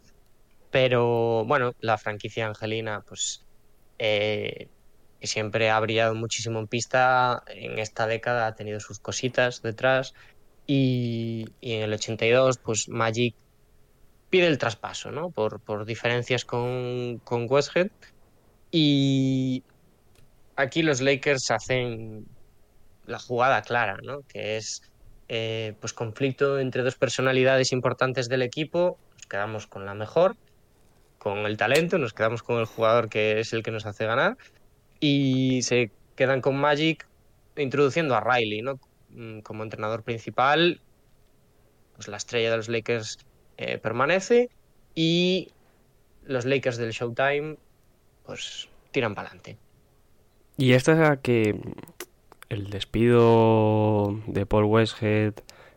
Pero 0.71 1.45
bueno, 1.45 1.73
la 1.79 1.97
franquicia 1.97 2.47
angelina, 2.47 3.03
pues 3.07 3.43
eh, 3.97 4.67
que 5.19 5.27
siempre 5.27 5.69
ha 5.69 5.79
brillado 5.79 6.13
muchísimo 6.13 6.59
en 6.59 6.67
pista, 6.67 7.43
en 7.47 7.79
esta 7.79 8.05
década 8.05 8.47
ha 8.47 8.55
tenido 8.55 8.79
sus 8.79 8.99
cositas 8.99 9.61
detrás. 9.61 10.13
Y, 10.67 11.47
y 11.61 11.73
en 11.73 11.83
el 11.83 11.93
82, 11.93 12.59
pues 12.59 12.87
Magic 12.89 13.35
pide 14.29 14.47
el 14.47 14.57
traspaso, 14.57 15.11
¿no? 15.11 15.31
Por, 15.31 15.59
por 15.59 15.85
diferencias 15.85 16.45
con, 16.45 17.19
con 17.23 17.47
Westhead. 17.49 17.89
Y 18.71 19.63
aquí 20.55 20.83
los 20.83 21.01
Lakers 21.01 21.49
hacen 21.51 22.27
la 23.05 23.19
jugada 23.19 23.61
clara, 23.61 23.97
¿no? 24.03 24.21
Que 24.27 24.57
es 24.57 24.83
eh, 25.27 25.73
pues 25.79 25.93
conflicto 25.93 26.59
entre 26.59 26.83
dos 26.83 26.95
personalidades 26.95 27.71
importantes 27.71 28.29
del 28.29 28.41
equipo. 28.41 28.97
Nos 29.15 29.27
quedamos 29.27 29.67
con 29.67 29.85
la 29.85 29.93
mejor, 29.93 30.37
con 31.17 31.39
el 31.39 31.57
talento, 31.57 31.97
nos 31.97 32.13
quedamos 32.13 32.43
con 32.43 32.59
el 32.59 32.65
jugador 32.65 33.09
que 33.09 33.39
es 33.39 33.53
el 33.53 33.63
que 33.63 33.71
nos 33.71 33.85
hace 33.85 34.05
ganar. 34.05 34.37
Y 34.99 35.61
se 35.63 35.91
quedan 36.15 36.41
con 36.41 36.55
Magic 36.57 37.07
introduciendo 37.55 38.15
a 38.15 38.21
Riley, 38.21 38.61
¿no? 38.61 38.79
Mm, 39.09 39.39
como 39.39 39.63
entrenador 39.63 40.03
principal. 40.03 40.81
Pues 41.95 42.07
la 42.07 42.17
estrella 42.17 42.51
de 42.51 42.57
los 42.57 42.69
Lakers 42.69 43.17
eh, 43.61 43.77
permanece 43.77 44.49
y 44.95 45.49
los 46.23 46.45
Lakers 46.45 46.77
del 46.77 46.91
Showtime 46.91 47.57
pues 48.25 48.69
tiran 48.91 49.15
para 49.15 49.27
adelante. 49.27 49.57
Y 50.55 50.71
esta 50.71 51.13
es 51.13 51.19
que 51.19 51.59
el 52.47 52.69
despido 52.69 54.17
de 54.27 54.45
Paul 54.45 54.63
Westhead, 54.63 55.33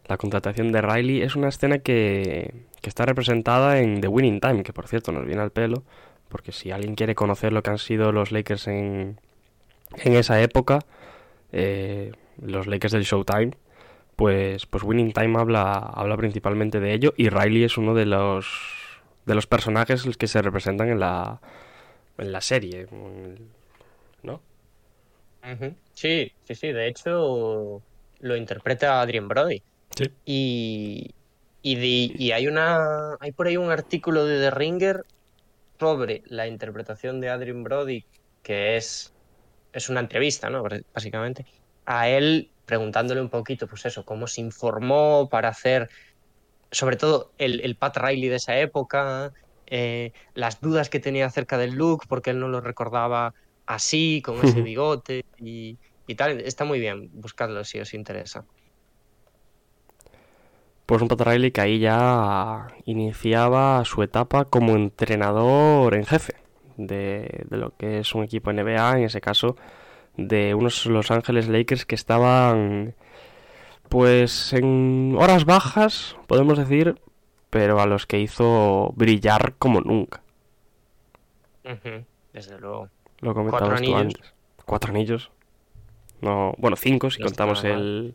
la 0.07 0.17
contratación 0.17 0.71
de 0.71 0.81
Riley, 0.81 1.23
es 1.23 1.35
una 1.35 1.49
escena 1.49 1.81
que, 1.81 2.55
que, 2.81 2.89
está 2.89 3.05
representada 3.05 3.81
en 3.81 4.01
The 4.01 4.07
Winning 4.07 4.39
Time, 4.39 4.63
que 4.63 4.73
por 4.73 4.87
cierto 4.87 5.11
nos 5.11 5.27
viene 5.27 5.43
al 5.43 5.51
pelo, 5.51 5.83
porque 6.29 6.53
si 6.53 6.71
alguien 6.71 6.95
quiere 6.95 7.17
conocer 7.17 7.53
lo 7.53 7.65
que 7.65 7.71
han 7.71 7.79
sido 7.79 8.13
los 8.13 8.31
Lakers 8.31 8.69
en, 8.69 9.21
en 9.97 10.15
esa 10.15 10.41
época, 10.41 10.79
eh, 11.51 12.13
los 12.41 12.69
Lakers 12.69 12.93
del 12.93 13.03
Showtime, 13.03 13.53
pues, 14.17 14.67
pues 14.67 14.83
Winning 14.83 15.13
Time 15.13 15.39
habla, 15.39 15.73
habla 15.73 16.17
principalmente 16.17 16.81
de 16.81 16.93
ello 16.93 17.15
y 17.17 17.29
Riley 17.29 17.65
es 17.65 17.79
uno 17.79 17.95
de 17.95 18.07
los, 18.07 18.47
de 19.27 19.35
los 19.35 19.47
personajes 19.47 20.05
que 20.17 20.29
se 20.29 20.43
representan 20.43 20.89
en 20.91 21.01
la, 21.01 21.41
en 22.19 22.33
la 22.33 22.41
serie, 22.41 22.87
¿no? 24.23 24.41
Sí, 25.95 26.33
sí, 26.45 26.55
sí, 26.55 26.73
de 26.73 26.87
hecho 26.87 27.83
lo 28.21 28.37
interpreta 28.37 29.01
Adrien 29.01 29.29
Brody. 29.29 29.63
Sí. 29.97 30.11
Y, 30.25 31.11
y, 31.63 31.75
de, 31.75 32.15
y 32.17 32.31
hay, 32.33 32.47
una, 32.47 33.17
hay 33.21 33.33
por 33.33 33.47
ahí 33.47 33.57
un 33.57 33.71
artículo 33.71 34.25
de 34.25 34.39
The 34.39 34.51
Ringer 34.51 35.05
sobre 35.79 36.23
la 36.27 36.47
interpretación 36.47 37.21
de 37.21 37.29
Adrien 37.29 37.65
Brody, 37.65 38.05
que 38.43 38.77
es, 38.77 39.13
es 39.73 39.89
una 39.89 40.01
entrevista, 40.01 40.49
¿no? 40.49 40.63
Básicamente, 40.95 41.45
a 41.87 42.09
él 42.09 42.51
preguntándole 42.73 43.21
un 43.21 43.29
poquito, 43.29 43.67
pues 43.67 43.85
eso, 43.85 44.03
cómo 44.03 44.27
se 44.27 44.41
informó 44.41 45.29
para 45.31 45.51
hacer 45.51 45.91
sobre 46.71 46.97
todo 46.97 47.31
el, 47.37 47.61
el 47.61 47.77
Pat 47.77 47.99
Riley 47.99 48.31
de 48.31 48.37
esa 48.37 48.59
época, 48.59 49.35
eh, 49.67 50.13
las 50.33 50.63
dudas 50.63 50.89
que 50.89 50.99
tenía 50.99 51.27
acerca 51.27 51.59
del 51.59 51.75
look, 51.75 52.05
porque 52.09 52.31
él 52.31 52.41
no 52.41 52.49
lo 52.49 52.63
recordaba 52.63 53.35
así, 53.67 54.23
con 54.25 54.43
ese 54.43 54.63
bigote 54.63 55.27
y, 55.37 55.77
y 56.07 56.15
tal. 56.15 56.41
Está 56.41 56.65
muy 56.65 56.81
bien, 56.81 57.11
buscadlo 57.13 57.63
si 57.63 57.79
os 57.79 57.93
interesa. 57.93 58.47
Pues 60.87 61.03
un 61.03 61.09
Pat 61.09 61.21
Riley 61.21 61.51
que 61.51 61.61
ahí 61.61 61.79
ya 61.79 62.69
iniciaba 62.87 63.85
su 63.85 64.03
etapa 64.03 64.47
como 64.47 64.77
entrenador 64.77 65.95
en 65.95 66.07
jefe 66.07 66.37
de, 66.79 67.45
de 67.51 67.57
lo 67.59 67.77
que 67.77 67.99
es 67.99 68.15
un 68.15 68.25
equipo 68.25 68.51
NBA, 68.51 68.97
en 68.97 69.05
ese 69.05 69.21
caso 69.21 69.57
de 70.17 70.55
unos 70.55 70.87
Los 70.87 71.11
Ángeles 71.11 71.49
Lakers 71.49 71.87
que 71.87 71.95
estaban 71.95 72.95
pues 73.89 74.53
en 74.53 75.15
horas 75.19 75.45
bajas, 75.45 76.17
podemos 76.27 76.59
decir, 76.59 77.01
pero 77.51 77.81
a 77.81 77.87
los 77.87 78.07
que 78.07 78.21
hizo 78.21 78.93
brillar 78.97 79.55
como 79.59 79.81
nunca. 79.81 80.23
Desde 82.33 82.59
luego. 82.59 82.89
Lo 83.21 83.35
comentabas 83.35 83.69
Cuatro 83.69 83.85
tú 83.85 83.97
anillos. 83.97 84.01
antes. 84.17 84.35
Cuatro 84.65 84.91
anillos. 84.91 85.31
No, 86.21 86.55
bueno, 86.59 86.77
cinco 86.77 87.11
si 87.11 87.21
No 87.21 87.27
contamos 87.27 87.65
el, 87.65 88.15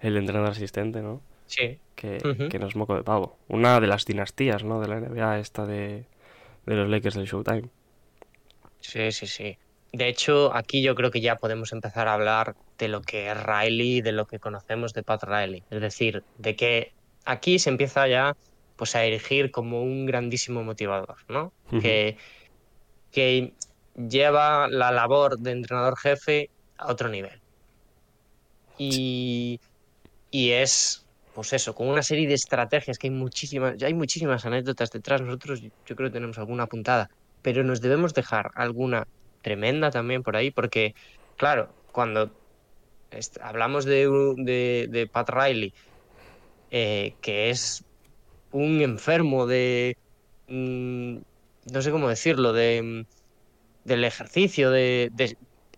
el 0.00 0.16
entrenador 0.16 0.50
asistente, 0.50 1.02
¿no? 1.02 1.20
Sí. 1.46 1.78
Que, 1.94 2.18
Ujú. 2.18 2.48
que 2.48 2.58
no 2.58 2.66
es 2.66 2.76
moco 2.76 2.94
de 2.94 3.02
pavo. 3.02 3.38
Una 3.48 3.80
de 3.80 3.86
las 3.86 4.04
dinastías, 4.04 4.62
¿no? 4.62 4.80
De 4.80 4.88
la 4.88 5.00
NBA 5.00 5.38
esta 5.38 5.64
de, 5.66 6.04
de 6.66 6.74
los 6.76 6.88
Lakers 6.88 7.14
del 7.14 7.26
Showtime. 7.26 7.68
Sí, 8.80 9.10
sí, 9.10 9.26
sí. 9.26 9.58
De 9.96 10.08
hecho, 10.08 10.54
aquí 10.54 10.82
yo 10.82 10.94
creo 10.94 11.10
que 11.10 11.22
ya 11.22 11.36
podemos 11.36 11.72
empezar 11.72 12.06
a 12.06 12.12
hablar 12.12 12.54
de 12.76 12.88
lo 12.88 13.00
que 13.00 13.30
es 13.30 13.42
Riley, 13.42 14.02
de 14.02 14.12
lo 14.12 14.26
que 14.26 14.38
conocemos 14.38 14.92
de 14.92 15.02
Pat 15.02 15.24
Riley. 15.24 15.62
Es 15.70 15.80
decir, 15.80 16.22
de 16.36 16.54
que 16.54 16.92
aquí 17.24 17.58
se 17.58 17.70
empieza 17.70 18.06
ya 18.06 18.36
pues 18.76 18.94
a 18.94 19.04
erigir 19.06 19.50
como 19.50 19.82
un 19.82 20.04
grandísimo 20.04 20.62
motivador, 20.62 21.16
¿no? 21.30 21.50
Que, 21.80 22.18
que 23.10 23.54
lleva 23.96 24.68
la 24.68 24.90
labor 24.90 25.38
de 25.38 25.52
entrenador 25.52 25.96
jefe 25.96 26.50
a 26.76 26.92
otro 26.92 27.08
nivel. 27.08 27.40
Y, 28.76 29.60
y 30.30 30.50
es, 30.50 31.06
pues 31.34 31.54
eso, 31.54 31.74
con 31.74 31.88
una 31.88 32.02
serie 32.02 32.28
de 32.28 32.34
estrategias 32.34 32.98
que 32.98 33.06
hay 33.06 33.14
muchísimas, 33.14 33.78
ya 33.78 33.86
hay 33.86 33.94
muchísimas 33.94 34.44
anécdotas 34.44 34.90
detrás. 34.90 35.22
Nosotros 35.22 35.62
yo 35.62 35.96
creo 35.96 36.10
que 36.10 36.12
tenemos 36.12 36.36
alguna 36.36 36.64
apuntada, 36.64 37.08
pero 37.40 37.64
nos 37.64 37.80
debemos 37.80 38.12
dejar 38.12 38.50
alguna 38.56 39.06
tremenda 39.46 39.92
también 39.92 40.24
por 40.24 40.34
ahí, 40.34 40.50
porque, 40.50 40.96
claro, 41.36 41.68
cuando 41.92 42.32
hablamos 43.40 43.84
de, 43.84 44.08
de, 44.38 44.88
de 44.90 45.06
Pat 45.06 45.30
Riley, 45.30 45.72
eh, 46.72 47.14
que 47.20 47.50
es 47.50 47.84
un 48.50 48.80
enfermo 48.80 49.46
de, 49.46 49.96
mm, 50.48 51.18
no 51.72 51.80
sé 51.80 51.92
cómo 51.92 52.08
decirlo, 52.08 52.52
de, 52.52 52.82
mm, 52.82 53.88
del 53.88 54.02
ejercicio, 54.02 54.72
de, 54.72 55.12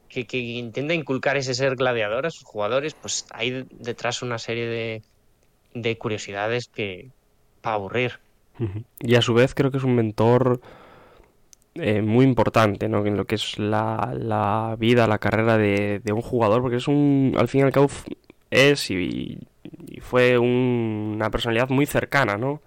que, 0.09 0.27
que 0.27 0.39
intenta 0.39 0.95
inculcar 0.95 1.37
ese 1.37 1.53
ser 1.53 1.77
gladiador 1.77 2.25
a 2.25 2.31
sus 2.31 2.45
jugadores, 2.45 2.95
pues 2.95 3.27
hay 3.33 3.67
detrás 3.71 4.23
una 4.23 4.39
serie 4.39 4.67
de, 4.67 5.03
de 5.75 5.99
curiosidades 5.99 6.69
que 6.69 7.11
para 7.61 7.75
aburrir. 7.75 8.19
Y 8.99 9.15
a 9.15 9.21
su 9.21 9.35
vez 9.35 9.55
creo 9.55 9.71
que 9.71 9.77
es 9.77 9.85
un 9.85 9.95
mentor 9.95 10.63
eh, 11.79 12.03
muy 12.03 12.25
importante, 12.25 12.89
¿no? 12.89 13.05
En 13.07 13.17
lo 13.17 13.27
que 13.27 13.37
es 13.37 13.59
la, 13.59 14.15
la 14.19 14.77
vida, 14.79 15.07
la 15.07 15.19
carrera 15.19 15.59
de, 15.59 16.01
de 16.05 16.13
un 16.13 16.23
jugador, 16.23 16.63
porque 16.63 16.77
es 16.79 16.89
un, 16.89 17.35
al 17.39 17.49
fin 17.49 17.61
y 17.61 17.65
al 17.65 17.73
cabo, 17.73 17.89
es 18.51 18.91
y, 18.91 19.39
y 19.89 20.01
fue 20.01 20.39
un- 20.39 21.13
una 21.17 21.31
personalidad 21.31 21.69
muy 21.71 21.87
cercana, 21.87 22.37
¿no? 22.37 22.61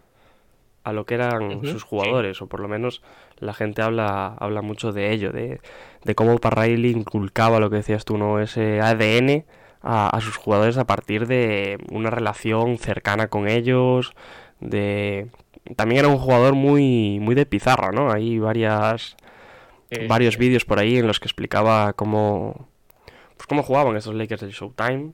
A 0.83 0.93
lo 0.93 1.05
que 1.05 1.13
eran 1.15 1.63
sus 1.63 1.83
sí. 1.83 1.87
jugadores, 1.87 2.41
o 2.41 2.47
por 2.47 2.59
lo 2.59 2.67
menos 2.67 3.03
la 3.39 3.53
gente 3.53 3.81
habla, 3.83 4.35
habla 4.39 4.61
mucho 4.63 4.91
de 4.91 5.11
ello, 5.13 5.31
de, 5.31 5.59
de 6.03 6.15
cómo 6.15 6.39
Parraili 6.39 6.91
inculcaba 6.91 7.59
lo 7.59 7.69
que 7.69 7.77
decías 7.77 8.03
tú, 8.05 8.17
¿no? 8.17 8.39
Ese 8.39 8.81
ADN 8.81 9.45
a, 9.83 10.09
a 10.09 10.21
sus 10.21 10.37
jugadores 10.37 10.77
a 10.77 10.85
partir 10.87 11.27
de 11.27 11.77
una 11.91 12.09
relación 12.09 12.77
cercana 12.79 13.27
con 13.27 13.47
ellos, 13.47 14.13
de 14.59 15.27
también 15.75 15.99
era 15.99 16.07
un 16.07 16.17
jugador 16.17 16.55
muy 16.55 17.19
muy 17.21 17.35
de 17.35 17.45
pizarra, 17.45 17.91
¿no? 17.91 18.11
Hay 18.11 18.39
varias 18.39 19.15
Sí, 19.91 20.07
varios 20.07 20.37
vídeos 20.37 20.63
por 20.65 20.79
ahí 20.79 20.97
en 20.97 21.07
los 21.07 21.19
que 21.19 21.25
explicaba 21.27 21.93
cómo 21.93 22.69
pues 23.35 23.45
cómo 23.47 23.61
jugaban 23.63 23.97
estos 23.97 24.15
Lakers 24.15 24.41
del 24.41 24.51
Showtime. 24.51 25.11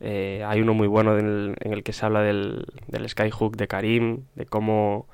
Eh, 0.00 0.44
hay 0.46 0.60
uno 0.60 0.74
muy 0.74 0.86
bueno 0.88 1.14
del- 1.16 1.56
en 1.60 1.72
el 1.72 1.82
que 1.82 1.92
se 1.92 2.04
habla 2.06 2.20
del, 2.20 2.66
del 2.86 3.08
skyhook 3.08 3.56
de 3.56 3.66
Karim, 3.66 4.24
de 4.34 4.46
cómo 4.46 5.06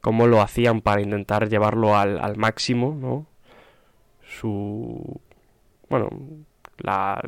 cómo 0.00 0.26
lo 0.26 0.40
hacían 0.40 0.80
para 0.80 1.02
intentar 1.02 1.48
llevarlo 1.50 1.96
al, 1.96 2.18
al 2.20 2.36
máximo, 2.36 2.96
¿no? 2.98 3.26
Su 4.26 5.20
bueno, 5.88 6.08
la 6.78 7.20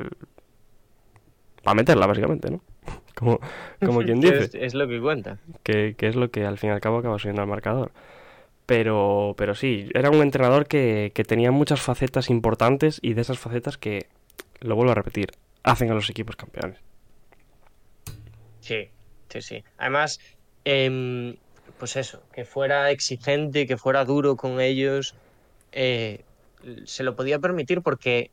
para 1.62 1.74
meterla 1.74 2.07
básicamente, 2.07 2.50
¿no? 2.50 2.61
Como, 3.14 3.39
como 3.78 4.01
quien 4.01 4.20
dice 4.20 4.45
Es, 4.45 4.55
es 4.55 4.74
lo 4.74 4.89
que 4.89 5.01
cuenta. 5.01 5.39
que, 5.62 5.95
que 5.97 6.09
es 6.09 6.16
lo 6.16 6.30
que 6.30 6.45
al 6.45 6.59
fin 6.59 6.70
y 6.70 6.72
al 6.72 6.80
cabo 6.80 6.99
acaba 6.99 7.18
subiendo 7.20 7.43
al 7.43 7.47
marcador. 7.47 7.93
Pero, 8.66 9.35
pero 9.37 9.55
sí, 9.55 9.91
era 9.95 10.11
un 10.11 10.22
entrenador 10.22 10.66
que, 10.66 11.12
que 11.14 11.22
tenía 11.22 11.53
muchas 11.53 11.80
facetas 11.80 12.30
importantes 12.30 12.99
y 13.01 13.14
de 13.14 13.20
esas 13.20 13.39
facetas 13.39 13.78
que, 13.78 14.07
lo 14.62 14.76
vuelvo 14.76 14.93
a 14.93 14.95
repetir, 14.95 15.33
hacen 15.62 15.91
a 15.91 15.95
los 15.95 16.09
equipos 16.09 16.37
campeones. 16.37 16.78
Sí, 18.61 18.89
sí, 19.28 19.43
sí. 19.43 19.64
Además, 19.76 20.20
em, 20.64 21.37
pues 21.78 21.97
eso, 21.97 22.22
que 22.33 22.45
fuera 22.45 22.91
exigente, 22.91 23.66
que 23.66 23.76
fuera 23.76 24.05
duro 24.05 24.37
con 24.37 24.61
ellos, 24.61 25.14
eh, 25.72 26.22
se 26.85 27.03
lo 27.03 27.16
podía 27.16 27.39
permitir 27.39 27.83
porque 27.83 28.30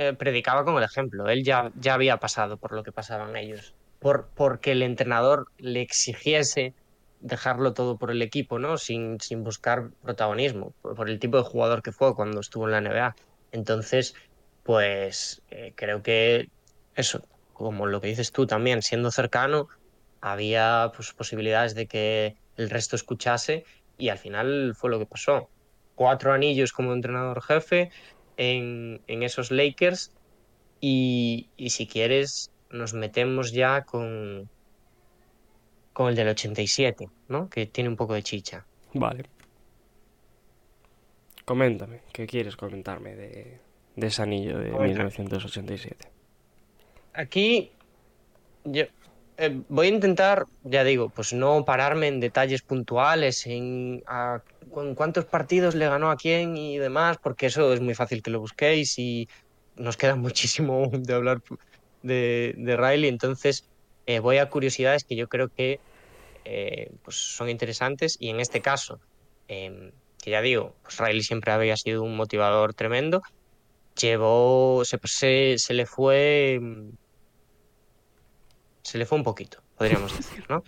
eh, 0.00 0.14
predicaba 0.14 0.64
con 0.64 0.78
el 0.78 0.82
ejemplo. 0.82 1.28
Él 1.28 1.44
ya, 1.44 1.70
ya 1.78 1.92
había 1.92 2.16
pasado 2.16 2.56
por 2.56 2.72
lo 2.72 2.82
que 2.82 2.90
pasaban 2.90 3.36
ellos. 3.36 3.74
Por, 3.98 4.30
porque 4.34 4.72
el 4.72 4.82
entrenador 4.82 5.48
le 5.58 5.82
exigiese 5.82 6.72
dejarlo 7.20 7.74
todo 7.74 7.98
por 7.98 8.10
el 8.10 8.22
equipo, 8.22 8.58
¿no? 8.58 8.78
Sin, 8.78 9.20
sin 9.20 9.44
buscar 9.44 9.90
protagonismo, 10.02 10.72
por, 10.80 11.10
el 11.10 11.18
tipo 11.18 11.36
de 11.36 11.42
jugador 11.42 11.82
que 11.82 11.92
fue 11.92 12.14
cuando 12.14 12.40
estuvo 12.40 12.64
en 12.66 12.72
la 12.72 12.80
NBA. 12.80 13.14
Entonces, 13.52 14.14
pues 14.62 15.42
eh, 15.50 15.74
creo 15.76 16.02
que 16.02 16.48
eso, 16.94 17.22
como 17.52 17.84
lo 17.84 18.00
que 18.00 18.08
dices 18.08 18.32
tú 18.32 18.46
también, 18.46 18.80
siendo 18.80 19.10
cercano, 19.10 19.68
había 20.22 20.92
pues, 20.96 21.12
posibilidades 21.12 21.74
de 21.74 21.86
que 21.86 22.36
el 22.56 22.70
resto 22.70 22.96
escuchase 22.96 23.64
y 23.98 24.08
al 24.08 24.16
final 24.16 24.72
fue 24.74 24.88
lo 24.88 24.98
que 24.98 25.04
pasó. 25.04 25.50
Cuatro 25.94 26.32
anillos 26.32 26.72
como 26.72 26.94
entrenador 26.94 27.42
jefe 27.42 27.90
en, 28.40 29.02
en 29.06 29.22
esos 29.22 29.50
Lakers 29.50 30.12
y, 30.80 31.50
y 31.58 31.70
si 31.70 31.86
quieres 31.86 32.50
nos 32.70 32.94
metemos 32.94 33.52
ya 33.52 33.82
con, 33.82 34.48
con 35.92 36.08
el 36.08 36.16
del 36.16 36.28
87, 36.28 37.10
¿no? 37.28 37.50
Que 37.50 37.66
tiene 37.66 37.90
un 37.90 37.96
poco 37.96 38.14
de 38.14 38.22
chicha. 38.22 38.64
Vale. 38.94 39.24
Coméntame, 41.44 42.00
¿qué 42.14 42.26
quieres 42.26 42.56
comentarme 42.56 43.14
de, 43.14 43.58
de 43.96 44.06
ese 44.06 44.22
anillo 44.22 44.58
de 44.58 44.70
Comenta. 44.70 45.04
1987? 45.04 46.08
Aquí 47.12 47.72
yo 48.64 48.84
eh, 49.40 49.62
voy 49.68 49.86
a 49.88 49.90
intentar, 49.90 50.44
ya 50.62 50.84
digo, 50.84 51.10
pues 51.10 51.32
no 51.32 51.64
pararme 51.64 52.08
en 52.08 52.20
detalles 52.20 52.62
puntuales, 52.62 53.46
en, 53.46 54.02
a- 54.06 54.40
en 54.76 54.94
cuántos 54.94 55.26
partidos 55.26 55.74
le 55.74 55.88
ganó 55.88 56.10
a 56.10 56.16
quién 56.16 56.56
y 56.56 56.78
demás, 56.78 57.16
porque 57.22 57.46
eso 57.46 57.72
es 57.72 57.80
muy 57.80 57.94
fácil 57.94 58.22
que 58.22 58.30
lo 58.30 58.40
busquéis 58.40 58.98
y 58.98 59.26
nos 59.74 59.96
queda 59.96 60.16
muchísimo 60.16 60.88
de 60.92 61.14
hablar 61.14 61.40
de, 62.02 62.54
de 62.56 62.76
Riley. 62.76 63.08
Entonces 63.08 63.70
eh, 64.06 64.20
voy 64.20 64.38
a 64.38 64.48
curiosidades 64.50 65.04
que 65.04 65.16
yo 65.16 65.28
creo 65.28 65.48
que 65.50 65.80
eh, 66.44 66.90
pues 67.02 67.16
son 67.18 67.48
interesantes 67.50 68.16
y 68.20 68.30
en 68.30 68.40
este 68.40 68.62
caso, 68.62 68.98
em, 69.48 69.92
que 70.22 70.30
ya 70.32 70.42
digo, 70.42 70.78
pues 70.82 70.98
Riley 70.98 71.22
siempre 71.22 71.52
había 71.52 71.76
sido 71.76 72.02
un 72.04 72.16
motivador 72.16 72.74
tremendo. 72.74 73.22
Llevó, 74.00 74.82
se, 74.84 74.98
se, 75.04 75.58
se 75.58 75.74
le 75.74 75.86
fue 75.86 76.54
em, 76.54 76.92
se 78.90 78.98
le 78.98 79.06
fue 79.06 79.18
un 79.18 79.24
poquito, 79.24 79.62
podríamos 79.76 80.16
decir, 80.16 80.44
¿no? 80.48 80.64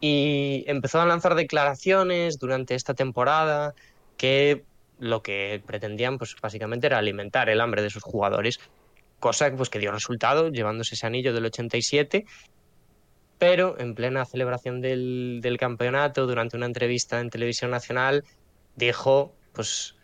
Y 0.00 0.64
empezó 0.66 1.00
a 1.00 1.06
lanzar 1.06 1.36
declaraciones 1.36 2.40
durante 2.40 2.74
esta 2.74 2.94
temporada 2.94 3.74
que 4.16 4.64
lo 4.98 5.22
que 5.22 5.62
pretendían, 5.64 6.18
pues 6.18 6.34
básicamente 6.42 6.88
era 6.88 6.98
alimentar 6.98 7.48
el 7.48 7.60
hambre 7.60 7.82
de 7.82 7.90
sus 7.90 8.02
jugadores, 8.02 8.58
cosa 9.20 9.48
pues, 9.56 9.70
que 9.70 9.78
dio 9.78 9.92
resultado, 9.92 10.50
llevándose 10.50 10.96
ese 10.96 11.06
anillo 11.06 11.32
del 11.32 11.44
87, 11.44 12.26
pero 13.38 13.78
en 13.78 13.94
plena 13.94 14.24
celebración 14.24 14.80
del, 14.80 15.38
del 15.40 15.56
campeonato, 15.56 16.26
durante 16.26 16.56
una 16.56 16.66
entrevista 16.66 17.20
en 17.20 17.30
televisión 17.30 17.70
nacional, 17.70 18.24
dijo, 18.74 19.32
pues, 19.52 19.94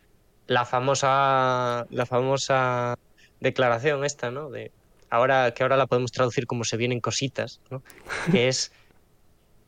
la 0.46 0.64
famosa, 0.64 1.86
la 1.90 2.06
famosa 2.06 2.96
declaración 3.40 4.04
esta, 4.04 4.30
¿no? 4.30 4.48
De, 4.48 4.70
ahora 5.11 5.52
que 5.52 5.62
ahora 5.62 5.76
la 5.76 5.86
podemos 5.86 6.12
traducir 6.12 6.46
como 6.46 6.64
se 6.64 6.76
vienen 6.76 7.00
cositas, 7.00 7.61
¿no? 7.70 7.82
Que 8.32 8.48
es 8.48 8.72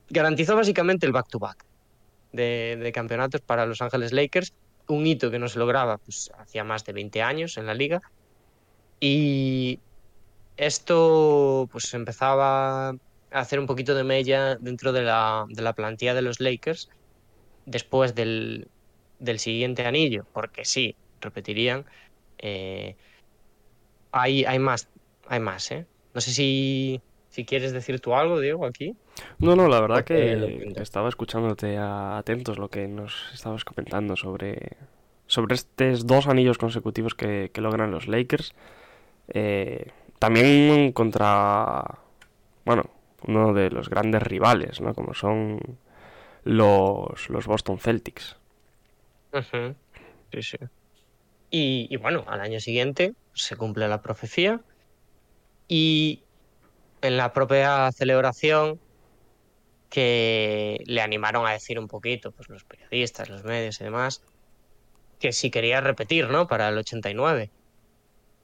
garantizó 0.09 0.57
básicamente 0.57 1.07
el 1.07 1.12
back-to-back 1.12 1.64
de, 2.32 2.78
de 2.80 2.93
campeonatos 2.93 3.41
para 3.41 3.66
Los 3.66 3.80
Ángeles 3.80 4.12
Lakers, 4.12 4.53
un 4.88 5.07
hito 5.07 5.30
que 5.30 5.38
no 5.38 5.49
se 5.49 5.59
lograba 5.59 5.99
pues, 5.99 6.30
hacía 6.38 6.64
más 6.64 6.84
de 6.84 6.93
20 6.93 7.22
años 7.22 7.57
en 7.57 7.66
la 7.66 7.74
liga. 7.74 8.03
Y 8.99 9.78
esto 10.57 11.68
pues 11.72 11.95
empezaba 11.95 12.91
a 12.91 12.95
hacer 13.32 13.59
un 13.59 13.66
poquito 13.66 13.95
de 13.95 14.05
mella 14.05 14.57
dentro 14.57 14.93
de 14.93 15.03
la, 15.03 15.47
de 15.49 15.62
la 15.62 15.72
plantilla 15.72 16.14
de 16.14 16.22
los 16.22 16.41
Lakers 16.41 16.91
después 17.66 18.14
del, 18.14 18.68
del 19.18 19.38
siguiente 19.38 19.86
anillo, 19.86 20.26
porque 20.32 20.64
sí, 20.64 20.97
repetirían, 21.20 21.86
eh, 22.38 22.97
hay, 24.12 24.45
hay 24.45 24.59
más, 24.59 24.88
hay 25.31 25.41
más, 25.41 25.70
¿eh? 25.70 25.87
No 26.12 26.20
sé 26.20 26.33
si, 26.33 27.01
si 27.31 27.45
quieres 27.45 27.72
decir 27.72 28.01
tú 28.01 28.14
algo, 28.14 28.41
Diego, 28.41 28.66
aquí. 28.66 28.95
No, 29.39 29.55
no, 29.55 29.68
la 29.68 29.81
verdad 29.81 30.05
que 30.05 30.72
estaba 30.76 31.09
escuchándote 31.09 31.78
a- 31.78 32.18
atentos 32.18 32.59
lo 32.59 32.68
que 32.68 32.89
nos 32.89 33.31
estabas 33.33 33.64
comentando 33.64 34.16
sobre, 34.16 34.76
sobre 35.26 35.55
estos 35.55 36.07
dos 36.07 36.26
anillos 36.26 36.59
consecutivos 36.59 37.14
que, 37.14 37.51
que 37.53 37.61
logran 37.61 37.93
los 37.93 38.09
Lakers. 38.09 38.55
Eh, 39.28 39.93
también 40.18 40.91
contra, 40.93 41.99
bueno, 42.64 42.91
uno 43.26 43.53
de 43.55 43.70
los 43.70 43.89
grandes 43.89 44.22
rivales, 44.24 44.81
¿no? 44.81 44.95
Como 44.95 45.14
son 45.14 45.61
los, 46.43 47.31
los 47.31 47.47
Boston 47.47 47.78
Celtics. 47.78 48.37
Sí, 50.33 50.43
sí. 50.43 50.57
Y, 51.51 51.87
y 51.89 51.97
bueno, 51.99 52.24
al 52.26 52.41
año 52.41 52.59
siguiente 52.59 53.14
se 53.33 53.57
cumple 53.57 53.87
la 53.89 54.03
profecía 54.03 54.61
y 55.71 56.25
en 57.01 57.16
la 57.16 57.33
propia 57.33 57.91
celebración 57.93 58.81
que 59.89 60.83
le 60.85 61.01
animaron 61.01 61.47
a 61.47 61.53
decir 61.53 61.79
un 61.79 61.87
poquito, 61.87 62.33
pues 62.33 62.49
los 62.49 62.64
periodistas, 62.64 63.29
los 63.29 63.45
medios 63.45 63.81
y 63.81 63.85
demás, 63.85 64.21
que 65.21 65.33
si 65.33 65.51
quería 65.51 65.81
repetir, 65.81 66.29
¿no? 66.29 66.49
Para 66.49 66.68
el 66.68 66.79
89. 66.79 67.53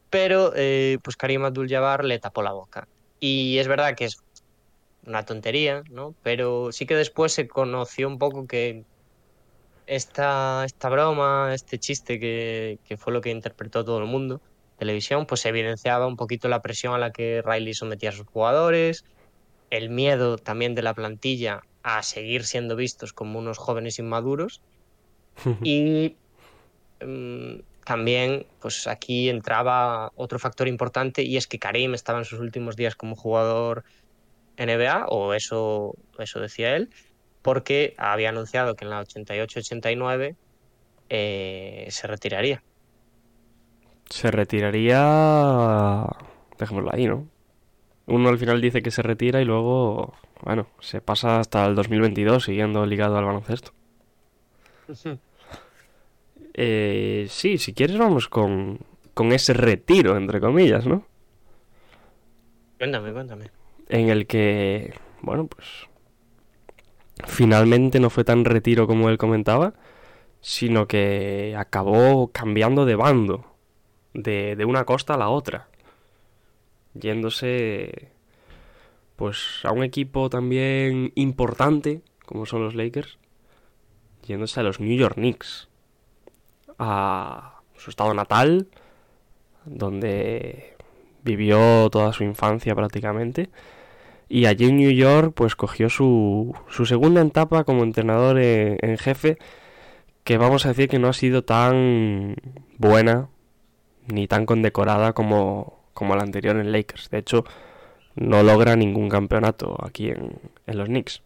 Pero 0.09 0.53
eh, 0.55 0.99
pues 1.03 1.16
Karim 1.16 1.45
Abdul-Jabbar 1.45 2.05
le 2.05 2.20
tapó 2.20 2.43
la 2.43 2.53
boca. 2.53 2.87
Y 3.18 3.59
es 3.59 3.66
verdad 3.66 3.97
que 3.97 4.05
es 4.05 4.22
una 5.05 5.24
tontería, 5.24 5.83
¿no? 5.91 6.14
Pero 6.22 6.70
sí 6.70 6.87
que 6.87 6.95
después 6.95 7.33
se 7.33 7.49
conoció 7.49 8.07
un 8.07 8.18
poco 8.18 8.47
que 8.47 8.85
esta, 9.87 10.64
esta 10.64 10.89
broma, 10.91 11.53
este 11.55 11.81
chiste 11.81 12.20
que, 12.20 12.79
que 12.85 12.97
fue 12.97 13.12
lo 13.12 13.20
que 13.20 13.31
interpretó 13.31 13.85
todo 13.85 13.99
el 13.99 14.07
mundo, 14.07 14.41
televisión, 14.77 15.27
pues 15.27 15.45
evidenciaba 15.47 16.07
un 16.07 16.16
poquito 16.16 16.49
la 16.49 16.62
presión 16.62 16.95
a 16.95 16.99
la 16.99 17.12
que 17.12 17.43
Riley 17.45 17.74
sometía 17.74 18.11
a 18.11 18.12
sus 18.12 18.27
jugadores, 18.27 19.05
el 19.70 19.91
miedo 19.91 20.39
también 20.39 20.74
de 20.74 20.83
la 20.83 20.95
plantilla 20.95 21.62
a 21.83 22.03
seguir 22.03 22.45
siendo 22.45 22.77
vistos 22.77 23.12
como 23.12 23.39
unos 23.39 23.59
jóvenes 23.59 23.99
inmaduros 23.99 24.61
y 25.62 26.16
mm, 27.05 27.61
también 27.85 28.47
pues 28.61 28.87
aquí 28.87 29.29
entraba 29.29 30.12
otro 30.16 30.39
factor 30.39 30.68
importante 30.68 31.22
y 31.22 31.37
es 31.37 31.47
que 31.47 31.59
Karim 31.59 31.95
estaba 31.95 32.18
en 32.18 32.24
sus 32.24 32.41
últimos 32.41 32.77
días 32.77 32.97
como 32.97 33.16
jugador 33.16 33.85
NBA 34.57 35.07
o 35.09 35.35
eso, 35.35 35.95
eso 36.18 36.41
decía 36.41 36.77
él 36.77 36.91
porque 37.43 37.95
había 37.97 38.31
anunciado 38.31 38.74
que 38.74 38.85
en 38.85 38.91
la 38.91 39.05
88-89 39.05 40.35
eh, 41.09 41.87
se 41.91 42.07
retiraría. 42.09 42.64
Se 44.09 44.31
retiraría... 44.31 46.07
Dejémoslo 46.59 46.91
ahí, 46.93 47.07
¿no? 47.07 47.27
Uno 48.07 48.29
al 48.29 48.39
final 48.39 48.61
dice 48.61 48.83
que 48.83 48.91
se 48.91 49.03
retira 49.03 49.43
y 49.43 49.45
luego, 49.45 50.15
bueno, 50.43 50.69
se 50.81 51.01
pasa 51.01 51.41
hasta 51.41 51.67
el 51.67 51.75
2022 51.75 52.45
siguiendo 52.45 52.87
ligado 52.87 53.19
al 53.19 53.25
baloncesto. 53.25 53.73
Eh, 56.55 57.27
sí, 57.29 57.59
si 57.59 57.75
quieres 57.75 57.99
vamos 57.99 58.29
con, 58.29 58.79
con 59.13 59.33
ese 59.33 59.53
retiro, 59.53 60.17
entre 60.17 60.41
comillas, 60.41 60.87
¿no? 60.87 61.05
Cuéntame, 62.79 63.13
cuéntame. 63.13 63.51
En 63.89 64.09
el 64.09 64.27
que, 64.27 64.95
bueno, 65.23 65.47
pues 65.47 65.89
finalmente 67.25 67.99
no 68.01 68.11
fue 68.11 68.25
tan 68.25 68.45
retiro 68.45 68.87
como 68.87 69.09
él 69.09 69.19
comentaba, 69.19 69.75
sino 70.41 70.87
que 70.87 71.55
acabó 71.59 72.29
cambiando 72.29 72.85
de 72.85 72.95
bando, 72.95 73.56
de, 74.17 74.57
de 74.57 74.64
una 74.64 74.85
costa 74.85 75.14
a 75.14 75.19
la 75.19 75.29
otra, 75.29 75.69
yéndose 76.95 78.11
pues 79.17 79.61
a 79.64 79.73
un 79.73 79.83
equipo 79.83 80.29
también 80.29 81.12
importante, 81.14 82.03
como 82.27 82.47
son 82.47 82.62
los 82.62 82.75
Lakers, 82.75 83.19
yéndose 84.27 84.61
a 84.61 84.62
los 84.62 84.81
New 84.81 84.97
York 84.97 85.14
Knicks, 85.14 85.69
a 86.79 87.61
su 87.77 87.91
estado 87.91 88.12
natal, 88.12 88.69
donde 89.64 90.77
vivió 91.23 91.89
toda 91.91 92.12
su 92.12 92.25
infancia 92.25 92.75
prácticamente. 92.75 93.49
Y 94.29 94.47
allí 94.47 94.67
en 94.67 94.77
New 94.77 94.91
York, 94.91 95.33
pues 95.35 95.55
cogió 95.55 95.89
su, 95.89 96.55
su 96.69 96.85
segunda 96.85 97.23
etapa 97.23 97.64
como 97.64 97.85
entrenador 97.85 98.39
en, 98.39 98.79
en 98.83 98.99
jefe, 98.99 99.39
que 100.25 100.37
vamos 100.37 100.67
a 100.67 100.71
decir 100.71 100.89
que 100.89 100.99
no 100.99 101.09
ha 101.09 101.12
sido 101.12 101.45
tan 101.45 102.37
buena 102.77 103.29
ni 104.07 104.27
tan 104.27 104.47
condecorada 104.47 105.13
como, 105.13 105.85
como 105.95 106.17
la 106.17 106.23
anterior 106.23 106.57
en 106.57 106.73
Lakers. 106.73 107.11
De 107.11 107.19
hecho, 107.19 107.45
no 108.15 108.43
logra 108.43 108.77
ningún 108.77 109.09
campeonato 109.09 109.77
aquí 109.85 110.11
en, 110.11 110.39
en 110.67 110.79
los 110.79 110.89
Knicks. 110.89 111.23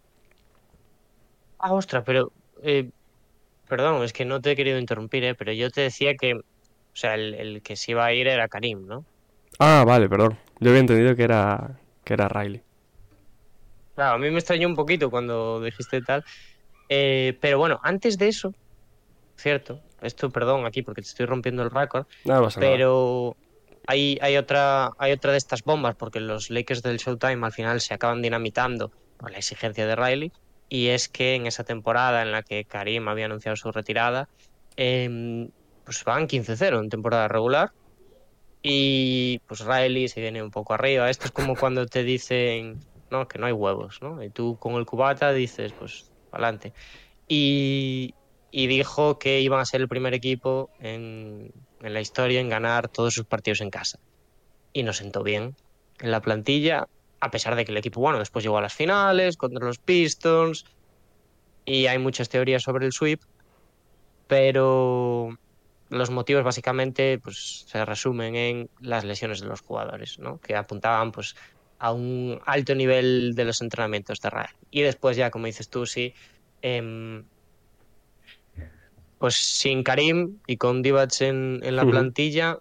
Ah, 1.58 1.72
ostra, 1.72 2.02
pero 2.04 2.32
eh, 2.62 2.90
perdón, 3.68 4.02
es 4.04 4.12
que 4.12 4.24
no 4.24 4.40
te 4.40 4.52
he 4.52 4.56
querido 4.56 4.78
interrumpir, 4.78 5.24
eh, 5.24 5.34
pero 5.34 5.52
yo 5.52 5.70
te 5.70 5.82
decía 5.82 6.14
que, 6.14 6.34
o 6.34 6.42
sea, 6.94 7.14
el, 7.14 7.34
el 7.34 7.62
que 7.62 7.76
se 7.76 7.92
iba 7.92 8.04
a 8.04 8.12
ir 8.12 8.26
era 8.28 8.48
Karim, 8.48 8.86
¿no? 8.86 9.04
Ah, 9.58 9.84
vale, 9.86 10.08
perdón. 10.08 10.38
Yo 10.58 10.70
había 10.70 10.80
entendido 10.80 11.14
que 11.14 11.22
era, 11.22 11.78
que 12.04 12.14
era 12.14 12.28
Riley. 12.28 12.62
Claro, 13.94 14.14
a 14.14 14.18
mí 14.18 14.30
me 14.30 14.38
extrañó 14.38 14.66
un 14.68 14.74
poquito 14.74 15.10
cuando 15.10 15.60
dijiste 15.60 16.00
tal. 16.02 16.24
Eh, 16.88 17.38
pero 17.40 17.58
bueno, 17.58 17.78
antes 17.82 18.18
de 18.18 18.28
eso, 18.28 18.52
cierto, 19.36 19.80
esto, 20.02 20.30
perdón, 20.30 20.66
aquí 20.66 20.82
porque 20.82 21.02
te 21.02 21.08
estoy 21.08 21.26
rompiendo 21.26 21.62
el 21.62 21.70
récord, 21.70 22.06
nada. 22.24 22.48
pero 22.58 23.36
hay, 23.86 24.18
hay 24.20 24.36
otra, 24.36 24.90
hay 24.98 25.12
otra 25.12 25.32
de 25.32 25.38
estas 25.38 25.62
bombas 25.62 25.96
porque 25.96 26.20
los 26.20 26.50
Lakers 26.50 26.82
del 26.82 26.98
Showtime 26.98 27.44
al 27.44 27.52
final 27.52 27.80
se 27.80 27.94
acaban 27.94 28.22
dinamitando 28.22 28.90
por 29.16 29.30
la 29.30 29.38
exigencia 29.38 29.86
de 29.86 29.96
Riley. 29.96 30.32
Y 30.68 30.88
es 30.88 31.08
que 31.08 31.34
en 31.34 31.46
esa 31.46 31.64
temporada 31.64 32.22
en 32.22 32.30
la 32.30 32.42
que 32.42 32.64
Karim 32.64 33.08
había 33.08 33.24
anunciado 33.24 33.56
su 33.56 33.72
retirada, 33.72 34.28
em, 34.76 35.50
pues 35.84 36.04
van 36.04 36.28
15-0 36.28 36.78
en 36.78 36.88
temporada 36.88 37.26
regular. 37.26 37.72
Y 38.62 39.40
pues 39.48 39.64
Riley 39.64 40.06
se 40.06 40.20
viene 40.20 40.42
un 40.42 40.52
poco 40.52 40.74
arriba. 40.74 41.10
Esto 41.10 41.24
es 41.24 41.32
como 41.32 41.56
cuando 41.56 41.86
te 41.86 42.04
dicen 42.04 42.78
no, 43.10 43.26
que 43.28 43.38
no 43.38 43.46
hay 43.46 43.52
huevos, 43.52 44.00
¿no? 44.00 44.22
Y 44.22 44.30
tú 44.30 44.56
con 44.58 44.74
el 44.74 44.86
cubata 44.86 45.32
dices, 45.32 45.72
pues, 45.72 46.10
adelante. 46.30 46.72
Y, 47.28 48.14
y 48.50 48.66
dijo 48.66 49.18
que 49.18 49.40
iban 49.40 49.60
a 49.60 49.64
ser 49.64 49.80
el 49.80 49.88
primer 49.88 50.14
equipo 50.14 50.70
en, 50.80 51.52
en 51.82 51.94
la 51.94 52.00
historia 52.00 52.40
en 52.40 52.48
ganar 52.48 52.88
todos 52.88 53.14
sus 53.14 53.26
partidos 53.26 53.60
en 53.60 53.70
casa. 53.70 53.98
Y 54.72 54.82
nos 54.82 54.98
sentó 54.98 55.22
bien 55.22 55.56
en 56.00 56.10
la 56.10 56.20
plantilla, 56.20 56.88
a 57.20 57.30
pesar 57.30 57.56
de 57.56 57.64
que 57.64 57.72
el 57.72 57.78
equipo, 57.78 58.00
bueno, 58.00 58.18
después 58.18 58.44
llegó 58.44 58.58
a 58.58 58.62
las 58.62 58.74
finales 58.74 59.36
contra 59.36 59.64
los 59.64 59.78
Pistons. 59.78 60.64
Y 61.64 61.86
hay 61.86 61.98
muchas 61.98 62.28
teorías 62.28 62.62
sobre 62.62 62.86
el 62.86 62.92
sweep, 62.92 63.20
pero 64.26 65.36
los 65.90 66.10
motivos 66.10 66.42
básicamente 66.42 67.18
pues, 67.18 67.64
se 67.68 67.84
resumen 67.84 68.34
en 68.34 68.70
las 68.80 69.04
lesiones 69.04 69.40
de 69.40 69.48
los 69.48 69.60
jugadores, 69.60 70.18
¿no? 70.18 70.40
que 70.40 70.56
apuntaban 70.56 71.12
pues, 71.12 71.36
a 71.78 71.92
un 71.92 72.40
alto 72.46 72.74
nivel 72.74 73.34
de 73.34 73.44
los 73.44 73.60
entrenamientos 73.60 74.20
de 74.20 74.30
Rael. 74.30 74.54
Y 74.70 74.82
después 74.82 75.16
ya, 75.16 75.30
como 75.30 75.46
dices 75.46 75.68
tú, 75.68 75.86
sí, 75.86 76.14
em, 76.62 77.24
pues 79.20 79.36
sin 79.36 79.84
Karim 79.84 80.38
y 80.48 80.56
con 80.56 80.82
Divac 80.82 81.20
en, 81.20 81.60
en 81.62 81.76
la 81.76 81.84
plantilla, 81.84 82.58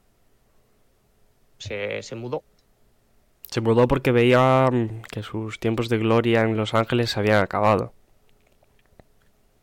se, 1.58 2.04
se 2.04 2.16
mudó. 2.16 2.44
Se 3.50 3.62
mudó 3.62 3.88
porque 3.88 4.12
veía 4.12 4.70
mm, 4.72 5.02
que 5.12 5.24
sus 5.24 5.60
tiempos 5.60 5.90
de 5.90 5.98
gloria 5.98 6.42
en 6.42 6.56
Los 6.56 6.74
Ángeles 6.76 7.10
se 7.10 7.20
habían 7.20 7.42
acabado. 7.42 7.94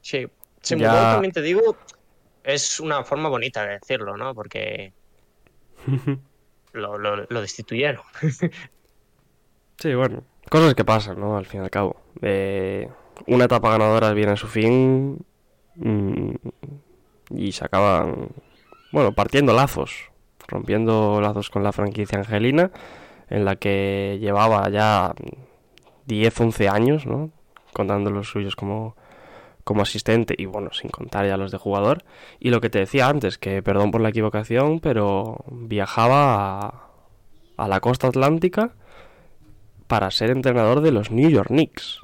Sí, 0.01 0.27
se 0.63 0.77
Ya- 0.77 0.89
mudó, 0.91 1.11
también 1.13 1.33
te 1.33 1.43
digo, 1.43 1.77
es 2.43 2.81
una 2.81 3.05
forma 3.05 3.29
bonita 3.29 3.65
de 3.67 3.75
decirlo, 3.75 4.17
¿no? 4.17 4.35
Porque 4.35 4.93
lo, 6.73 6.99
lo, 6.99 7.17
lo 7.29 7.41
destituyeron. 7.41 8.03
Sí, 9.79 9.95
bueno, 9.95 10.25
cosas 10.51 10.75
que 10.75 10.87
pasan, 10.87 11.21
¿no? 11.21 11.37
Al 11.37 11.45
fin 11.45 11.61
y 11.61 11.65
al 11.65 11.71
cabo. 11.71 11.97
Eh, 12.23 12.89
una 13.27 13.45
etapa 13.45 13.71
ganadora 13.71 14.13
viene 14.15 14.33
a 14.33 14.37
su 14.37 14.47
fin 14.47 15.19
mm, 15.75 16.31
y 17.31 17.53
se 17.53 17.65
acaban, 17.65 18.29
bueno, 18.93 19.13
partiendo 19.13 19.53
lazos, 19.53 20.11
rompiendo 20.47 21.21
lazos 21.21 21.51
con 21.51 21.63
la 21.63 21.73
franquicia 21.73 22.19
angelina, 22.19 22.71
en 23.29 23.45
la 23.45 23.57
que 23.57 24.19
llevaba 24.21 24.69
ya 24.71 25.15
10, 26.07 26.41
11 26.41 26.69
años, 26.69 27.07
¿no? 27.07 27.31
contando 27.73 28.11
los 28.11 28.29
suyos 28.31 28.57
como, 28.57 28.97
como 29.65 29.83
asistente 29.83 30.35
y 30.39 30.47
bueno, 30.47 30.73
sin 30.73 30.91
contar 30.91 31.27
ya 31.27 31.37
los 31.37 31.51
de 31.51 31.59
jugador. 31.59 32.05
Y 32.39 32.51
lo 32.51 32.61
que 32.61 32.71
te 32.71 32.79
decía 32.79 33.09
antes, 33.09 33.37
que 33.37 33.63
perdón 33.63 33.91
por 33.91 34.01
la 34.01 34.09
equivocación, 34.09 34.81
pero 34.81 35.45
viajaba 35.51 36.61
a, 36.61 36.87
a 37.57 37.69
la 37.69 37.81
costa 37.81 38.09
atlántica 38.09 38.75
para 39.87 40.11
ser 40.11 40.31
entrenador 40.31 40.81
de 40.81 40.93
los 40.93 41.11
New 41.11 41.29
York 41.29 41.49
Knicks 41.49 42.01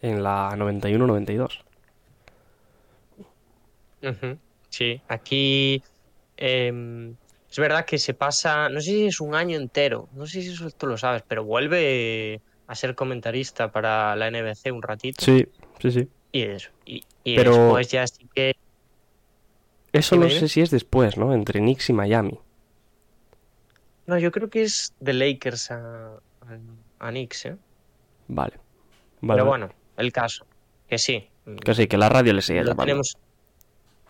en 0.00 0.22
la 0.22 0.50
91-92. 0.56 1.64
Sí, 4.70 5.00
aquí 5.08 5.82
em, 6.36 7.14
es 7.50 7.58
verdad 7.58 7.84
que 7.84 7.98
se 7.98 8.14
pasa, 8.14 8.68
no 8.68 8.80
sé 8.80 8.90
si 8.90 9.06
es 9.06 9.20
un 9.20 9.34
año 9.34 9.56
entero, 9.58 10.08
no 10.14 10.26
sé 10.26 10.42
si 10.42 10.48
eso 10.50 10.70
tú 10.70 10.86
lo 10.86 10.96
sabes, 10.98 11.22
pero 11.26 11.44
vuelve 11.44 12.40
a 12.66 12.74
ser 12.74 12.94
comentarista 12.94 13.72
para 13.72 14.14
la 14.16 14.30
NBC 14.30 14.70
un 14.72 14.82
ratito 14.82 15.24
Sí, 15.24 15.46
sí, 15.80 15.90
sí. 15.90 16.08
y 16.32 16.42
eso. 16.42 16.70
Y, 16.84 17.02
y 17.24 17.36
Pero- 17.36 17.52
después 17.52 17.88
ya 17.90 18.06
sí 18.06 18.26
que 18.34 18.54
Eso 19.92 20.16
no 20.16 20.28
sé 20.28 20.48
si 20.48 20.60
es 20.60 20.70
después, 20.70 21.16
¿no? 21.16 21.32
Entre 21.32 21.60
Knicks 21.60 21.88
y 21.88 21.92
Miami. 21.94 22.38
No, 24.06 24.18
yo 24.18 24.30
creo 24.30 24.48
que 24.50 24.62
es 24.62 24.92
de 25.00 25.12
Lakers 25.14 25.70
a, 25.70 26.14
a, 26.16 26.18
a 27.00 27.10
Knicks, 27.10 27.46
¿eh? 27.46 27.56
Vale. 28.28 28.54
Vale, 29.20 29.38
Pero 29.38 29.46
bueno, 29.48 29.70
el 29.96 30.12
caso, 30.12 30.46
que 30.88 30.98
sí. 30.98 31.28
Que 31.64 31.74
sí, 31.74 31.86
que 31.86 31.96
la 31.96 32.08
radio 32.10 32.32
le 32.34 32.42
sigue 32.42 32.60
lo 32.60 32.66
llamando. 32.66 32.84
tenemos, 32.84 33.16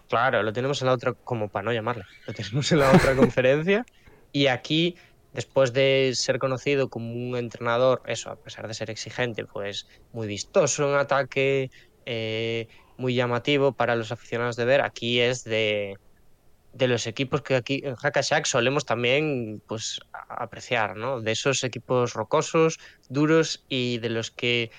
claro, 0.09 0.42
lo 0.42 0.52
tenemos 0.52 0.80
en 0.82 0.86
la 0.86 0.94
otra, 0.94 1.12
como 1.12 1.48
para 1.48 1.64
no 1.64 1.72
llamarla, 1.72 2.06
lo 2.26 2.32
tenemos 2.32 2.70
en 2.72 2.80
la 2.80 2.92
otra 2.92 3.14
conferencia 3.16 3.84
y 4.32 4.46
aquí, 4.46 4.96
después 5.32 5.72
de 5.72 6.12
ser 6.14 6.38
conocido 6.38 6.88
como 6.88 7.12
un 7.12 7.36
entrenador, 7.36 8.02
eso, 8.06 8.30
a 8.30 8.36
pesar 8.36 8.68
de 8.68 8.74
ser 8.74 8.90
exigente, 8.90 9.44
pues 9.44 9.86
muy 10.12 10.26
vistoso 10.26 10.88
en 10.88 10.98
ataque, 10.98 11.70
eh, 12.06 12.68
muy 12.96 13.14
llamativo 13.14 13.72
para 13.72 13.94
los 13.94 14.12
aficionados 14.12 14.56
de 14.56 14.64
ver, 14.64 14.80
aquí 14.80 15.20
es 15.20 15.44
de, 15.44 15.96
de 16.72 16.88
los 16.88 17.06
equipos 17.06 17.42
que 17.42 17.56
aquí 17.56 17.82
en 17.84 17.94
Hackashack 17.94 18.44
solemos 18.44 18.84
también 18.84 19.62
pues 19.66 20.00
apreciar, 20.28 20.96
¿no? 20.96 21.20
De 21.20 21.32
esos 21.32 21.64
equipos 21.64 22.14
rocosos, 22.14 22.78
duros 23.09 23.64
y 23.68 23.98
de 23.98 24.11
los 24.11 24.30
que 24.30 24.70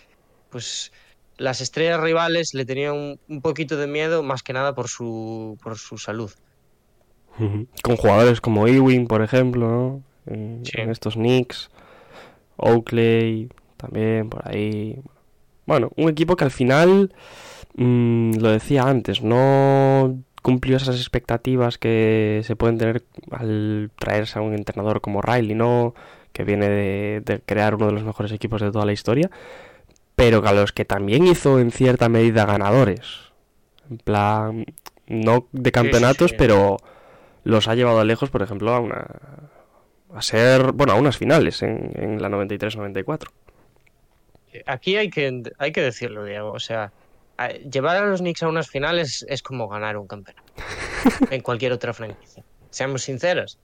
pues 0.50 0.92
las 1.40 1.62
estrellas 1.62 2.00
rivales 2.00 2.54
le 2.54 2.66
tenían 2.66 2.94
un, 2.94 3.20
un 3.28 3.42
poquito 3.42 3.76
de 3.78 3.88
miedo 3.88 4.22
más 4.22 4.44
que 4.44 4.54
nada 4.54 4.76
por 4.76 4.88
su 4.88 5.58
por 5.64 5.78
su 5.78 5.98
salud. 5.98 6.32
Con 7.82 7.96
jugadores 7.96 8.42
como 8.42 8.68
Ewing, 8.68 9.08
por 9.08 9.22
ejemplo, 9.22 9.68
¿no? 9.68 10.04
En, 10.28 10.62
Sí. 10.66 10.74
en 10.76 10.90
estos 10.90 11.16
Knicks. 11.16 11.70
Oakley, 12.58 13.50
también, 13.78 14.30
por 14.30 14.46
ahí. 14.48 15.00
Bueno, 15.66 15.92
un 15.96 16.10
equipo 16.10 16.36
que 16.36 16.44
al 16.44 16.52
final, 16.52 17.14
mm, 17.76 18.34
lo 18.40 18.50
decía 18.52 18.84
antes, 18.84 19.22
no 19.22 20.18
cumplió 20.42 20.76
esas 20.78 20.98
expectativas 20.98 21.78
que 21.78 22.42
se 22.44 22.56
pueden 22.58 22.78
tener 22.78 23.04
al 23.32 23.92
traerse 23.98 24.40
a 24.40 24.42
un 24.42 24.54
entrenador 24.54 25.00
como 25.00 25.22
Riley, 25.22 25.56
¿no? 25.56 25.94
Que 26.34 26.44
viene 26.44 26.68
de, 26.70 27.22
de 27.24 27.40
crear 27.40 27.76
uno 27.76 27.86
de 27.88 27.94
los 27.94 28.04
mejores 28.04 28.32
equipos 28.34 28.62
de 28.62 28.72
toda 28.72 28.86
la 28.86 28.92
historia. 28.94 29.30
Pero 30.20 30.46
a 30.46 30.52
los 30.54 30.72
que 30.74 30.86
también 30.86 31.26
hizo 31.26 31.60
en 31.60 31.72
cierta 31.72 32.10
medida 32.10 32.46
ganadores. 32.46 33.02
En 33.90 33.98
plan, 33.98 34.66
no 35.08 35.48
de 35.52 35.72
campeonatos, 35.72 36.32
sí. 36.32 36.36
pero 36.38 36.78
los 37.44 37.68
ha 37.68 37.76
llevado 37.76 38.04
lejos, 38.04 38.30
por 38.30 38.42
ejemplo, 38.42 38.72
a 38.74 38.80
una 38.80 39.08
a 40.14 40.22
ser, 40.22 40.72
bueno, 40.74 40.94
a 40.94 40.96
unas 40.96 41.18
finales 41.18 41.62
en, 41.62 41.92
en 41.96 42.22
la 42.22 42.30
93-94. 42.30 43.28
Aquí 44.66 44.98
hay 44.98 45.10
que 45.10 45.44
hay 45.60 45.72
que 45.72 45.82
decirlo, 45.82 46.26
Diego, 46.26 46.52
o 46.52 46.60
sea, 46.60 46.92
a- 47.38 47.50
llevar 47.50 47.98
a 47.98 48.06
los 48.08 48.20
Knicks 48.20 48.44
a 48.44 48.48
unas 48.48 48.68
finales 48.68 49.26
es 49.30 49.42
como 49.44 49.68
ganar 49.70 49.98
un 49.98 50.08
campeonato 50.08 50.52
en 51.32 51.42
cualquier 51.42 51.72
otra 51.72 51.94
franquicia. 51.94 52.44
Seamos 52.72 53.04
sinceros. 53.04 53.60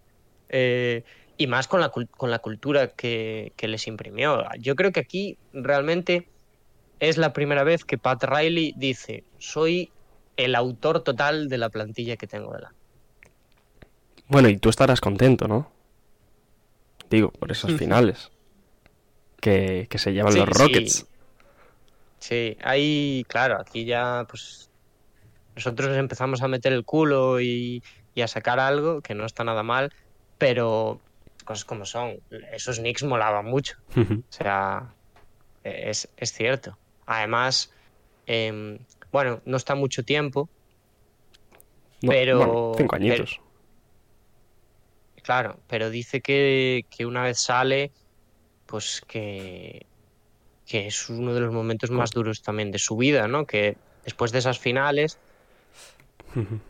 Eh, 0.49 1.03
y 1.38 1.47
más 1.47 1.68
con 1.68 1.82
la, 1.82 1.89
con 1.89 2.32
la 2.32 2.39
cultura 2.39 2.89
que, 2.89 3.51
que 3.58 3.68
les 3.68 3.88
imprimió. 3.88 4.45
Yo 4.60 4.76
creo 4.76 4.91
que 4.93 5.01
aquí 5.01 5.38
realmente 5.51 6.30
es 7.00 7.18
la 7.18 7.34
primera 7.34 7.64
vez 7.64 7.84
que 7.86 7.98
Pat 7.98 8.24
Riley 8.24 8.74
dice, 8.78 9.24
soy 9.38 9.91
el 10.38 10.56
autor 10.56 11.02
total 11.02 11.50
de 11.50 11.58
la 11.58 11.70
plantilla 11.70 12.18
que 12.18 12.28
tengo 12.28 12.54
delante. 12.54 12.78
Bueno, 14.28 14.50
y 14.50 14.58
tú 14.58 14.70
estarás 14.70 15.02
contento, 15.02 15.48
¿no? 15.48 15.72
Digo, 17.10 17.32
por 17.32 17.52
esas 17.52 17.74
finales. 17.74 18.32
Que, 19.39 19.88
que 19.89 19.98
se 20.00 20.12
llevan 20.14 20.34
Sí, 20.34 20.39
los 20.39 20.48
sí. 20.48 20.54
Rockets. 20.64 21.06
Sí, 22.20 22.58
ahí, 22.64 23.24
claro, 23.28 23.60
aquí 23.60 23.86
ya, 23.86 24.26
pues, 24.28 24.70
nosotros 25.56 25.96
empezamos 25.96 26.41
a 26.41 26.48
meter 26.48 26.74
el 26.74 26.84
culo 26.84 27.39
y, 27.39 27.84
y 28.16 28.22
a 28.22 28.28
sacar 28.28 28.60
algo, 28.60 29.02
que 29.02 29.14
no 29.14 29.26
está 29.26 29.43
nada 29.43 29.62
mal, 29.62 29.93
pero 30.39 31.00
cosas 31.43 31.66
como 31.66 31.86
son, 31.86 32.18
esos 32.52 32.80
Knicks 32.80 33.04
molaban 33.04 33.46
mucho, 33.46 33.76
o 33.96 34.24
sea, 34.30 34.91
es, 35.64 36.10
es 36.18 36.34
cierto. 36.34 36.76
Además, 37.06 37.72
em, 38.26 38.80
bueno, 39.12 39.41
no 39.45 39.58
está 39.58 39.76
mucho 39.76 40.03
tiempo, 40.03 40.49
No, 42.01 42.12
Pero- 42.12 42.38
bueno, 42.38 42.72
cinco 42.78 42.95
añitos. 42.97 43.39
claro, 45.24 45.60
pero 45.68 45.89
dice 45.89 46.22
que, 46.22 46.84
que 46.89 47.06
una 47.06 47.24
vez 47.24 47.39
sale, 47.39 47.91
pues 48.68 49.01
que, 49.08 49.86
que 50.68 50.88
es 50.88 51.10
uno 51.10 51.34
de 51.34 51.39
los 51.39 51.51
momentos 51.53 51.89
más 51.89 52.12
duros 52.12 52.41
también 52.43 52.70
de 52.72 52.78
su 52.80 52.95
vida, 52.97 53.28
¿no? 53.28 53.45
Que 53.45 53.78
después 54.03 54.32
de 54.32 54.39
esas 54.39 54.60
finales, 54.60 55.18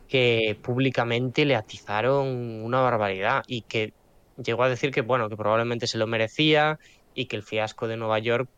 que 0.08 0.56
públicamente 0.62 1.44
le 1.44 1.56
atizaron 1.56 2.62
una 2.64 2.80
barbaridad 2.80 3.42
y 3.46 3.62
que 3.62 3.92
llegó 4.36 4.62
a 4.62 4.68
decir 4.68 4.90
que 4.90 5.00
bueno 5.00 5.28
que 5.28 5.36
probablemente 5.36 5.86
se 5.86 5.98
lo 5.98 6.06
merecía 6.06 6.78
y 7.14 7.26
que 7.26 7.36
el 7.36 7.42
fiasco 7.42 7.88
de 7.88 7.96
Nueva 7.96 8.20
York 8.20 8.48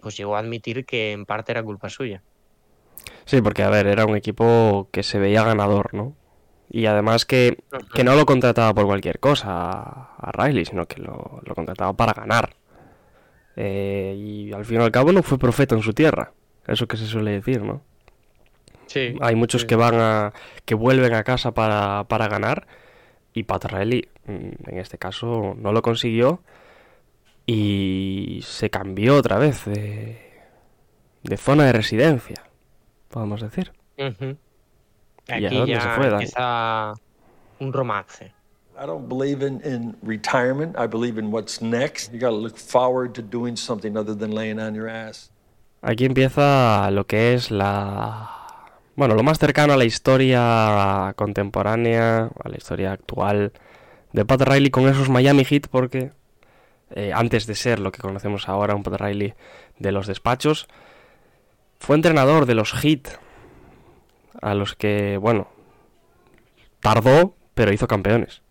pues 0.00 0.16
llegó 0.16 0.36
a 0.36 0.40
admitir 0.40 0.84
que 0.84 1.12
en 1.12 1.26
parte 1.26 1.52
era 1.52 1.62
culpa 1.62 1.88
suya. 1.88 2.22
Sí, 3.24 3.40
porque 3.40 3.62
a 3.62 3.70
ver, 3.70 3.86
era 3.86 4.06
un 4.06 4.16
equipo 4.16 4.88
que 4.90 5.02
se 5.02 5.18
veía 5.18 5.44
ganador, 5.44 5.94
¿no? 5.94 6.14
Y 6.70 6.86
además 6.86 7.24
que, 7.24 7.58
que 7.94 8.04
no 8.04 8.14
lo 8.14 8.26
contrataba 8.26 8.74
por 8.74 8.86
cualquier 8.86 9.20
cosa 9.20 9.48
a, 9.50 10.14
a 10.18 10.32
Riley, 10.32 10.64
sino 10.64 10.86
que 10.86 11.00
lo, 11.00 11.40
lo 11.44 11.54
contrataba 11.54 11.94
para 11.94 12.12
ganar. 12.12 12.56
Eh, 13.56 14.14
y 14.16 14.52
al 14.52 14.64
fin 14.64 14.80
y 14.80 14.84
al 14.84 14.92
cabo 14.92 15.12
no 15.12 15.22
fue 15.22 15.38
profeta 15.38 15.74
en 15.74 15.82
su 15.82 15.92
tierra. 15.92 16.32
Eso 16.66 16.86
que 16.86 16.96
se 16.96 17.06
suele 17.06 17.32
decir, 17.32 17.62
¿no? 17.62 17.82
Sí. 18.86 19.16
Hay 19.20 19.34
muchos 19.34 19.64
que 19.64 19.76
van 19.76 19.96
a. 19.96 20.32
que 20.64 20.74
vuelven 20.74 21.14
a 21.14 21.24
casa 21.24 21.52
para, 21.52 22.04
para 22.04 22.28
ganar. 22.28 22.66
Y 23.32 23.42
Pat 23.44 23.64
Riley, 23.64 24.08
mm, 24.26 24.70
en 24.70 24.78
este 24.78 24.98
caso, 24.98 25.54
no 25.58 25.72
lo 25.72 25.82
consiguió. 25.82 26.42
Y 27.50 28.40
se 28.44 28.68
cambió 28.68 29.16
otra 29.16 29.38
vez 29.38 29.64
de, 29.64 30.18
de 31.22 31.36
zona 31.38 31.64
de 31.64 31.72
residencia, 31.72 32.44
podemos 33.08 33.40
decir. 33.40 33.72
Ujú. 33.96 34.36
¿Y 35.28 35.32
a 35.32 35.36
Aquí 35.48 35.56
dónde 35.56 35.72
ya 35.72 35.80
se 35.80 35.88
fue, 35.88 36.10
Dani? 36.10 36.24
empieza 36.24 36.92
un 37.58 37.72
romance. 37.72 38.34
I 38.80 38.86
don't 38.86 39.08
believe 39.08 39.42
in, 39.42 39.62
in 39.64 39.96
retirement. 40.02 40.76
I 40.78 40.86
believe 40.86 41.18
in 41.18 41.32
what's 41.32 41.62
next. 41.62 42.12
You 42.12 42.20
got 42.20 42.30
to 42.30 42.36
look 42.36 42.58
forward 42.58 43.14
to 43.14 43.22
doing 43.22 43.56
something 43.56 43.96
other 43.96 44.14
than 44.14 44.32
laying 44.32 44.60
on 44.60 44.74
your 44.74 44.88
ass. 44.88 45.30
Aquí 45.80 46.04
empieza 46.04 46.90
lo 46.90 47.06
que 47.06 47.32
es 47.32 47.50
la. 47.50 48.30
Bueno, 48.94 49.14
lo 49.14 49.22
más 49.22 49.38
cercano 49.38 49.72
a 49.72 49.76
la 49.78 49.86
historia 49.86 51.14
contemporánea, 51.16 52.30
a 52.44 52.48
la 52.48 52.56
historia 52.58 52.92
actual 52.92 53.52
de 54.12 54.24
Pat 54.26 54.42
Riley 54.42 54.70
con 54.70 54.86
esos 54.86 55.08
Miami 55.08 55.44
Heat, 55.44 55.68
porque 55.70 56.12
eh, 56.90 57.12
antes 57.14 57.46
de 57.46 57.54
ser 57.54 57.78
lo 57.78 57.92
que 57.92 58.00
conocemos 58.00 58.48
ahora, 58.48 58.74
un 58.74 58.82
Pat 58.82 59.00
Riley 59.00 59.34
de 59.78 59.92
los 59.92 60.06
despachos, 60.06 60.68
fue 61.78 61.96
entrenador 61.96 62.46
de 62.46 62.54
los 62.54 62.72
Heat, 62.72 63.08
a 64.40 64.54
los 64.54 64.74
que, 64.74 65.16
bueno, 65.16 65.48
tardó, 66.80 67.34
pero 67.54 67.72
hizo 67.72 67.86
campeones. 67.86 68.42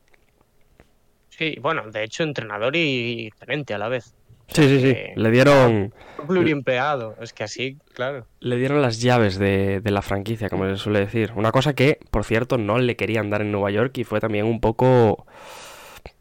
Sí, 1.29 1.57
bueno, 1.61 1.89
de 1.91 2.03
hecho 2.03 2.23
entrenador 2.23 2.75
y 2.75 3.31
gerente 3.39 3.73
a 3.73 3.77
la 3.77 3.89
vez. 3.89 4.15
Sí, 4.47 4.63
sí, 4.63 4.79
sí. 4.79 4.95
Le 5.15 5.29
dieron, 5.29 5.93
Pluriempleado, 6.25 7.15
es 7.21 7.33
que 7.33 7.43
así, 7.43 7.77
claro. 7.93 8.25
le 8.39 8.55
dieron 8.55 8.81
las 8.81 9.01
llaves 9.01 9.38
de, 9.38 9.81
de 9.81 9.91
la 9.91 10.01
franquicia, 10.01 10.49
como 10.49 10.65
se 10.69 10.77
suele 10.77 10.99
decir. 10.99 11.33
Una 11.35 11.51
cosa 11.51 11.73
que, 11.73 11.99
por 12.11 12.23
cierto, 12.23 12.57
no 12.57 12.79
le 12.79 12.95
querían 12.95 13.29
dar 13.29 13.41
en 13.41 13.51
Nueva 13.51 13.71
York 13.71 13.97
y 13.97 14.03
fue 14.05 14.21
también 14.21 14.45
un 14.45 14.61
poco 14.61 15.27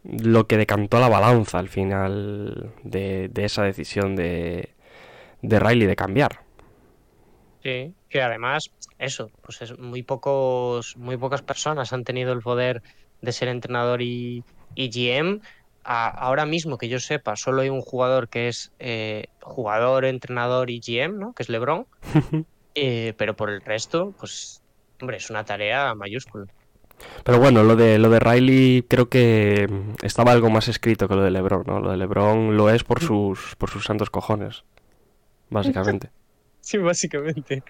lo 0.09 0.47
que 0.47 0.57
decantó 0.57 1.01
la 1.01 1.09
balanza 1.09 1.59
al 1.59 1.69
final 1.69 2.73
de, 2.85 3.29
de 3.29 3.45
esa 3.45 3.63
decisión 3.65 4.17
de, 4.17 4.75
de 5.43 5.61
Riley 5.61 5.87
de 5.87 5.97
cambiar. 5.97 6.41
Sí, 7.63 7.97
que 8.09 8.23
además, 8.23 8.71
eso, 8.99 9.33
pues 9.41 9.61
es 9.63 9.77
muy 9.79 10.03
pocos, 10.05 10.93
muy 10.97 11.17
pocas 11.17 11.43
personas 11.43 11.93
han 11.93 12.05
tenido 12.05 12.33
el 12.33 12.41
poder 12.41 12.81
de 13.21 13.33
ser 13.33 13.49
entrenador 13.49 14.03
y, 14.03 14.45
y 14.75 14.91
GM 14.91 15.41
a- 15.83 16.09
ahora 16.09 16.47
mismo 16.47 16.79
que 16.79 16.89
yo 16.89 17.01
sepa, 17.01 17.35
solo 17.37 17.63
hay 17.63 17.69
un 17.71 17.81
jugador 17.81 18.29
que 18.29 18.49
es 18.49 18.73
eh, 18.79 19.25
jugador, 19.41 20.05
entrenador 20.05 20.71
y 20.71 20.81
GM, 20.81 21.19
¿no? 21.19 21.33
Que 21.35 21.43
es 21.43 21.49
LeBron. 21.49 21.87
Eh, 22.75 23.15
pero 23.19 23.37
por 23.37 23.51
el 23.51 23.63
resto, 23.63 24.15
pues, 24.19 24.63
hombre, 25.01 25.19
es 25.19 25.31
una 25.31 25.45
tarea 25.45 25.95
mayúscula. 25.95 26.47
Pero 27.25 27.39
bueno, 27.39 27.63
lo 27.63 27.77
de 27.77 27.99
lo 27.99 28.09
de 28.11 28.21
Riley 28.21 28.85
creo 28.89 29.09
que 29.09 29.67
mm, 29.71 30.05
estaba 30.05 30.33
algo 30.33 30.51
más 30.51 30.69
escrito 30.69 31.09
que 31.09 31.15
lo 31.15 31.23
de 31.23 31.31
LeBron, 31.31 31.65
¿no? 31.67 31.81
Lo 31.81 31.91
de 31.91 31.97
LeBron 31.97 32.57
lo 32.57 32.71
es 32.71 32.85
por 32.85 33.01
sus 33.03 33.57
por 33.57 33.71
sus 33.71 33.85
santos 33.85 34.11
cojones, 34.11 34.65
básicamente. 35.51 36.11
Sí, 36.61 36.79
básicamente. 36.79 37.63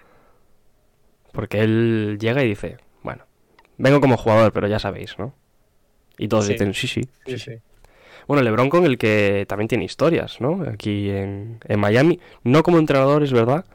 Porque 1.31 1.61
él 1.61 2.17
llega 2.19 2.43
y 2.43 2.47
dice, 2.49 2.77
bueno, 3.03 3.25
vengo 3.77 4.01
como 4.01 4.17
jugador, 4.17 4.51
pero 4.51 4.67
ya 4.67 4.79
sabéis, 4.79 5.19
¿no? 5.19 5.33
Y 6.17 6.27
todos 6.27 6.47
Sí. 6.47 6.53
dicen, 6.53 6.73
sí, 6.73 6.87
sí. 6.87 7.09
Sí, 7.25 7.37
sí. 7.37 7.51
Bueno, 8.27 8.43
LeBron 8.43 8.69
con 8.69 8.85
el 8.85 8.97
que 8.97 9.45
también 9.47 9.67
tiene 9.67 9.85
historias, 9.85 10.41
¿no? 10.41 10.63
Aquí 10.69 11.09
en, 11.11 11.59
en 11.67 11.79
Miami, 11.79 12.19
no 12.43 12.63
como 12.63 12.79
entrenador, 12.79 13.23
es 13.23 13.31
verdad, 13.33 13.65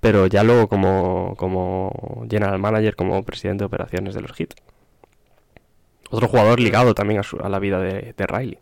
pero 0.00 0.26
ya 0.26 0.44
luego 0.44 0.68
como, 0.68 1.34
como 1.38 2.26
general 2.30 2.58
manager, 2.58 2.96
como 2.96 3.22
presidente 3.24 3.62
de 3.62 3.66
operaciones 3.66 4.14
de 4.14 4.20
los 4.22 4.32
Heat. 4.32 4.54
Otro 6.10 6.28
jugador 6.28 6.60
ligado 6.60 6.94
también 6.94 7.20
a, 7.20 7.22
su- 7.22 7.38
a 7.40 7.48
la 7.48 7.58
vida 7.58 7.80
de, 7.80 8.12
de 8.16 8.26
Riley. 8.26 8.58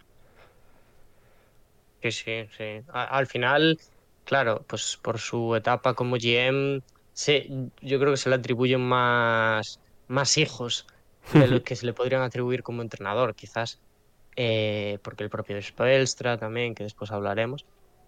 Sí, 2.03 2.12
sí, 2.12 2.47
sí. 2.57 2.64
A- 2.88 3.05
al 3.18 3.26
final, 3.26 3.78
claro, 4.24 4.64
pues 4.68 4.99
por 5.03 5.18
su 5.18 5.55
etapa 5.57 5.95
como 5.95 6.16
GM, 6.16 6.80
se, 7.12 7.47
yo 7.80 7.99
creo 7.99 8.12
que 8.12 8.16
se 8.18 8.28
le 8.28 8.36
atribuyen 8.36 8.80
más, 8.82 9.80
más 10.07 10.36
hijos 10.38 10.86
de 11.32 11.49
lo 11.49 11.62
que 11.64 11.76
se 11.76 11.86
le 11.86 11.95
podrían 11.95 12.22
atribuir 12.22 12.62
como 12.62 12.82
entrenador, 12.82 13.34
quizás. 13.34 13.80
Eh, 14.36 14.99
porque 15.03 15.24
el 15.24 15.30
propio 15.30 15.61
Spoelstra 15.62 16.38
también, 16.38 16.74
que 16.74 16.84
después 16.84 17.11
hablaremos. 17.12 17.66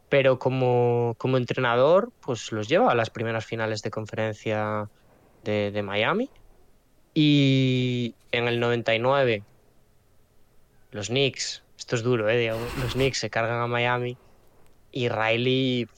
Pero 0.09 0.39
como, 0.39 1.15
como 1.19 1.37
entrenador, 1.39 2.13
pues 2.21 2.53
los 2.53 2.69
lleva 2.69 2.93
a 2.93 2.95
las 2.97 3.11
primeras 3.11 3.47
finales 3.47 3.83
de 3.83 3.91
conferencia 3.91 4.87
de, 5.43 5.71
de 5.73 5.83
Miami. 5.83 6.31
Y 7.19 8.15
en 8.31 8.47
el 8.47 8.61
99, 8.61 9.43
los 10.91 11.09
Knicks, 11.09 11.63
esto 11.79 11.97
es 11.97 12.03
duro, 12.03 12.29
¿eh? 12.29 12.37
Diego? 12.37 12.59
Los 12.83 12.93
Knicks 12.93 13.21
se 13.21 13.31
cargan 13.31 13.59
a 13.63 13.67
Miami 13.67 14.19
y 14.93 15.09
Riley 15.09 15.89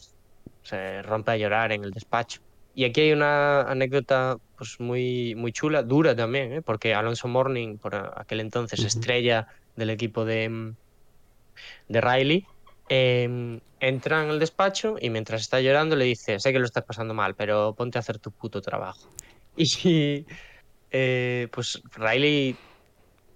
se 0.62 1.02
rompe 1.02 1.32
a 1.32 1.36
llorar 1.36 1.72
en 1.72 1.82
el 1.82 1.90
despacho. 1.90 2.40
Y 2.72 2.84
aquí 2.84 3.00
hay 3.00 3.12
una 3.12 3.62
anécdota 3.62 4.36
pues 4.56 4.78
muy, 4.78 5.34
muy 5.34 5.50
chula, 5.50 5.82
dura 5.82 6.14
también, 6.14 6.52
¿eh? 6.52 6.62
porque 6.62 6.94
Alonso 6.94 7.26
Morning, 7.26 7.78
por 7.78 7.96
aquel 7.96 8.38
entonces 8.38 8.84
estrella 8.84 9.48
del 9.74 9.90
equipo 9.90 10.24
de, 10.24 10.72
de 11.88 12.00
Riley, 12.00 12.46
eh, 12.90 13.58
entra 13.80 14.22
en 14.22 14.30
el 14.30 14.38
despacho 14.38 14.94
y 15.00 15.10
mientras 15.10 15.40
está 15.40 15.60
llorando 15.60 15.96
le 15.96 16.04
dice, 16.04 16.38
sé 16.38 16.52
que 16.52 16.60
lo 16.60 16.66
estás 16.66 16.84
pasando 16.84 17.12
mal, 17.12 17.34
pero 17.34 17.74
ponte 17.74 17.98
a 17.98 18.02
hacer 18.02 18.20
tu 18.20 18.30
puto 18.30 18.62
trabajo. 18.62 19.08
Y 19.56 20.24
eh, 20.90 21.48
pues 21.50 21.82
Riley 21.96 22.56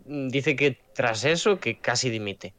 dice 0.06 0.56
que 0.56 0.78
tras 0.94 1.24
eso 1.24 1.58
que 1.58 1.78
casi 1.78 2.10
dimite, 2.10 2.54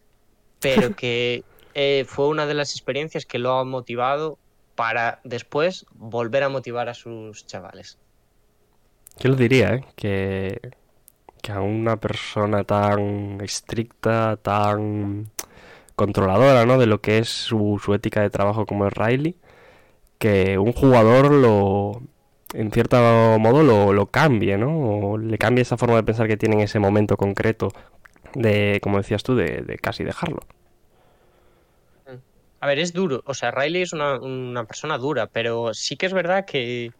pero 0.60 0.96
que 0.96 1.44
eh, 1.74 2.06
fue 2.08 2.28
una 2.28 2.46
de 2.46 2.54
las 2.54 2.72
experiencias 2.72 3.26
que 3.26 3.40
lo 3.40 3.58
ha 3.58 3.64
motivado 3.64 4.38
para 4.76 5.20
después 5.24 5.86
volver 5.94 6.44
a 6.44 6.50
motivar 6.50 6.90
a 6.90 6.94
sus 6.94 7.46
chavales. 7.46 7.98
Yo 9.20 9.30
lo 9.30 9.36
diría, 9.36 9.76
¿eh? 9.76 9.86
Que, 9.96 10.60
que 11.42 11.52
a 11.52 11.62
una 11.62 11.98
persona 11.98 12.64
tan 12.64 13.40
estricta, 13.42 14.38
tan 14.38 15.30
controladora, 15.96 16.66
¿no? 16.66 16.80
De 16.80 16.88
lo 16.88 17.02
que 17.02 17.20
es 17.20 17.30
su, 17.30 17.80
su 17.84 17.94
ética 17.94 18.22
de 18.22 18.32
trabajo 18.32 18.66
como 18.66 18.88
es 18.88 18.94
Riley, 18.94 19.36
que 20.18 20.58
un 20.58 20.74
jugador 20.74 21.32
lo, 21.32 22.02
en 22.54 22.72
cierto 22.72 22.98
modo, 23.40 23.64
lo, 23.64 23.94
lo 23.94 24.06
cambie, 24.08 24.58
¿no? 24.58 24.78
O 24.78 25.18
le 25.18 25.38
cambie 25.38 25.62
esa 25.62 25.78
forma 25.78 25.96
de 25.96 26.04
pensar 26.04 26.28
que 26.28 26.38
tiene 26.38 26.56
en 26.56 26.62
ese 26.62 26.80
momento 26.80 27.18
concreto 27.18 27.70
de, 28.36 28.80
como 28.82 28.98
decías 28.98 29.24
tú, 29.24 29.36
de, 29.36 29.62
de 29.62 29.78
casi 29.78 30.04
dejarlo. 30.04 30.40
A 32.60 32.68
ver, 32.68 32.80
es 32.80 32.94
duro. 32.94 33.22
O 33.26 33.34
sea, 33.34 33.52
Riley 33.52 33.82
es 33.82 33.92
una, 33.92 34.20
una 34.20 34.64
persona 34.64 34.98
dura, 34.98 35.28
pero 35.28 35.74
sí 35.74 35.98
que 35.98 36.06
es 36.06 36.14
verdad 36.14 36.46
que 36.46 36.94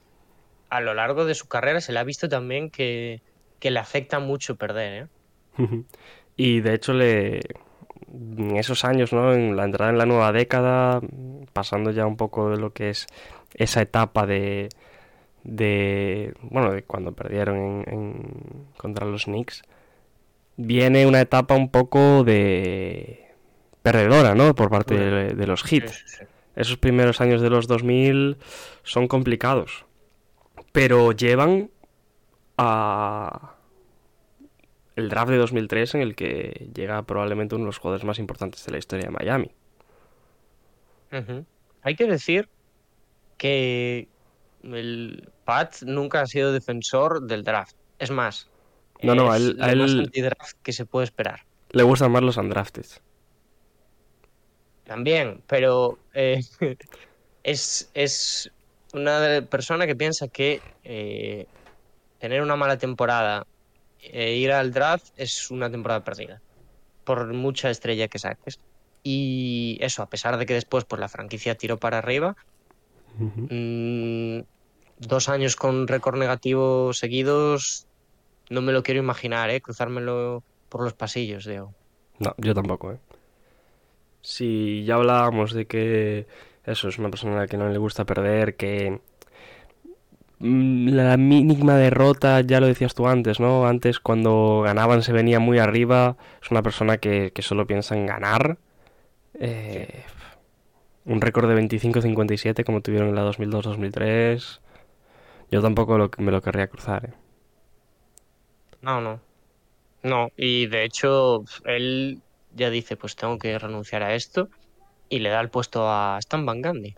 a 0.70 0.82
lo 0.82 0.94
largo 0.94 1.24
de 1.24 1.36
su 1.36 1.48
carrera 1.48 1.80
se 1.80 1.94
le 1.94 2.00
ha 2.00 2.04
visto 2.04 2.28
también 2.28 2.70
que, 2.70 3.22
que 3.60 3.72
le 3.72 3.80
afecta 3.80 4.20
mucho 4.20 4.56
perder, 4.56 5.08
¿eh? 5.58 5.84
Y 6.36 6.62
de 6.62 6.74
hecho 6.74 6.94
le 6.94 7.42
en 8.12 8.58
esos 8.58 8.86
años, 8.86 9.14
¿no? 9.14 9.34
En 9.34 9.56
la 9.56 9.66
entrada 9.66 9.92
en 9.92 9.98
la 9.98 10.06
nueva 10.06 10.32
década, 10.32 11.00
pasando 11.54 11.92
ya 11.92 12.06
un 12.06 12.18
poco 12.18 12.50
de 12.50 12.58
lo 12.58 12.74
que 12.74 12.90
es 12.90 13.08
esa 13.56 13.82
etapa 13.82 14.26
de 14.26 14.70
de 15.44 16.34
bueno, 16.42 16.72
de 16.72 16.84
cuando 16.84 17.12
perdieron 17.12 17.58
en, 17.58 17.84
en- 17.88 18.68
contra 18.78 19.06
los 19.06 19.26
Knicks, 19.26 19.64
viene 20.58 21.06
una 21.08 21.22
etapa 21.22 21.56
un 21.56 21.70
poco 21.70 22.24
de 22.24 23.26
perdedora, 23.82 24.36
¿no? 24.36 24.56
Por 24.56 24.70
parte 24.70 24.96
de, 24.98 25.34
de 25.34 25.48
los 25.48 25.62
sí. 25.62 25.80
Esos 26.56 26.78
primeros 26.78 27.20
años 27.20 27.42
de 27.42 27.50
los 27.50 27.68
2000 27.68 28.38
son 28.84 29.08
complicados, 29.08 29.86
pero 30.72 31.12
llevan 31.12 31.72
a 32.58 33.56
el 34.96 35.10
draft 35.10 35.32
de 35.32 35.38
2003 35.38 35.96
en 35.96 36.02
el 36.02 36.16
que 36.16 36.70
llega 36.76 37.02
probablemente 37.02 37.56
uno 37.56 37.64
de 37.64 37.70
los 37.70 37.80
jugadores 37.80 38.06
más 38.06 38.20
importantes 38.20 38.64
de 38.66 38.72
la 38.72 38.78
historia 38.78 39.06
de 39.06 39.12
Miami. 39.12 39.52
Hay 41.82 41.96
que 41.96 42.06
decir 42.06 42.48
que 43.38 44.08
el 44.64 45.30
Pat 45.44 45.82
nunca 45.84 46.22
ha 46.22 46.26
sido 46.28 46.52
defensor 46.52 47.26
del 47.26 47.44
draft. 47.44 47.76
Es 48.00 48.12
más, 48.12 48.48
No, 49.02 49.16
no, 49.16 49.32
a 49.32 49.38
es 49.38 49.44
él- 49.44 49.58
a 49.62 49.76
más 49.76 49.92
él- 49.92 50.00
anti-draft 50.00 50.58
que 50.64 50.74
se 50.74 50.86
puede 50.86 51.06
esperar. 51.06 51.40
Le 51.72 51.84
gustan 51.84 52.12
más 52.12 52.24
los 52.24 52.38
undrafted. 52.38 52.86
También, 54.84 55.44
pero 55.48 56.00
eh, 56.14 56.40
es, 57.44 57.90
es 57.94 58.50
una 58.94 59.46
persona 59.50 59.88
que 59.88 59.96
piensa 59.96 60.28
que 60.28 60.62
eh, 60.84 61.46
tener 62.20 62.42
una 62.42 62.56
mala 62.56 62.78
temporada 62.78 63.44
e 64.00 64.36
ir 64.36 64.52
al 64.52 64.72
draft 64.72 65.06
es 65.16 65.50
una 65.52 65.72
temporada 65.72 66.04
perdida, 66.04 66.42
por 67.04 67.34
mucha 67.34 67.70
estrella 67.70 68.08
que 68.08 68.20
saques. 68.20 68.60
Y 69.04 69.78
eso, 69.82 70.04
a 70.04 70.08
pesar 70.10 70.38
de 70.38 70.46
que 70.46 70.54
después 70.54 70.86
pues, 70.88 71.00
la 71.00 71.10
franquicia 71.10 71.56
tiró 71.56 71.78
para 71.80 72.00
arriba, 72.00 72.36
dos 75.08 75.30
años 75.30 75.56
con 75.56 75.88
récord 75.88 76.18
negativo 76.18 76.94
seguidos, 76.94 77.88
no 78.50 78.62
me 78.62 78.72
lo 78.72 78.84
quiero 78.84 79.00
imaginar, 79.00 79.50
¿eh? 79.50 79.62
cruzármelo 79.62 80.44
por 80.70 80.84
los 80.84 80.94
pasillos, 80.94 81.46
digo. 81.46 81.74
No, 82.20 82.34
yo 82.38 82.54
tampoco, 82.54 82.92
¿eh? 82.94 82.98
Si 84.22 84.84
ya 84.86 84.96
hablábamos 84.96 85.54
de 85.54 85.66
que 85.66 86.28
eso 86.66 86.88
es 86.88 86.98
una 86.98 87.10
persona 87.10 87.36
a 87.36 87.40
la 87.40 87.48
que 87.48 87.58
no 87.58 87.68
le 87.70 87.78
gusta 87.78 88.06
perder, 88.06 88.56
que 88.56 89.02
mm, 90.40 90.90
la 90.90 91.18
mínima 91.18 91.76
derrota, 91.76 92.40
ya 92.42 92.60
lo 92.62 92.68
decías 92.68 92.94
tú 92.96 93.08
antes, 93.08 93.40
¿no? 93.40 93.68
Antes 93.68 94.00
cuando 94.00 94.62
ganaban 94.64 95.04
se 95.04 95.12
venía 95.12 95.40
muy 95.40 95.60
arriba, 95.60 96.16
es 96.42 96.52
una 96.52 96.62
persona 96.64 96.98
que, 96.98 97.32
que 97.34 97.42
solo 97.42 97.68
piensa 97.68 97.96
en 97.96 98.06
ganar. 98.06 98.58
Eh, 99.40 100.04
Un 101.06 101.20
récord 101.20 101.50
de 101.50 101.56
25-57 101.62 102.64
como 102.64 102.82
tuvieron 102.82 103.10
en 103.10 103.16
la 103.16 103.26
2002-2003. 103.30 104.60
Yo 105.54 105.62
tampoco 105.62 106.00
lo, 106.00 106.10
me 106.18 106.32
lo 106.32 106.42
querría 106.42 106.68
cruzar, 106.68 107.06
¿eh? 107.06 107.14
No, 108.82 109.00
no. 109.02 109.20
No, 110.02 110.30
y 110.36 110.66
de 110.66 110.84
hecho 110.84 111.44
él 111.66 112.22
ya 112.56 112.72
dice, 112.72 112.98
pues 112.98 113.16
tengo 113.16 113.38
que 113.38 113.60
renunciar 113.60 114.02
a 114.02 114.16
esto 114.16 114.50
y 115.10 115.20
le 115.20 115.30
da 115.30 115.42
el 115.42 115.50
puesto 115.50 115.88
a 115.88 116.18
Stan 116.20 116.44
Van 116.44 116.62
Gundy. 116.64 116.96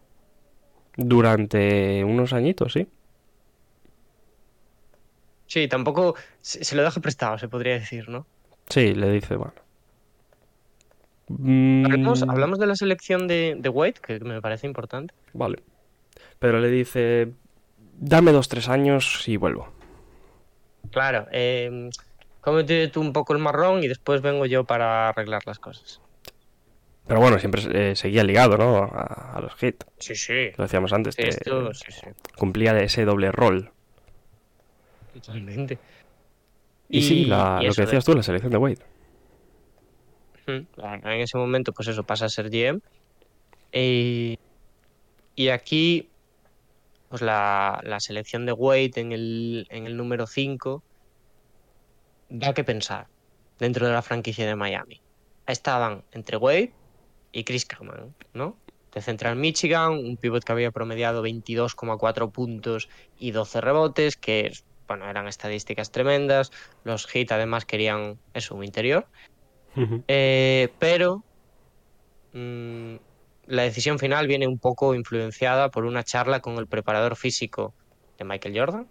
Durante 0.98 2.04
unos 2.06 2.32
añitos, 2.32 2.74
sí. 2.74 2.88
Sí, 5.48 5.68
tampoco 5.68 6.16
se, 6.42 6.64
se 6.64 6.76
lo 6.76 6.84
deja 6.84 7.02
prestado, 7.02 7.38
se 7.38 7.50
podría 7.50 7.74
decir, 7.74 8.08
¿no? 8.10 8.26
Sí, 8.70 8.96
le 8.96 9.12
dice, 9.12 9.36
bueno. 9.36 9.54
Mm, 11.28 11.86
Hablamos, 11.86 12.24
hablamos 12.24 12.60
de 12.60 12.68
la 12.68 12.76
selección 12.76 13.28
de, 13.28 13.56
de 13.60 13.70
Wade, 13.70 13.96
que 14.02 14.20
me 14.20 14.42
parece 14.42 14.68
importante. 14.68 15.14
Vale. 15.34 15.58
Pero 16.40 16.60
le 16.60 16.70
dice, 16.70 17.34
dame 17.98 18.32
dos, 18.32 18.48
tres 18.50 18.70
años 18.70 19.28
y 19.28 19.38
vuelvo. 19.38 19.70
Claro, 20.92 21.28
eh, 21.32 21.90
cómete 22.42 22.88
tú 22.90 23.02
un 23.02 23.12
poco 23.14 23.34
el 23.34 23.40
marrón 23.40 23.84
y 23.84 23.88
después 23.88 24.22
vengo 24.22 24.46
yo 24.46 24.64
para 24.64 25.10
arreglar 25.10 25.42
las 25.46 25.60
cosas. 25.60 26.00
Pero 27.08 27.20
bueno, 27.20 27.38
siempre 27.38 27.62
eh, 27.92 27.96
seguía 27.96 28.24
ligado, 28.24 28.58
¿no? 28.58 28.78
A, 28.78 29.34
a 29.38 29.42
los 29.42 29.62
hits. 29.62 29.86
Sí, 30.00 30.16
sí. 30.16 30.50
Lo 30.58 30.64
decíamos 30.64 30.92
antes, 30.92 31.16
que 31.16 31.28
Esto, 31.28 31.72
sí, 31.74 31.92
sí, 31.92 32.08
cumplía 32.36 32.78
ese 32.80 33.06
doble 33.06 33.32
rol. 33.32 33.72
totalmente. 35.14 35.78
Y, 36.90 37.02
sí, 37.02 37.26
la- 37.26 37.60
y 37.62 37.68
lo 37.68 37.74
que 37.74 37.82
de- 37.82 37.86
decías 37.86 38.06
tú, 38.06 38.16
la 38.16 38.24
selección 38.24 38.52
de 38.52 38.58
Wade. 38.58 38.80
En 40.48 41.22
ese 41.22 41.38
momento, 41.38 41.74
pues 41.74 41.88
eso 41.88 42.04
pasa 42.04 42.26
a 42.26 42.30
ser 42.30 42.50
GM. 42.50 42.80
Eh, 43.72 44.38
y 45.36 45.48
aquí, 45.50 46.10
pues 47.10 47.22
la, 47.22 47.80
la 47.84 48.00
selección 48.00 48.46
de 48.46 48.52
Wade 48.52 48.92
en 48.96 49.12
el, 49.12 49.68
en 49.70 49.86
el 49.86 49.98
número 49.98 50.28
5 50.28 50.84
da 52.30 52.54
que 52.54 52.64
pensar 52.64 53.08
dentro 53.60 53.88
de 53.88 53.94
la 53.94 54.02
franquicia 54.02 54.46
de 54.46 54.56
Miami. 54.56 55.02
Estaban 55.48 56.04
entre 56.12 56.38
Wade 56.38 56.74
y 57.32 57.44
Chris 57.44 57.66
Kaman, 57.66 58.16
¿no? 58.34 58.58
De 58.94 59.02
Central 59.02 59.36
Michigan, 59.36 59.92
un 59.92 60.18
pivot 60.18 60.44
que 60.44 60.52
había 60.52 60.72
promediado 60.72 61.24
22,4 61.24 62.32
puntos 62.32 62.90
y 63.20 63.32
12 63.32 63.62
rebotes, 63.62 64.16
que 64.16 64.54
bueno, 64.88 65.10
eran 65.10 65.28
estadísticas 65.28 65.92
tremendas. 65.92 66.52
Los 66.84 67.06
Heat 67.08 67.32
además 67.32 67.66
querían 67.66 68.18
eso, 68.34 68.56
un 68.56 68.64
interior. 68.64 69.08
Eh, 70.08 70.70
pero 70.80 71.24
mm, 72.32 72.96
la 73.48 73.64
decisión 73.64 74.00
final 74.00 74.28
viene 74.28 74.48
un 74.48 74.58
poco 74.58 74.96
influenciada 74.96 75.70
por 75.70 75.86
una 75.86 76.04
charla 76.04 76.40
con 76.40 76.58
el 76.58 76.68
preparador 76.68 77.16
físico 77.16 77.74
de 78.18 78.26
Michael 78.26 78.58
Jordan, 78.58 78.88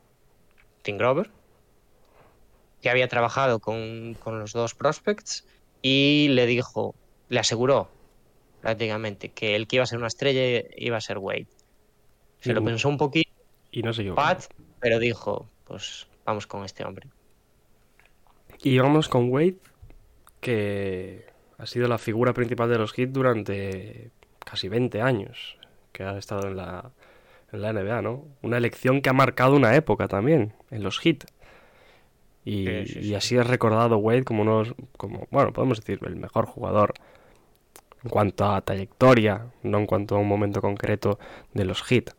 Tim 0.82 0.98
Grover, 0.98 1.30
que 2.80 2.90
había 2.90 3.08
trabajado 3.08 3.58
con, 3.58 4.14
con 4.14 4.38
los 4.38 4.52
dos 4.52 4.74
prospects 4.74 5.46
y 5.82 6.28
le 6.30 6.46
dijo, 6.46 6.94
le 7.28 7.40
aseguró 7.40 7.88
prácticamente 8.60 9.30
que 9.30 9.56
el 9.56 9.66
que 9.66 9.76
iba 9.76 9.82
a 9.82 9.86
ser 9.86 9.98
una 9.98 10.06
estrella 10.06 10.64
iba 10.76 10.96
a 10.96 11.00
ser 11.00 11.18
Wade. 11.18 11.46
Se 12.40 12.52
lo 12.52 12.62
pensó 12.62 12.88
un 12.88 12.98
poquito 12.98 13.30
Y 13.70 13.82
no 13.82 13.92
sé 13.92 14.04
yo. 14.04 14.14
Pat, 14.14 14.44
pero 14.80 14.98
dijo, 14.98 15.48
pues 15.64 16.06
vamos 16.24 16.46
con 16.46 16.64
este 16.64 16.84
hombre. 16.84 17.08
Y 18.62 18.78
vamos 18.78 19.08
con 19.08 19.30
Wade, 19.30 19.56
que 20.40 21.26
ha 21.58 21.66
sido 21.66 21.88
la 21.88 21.98
figura 21.98 22.32
principal 22.32 22.68
de 22.68 22.78
los 22.78 22.92
Heat 22.92 23.10
durante 23.10 24.10
casi 24.44 24.68
20 24.68 25.00
años, 25.02 25.58
que 25.92 26.02
ha 26.04 26.18
estado 26.18 26.48
en 26.48 26.56
la, 26.56 26.90
en 27.52 27.62
la 27.62 27.70
NBA, 27.72 28.02
¿no? 28.02 28.24
Una 28.42 28.58
elección 28.58 29.00
que 29.02 29.10
ha 29.10 29.12
marcado 29.14 29.56
una 29.56 29.74
época 29.76 30.08
también 30.08 30.54
en 30.70 30.82
los 30.82 30.98
Heat. 31.00 31.24
Y, 32.44 32.64
Sí, 32.64 32.86
sí, 32.86 33.02
y 33.02 33.02
sí. 33.02 33.14
así 33.14 33.36
es 33.36 33.46
recordado 33.46 33.96
Wade 33.98 34.24
como 34.24 34.42
uno, 34.42 34.64
como, 34.96 35.26
bueno, 35.30 35.52
podemos 35.52 35.80
decir, 35.80 36.00
el 36.06 36.16
mejor 36.16 36.46
jugador 36.46 36.94
en 38.04 38.10
cuanto 38.10 38.44
a 38.46 38.60
trayectoria, 38.60 39.52
no 39.62 39.78
en 39.78 39.86
cuanto 39.86 40.14
a 40.16 40.18
un 40.18 40.28
momento 40.28 40.60
concreto 40.60 41.18
de 41.54 41.64
los 41.64 41.82
Heat. 41.82 42.10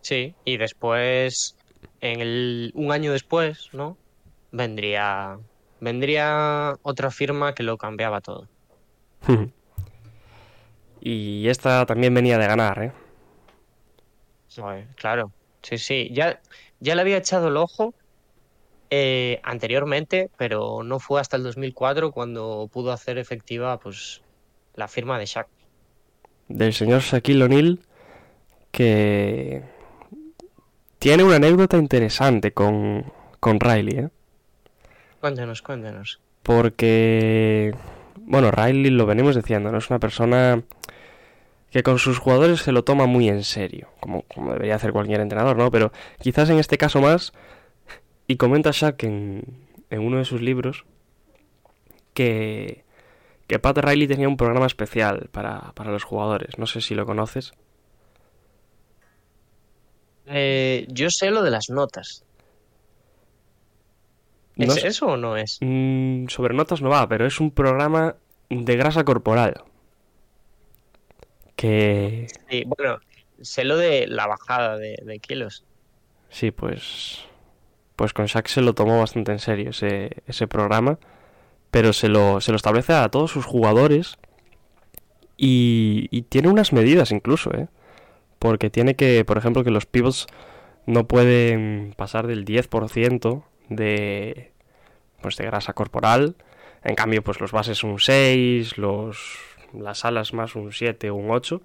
Sí, 0.00 0.34
y 0.44 0.56
después, 0.56 1.56
en 2.00 2.20
el, 2.20 2.72
un 2.74 2.92
año 2.92 3.12
después, 3.12 3.68
¿no? 3.72 3.96
Vendría, 4.52 5.38
vendría 5.80 6.76
otra 6.82 7.10
firma 7.10 7.54
que 7.54 7.62
lo 7.62 7.78
cambiaba 7.78 8.20
todo. 8.20 8.48
y 11.00 11.48
esta 11.48 11.86
también 11.86 12.14
venía 12.14 12.38
de 12.38 12.46
ganar, 12.46 12.82
¿eh? 12.82 12.92
Claro, 14.96 15.32
sí, 15.62 15.78
sí. 15.78 16.10
Ya, 16.12 16.40
ya 16.80 16.94
le 16.94 17.00
había 17.02 17.16
echado 17.16 17.48
el 17.48 17.56
ojo 17.56 17.94
eh, 18.90 19.40
anteriormente, 19.42 20.30
pero 20.36 20.82
no 20.82 20.98
fue 20.98 21.20
hasta 21.20 21.36
el 21.36 21.44
2004 21.44 22.12
cuando 22.12 22.68
pudo 22.72 22.92
hacer 22.92 23.18
efectiva 23.18 23.78
pues, 23.78 24.22
la 24.74 24.88
firma 24.88 25.18
de 25.18 25.26
Shaq. 25.26 25.48
del 26.48 26.74
señor 26.74 27.00
Shaquille 27.00 27.44
O'Neal 27.44 27.78
que 28.72 29.62
tiene 30.98 31.24
una 31.24 31.36
anécdota 31.36 31.76
interesante 31.76 32.52
con, 32.52 33.12
con 33.40 33.58
Riley, 33.58 33.98
¿eh? 33.98 34.08
Cuéntanos, 35.20 35.62
cuéntanos. 35.62 36.20
Porque, 36.42 37.74
bueno, 38.16 38.50
Riley 38.50 38.90
lo 38.90 39.06
venimos 39.06 39.36
diciendo, 39.36 39.70
¿no? 39.70 39.78
Es 39.78 39.90
una 39.90 39.98
persona 39.98 40.62
que 41.70 41.82
con 41.82 41.98
sus 41.98 42.18
jugadores 42.18 42.60
se 42.60 42.72
lo 42.72 42.82
toma 42.84 43.06
muy 43.06 43.28
en 43.28 43.44
serio, 43.44 43.90
como, 44.00 44.22
como 44.22 44.52
debería 44.52 44.74
hacer 44.74 44.92
cualquier 44.92 45.20
entrenador, 45.20 45.56
¿no? 45.56 45.70
Pero 45.70 45.92
quizás 46.18 46.48
en 46.50 46.58
este 46.58 46.78
caso 46.78 47.00
más, 47.00 47.32
y 48.26 48.36
comenta 48.36 48.70
Shaq 48.72 49.04
en, 49.04 49.44
en 49.90 50.00
uno 50.00 50.18
de 50.18 50.24
sus 50.24 50.40
libros, 50.40 50.84
que, 52.14 52.84
que 53.46 53.58
Pat 53.58 53.78
Riley 53.78 54.08
tenía 54.08 54.28
un 54.28 54.36
programa 54.36 54.66
especial 54.66 55.28
para, 55.30 55.72
para 55.74 55.92
los 55.92 56.02
jugadores. 56.02 56.58
No 56.58 56.66
sé 56.66 56.80
si 56.80 56.94
lo 56.94 57.06
conoces. 57.06 57.52
Eh, 60.26 60.86
yo 60.88 61.10
sé 61.10 61.30
lo 61.30 61.42
de 61.42 61.50
las 61.50 61.70
notas. 61.70 62.24
¿Es 64.60 64.76
No 64.76 64.84
eso 64.84 65.06
o 65.08 65.16
no 65.16 65.36
es? 65.36 65.64
Mm, 65.64 66.28
sobre 66.28 66.54
notas 66.54 66.82
no 66.82 66.90
va, 66.90 67.08
pero 67.08 67.26
es 67.26 67.40
un 67.40 67.50
programa 67.52 68.16
de 68.50 68.76
grasa 68.76 69.04
corporal. 69.04 69.64
Que 71.56 72.34
Sí, 72.48 72.64
bueno, 72.66 72.98
sé 73.40 73.64
lo 73.64 73.76
de 73.76 74.06
la 74.06 74.26
bajada 74.26 74.76
de, 74.78 74.96
de 75.02 75.20
kilos. 75.20 75.64
sí, 76.28 76.50
pues. 76.50 77.24
Pues 77.96 78.12
con 78.14 78.26
Shaq 78.26 78.48
se 78.48 78.62
lo 78.62 78.74
tomó 78.74 79.00
bastante 79.00 79.32
en 79.32 79.38
serio 79.40 79.70
ese, 79.70 80.22
ese 80.26 80.48
programa. 80.48 80.98
Pero 81.70 81.92
se 81.94 82.08
lo, 82.08 82.40
se 82.42 82.52
lo 82.52 82.56
establece 82.56 82.94
a 82.94 83.10
todos 83.10 83.30
sus 83.32 83.46
jugadores. 83.46 84.18
Y, 85.36 86.08
y 86.10 86.22
tiene 86.22 86.48
unas 86.48 86.72
medidas 86.72 87.12
incluso, 87.12 87.52
¿eh? 87.54 87.68
Porque 88.38 88.70
tiene 88.70 88.96
que, 88.96 89.24
por 89.24 89.38
ejemplo, 89.38 89.64
que 89.64 89.70
los 89.72 89.86
pivots 89.86 90.26
no 90.86 91.08
pueden 91.08 91.94
pasar 91.96 92.26
del 92.26 92.44
10% 92.44 93.44
de, 93.68 94.49
pues, 95.20 95.36
de 95.36 95.46
grasa 95.46 95.72
corporal. 95.72 96.36
En 96.82 96.94
cambio, 96.94 97.22
pues 97.22 97.40
los 97.40 97.52
bases 97.52 97.84
un 97.84 97.98
6, 97.98 98.78
los, 98.78 99.38
las 99.72 100.04
alas 100.04 100.32
más 100.32 100.56
un 100.56 100.72
7 100.72 101.10
o 101.10 101.14
un 101.14 101.30
8. 101.30 101.62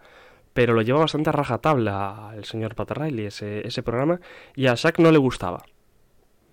Pero 0.53 0.73
lo 0.73 0.81
lleva 0.81 0.99
bastante 0.99 1.29
a 1.29 1.33
rajatabla 1.33 2.33
el 2.35 2.45
señor 2.45 2.75
Pat 2.75 2.91
Riley, 2.91 3.25
ese, 3.25 3.67
ese 3.67 3.83
programa. 3.83 4.19
Y 4.55 4.67
a 4.67 4.75
Shaq 4.75 4.99
no 4.99 5.11
le 5.11 5.17
gustaba. 5.17 5.65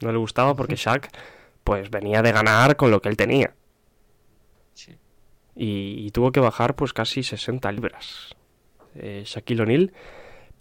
No 0.01 0.11
le 0.11 0.19
gustaba 0.19 0.57
porque 0.57 0.77
Shaq 0.77 1.09
pues 1.63 1.91
venía 1.91 2.23
de 2.23 2.33
ganar 2.33 2.77
con 2.77 2.91
lo 2.91 3.01
que 3.01 3.09
él 3.09 3.17
tenía. 3.17 3.55
Sí. 4.75 4.97
Y, 5.55 6.07
y 6.07 6.11
tuvo 6.11 6.33
que 6.33 6.41
bajar 6.41 6.75
pues 6.75 6.93
casi 6.93 7.23
60 7.23 7.71
libras. 7.71 8.35
Eh, 8.97 9.23
Shaquille 9.25 9.63
O'Neal. 9.63 9.93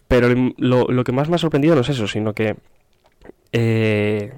Pero 0.06 0.28
lo, 0.58 0.86
lo 0.88 1.04
que 1.04 1.12
más 1.12 1.28
me 1.28 1.36
ha 1.36 1.38
sorprendido 1.38 1.74
no 1.74 1.80
es 1.80 1.88
eso, 1.88 2.06
sino 2.06 2.34
que 2.34 2.56
eh, 3.52 4.32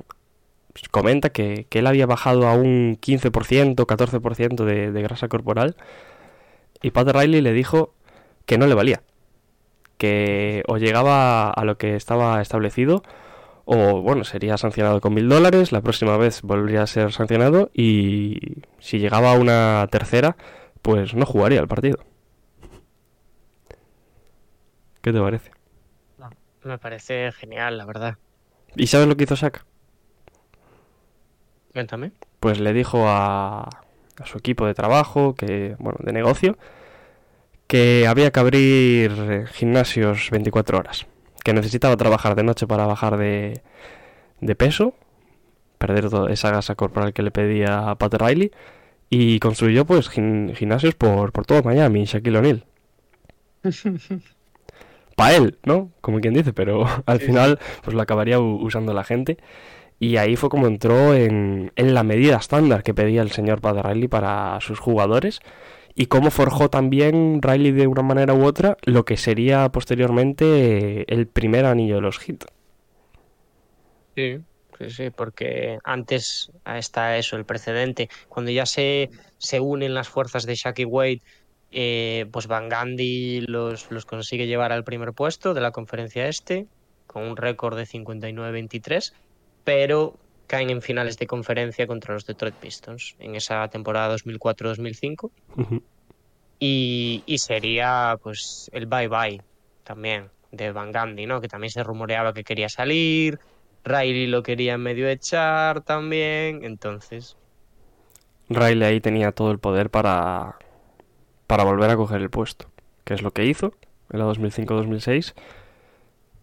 comenta 0.91 1.31
que, 1.31 1.67
que 1.69 1.81
él 1.81 1.87
había 1.87 2.07
bajado 2.07 2.49
a 2.49 2.55
un 2.55 2.99
15%, 3.01 3.75
14% 3.75 4.65
de, 4.65 4.93
de 4.93 5.03
grasa 5.03 5.29
corporal. 5.29 5.77
Y 6.83 6.91
Pat 6.91 7.09
Riley 7.09 7.41
le 7.41 7.53
dijo 7.53 7.95
que 8.47 8.59
no 8.59 8.67
le 8.67 8.75
valía. 8.75 9.03
Que 9.99 10.65
o 10.67 10.77
llegaba 10.79 11.51
a 11.51 11.65
lo 11.65 11.79
que 11.79 11.97
estaba 11.97 12.43
establecido 12.43 13.03
o 13.65 14.03
bueno, 14.03 14.25
sería 14.25 14.59
sancionado 14.59 15.01
con 15.01 15.15
mil 15.15 15.29
dólares, 15.29 15.73
la 15.73 15.81
próxima 15.81 16.17
vez 16.17 16.43
volvería 16.43 16.83
a 16.83 16.87
ser 16.87 17.13
sancionado 17.13 17.71
y 17.73 18.63
si 18.79 18.99
llegaba 18.99 19.33
a 19.33 19.39
una 19.39 19.87
tercera, 19.91 20.37
pues 20.83 21.15
no 21.15 21.25
jugaría 21.25 21.61
el 21.61 21.69
partido. 21.69 21.99
¿Qué 25.01 25.13
te 25.13 25.21
parece? 25.21 25.51
Me 26.63 26.79
parece 26.79 27.31
genial, 27.33 27.77
la 27.77 27.85
verdad. 27.85 28.17
¿Y 28.75 28.87
sabes 28.87 29.07
lo 29.07 29.17
que 29.17 29.25
hizo 29.25 29.35
Shaq? 29.35 29.65
Cuéntame. 31.75 32.13
Pues 32.41 32.59
le 32.61 32.73
dijo 32.73 33.07
a, 33.09 33.65
a 33.65 34.27
su 34.27 34.39
equipo 34.39 34.67
de 34.67 34.73
trabajo, 34.75 35.35
que 35.35 35.77
bueno, 35.79 35.99
de 36.03 36.13
negocio, 36.13 36.57
que 37.67 38.07
había 38.07 38.31
que 38.31 38.41
abrir 38.41 39.13
eh, 39.19 39.45
gimnasios 39.53 40.29
24 40.31 40.79
horas, 40.79 41.07
que 41.45 41.53
necesitaba 41.53 41.97
trabajar 41.97 42.35
de 42.37 42.43
noche 42.45 42.67
para 42.67 42.87
bajar 42.87 43.17
de, 43.19 43.61
de 44.41 44.55
peso, 44.55 44.95
perder 45.79 46.09
toda 46.11 46.33
esa 46.33 46.49
grasa 46.51 46.75
corporal 46.77 47.13
que 47.13 47.23
le 47.23 47.31
pedía 47.31 47.91
a 47.91 47.95
Pat 47.97 48.15
Riley, 48.15 48.53
y 49.11 49.39
construyó 49.41 49.85
pues 49.85 50.09
gim- 50.11 50.55
gimnasios 50.55 50.95
por, 50.95 51.33
por 51.33 51.45
todo 51.47 51.63
Miami, 51.63 52.05
Shaquille 52.05 52.39
O'Neal. 52.39 52.65
Para 55.17 55.37
él, 55.37 55.59
¿no? 55.65 55.91
Como 56.01 56.21
quien 56.21 56.35
dice, 56.35 56.53
pero 56.53 56.87
al 57.07 57.21
final 57.21 57.59
pues 57.83 57.95
lo 57.95 58.03
acabaría 58.03 58.39
usando 58.41 58.93
la 58.95 59.05
gente. 59.05 59.39
Y 60.05 60.19
ahí 60.19 60.37
fue 60.37 60.51
como 60.51 60.67
entró 60.67 61.15
en, 61.15 61.73
en 61.77 61.95
la 61.95 62.03
medida 62.03 62.37
estándar 62.37 62.83
que 62.83 62.93
pedía 62.93 63.23
el 63.23 63.31
señor 63.31 63.63
Pat 63.63 63.83
Riley 63.83 64.07
para 64.07 64.61
sus 64.61 64.79
jugadores 64.79 65.41
y 65.95 66.07
cómo 66.07 66.31
forjó 66.31 66.69
también 66.69 67.41
Riley 67.41 67.73
de 67.73 67.87
una 67.87 68.03
manera 68.03 68.35
u 68.35 68.45
otra 68.45 68.77
lo 68.83 69.07
que 69.07 69.17
sería 69.17 69.67
posteriormente 69.71 71.11
el 71.11 71.27
primer 71.27 71.65
anillo 71.65 71.95
de 71.95 72.01
los 72.03 72.19
Heat. 72.19 72.45
Sí, 74.15 74.41
sí, 74.79 74.91
sí, 74.91 75.09
porque 75.09 75.79
antes 75.85 76.53
está 76.67 77.17
eso, 77.17 77.39
el 77.39 77.47
precedente. 77.47 78.11
Cuando 78.29 78.51
ya 78.51 78.67
se, 78.67 79.09
se 79.39 79.59
unen 79.59 79.95
las 79.95 80.11
fuerzas 80.11 80.45
de 80.45 80.55
Shaq 80.55 80.81
y 80.81 80.85
Wade, 80.85 81.23
eh, 81.73 82.27
pues 82.31 82.47
Van 82.47 82.69
Gundy 82.69 83.41
los, 83.41 83.91
los 83.91 84.05
consigue 84.05 84.47
llevar 84.47 84.71
al 84.71 84.85
primer 84.85 85.15
puesto 85.15 85.55
de 85.55 85.63
la 85.63 85.71
conferencia 85.71 86.29
este, 86.29 86.67
con 87.07 87.23
un 87.23 87.39
récord 87.39 87.77
de 87.77 87.85
59-23, 87.85 89.13
pero 89.65 90.17
caen 90.47 90.71
en 90.71 90.83
finales 90.83 91.19
de 91.19 91.27
conferencia 91.27 91.87
contra 91.87 92.15
los 92.15 92.27
Detroit 92.27 92.55
Pistons 92.55 93.17
en 93.19 93.35
esa 93.35 93.67
temporada 93.69 94.15
2004-2005. 94.15 95.31
y, 96.59 97.23
y, 97.27 97.39
sería 97.39 98.19
pues 98.23 98.71
el 98.73 98.87
bye 98.87 99.09
bye 99.09 99.43
también 99.83 100.31
de 100.53 100.71
Van 100.71 100.93
Gandhi, 100.93 101.27
¿no? 101.27 101.41
Que 101.41 101.49
también 101.49 101.71
se 101.71 101.83
rumoreaba 101.83 102.33
que 102.33 102.45
quería 102.45 102.69
salir, 102.69 103.41
Riley 103.85 104.27
lo 104.27 104.43
quería 104.43 104.79
medio 104.79 105.09
echar 105.09 105.83
también, 105.83 106.65
entonces... 106.65 107.37
Riley 108.49 108.85
ahí 108.89 109.01
tenía 109.01 109.33
todo 109.33 109.51
el 109.51 109.59
poder 109.59 109.91
para, 109.91 110.57
para 111.47 111.65
volver 111.65 111.91
a 111.91 111.97
coger 111.97 112.21
el 112.21 112.31
puesto, 112.31 112.67
que 113.05 113.15
es 113.15 113.23
lo 113.23 113.31
que 113.31 113.45
hizo 113.45 113.75
en 114.11 114.21
la 114.21 114.27
2005-2006, 114.27 115.35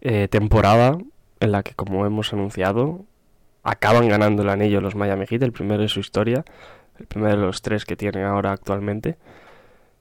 eh, 0.02 0.28
temporada 0.28 0.98
en 1.40 1.52
la 1.52 1.62
que, 1.62 1.74
como 1.74 2.06
hemos 2.06 2.32
anunciado, 2.32 3.04
acaban 3.62 4.08
ganando 4.08 4.42
el 4.42 4.48
anillo 4.48 4.80
los 4.80 4.94
Miami 4.94 5.26
Heat, 5.26 5.42
el 5.42 5.52
primero 5.52 5.82
de 5.82 5.88
su 5.88 6.00
historia, 6.00 6.44
el 6.98 7.06
primero 7.06 7.36
de 7.36 7.42
los 7.42 7.62
tres 7.62 7.84
que 7.84 7.96
tienen 7.96 8.24
ahora 8.24 8.52
actualmente, 8.52 9.16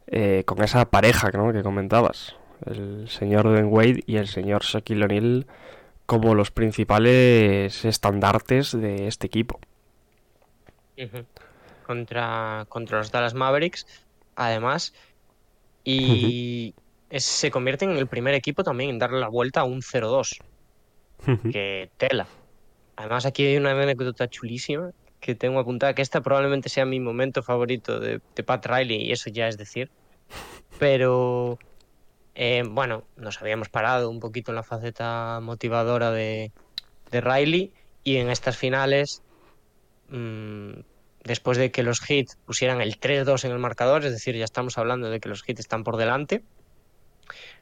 eh, 0.07 0.43
con 0.45 0.63
esa 0.63 0.85
pareja 0.85 1.29
¿no? 1.31 1.53
que 1.53 1.63
comentabas, 1.63 2.35
el 2.65 3.07
señor 3.07 3.43
Dwayne 3.43 3.67
Wade 3.67 4.03
y 4.05 4.17
el 4.17 4.27
señor 4.27 4.63
Shaquille 4.63 5.05
O'Neal 5.05 5.47
como 6.05 6.35
los 6.35 6.51
principales 6.51 7.85
estandartes 7.85 8.71
de 8.73 9.07
este 9.07 9.27
equipo. 9.27 9.59
contra, 11.85 12.65
contra 12.67 12.97
los 12.99 13.11
Dallas 13.11 13.33
Mavericks, 13.33 13.85
además, 14.35 14.93
y 15.83 16.75
se 17.09 17.51
convierte 17.51 17.85
en 17.85 17.91
el 17.91 18.07
primer 18.07 18.33
equipo 18.33 18.63
también 18.63 18.89
en 18.89 18.99
darle 18.99 19.19
la 19.19 19.27
vuelta 19.27 19.61
a 19.61 19.63
un 19.63 19.81
0-2, 19.81 20.41
que 21.51 21.89
tela. 21.97 22.27
Además, 23.01 23.25
aquí 23.25 23.43
hay 23.47 23.57
una 23.57 23.71
anécdota 23.71 24.29
chulísima 24.29 24.91
que 25.19 25.33
tengo 25.33 25.59
apuntada, 25.59 25.95
que 25.95 26.03
esta 26.03 26.21
probablemente 26.21 26.69
sea 26.69 26.85
mi 26.85 26.99
momento 26.99 27.41
favorito 27.41 27.99
de, 27.99 28.19
Pat 28.19 28.63
Riley, 28.67 29.07
y 29.07 29.11
eso 29.11 29.31
ya 29.31 29.47
es 29.47 29.57
decir. 29.57 29.89
Pero, 30.77 31.57
eh, 32.35 32.63
bueno, 32.63 33.03
nos 33.17 33.41
habíamos 33.41 33.69
parado 33.69 34.07
un 34.09 34.19
poquito 34.19 34.51
en 34.51 34.57
la 34.57 34.63
faceta 34.63 35.39
motivadora 35.41 36.11
de, 36.11 36.51
Riley, 37.11 37.73
y 38.03 38.17
en 38.17 38.29
estas 38.29 38.55
finales, 38.55 39.23
mm, 40.09 40.81
después 41.23 41.57
de 41.57 41.71
que 41.71 41.81
los 41.81 42.01
Heat 42.01 42.27
pusieran 42.45 42.81
el 42.81 42.99
3-2 42.99 43.45
en 43.45 43.51
el 43.51 43.59
marcador, 43.59 44.05
es 44.05 44.11
decir, 44.11 44.35
ya 44.35 44.45
estamos 44.45 44.77
hablando 44.77 45.09
de 45.09 45.19
que 45.19 45.27
los 45.27 45.41
Heat 45.41 45.59
están 45.59 45.83
por 45.83 45.97
delante, 45.97 46.43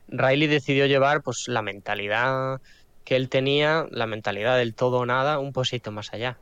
Riley 0.10 0.48
decidió 0.48 0.86
llevar 0.86 1.22
pues 1.22 1.48
la 1.48 1.62
mentalidad 1.62 2.60
que 3.04 3.16
él 3.16 3.30
tenía 3.30 3.88
la 3.92 4.06
mentalidad 4.06 4.58
del 4.58 4.76
todo 4.76 5.00
o 5.00 5.06
nada 5.06 5.40
un 5.40 5.54
poquito 5.54 5.92
más 5.92 6.14
allá. 6.14 6.38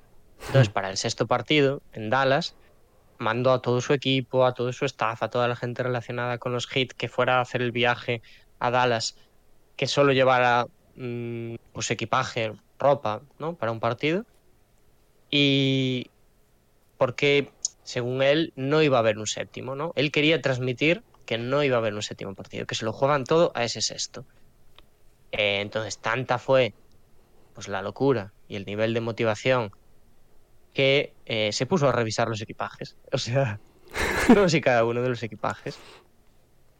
Entonces, 0.48 0.70
para 0.70 0.90
el 0.90 0.98
sexto 0.98 1.28
partido, 1.28 1.82
en 1.94 2.10
Dallas, 2.10 2.56
mandó 3.18 3.52
a 3.52 3.62
todo 3.62 3.82
su 3.82 3.94
equipo, 3.94 4.46
a 4.46 4.54
todo 4.54 4.72
su 4.74 4.86
staff, 4.86 5.24
a 5.24 5.30
toda 5.30 5.48
la 5.48 5.56
gente 5.56 5.84
relacionada 5.84 6.38
con 6.38 6.54
los 6.54 6.68
hits 6.76 6.94
que 6.94 7.08
fuera 7.08 7.38
a 7.38 7.42
hacer 7.42 7.62
el 7.62 7.72
viaje 7.72 8.22
a 8.60 8.72
Dallas, 8.72 9.18
que 9.76 9.88
solo 9.88 10.14
llevara 10.14 10.68
mm, 10.96 11.56
pues 11.74 11.92
equipaje, 11.92 12.54
ropa, 12.80 13.22
¿no? 13.40 13.56
Para 13.56 13.72
un 13.72 13.80
partido. 13.80 14.26
Y 15.30 16.10
porque, 16.98 17.52
según 17.84 18.22
él, 18.22 18.54
no 18.56 18.82
iba 18.82 18.98
a 18.98 19.00
haber 19.00 19.18
un 19.18 19.28
séptimo, 19.28 19.76
¿no? 19.76 19.94
Él 19.96 20.12
quería 20.12 20.42
transmitir 20.42 21.04
que 21.26 21.38
no 21.38 21.64
iba 21.64 21.76
a 21.76 21.80
haber 21.80 21.94
un 21.94 22.02
séptimo 22.02 22.34
partido, 22.36 22.66
que 22.66 22.76
se 22.76 22.86
lo 22.86 22.94
juegan 22.94 23.26
todo 23.26 23.52
a 23.54 23.64
ese 23.64 23.82
sexto. 23.82 24.26
Eh, 25.38 25.62
entonces, 25.62 26.00
tanta 26.00 26.40
fue 26.40 26.74
pues 27.54 27.68
la 27.68 27.82
locura 27.82 28.34
y 28.48 28.56
el 28.56 28.66
nivel 28.66 28.94
de 28.94 29.02
motivación 29.02 29.72
que 30.74 31.14
eh, 31.26 31.52
se 31.54 31.66
puso 31.66 31.88
a 31.88 31.92
revisar 31.92 32.28
los 32.28 32.42
equipajes. 32.42 32.96
O 33.12 33.18
sea, 33.18 33.60
todos 34.28 34.54
y 34.54 34.62
cada 34.62 34.84
uno 34.84 35.02
de 35.02 35.10
los 35.10 35.24
equipajes. 35.24 35.80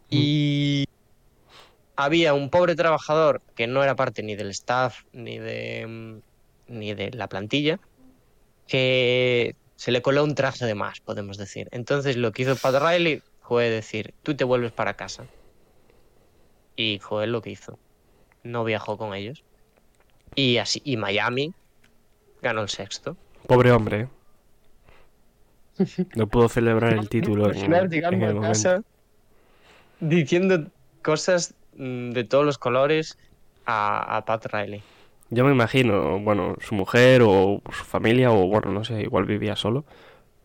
Y 0.10 0.86
había 1.96 2.34
un 2.34 2.50
pobre 2.50 2.76
trabajador 2.76 3.42
que 3.56 3.68
no 3.68 3.84
era 3.84 3.96
parte 3.96 4.24
ni 4.24 4.36
del 4.36 4.50
staff 4.52 5.04
ni 5.14 5.38
de, 5.38 6.22
ni 6.68 6.94
de 6.94 7.12
la 7.12 7.28
plantilla, 7.28 7.80
que 8.68 9.56
se 9.76 9.92
le 9.92 10.02
coló 10.02 10.24
un 10.24 10.36
traje 10.36 10.66
de 10.66 10.76
más, 10.76 11.00
podemos 11.00 11.38
decir. 11.38 11.68
Entonces 11.72 12.18
lo 12.18 12.32
que 12.32 12.44
hizo 12.44 12.56
Pat 12.56 12.76
Riley 12.82 13.22
fue 13.42 13.70
decir, 13.70 14.14
tú 14.24 14.36
te 14.36 14.44
vuelves 14.44 14.72
para 14.72 14.96
casa. 14.96 15.26
Y 16.76 17.00
fue 17.00 17.26
lo 17.28 17.42
que 17.42 17.52
hizo 17.52 17.80
no 18.48 18.64
viajó 18.64 18.98
con 18.98 19.14
ellos. 19.14 19.44
Y 20.36 20.58
así, 20.58 20.82
y 20.84 20.98
Miami 20.98 21.54
ganó 22.42 22.62
el 22.62 22.70
sexto. 22.70 23.18
Pobre 23.48 23.72
hombre. 23.72 24.08
No 26.16 26.28
pudo 26.28 26.50
celebrar 26.50 26.94
el 26.94 27.10
título. 27.10 27.52
en, 27.54 27.74
el 27.74 28.42
casa 28.42 28.82
diciendo 30.00 30.68
cosas 31.02 31.56
mm, 31.76 32.12
de 32.12 32.24
todos 32.24 32.46
los 32.46 32.58
colores 32.58 33.18
a, 33.66 34.24
Pat 34.26 34.46
Riley. 34.46 34.82
Yo 35.30 35.44
me 35.44 35.52
imagino, 35.52 36.20
bueno, 36.20 36.56
su 36.62 36.74
mujer 36.74 37.22
o 37.22 37.62
su 37.72 37.84
familia, 37.84 38.32
o 38.32 38.48
bueno, 38.48 38.72
no 38.72 38.86
sé, 38.86 39.02
igual 39.02 39.26
vivía 39.26 39.58
solo, 39.58 39.84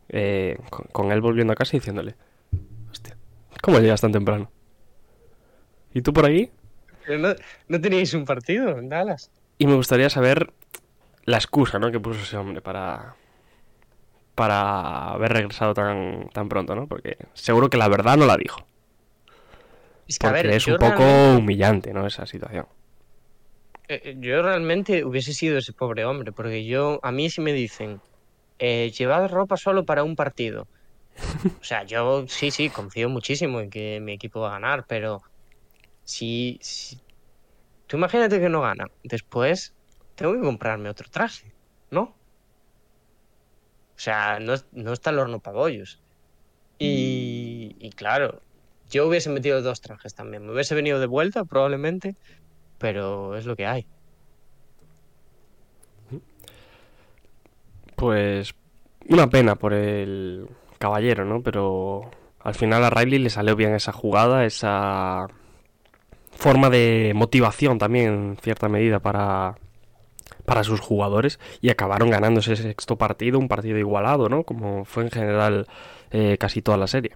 eh, 0.08 0.58
con, 0.70 1.12
él 1.12 1.20
volviendo 1.20 1.52
a 1.52 1.56
casa 1.56 1.76
y 1.76 1.78
diciéndole, 1.78 2.16
hostia, 2.90 3.16
¿cómo 3.60 3.78
llegas 3.78 4.00
tan 4.00 4.10
temprano? 4.10 4.50
¿Y 5.94 6.02
tú 6.02 6.12
por 6.12 6.26
no, 7.08 7.34
no 7.68 7.80
teníais 7.80 8.14
un 8.14 8.24
partido 8.24 8.78
en 8.78 8.88
Dallas. 8.88 9.30
Y 9.58 9.66
me 9.66 9.74
gustaría 9.74 10.10
saber 10.10 10.52
la 11.24 11.36
excusa, 11.36 11.78
¿no? 11.78 11.90
Que 11.90 12.00
puso 12.00 12.20
ese 12.20 12.36
hombre 12.36 12.60
para 12.60 13.16
para 14.34 15.10
haber 15.10 15.32
regresado 15.32 15.74
tan, 15.74 16.28
tan 16.30 16.48
pronto, 16.48 16.74
¿no? 16.74 16.86
Porque 16.86 17.16
seguro 17.34 17.68
que 17.68 17.76
la 17.76 17.88
verdad 17.88 18.16
no 18.16 18.26
la 18.26 18.36
dijo. 18.36 18.64
Es 20.08 20.18
que, 20.18 20.26
a 20.26 20.32
ver, 20.32 20.46
es 20.46 20.66
un 20.66 20.78
poco 20.78 21.04
humillante, 21.36 21.92
¿no? 21.92 22.06
Esa 22.06 22.26
situación. 22.26 22.66
Eh, 23.88 24.00
eh, 24.04 24.16
yo 24.18 24.42
realmente 24.42 25.04
hubiese 25.04 25.32
sido 25.32 25.58
ese 25.58 25.72
pobre 25.72 26.04
hombre, 26.04 26.32
porque 26.32 26.64
yo, 26.64 26.98
a 27.02 27.12
mí 27.12 27.30
si 27.30 27.40
me 27.40 27.52
dicen, 27.52 28.00
eh, 28.58 28.90
llevad 28.96 29.30
ropa 29.30 29.56
solo 29.56 29.84
para 29.84 30.04
un 30.04 30.16
partido. 30.16 30.66
O 31.60 31.64
sea, 31.64 31.84
yo 31.84 32.26
sí, 32.26 32.50
sí, 32.50 32.70
confío 32.70 33.08
muchísimo 33.08 33.60
en 33.60 33.70
que 33.70 34.00
mi 34.00 34.12
equipo 34.12 34.40
va 34.40 34.48
a 34.48 34.52
ganar, 34.52 34.86
pero 34.86 35.22
si, 36.12 36.98
Tú 37.86 37.96
imagínate 37.96 38.40
que 38.40 38.48
no 38.48 38.60
gana. 38.60 38.86
Después 39.02 39.74
tengo 40.14 40.34
que 40.34 40.40
comprarme 40.40 40.88
otro 40.88 41.08
traje, 41.10 41.52
¿no? 41.90 42.02
O 42.02 42.14
sea, 43.96 44.38
no, 44.40 44.54
no 44.72 44.92
está 44.92 45.10
el 45.10 45.18
horno. 45.18 45.42
Y, 46.78 47.76
y 47.78 47.90
claro, 47.90 48.40
yo 48.90 49.06
hubiese 49.06 49.30
metido 49.30 49.62
dos 49.62 49.80
trajes 49.80 50.14
también. 50.14 50.44
Me 50.44 50.52
hubiese 50.52 50.74
venido 50.74 51.00
de 51.00 51.06
vuelta, 51.06 51.44
probablemente, 51.44 52.16
pero 52.78 53.36
es 53.36 53.46
lo 53.46 53.56
que 53.56 53.66
hay. 53.66 53.86
Pues 57.96 58.54
una 59.08 59.28
pena 59.30 59.54
por 59.54 59.74
el 59.74 60.48
caballero, 60.78 61.24
¿no? 61.24 61.42
Pero 61.42 62.10
al 62.40 62.54
final 62.54 62.84
a 62.84 62.90
Riley 62.90 63.18
le 63.18 63.30
salió 63.30 63.54
bien 63.54 63.74
esa 63.74 63.92
jugada, 63.92 64.44
esa 64.44 65.28
forma 66.42 66.70
de 66.70 67.12
motivación 67.14 67.78
también 67.78 68.08
en 68.08 68.36
cierta 68.36 68.68
medida 68.68 68.98
para, 68.98 69.54
para 70.44 70.64
sus 70.64 70.80
jugadores 70.80 71.38
y 71.60 71.70
acabaron 71.70 72.10
ganando 72.10 72.40
ese 72.40 72.56
sexto 72.56 72.98
partido, 72.98 73.38
un 73.38 73.46
partido 73.46 73.78
igualado, 73.78 74.28
¿no? 74.28 74.42
Como 74.42 74.84
fue 74.84 75.04
en 75.04 75.10
general 75.10 75.66
eh, 76.10 76.36
casi 76.38 76.60
toda 76.60 76.76
la 76.76 76.88
serie. 76.88 77.12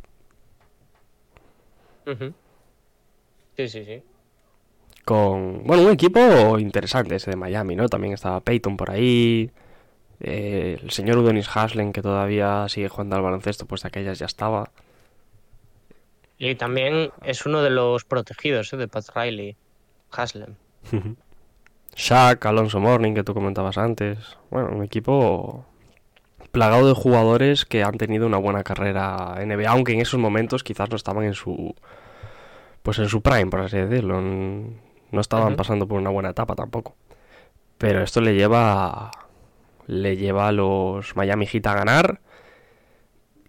Sí, 3.56 3.68
sí, 3.68 3.84
sí. 3.84 4.02
Con, 5.04 5.64
bueno, 5.64 5.82
un 5.82 5.90
equipo 5.90 6.56
interesante 6.60 7.16
ese 7.16 7.32
de 7.32 7.36
Miami, 7.36 7.74
¿no? 7.74 7.88
También 7.88 8.14
estaba 8.14 8.40
Peyton 8.40 8.76
por 8.76 8.92
ahí. 8.92 9.50
Eh, 10.20 10.78
el 10.80 10.90
señor 10.92 11.18
Udonis 11.18 11.48
Haslen, 11.52 11.92
que 11.92 12.00
todavía 12.00 12.68
sigue 12.68 12.88
jugando 12.88 13.16
al 13.16 13.22
baloncesto, 13.22 13.66
pues 13.66 13.82
de 13.82 13.88
aquellas 13.88 14.20
ya 14.20 14.26
estaba. 14.26 14.70
Y 16.38 16.54
también 16.56 17.10
es 17.22 17.46
uno 17.46 17.62
de 17.62 17.70
los 17.70 18.04
protegidos 18.04 18.72
¿eh? 18.72 18.76
de 18.76 18.88
Pat 18.88 19.06
Riley, 19.14 19.56
Haslem. 20.10 20.56
Shaq, 21.94 22.44
Alonso 22.44 22.78
Morning, 22.78 23.14
que 23.14 23.24
tú 23.24 23.32
comentabas 23.32 23.78
antes. 23.78 24.18
Bueno, 24.50 24.68
un 24.72 24.84
equipo 24.84 25.64
plagado 26.52 26.88
de 26.88 26.94
jugadores 26.94 27.64
que 27.64 27.82
han 27.82 27.96
tenido 27.96 28.26
una 28.26 28.38
buena 28.38 28.62
carrera 28.62 29.36
en 29.38 29.48
NBA, 29.48 29.70
aunque 29.70 29.92
en 29.92 30.00
esos 30.00 30.20
momentos 30.20 30.62
quizás 30.62 30.90
no 30.90 30.96
estaban 30.96 31.24
en 31.24 31.34
su 31.34 31.74
pues 32.82 32.98
en 32.98 33.08
su 33.08 33.20
prime, 33.20 33.46
por 33.46 33.60
así 33.60 33.78
decirlo. 33.78 34.20
No 34.20 35.20
estaban 35.20 35.56
pasando 35.56 35.88
por 35.88 35.98
una 35.98 36.10
buena 36.10 36.30
etapa 36.30 36.54
tampoco. 36.54 36.94
Pero 37.78 38.02
esto 38.02 38.20
le 38.20 38.34
lleva 38.34 39.10
le 39.86 40.16
lleva 40.16 40.48
a 40.48 40.52
los 40.52 41.16
Miami 41.16 41.46
Heat 41.46 41.66
a 41.66 41.74
ganar 41.74 42.20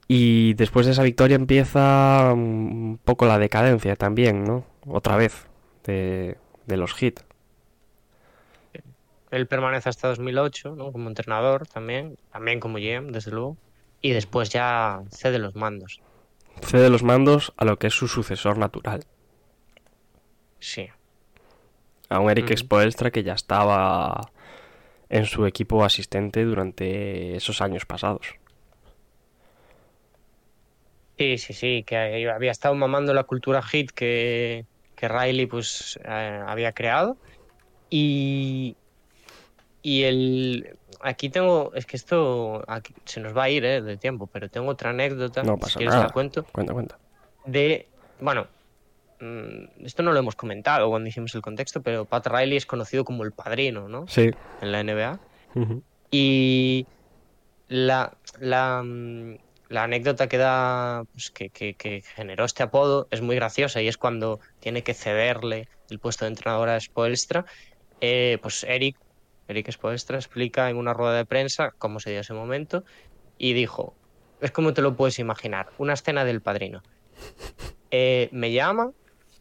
y 0.07 0.53
después 0.53 0.85
de 0.85 0.93
esa 0.93 1.03
victoria 1.03 1.35
empieza 1.35 2.31
un 2.33 2.99
poco 3.03 3.25
la 3.25 3.39
decadencia 3.39 3.95
también, 3.95 4.43
¿no? 4.43 4.65
Otra 4.87 5.17
vez, 5.17 5.47
de, 5.83 6.37
los 6.67 7.01
hits. 7.01 7.23
él 9.31 9.47
permanece 9.47 9.89
hasta 9.89 10.07
2008, 10.07 10.75
¿no? 10.75 10.91
Como 10.91 11.09
entrenador 11.09 11.67
también, 11.67 12.17
también 12.31 12.59
como 12.59 12.77
GM, 12.77 13.11
desde 13.11 13.31
luego, 13.31 13.57
y 14.01 14.11
después 14.11 14.49
ya 14.49 15.01
cede 15.11 15.39
los 15.39 15.55
mandos. 15.55 16.01
Cede 16.61 16.89
los 16.89 17.03
mandos 17.03 17.53
a 17.57 17.65
lo 17.65 17.77
que 17.77 17.87
es 17.87 17.93
su 17.93 18.07
sucesor 18.07 18.57
natural, 18.57 19.03
Sí. 20.59 20.87
a 22.09 22.19
un 22.19 22.31
Eric 22.31 22.45
Ujú. 22.45 22.57
Spoelstra 22.57 23.11
que 23.11 23.23
ya 23.23 23.33
estaba 23.33 24.31
en 25.09 25.25
su 25.25 25.45
equipo 25.45 25.83
asistente 25.83 26.43
durante 26.45 27.35
esos 27.35 27.61
años 27.61 27.85
pasados. 27.85 28.35
Sí, 31.17 31.37
sí, 31.37 31.53
sí, 31.53 31.83
que 31.83 32.29
había 32.29 32.51
estado 32.51 32.75
mamando 32.75 33.13
la 33.13 33.23
cultura 33.23 33.61
hit 33.61 33.91
que, 33.91 34.65
que 34.95 35.07
Riley 35.07 35.47
pues 35.47 35.99
eh, 36.03 36.41
había 36.45 36.71
creado. 36.73 37.17
Y, 37.89 38.75
y 39.81 40.03
el 40.03 40.77
aquí 41.01 41.29
tengo, 41.29 41.71
es 41.73 41.85
que 41.85 41.97
esto 41.97 42.63
aquí 42.67 42.93
se 43.05 43.19
nos 43.19 43.35
va 43.35 43.43
a 43.43 43.49
ir 43.49 43.65
eh, 43.65 43.81
de 43.81 43.97
tiempo, 43.97 44.27
pero 44.27 44.49
tengo 44.49 44.67
otra 44.69 44.91
anécdota, 44.91 45.43
No 45.43 45.55
si 45.55 45.61
pasa 45.61 45.77
quieres 45.79 45.95
nada. 45.95 46.07
la 46.07 46.13
cuento, 46.13 46.43
Cuenta, 46.51 46.73
cuenta. 46.73 46.99
de, 47.45 47.87
bueno, 48.19 48.47
mm, 49.19 49.85
esto 49.85 50.03
no 50.03 50.11
lo 50.11 50.19
hemos 50.19 50.35
comentado 50.35 50.89
cuando 50.89 51.09
hicimos 51.09 51.33
el 51.35 51.41
contexto, 51.41 51.81
pero 51.81 52.05
Pat 52.05 52.27
Riley 52.27 52.57
es 52.57 52.65
conocido 52.65 53.03
como 53.05 53.23
el 53.23 53.31
padrino, 53.31 53.87
¿no? 53.87 54.07
Sí. 54.07 54.29
En 54.61 54.71
la 54.71 54.81
NBA. 54.83 55.19
Y 56.11 56.85
la, 57.69 58.13
la, 58.39 58.81
mm, 58.83 59.35
la 59.69 59.83
anécdota 59.83 60.27
que 60.27 60.37
da, 60.37 61.03
pues, 61.11 61.31
que, 61.31 62.03
generó 62.15 62.45
este 62.45 62.63
apodo 62.63 63.07
es 63.11 63.21
muy 63.21 63.35
graciosa 63.35 63.81
y 63.81 63.87
es 63.87 63.97
cuando 63.97 64.39
tiene 64.59 64.83
que 64.83 64.93
cederle 64.93 65.67
el 65.89 65.99
puesto 65.99 66.25
de 66.25 66.29
entrenador 66.29 66.69
a 66.69 66.79
Spoelstra. 66.79 67.45
eh, 68.01 68.37
pues 68.41 68.63
Eric, 68.63 68.97
Eric 69.47 69.71
Spoelstra 69.71 70.17
explica 70.17 70.69
en 70.69 70.77
una 70.77 70.93
rueda 70.93 71.15
de 71.17 71.25
prensa 71.25 71.73
cómo 71.77 71.99
se 71.99 72.11
dio 72.11 72.19
ese 72.19 72.33
momento 72.33 72.83
y 73.37 73.53
dijo, 73.53 73.95
es 74.41 74.51
como 74.51 74.73
te 74.73 74.81
lo 74.81 74.95
puedes 74.95 75.19
imaginar, 75.19 75.69
una 75.77 75.93
escena 75.93 76.25
del 76.25 76.41
padrino. 76.41 76.83
Eh, 77.89 78.29
me 78.31 78.51
llama 78.51 78.91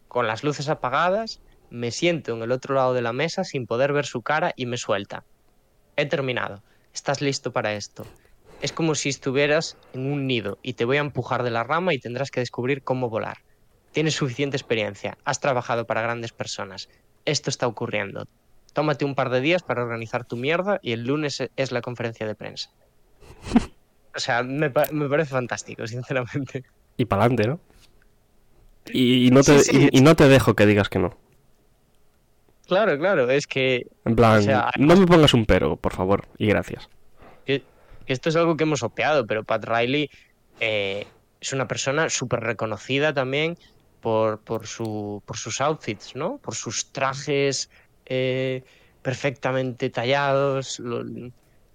con 0.09 0.27
las 0.27 0.45
luces 0.45 0.68
apagadas, 0.68 1.41
me 1.70 1.91
siento 1.91 2.35
en 2.35 2.43
el 2.43 2.53
otro 2.53 2.74
lado 2.74 2.95
de 2.95 3.03
la 3.03 3.12
mesa 3.12 3.45
sin 3.45 3.66
poder 3.66 3.93
ver 3.93 4.07
su 4.07 4.22
cara 4.22 4.53
y 4.57 4.66
me 4.66 4.77
suelta. 4.77 5.24
He 5.97 6.07
terminado. 6.07 6.62
¿Estás 6.95 7.20
listo 7.20 7.53
para 7.53 7.74
esto? 7.74 8.07
Es 8.62 8.72
como 8.72 8.94
si 8.94 9.11
estuvieras 9.11 9.76
en 9.92 10.11
un 10.11 10.26
nido 10.26 10.59
y 10.62 10.72
te 10.74 10.84
voy 10.84 10.96
a 10.96 11.00
empujar 11.00 11.42
de 11.42 11.50
la 11.50 11.62
rama 11.62 11.94
y 11.94 11.98
tendrás 11.98 12.30
que 12.30 12.40
descubrir 12.40 12.82
cómo 12.82 13.09
volar. 13.11 13.38
Tienes 13.92 14.14
suficiente 14.14 14.57
experiencia, 14.57 15.16
has 15.24 15.40
trabajado 15.40 15.86
para 15.86 16.02
grandes 16.02 16.32
personas. 16.32 16.88
Esto 17.24 17.50
está 17.50 17.66
ocurriendo. 17.66 18.24
Tómate 18.72 19.04
un 19.04 19.14
par 19.14 19.30
de 19.30 19.40
días 19.40 19.62
para 19.62 19.82
organizar 19.82 20.24
tu 20.26 20.36
mierda 20.36 20.78
y 20.82 20.92
el 20.92 21.04
lunes 21.04 21.40
e- 21.40 21.50
es 21.57 21.72
la 21.72 21.80
conferencia 21.80 22.26
de 22.26 22.34
prensa. 22.34 22.70
O 24.14 24.18
sea, 24.18 24.42
me, 24.42 24.70
pa- 24.70 24.86
me 24.92 25.09
parece 25.09 25.30
fantástico, 25.30 25.86
sinceramente. 25.86 26.64
Y 26.96 27.04
para 27.04 27.24
adelante, 27.24 27.48
¿no? 27.48 27.61
Y, 28.92 29.26
y 29.26 29.30
no 29.30 29.42
te, 29.42 29.59
Sí, 29.61 29.72
sí. 29.72 29.88
y- 29.92 29.98
y 29.98 30.00
no 30.02 30.14
te 30.14 30.28
dejo 30.28 30.54
que 30.54 30.66
digas 30.66 30.88
que 30.88 30.98
no. 30.98 31.16
Claro, 32.66 32.98
claro, 32.98 33.30
es 33.30 33.46
que 33.46 33.86
En 34.04 34.16
plan, 34.16 34.38
O 34.38 34.42
sea, 34.42 34.70
no 34.78 34.96
me 34.96 35.07
pongas 35.07 35.34
un 35.34 35.46
pero, 35.46 35.76
por 35.76 35.92
favor, 35.94 36.26
y 36.38 36.46
gracias. 36.46 36.88
Que, 38.07 38.12
esto 38.12 38.28
es 38.28 38.36
algo 38.36 38.57
que 38.57 38.64
hemos 38.64 38.82
obviado, 38.82 39.26
pero 39.26 39.44
Pat 39.44 39.64
Riley 39.64 40.11
eh, 40.61 41.07
es 41.40 41.52
una 41.52 41.68
persona 41.68 42.09
súper 42.09 42.40
reconocida 42.40 43.12
también 43.12 43.59
por, 44.00 44.40
por, 44.40 44.66
su, 44.66 45.22
por 45.26 45.36
sus 45.36 45.61
outfits, 45.61 46.14
¿no? 46.14 46.38
Por 46.38 46.54
sus 46.54 46.92
trajes 46.92 47.70
eh, 48.07 48.62
perfectamente 49.02 49.90
tallados, 49.90 50.82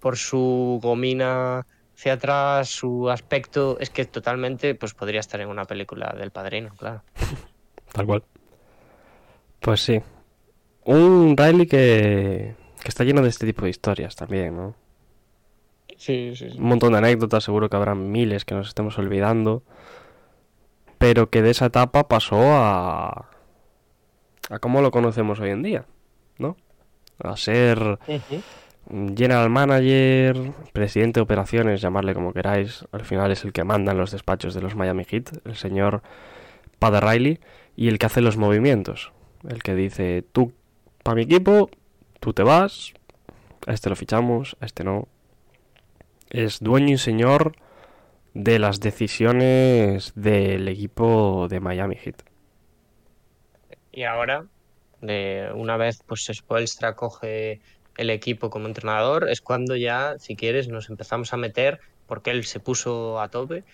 por 0.00 0.16
su 0.16 0.80
gomina 0.82 1.66
hacia 1.96 2.14
atrás, 2.14 2.68
su 2.68 3.10
aspecto. 3.10 3.76
Es 3.80 3.90
que 3.90 4.04
totalmente 4.04 4.74
pues 4.74 4.94
podría 4.94 5.20
estar 5.20 5.40
en 5.40 5.48
una 5.48 5.64
película 5.64 6.14
del 6.18 6.30
padrino, 6.30 6.74
claro. 6.76 7.02
Tal 7.92 8.06
cual. 8.06 8.24
Pues 9.60 9.80
sí. 9.80 10.00
Un 10.84 11.36
Riley 11.36 11.66
que, 11.66 12.56
que 12.82 12.88
está 12.88 13.04
lleno 13.04 13.22
de 13.22 13.28
este 13.28 13.46
tipo 13.46 13.64
de 13.64 13.70
historias 13.70 14.16
también, 14.16 14.56
¿no? 14.56 14.81
Sí, 16.02 16.32
sí, 16.34 16.50
sí. 16.50 16.58
Un 16.58 16.64
montón 16.64 16.90
de 16.90 16.98
anécdotas, 16.98 17.44
seguro 17.44 17.70
que 17.70 17.76
habrán 17.76 18.10
miles 18.10 18.44
que 18.44 18.56
nos 18.56 18.66
estemos 18.66 18.98
olvidando. 18.98 19.62
Pero 20.98 21.30
que 21.30 21.42
de 21.42 21.50
esa 21.50 21.66
etapa 21.66 22.08
pasó 22.08 22.40
a. 22.40 23.30
a 24.50 24.58
cómo 24.58 24.82
lo 24.82 24.90
conocemos 24.90 25.38
hoy 25.38 25.50
en 25.50 25.62
día, 25.62 25.86
¿no? 26.38 26.56
A 27.22 27.36
ser 27.36 28.00
general 29.16 29.48
manager, 29.48 30.52
presidente 30.72 31.20
de 31.20 31.22
operaciones, 31.22 31.80
llamarle 31.80 32.14
como 32.14 32.32
queráis. 32.32 32.84
Al 32.90 33.04
final 33.04 33.30
es 33.30 33.44
el 33.44 33.52
que 33.52 33.62
manda 33.62 33.92
en 33.92 33.98
los 33.98 34.10
despachos 34.10 34.54
de 34.54 34.60
los 34.60 34.74
Miami 34.74 35.04
Heat, 35.04 35.46
el 35.46 35.54
señor 35.54 36.02
Pat 36.80 37.00
Riley, 37.00 37.38
y 37.76 37.86
el 37.86 38.00
que 38.00 38.06
hace 38.06 38.20
los 38.20 38.36
movimientos. 38.36 39.12
El 39.48 39.62
que 39.62 39.76
dice, 39.76 40.24
tú 40.32 40.52
para 41.04 41.14
mi 41.14 41.22
equipo, 41.22 41.70
tú 42.18 42.32
te 42.32 42.42
vas, 42.42 42.92
a 43.68 43.72
este 43.72 43.88
lo 43.88 43.94
fichamos, 43.94 44.56
a 44.60 44.66
este 44.66 44.82
no. 44.82 45.06
Es 46.32 46.60
dueño 46.60 46.94
y 46.94 46.98
señor 46.98 47.52
de 48.32 48.58
las 48.58 48.80
decisiones 48.80 50.14
del 50.14 50.66
equipo 50.66 51.46
de 51.50 51.60
Miami 51.60 51.96
Heat. 51.96 52.22
Y 53.92 54.04
ahora, 54.04 54.46
de 55.02 55.50
una 55.54 55.76
vez 55.76 56.02
pues 56.06 56.30
Spoelstra 56.32 56.96
coge 56.96 57.60
el 57.98 58.08
equipo 58.08 58.48
como 58.48 58.66
entrenador, 58.66 59.28
es 59.28 59.42
cuando 59.42 59.76
ya, 59.76 60.18
si 60.18 60.34
quieres, 60.34 60.68
nos 60.68 60.88
empezamos 60.88 61.34
a 61.34 61.36
meter, 61.36 61.80
porque 62.06 62.30
él 62.30 62.44
se 62.44 62.60
puso 62.60 63.20
a 63.20 63.28
tope 63.28 63.64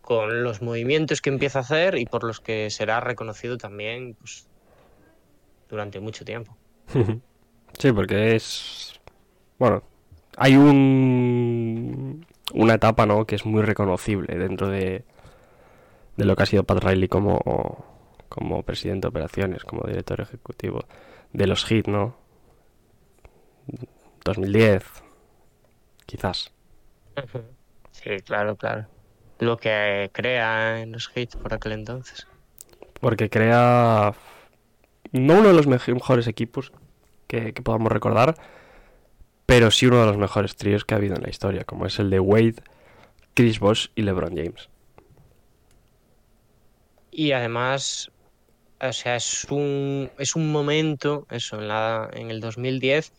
con 0.00 0.42
los 0.42 0.62
movimientos 0.62 1.22
que 1.22 1.30
empieza 1.30 1.60
a 1.60 1.62
hacer 1.62 1.96
y 1.96 2.06
por 2.06 2.24
los 2.24 2.40
que 2.40 2.70
será 2.70 2.98
reconocido 2.98 3.56
también 3.56 4.14
pues, 4.14 4.48
durante 5.68 6.00
mucho 6.00 6.24
tiempo. 6.24 6.56
Sí, 7.76 7.90
porque 7.90 8.36
es. 8.36 9.00
Bueno, 9.58 9.82
hay 10.36 10.56
un. 10.56 12.26
Una 12.52 12.74
etapa, 12.74 13.06
¿no? 13.06 13.26
Que 13.26 13.34
es 13.36 13.46
muy 13.46 13.62
reconocible 13.62 14.36
dentro 14.38 14.68
de. 14.68 15.04
De 16.16 16.24
lo 16.24 16.36
que 16.36 16.42
ha 16.44 16.46
sido 16.46 16.64
Pat 16.64 16.82
Riley 16.84 17.08
como. 17.08 17.84
Como 18.28 18.62
presidente 18.64 19.06
de 19.06 19.10
operaciones, 19.10 19.64
como 19.64 19.86
director 19.86 20.20
ejecutivo 20.20 20.80
de 21.32 21.46
los 21.46 21.64
Heat, 21.66 21.86
¿no? 21.86 22.16
2010. 24.24 24.84
Quizás. 26.06 26.52
Sí, 27.92 28.10
claro, 28.24 28.56
claro. 28.56 28.86
Lo 29.38 29.56
que 29.56 30.10
crea 30.12 30.80
en 30.80 30.92
los 30.92 31.10
hits 31.14 31.36
por 31.36 31.54
aquel 31.54 31.72
entonces. 31.72 32.26
Porque 33.00 33.30
crea. 33.30 34.14
No 35.12 35.34
uno 35.38 35.48
de 35.48 35.54
los 35.54 35.66
mejo- 35.66 35.92
mejores 35.92 36.26
equipos 36.26 36.72
que, 37.28 37.52
que 37.52 37.62
podamos 37.62 37.92
recordar, 37.92 38.34
pero 39.46 39.70
sí 39.70 39.86
uno 39.86 40.00
de 40.00 40.06
los 40.06 40.16
mejores 40.16 40.56
tríos 40.56 40.84
que 40.84 40.94
ha 40.94 40.98
habido 40.98 41.16
en 41.16 41.22
la 41.22 41.30
historia, 41.30 41.64
como 41.64 41.86
es 41.86 41.98
el 41.98 42.10
de 42.10 42.20
Wade, 42.20 42.56
Chris 43.34 43.58
Bosh 43.60 43.88
y 43.94 44.02
LeBron 44.02 44.36
James. 44.36 44.68
Y 47.10 47.32
además, 47.32 48.10
o 48.80 48.92
sea, 48.92 49.16
es 49.16 49.46
un, 49.50 50.10
es 50.18 50.34
un 50.36 50.50
momento, 50.50 51.26
eso, 51.30 51.60
en, 51.60 51.68
la, 51.68 52.10
en 52.12 52.30
el 52.30 52.40
2010, 52.40 53.12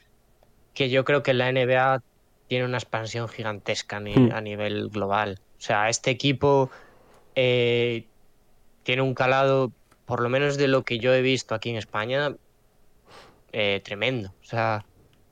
que 0.74 0.90
yo 0.90 1.06
creo 1.06 1.24
que 1.24 1.34
la 1.34 1.50
NBA 1.50 2.02
tiene 2.48 2.66
una 2.66 2.78
expansión 2.78 3.28
gigantesca 3.30 4.00
ni- 4.00 4.14
Hmm. 4.16 4.32
a 4.32 4.42
nivel 4.42 4.90
global. 4.90 5.38
O 5.58 5.62
sea, 5.62 5.90
este 5.90 6.12
equipo 6.12 6.70
eh, 7.36 8.10
tiene 8.84 9.02
un 9.02 9.14
calado, 9.16 9.74
por 10.06 10.22
lo 10.22 10.30
menos 10.30 10.58
de 10.58 10.68
lo 10.68 10.84
que 10.84 11.00
yo 11.00 11.14
he 11.14 11.22
visto 11.22 11.56
aquí 11.56 11.70
en 11.70 11.78
España, 11.78 12.36
eh, 13.52 13.82
tremendo. 13.84 14.30
O 14.30 14.44
sea, 14.44 14.86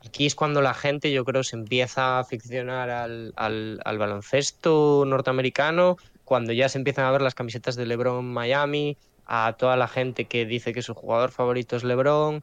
aquí 0.05 0.25
es 0.25 0.35
cuando 0.35 0.61
la 0.61 0.73
gente, 0.73 1.11
yo 1.11 1.23
creo, 1.25 1.43
se 1.43 1.55
empieza 1.55 2.17
a 2.17 2.19
aficionar 2.19 2.89
al, 2.89 3.33
al- 3.35 3.79
al 3.83 3.97
baloncesto 3.97 5.03
norteamericano, 5.05 5.97
cuando 6.25 6.53
ya 6.53 6.69
se 6.69 6.77
empiezan 6.77 7.05
a 7.05 7.11
ver 7.11 7.21
las 7.21 7.35
camisetas 7.35 7.75
de 7.75 7.85
LeBron 7.85 8.25
Miami, 8.25 8.97
a 9.25 9.55
toda 9.57 9.77
la 9.77 9.87
gente 9.87 10.25
que 10.25 10.45
dice 10.45 10.73
que 10.73 10.81
su 10.81 10.93
jugador 10.93 11.31
favorito 11.31 11.75
es 11.75 11.83
LeBron, 11.83 12.41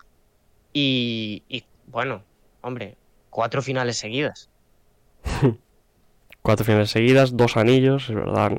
y, 0.73 1.43
y, 1.49 1.65
bueno, 1.87 2.23
hombre, 2.63 2.97
cuatro 3.31 3.61
finales 3.63 3.97
seguidas. 3.99 4.49
Cuatro 6.43 6.65
finales 6.65 6.91
seguidas, 6.91 7.37
dos 7.37 7.59
anillos, 7.59 8.09
es 8.09 8.15
verdad. 8.15 8.53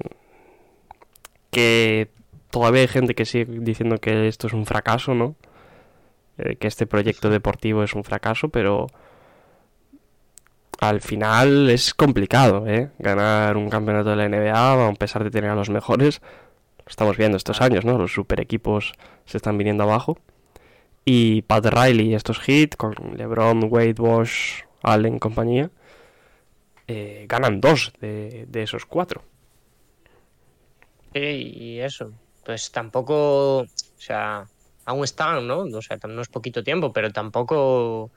Que 1.50 2.10
todavía 2.52 2.82
hay 2.82 2.88
gente 2.88 3.16
que 3.16 3.26
sigue 3.26 3.46
diciendo 3.48 3.98
que 3.98 4.28
esto 4.28 4.46
es 4.48 4.54
un 4.54 4.66
fracaso, 4.68 5.16
¿no? 5.16 5.36
Eh, 6.42 6.56
que 6.56 6.68
este 6.68 6.88
proyecto 6.88 7.30
deportivo 7.30 7.84
es 7.84 7.94
un 7.94 8.04
fracaso, 8.04 8.50
pero 8.50 8.88
al 10.80 11.02
final 11.02 11.70
es 11.70 11.94
complicado, 11.94 12.68
¿eh? 12.68 12.90
Ganar 12.98 13.58
un 13.58 13.70
campeonato 13.70 14.10
de 14.10 14.16
la 14.16 14.28
NBA, 14.28 14.88
a 14.88 14.94
pesar 14.96 15.24
de 15.24 15.32
tener 15.32 15.52
a 15.52 15.56
los 15.56 15.70
mejores. 15.70 16.22
Lo 16.80 16.86
estamos 16.88 17.18
viendo 17.18 17.38
estos 17.38 17.62
años, 17.62 17.86
¿no? 17.86 17.98
Los 17.98 18.14
super 18.14 18.40
equipos 18.40 18.94
se 19.26 19.38
están 19.38 19.58
viniendo 19.58 19.84
abajo. 19.84 20.18
Y 21.06 21.44
Pat 21.44 21.66
Riley 21.66 22.10
y 22.10 22.16
estos 22.16 22.48
hits 22.48 22.76
con 22.76 22.94
LeBron, 23.16 23.68
Wade, 23.70 23.96
Wash, 24.00 24.62
Allen 24.84 25.20
compañía 25.20 25.70
eh, 26.88 27.26
ganan 27.28 27.62
dos 27.62 27.94
de, 28.02 28.46
de 28.48 28.64
esos 28.64 28.86
cuatro. 28.86 29.24
Sí, 31.14 31.54
y 31.56 31.80
eso. 31.80 32.12
Pues 32.44 32.72
tampoco, 32.72 33.60
o 33.60 33.68
sea, 33.98 34.46
aún 34.86 35.04
están, 35.04 35.48
¿no? 35.48 35.60
O 35.62 35.82
sea, 35.82 35.98
no 36.08 36.22
es 36.22 36.28
poquito 36.30 36.64
tiempo, 36.64 36.92
pero 36.94 37.12
tampoco. 37.12 38.10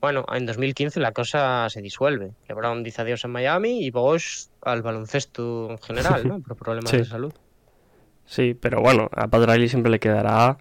Bueno, 0.00 0.26
en 0.34 0.44
2015 0.44 1.00
la 1.00 1.12
cosa 1.12 1.68
se 1.70 1.80
disuelve. 1.80 2.32
LeBron 2.48 2.82
dice 2.82 3.00
adiós 3.02 3.24
en 3.24 3.30
Miami 3.32 3.84
y 3.84 3.90
Bosch 3.90 4.48
al 4.62 4.82
baloncesto 4.82 5.70
en 5.70 5.78
general, 5.78 6.28
¿no? 6.28 6.40
Por 6.46 6.56
problemas 6.56 6.90
Sí. 6.90 6.98
de 6.98 7.04
salud. 7.06 7.32
Sí, 8.26 8.54
pero 8.54 8.80
bueno, 8.80 9.08
a 9.12 9.28
Pat 9.28 9.44
Riley 9.48 9.68
siempre 9.68 9.90
le 9.90 10.00
quedará 10.00 10.58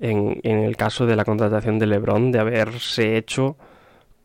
en, 0.00 0.40
en 0.44 0.58
el 0.58 0.76
caso 0.76 1.06
de 1.06 1.16
la 1.16 1.24
contratación 1.24 1.78
de 1.78 1.86
LeBron 1.86 2.30
de 2.32 2.38
haberse 2.38 3.16
hecho 3.16 3.56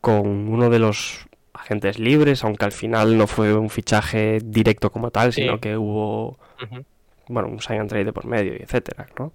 con 0.00 0.26
uno 0.48 0.70
de 0.70 0.78
los 0.78 1.26
agentes 1.52 1.98
libres, 1.98 2.44
aunque 2.44 2.64
al 2.66 2.72
final 2.72 3.16
no 3.16 3.26
fue 3.26 3.54
un 3.54 3.70
fichaje 3.70 4.38
directo 4.44 4.90
como 4.90 5.10
tal, 5.10 5.32
Sí. 5.32 5.42
sino 5.42 5.58
que 5.60 5.76
hubo 5.76 6.38
bueno, 7.28 7.48
un 7.48 7.60
sign 7.60 7.80
and 7.80 7.88
trade 7.88 8.04
de 8.04 8.12
por 8.12 8.26
medio 8.26 8.52
y 8.52 8.62
etcétera, 8.62 9.06
¿no? 9.18 9.32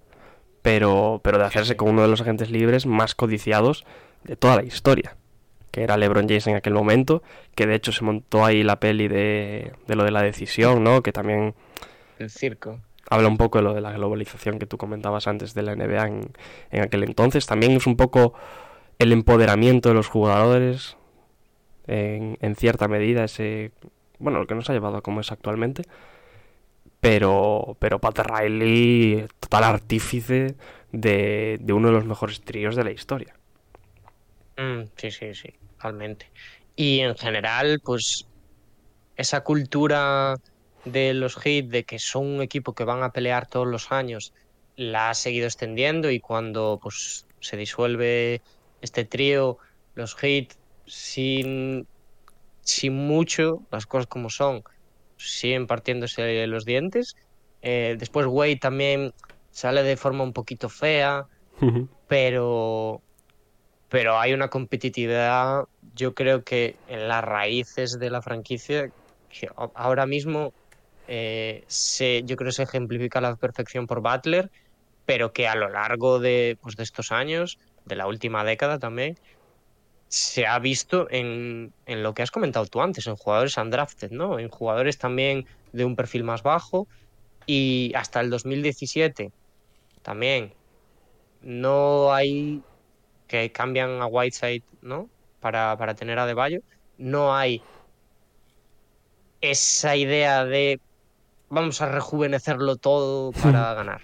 Pero, 0.61 1.21
pero 1.23 1.37
de 1.37 1.45
hacerse 1.45 1.75
con 1.77 1.89
uno 1.89 2.01
de 2.01 2.07
los 2.09 2.21
agentes 2.21 2.51
libres 2.51 2.85
más 2.85 3.15
codiciados 3.15 3.85
de 4.23 4.35
toda 4.35 4.57
la 4.57 4.63
historia, 4.63 5.15
que 5.71 5.83
era 5.83 5.97
LeBron 5.97 6.27
James 6.27 6.47
en 6.47 6.55
aquel 6.55 6.73
momento, 6.73 7.23
que 7.55 7.65
de 7.65 7.75
hecho 7.75 7.91
se 7.91 8.03
montó 8.03 8.43
ahí 8.45 8.63
la 8.63 8.79
peli 8.79 9.07
de, 9.07 9.71
de 9.87 9.95
lo 9.95 10.03
de 10.03 10.11
la 10.11 10.21
decisión, 10.21 10.83
¿no? 10.83 11.01
Que 11.01 11.11
también 11.13 11.55
El 12.17 12.29
circo. 12.29 12.79
habla 13.09 13.27
un 13.29 13.37
poco 13.37 13.59
de 13.59 13.63
lo 13.63 13.73
de 13.73 13.81
la 13.81 13.91
globalización 13.93 14.59
que 14.59 14.65
tú 14.65 14.77
comentabas 14.77 15.27
antes 15.27 15.53
de 15.53 15.63
la 15.63 15.75
NBA 15.75 16.07
en, 16.07 16.31
en 16.71 16.83
aquel 16.83 17.03
entonces. 17.03 17.45
También 17.45 17.71
es 17.73 17.87
un 17.87 17.95
poco 17.95 18.33
el 18.99 19.11
empoderamiento 19.13 19.89
de 19.89 19.95
los 19.95 20.07
jugadores 20.07 20.97
en, 21.87 22.37
en 22.41 22.55
cierta 22.55 22.87
medida, 22.87 23.23
ese 23.23 23.71
bueno, 24.19 24.39
lo 24.39 24.47
que 24.47 24.55
nos 24.55 24.69
ha 24.69 24.73
llevado 24.73 24.97
a 24.97 25.01
como 25.01 25.21
es 25.21 25.31
actualmente. 25.31 25.83
Pero, 26.99 27.77
pero 27.79 27.99
Pat 27.99 28.19
Riley, 28.19 29.25
total 29.39 29.63
artífice 29.63 30.55
de, 30.91 31.57
de 31.61 31.73
uno 31.73 31.87
de 31.89 31.93
los 31.93 32.05
mejores 32.05 32.41
tríos 32.41 32.75
de 32.75 32.83
la 32.83 32.91
historia. 32.91 33.35
Mm, 34.57 34.83
sí, 34.97 35.11
sí, 35.11 35.33
sí, 35.33 35.53
totalmente. 35.77 36.31
Y 36.75 36.99
en 36.99 37.15
general, 37.15 37.81
pues 37.83 38.27
esa 39.15 39.41
cultura 39.41 40.35
de 40.85 41.13
los 41.13 41.35
Heat 41.37 41.65
de 41.65 41.83
que 41.85 41.99
son 41.99 42.25
un 42.27 42.41
equipo 42.41 42.73
que 42.73 42.83
van 42.85 43.03
a 43.03 43.11
pelear 43.11 43.47
todos 43.47 43.67
los 43.67 43.91
años, 43.91 44.33
la 44.75 45.09
ha 45.09 45.13
seguido 45.13 45.45
extendiendo 45.45 46.09
y 46.11 46.19
cuando 46.19 46.79
pues 46.81 47.25
se 47.41 47.57
disuelve 47.57 48.41
este 48.81 49.05
trío, 49.05 49.57
los 49.95 50.15
Heat 50.15 50.53
sin, 50.85 51.87
sin 52.61 52.95
mucho, 52.95 53.61
las 53.71 53.85
cosas 53.85 54.07
como 54.07 54.29
son, 54.29 54.63
siguen 55.19 55.67
partiéndose 55.67 56.47
los 56.47 56.65
dientes. 56.65 57.15
Eh, 57.61 57.95
después 57.99 58.25
Wade 58.27 58.55
también 58.55 59.13
sale 59.51 59.83
de 59.83 59.97
forma 59.97 60.23
un 60.23 60.33
poquito 60.33 60.69
fea, 60.69 61.25
pero 62.07 63.01
pero 63.89 64.19
hay 64.19 64.33
una 64.33 64.49
competitividad, 64.49 65.63
yo 65.95 66.13
creo 66.13 66.43
que 66.43 66.75
en 66.87 67.07
las 67.07 67.23
raíces 67.23 67.99
de 67.99 68.11
la 68.11 68.21
franquicia, 68.21 68.91
que 69.29 69.49
ahora 69.73 70.05
mismo 70.05 70.53
eh, 71.07 71.63
se, 71.67 72.21
yo 72.23 72.35
creo 72.35 72.49
que 72.49 72.53
se 72.53 72.63
ejemplifica 72.63 73.17
a 73.17 73.23
la 73.23 73.35
perfección 73.35 73.87
por 73.87 74.01
Butler, 74.01 74.51
pero 75.07 75.33
que 75.33 75.47
a 75.47 75.55
lo 75.55 75.69
largo 75.69 76.19
de, 76.19 76.57
pues, 76.61 76.75
de 76.75 76.83
estos 76.83 77.11
años, 77.11 77.57
de 77.85 77.95
la 77.95 78.05
última 78.05 78.43
década 78.43 78.77
también, 78.77 79.17
se 80.09 80.45
ha 80.47 80.57
visto 80.59 81.07
en, 81.09 81.71
en 81.85 82.03
lo 82.03 82.13
que 82.13 82.23
has 82.23 82.31
comentado 82.31 82.65
tú 82.65 82.81
antes, 82.81 83.07
en 83.07 83.15
jugadores 83.15 83.55
undrafted, 83.57 84.11
¿no? 84.11 84.39
En 84.39 84.49
jugadores 84.49 84.97
también 84.97 85.45
de 85.71 85.85
un 85.85 85.95
perfil 85.95 86.23
más 86.23 86.43
bajo 86.43 86.87
y 87.45 87.91
hasta 87.95 88.19
el 88.19 88.29
2017 88.29 89.31
también 90.01 90.53
no 91.41 92.11
hay 92.11 92.61
que 93.27 93.51
cambian 93.51 94.01
a 94.01 94.07
Whiteside, 94.07 94.63
¿no? 94.81 95.09
Para, 95.39 95.77
para 95.77 95.93
tener 95.93 96.19
a 96.19 96.25
Deballo, 96.25 96.59
no 96.97 97.35
hay 97.35 97.61
esa 99.41 99.95
idea 99.95 100.43
de 100.43 100.79
vamos 101.49 101.81
a 101.81 101.91
rejuvenecerlo 101.91 102.75
todo 102.77 103.31
para 103.31 103.73
ganar. 103.75 104.01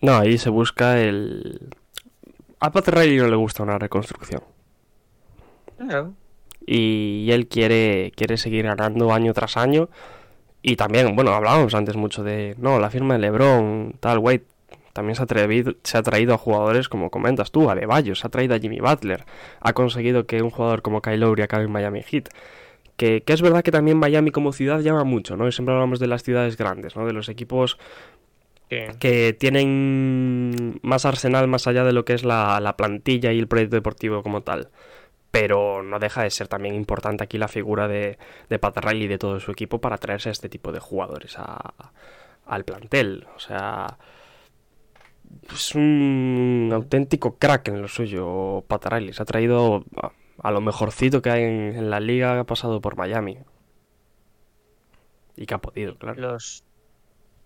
No, 0.00 0.16
ahí 0.16 0.38
se 0.38 0.48
busca 0.48 1.00
el... 1.00 1.74
A 2.60 2.70
Pat 2.70 2.88
Riley 2.88 3.18
no 3.18 3.28
le 3.28 3.36
gusta 3.36 3.62
una 3.62 3.78
reconstrucción. 3.78 4.42
Claro. 5.80 6.14
y 6.66 7.30
él 7.32 7.48
quiere, 7.48 8.12
quiere 8.14 8.36
seguir 8.36 8.66
ganando 8.66 9.12
año 9.12 9.32
tras 9.32 9.56
año. 9.56 9.88
Y 10.62 10.76
también, 10.76 11.16
bueno, 11.16 11.32
hablábamos 11.32 11.74
antes 11.74 11.96
mucho 11.96 12.22
de, 12.22 12.54
no, 12.58 12.78
la 12.78 12.90
firma 12.90 13.14
de 13.14 13.20
LeBron, 13.20 13.94
tal, 13.98 14.18
Wade, 14.18 14.44
también 14.92 15.16
se 15.16 15.22
ha, 15.22 15.24
atrevido, 15.24 15.72
se 15.82 15.96
ha 15.96 16.02
traído 16.02 16.34
a 16.34 16.38
jugadores 16.38 16.88
como 16.90 17.10
comentas 17.10 17.50
tú, 17.50 17.70
a 17.70 17.74
Deballo, 17.74 18.14
se 18.14 18.26
ha 18.26 18.30
traído 18.30 18.54
a 18.54 18.58
Jimmy 18.58 18.80
Butler, 18.80 19.24
ha 19.60 19.72
conseguido 19.72 20.26
que 20.26 20.42
un 20.42 20.50
jugador 20.50 20.82
como 20.82 21.00
Kyle 21.00 21.18
Lowry 21.20 21.42
acabe 21.42 21.64
en 21.64 21.72
Miami 21.72 22.02
Heat. 22.02 22.28
Que, 22.98 23.22
que 23.22 23.32
es 23.32 23.40
verdad 23.40 23.62
que 23.62 23.70
también 23.70 23.96
Miami 23.96 24.30
como 24.30 24.52
ciudad 24.52 24.80
llama 24.80 25.04
mucho, 25.04 25.34
¿no? 25.34 25.48
Y 25.48 25.52
siempre 25.52 25.74
hablamos 25.74 25.98
de 25.98 26.06
las 26.08 26.22
ciudades 26.22 26.58
grandes, 26.58 26.96
¿no? 26.96 27.06
De 27.06 27.14
los 27.14 27.30
equipos 27.30 27.78
que 28.68 29.32
tienen 29.32 30.78
más 30.82 31.04
arsenal 31.04 31.48
más 31.48 31.66
allá 31.66 31.82
de 31.82 31.92
lo 31.92 32.04
que 32.04 32.12
es 32.12 32.22
la, 32.22 32.60
la 32.60 32.76
plantilla 32.76 33.32
y 33.32 33.38
el 33.38 33.48
proyecto 33.48 33.76
deportivo 33.76 34.22
como 34.22 34.42
tal. 34.42 34.68
Pero 35.30 35.82
no 35.82 35.98
deja 35.98 36.22
de 36.22 36.30
ser 36.30 36.48
también 36.48 36.74
importante 36.74 37.22
aquí 37.22 37.38
la 37.38 37.48
figura 37.48 37.86
de, 37.86 38.18
de 38.48 38.58
Pat 38.58 38.76
Riley 38.78 39.04
y 39.04 39.08
de 39.08 39.18
todo 39.18 39.38
su 39.38 39.52
equipo 39.52 39.80
para 39.80 39.98
traerse 39.98 40.28
a 40.28 40.32
este 40.32 40.48
tipo 40.48 40.72
de 40.72 40.80
jugadores 40.80 41.36
al 42.46 42.64
plantel. 42.64 43.28
O 43.36 43.38
sea, 43.38 43.98
es 45.52 45.74
un 45.74 46.70
auténtico 46.72 47.38
crack 47.38 47.68
en 47.68 47.82
lo 47.82 47.88
suyo, 47.88 48.64
Pat 48.66 48.86
Riley. 48.86 49.12
Se 49.12 49.22
ha 49.22 49.26
traído 49.26 49.84
a, 50.42 50.50
lo 50.50 50.60
mejorcito 50.60 51.22
que 51.22 51.30
hay 51.30 51.42
en, 51.44 51.90
la 51.90 52.00
liga, 52.00 52.40
ha 52.40 52.44
pasado 52.44 52.80
por 52.80 52.96
Miami. 52.96 53.38
Y 55.36 55.46
que 55.46 55.54
ha 55.54 55.58
podido, 55.58 55.96
claro. 55.96 56.20
Los, 56.20 56.64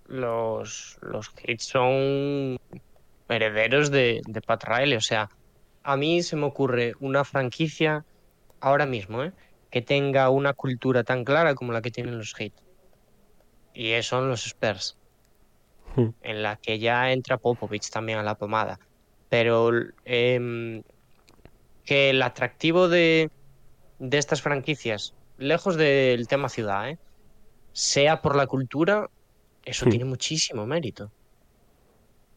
los, 0.07 0.99
los 1.03 1.29
Heat 1.37 1.61
son 1.61 2.59
herederos 3.29 3.91
de, 3.91 4.23
de 4.27 4.41
Pat 4.41 4.65
Riley. 4.65 4.97
O 4.97 5.03
sea, 5.03 5.29
a 5.85 5.97
mí 5.97 6.23
se 6.23 6.37
me 6.37 6.47
ocurre 6.47 6.95
una 7.01 7.25
franquicia 7.25 8.05
ahora 8.61 8.87
mismo, 8.87 9.23
¿eh? 9.23 9.33
que 9.71 9.83
tenga 9.83 10.31
una 10.31 10.55
cultura 10.55 11.05
tan 11.05 11.25
clara 11.25 11.55
como 11.55 11.73
la 11.73 11.83
que 11.83 11.91
tienen 11.91 12.19
los 12.19 12.35
Heat. 12.35 12.53
Y 13.75 14.01
son 14.03 14.29
los 14.29 14.47
Spurs. 14.47 14.99
Hmm. 15.97 16.11
En 16.23 16.43
la 16.43 16.57
que 16.57 16.79
ya 16.79 17.13
entra 17.13 17.39
Popovich 17.39 17.91
también 17.91 18.19
a 18.19 18.23
la 18.23 18.37
pomada. 18.37 18.81
Pero 19.29 19.71
em, 20.05 20.83
que 21.85 22.11
el 22.11 22.23
atractivo 22.23 22.89
de, 22.89 23.31
de 23.99 24.19
estas 24.19 24.43
franquicias, 24.43 25.15
lejos 25.39 25.77
del 25.77 26.29
tema 26.29 26.49
ciudad, 26.49 26.89
¿eh? 26.91 26.99
sea 27.73 28.23
por 28.23 28.37
la 28.37 28.47
cultura, 28.47 29.11
eso 29.65 29.87
Hmm. 29.87 29.91
tiene 29.91 30.05
muchísimo 30.07 30.67
mérito. 30.67 31.13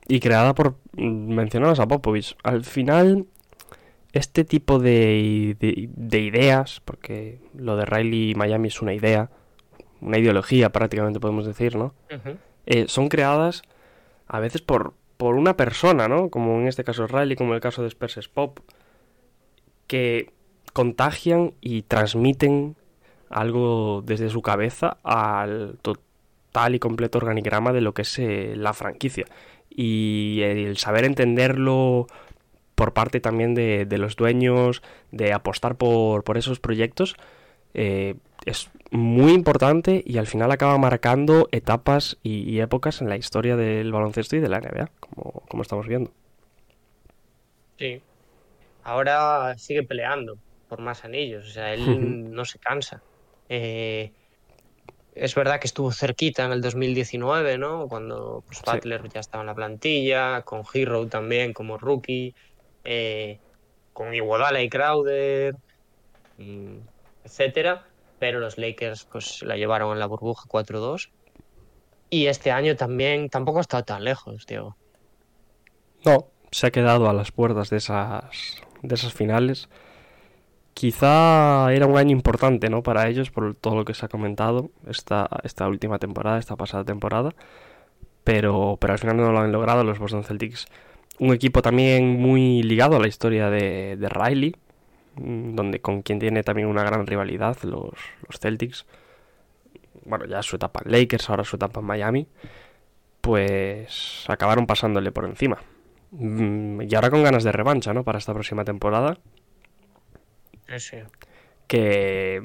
Y 0.08 0.20
creada 0.20 0.54
por. 0.56 0.80
Mencionabas 0.94 1.80
a 1.80 1.88
Popovich. 1.88 2.36
Al 2.44 2.64
final, 2.64 3.28
este 4.18 4.44
tipo 4.44 4.80
de, 4.80 5.56
de- 5.60 5.90
de 5.96 6.20
ideas, 6.20 6.82
porque 6.86 7.40
lo 7.56 7.76
de 7.78 7.86
Riley 7.86 8.32
y 8.32 8.36
Miami 8.36 8.68
es 8.68 8.82
una 8.82 8.94
idea, 8.94 9.30
una 10.02 10.18
ideología 10.20 10.70
prácticamente 10.72 11.20
podemos 11.20 11.46
decir, 11.46 11.76
¿no? 11.76 11.94
Eh, 12.66 12.86
son 12.88 13.08
creadas 13.10 13.62
a 14.28 14.40
veces 14.40 14.62
por, 14.62 14.94
por 15.18 15.36
una 15.36 15.56
persona, 15.56 16.08
¿no? 16.08 16.30
Como 16.30 16.60
en 16.60 16.68
este 16.68 16.84
caso 16.84 17.06
es 17.06 17.12
Riley, 17.12 17.36
como 17.36 17.52
en 17.52 17.56
el 17.56 17.62
caso 17.62 17.82
de 17.82 17.88
Spurs 17.88 18.28
Pop, 18.28 18.60
que 19.88 20.32
contagian 20.74 21.54
y 21.62 21.84
transmiten 21.84 22.76
algo 23.30 24.04
desde 24.06 24.30
su 24.30 24.42
cabeza 24.42 24.98
al 25.04 25.78
total 25.82 26.76
y 26.76 26.80
completo 26.80 27.18
organigrama 27.18 27.74
de 27.74 27.82
lo 27.82 27.94
que 27.94 28.02
es 28.04 28.20
eh, 28.20 28.54
la 28.56 28.74
franquicia. 28.74 29.26
Y 29.70 30.40
el 30.44 30.78
saber 30.78 31.06
entenderlo 31.06 32.08
por 32.78 32.94
parte 32.94 33.20
también 33.20 33.56
de, 33.56 33.88
de 33.88 33.98
los 33.98 34.16
dueños, 34.16 34.84
de 35.12 35.34
apostar 35.34 35.78
por, 35.78 36.24
por 36.24 36.38
esos 36.38 36.60
proyectos, 36.60 37.16
eh, 37.74 38.14
es 38.46 38.70
muy 38.92 39.34
importante 39.34 40.04
y 40.06 40.20
al 40.20 40.28
final 40.28 40.52
acaba 40.52 40.78
marcando 40.78 41.50
etapas 41.52 42.20
y, 42.22 42.48
y 42.48 42.62
épocas 42.62 43.02
en 43.02 43.10
la 43.10 43.18
historia 43.18 43.56
del 43.56 43.92
baloncesto 43.92 44.36
y 44.36 44.42
de 44.42 44.50
la 44.50 44.60
NBA, 44.60 44.92
como, 45.00 45.42
como 45.50 45.64
estamos 45.64 45.88
viendo. 45.88 46.12
Sí. 47.80 48.00
Ahora 48.84 49.58
sigue 49.58 49.82
peleando 49.82 50.38
por 50.70 50.80
más 50.80 51.04
anillos, 51.04 51.48
o 51.48 51.50
sea, 51.50 51.74
él 51.74 52.32
no 52.32 52.46
se 52.46 52.60
cansa. 52.60 53.02
Eh, 53.50 54.12
es 55.16 55.34
verdad 55.34 55.60
que 55.60 55.66
estuvo 55.66 55.92
cerquita 55.92 56.46
en 56.46 56.52
el 56.52 56.62
2019, 56.62 57.58
¿no? 57.58 57.88
Cuando 57.88 58.44
pues, 58.46 58.62
Butler 58.62 59.10
ya 59.10 59.20
estaba 59.20 59.42
en 59.42 59.48
la 59.48 59.56
plantilla, 59.56 60.44
con 60.44 60.64
Hero 60.72 61.08
también 61.08 61.54
como 61.54 61.78
rookie, 61.80 62.36
eh, 62.90 63.40
con 63.92 64.14
Iguodala 64.14 64.62
y 64.62 64.70
Crowder, 64.70 65.56
mm, 66.38 66.78
etcétera. 67.26 67.86
Pero 68.18 68.40
los 68.40 68.58
Lakers 68.58 69.06
pues 69.06 69.44
la 69.44 69.58
llevaron 69.58 69.92
en 69.92 70.00
la 70.00 70.08
burbuja 70.08 70.48
4-2. 70.48 71.10
Y 72.10 72.28
este 72.28 72.52
año 72.52 72.76
también 72.78 73.30
tampoco 73.30 73.58
ha 73.58 73.62
estado 73.62 73.84
tan 73.84 74.04
lejos, 74.06 74.46
Diego. 74.48 74.78
No, 76.06 76.28
se 76.50 76.68
ha 76.68 76.72
quedado 76.72 77.10
a 77.10 77.14
las 77.14 77.32
puertas 77.32 77.70
de 77.70 77.78
esas, 77.78 78.62
de 78.82 78.96
esas 78.96 79.14
finales. 79.14 79.68
Quizá 80.74 81.74
era 81.74 81.88
un 81.88 81.98
año 81.98 82.12
importante 82.12 82.70
¿no? 82.70 82.84
para 82.84 83.10
ellos 83.10 83.32
por 83.32 83.56
todo 83.56 83.76
lo 83.76 83.84
que 83.84 83.94
se 83.94 84.06
ha 84.06 84.10
comentado 84.10 84.70
esta, 84.88 85.28
esta 85.44 85.68
última 85.68 86.00
temporada, 86.00 86.40
esta 86.40 86.56
pasada 86.56 86.86
temporada. 86.86 87.36
Pero, 88.24 88.78
pero 88.80 88.94
al 88.94 89.00
final 89.00 89.18
no 89.18 89.32
lo 89.32 89.40
han 89.40 89.52
logrado 89.52 89.84
los 89.84 90.00
Boston 90.00 90.24
Celtics. 90.24 90.68
Un 91.20 91.34
equipo 91.34 91.62
también 91.62 92.20
muy 92.20 92.62
ligado 92.62 92.96
a 92.96 93.00
la 93.00 93.08
historia 93.08 93.50
de, 93.50 93.98
de 93.98 94.10
Riley, 94.10 94.56
mm, 95.16 95.56
donde 95.56 95.80
con 95.80 96.02
quien 96.04 96.20
tiene 96.20 96.44
también 96.44 96.68
una 96.68 96.84
gran 96.84 97.08
rivalidad 97.08 97.58
los, 97.64 97.94
los 98.28 98.40
Celtics. 98.40 98.86
Bueno, 100.06 100.26
ya 100.26 100.42
su 100.44 100.56
etapa 100.56 100.82
en 100.86 100.92
Lakers, 100.92 101.30
ahora 101.30 101.44
su 101.44 101.56
etapa 101.56 101.80
en 101.80 101.86
Miami. 101.86 102.28
Pues 103.22 104.26
acabaron 104.28 104.68
pasándole 104.68 105.12
por 105.12 105.26
encima. 105.26 105.58
Mm, 106.12 106.84
y 106.84 106.96
ahora 106.96 107.10
con 107.10 107.24
ganas 107.24 107.44
de 107.44 107.52
revancha, 107.52 107.94
¿no? 107.94 108.04
Para 108.04 108.20
esta 108.20 108.34
próxima 108.34 108.64
temporada. 108.64 109.18
Sí. 110.78 110.98
Que 111.68 112.42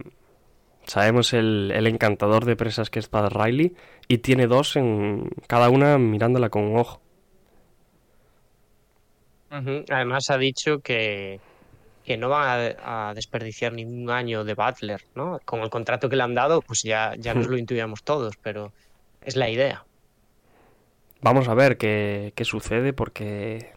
sabemos 0.86 1.32
el, 1.34 1.72
el 1.74 1.86
encantador 1.86 2.44
de 2.46 2.56
presas 2.56 2.90
que 2.90 2.98
es 2.98 3.08
Pat 3.08 3.32
Riley. 3.32 3.74
Y 4.08 4.18
tiene 4.18 4.46
dos 4.46 4.76
en 4.76 5.30
cada 5.46 5.68
una 5.68 5.98
mirándola 5.98 6.48
con 6.48 6.64
un 6.64 6.78
ojo. 6.78 7.02
Además 9.52 10.30
ha 10.30 10.38
dicho 10.38 10.80
que, 10.80 11.38
que 12.04 12.16
no 12.16 12.30
van 12.30 12.76
a, 12.82 13.10
a 13.10 13.14
desperdiciar 13.14 13.74
ningún 13.74 14.10
año 14.10 14.44
de 14.44 14.54
Butler, 14.54 15.04
¿no? 15.14 15.40
Con 15.44 15.60
el 15.60 15.68
contrato 15.68 16.08
que 16.08 16.16
le 16.16 16.22
han 16.22 16.34
dado, 16.34 16.62
pues 16.62 16.82
ya, 16.82 17.14
ya 17.18 17.34
nos 17.34 17.48
lo 17.48 17.58
intuíamos 17.58 18.02
todos, 18.02 18.36
pero 18.42 18.72
es 19.20 19.36
la 19.36 19.50
idea. 19.50 19.84
Vamos 21.20 21.48
a 21.48 21.54
ver 21.54 21.76
qué, 21.76 22.32
qué 22.34 22.44
sucede 22.44 22.92
porque 22.92 23.72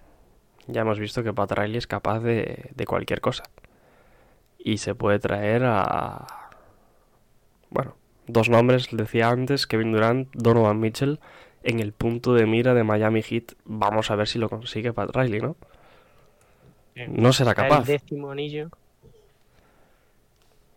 ya 0.68 0.82
hemos 0.82 0.98
visto 0.98 1.24
que 1.24 1.34
Pat 1.34 1.52
Riley 1.52 1.78
es 1.78 1.88
capaz 1.88 2.20
de, 2.22 2.72
de 2.74 2.86
cualquier 2.86 3.22
cosa. 3.22 3.44
Y 4.58 4.78
se 4.78 4.96
puede 4.96 5.20
traer 5.20 5.64
a... 5.66 6.26
Bueno, 7.70 7.98
dos 8.28 8.50
nombres, 8.50 8.88
decía 8.92 9.30
antes, 9.30 9.68
Kevin 9.68 9.92
Durant, 9.92 10.30
Donovan 10.34 10.80
Mitchell, 10.80 11.20
en 11.66 11.80
el 11.80 11.92
punto 11.92 12.34
de 12.34 12.46
mira 12.46 12.74
de 12.74 12.84
Miami 12.84 13.22
Heat. 13.22 13.54
Vamos 13.66 14.12
a 14.12 14.16
ver 14.16 14.28
si 14.28 14.40
lo 14.40 14.50
consigue 14.50 14.94
Pat 14.94 15.14
Riley, 15.14 15.42
¿no? 15.42 15.58
No 17.10 17.34
será 17.34 17.54
capaz. 17.54 17.80
El 17.80 17.86
décimo 17.86 18.32
anillo. 18.32 18.70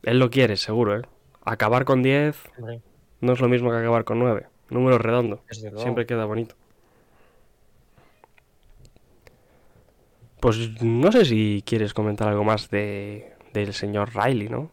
Él 0.03 0.19
lo 0.19 0.31
quiere, 0.31 0.57
seguro, 0.57 0.99
¿eh? 0.99 1.03
Acabar 1.45 1.85
con 1.85 2.03
10 2.03 2.37
Hombre, 2.59 2.81
no 3.21 3.33
es 3.33 3.41
lo 3.41 3.49
mismo 3.49 3.71
que 3.71 3.77
acabar 3.77 4.05
con 4.05 4.19
9. 4.19 4.47
Número 4.71 4.99
redondo. 4.99 5.43
Siempre 5.51 6.07
queda 6.07 6.25
bonito. 6.25 6.55
Pues 10.41 10.83
no 10.83 11.13
sé 11.13 11.25
si 11.25 11.63
quieres 11.67 11.95
comentar 11.95 12.29
algo 12.29 12.45
más 12.45 12.71
de, 12.71 13.35
del 13.53 13.75
señor 13.75 14.11
Riley, 14.15 14.49
¿no? 14.49 14.71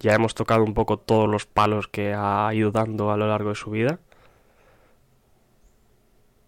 Ya 0.00 0.14
hemos 0.14 0.34
tocado 0.34 0.64
un 0.64 0.74
poco 0.74 0.98
todos 0.98 1.28
los 1.28 1.46
palos 1.46 1.86
que 1.86 2.14
ha 2.14 2.50
ido 2.52 2.72
dando 2.72 3.12
a 3.12 3.16
lo 3.16 3.28
largo 3.28 3.50
de 3.50 3.54
su 3.54 3.70
vida. 3.70 4.00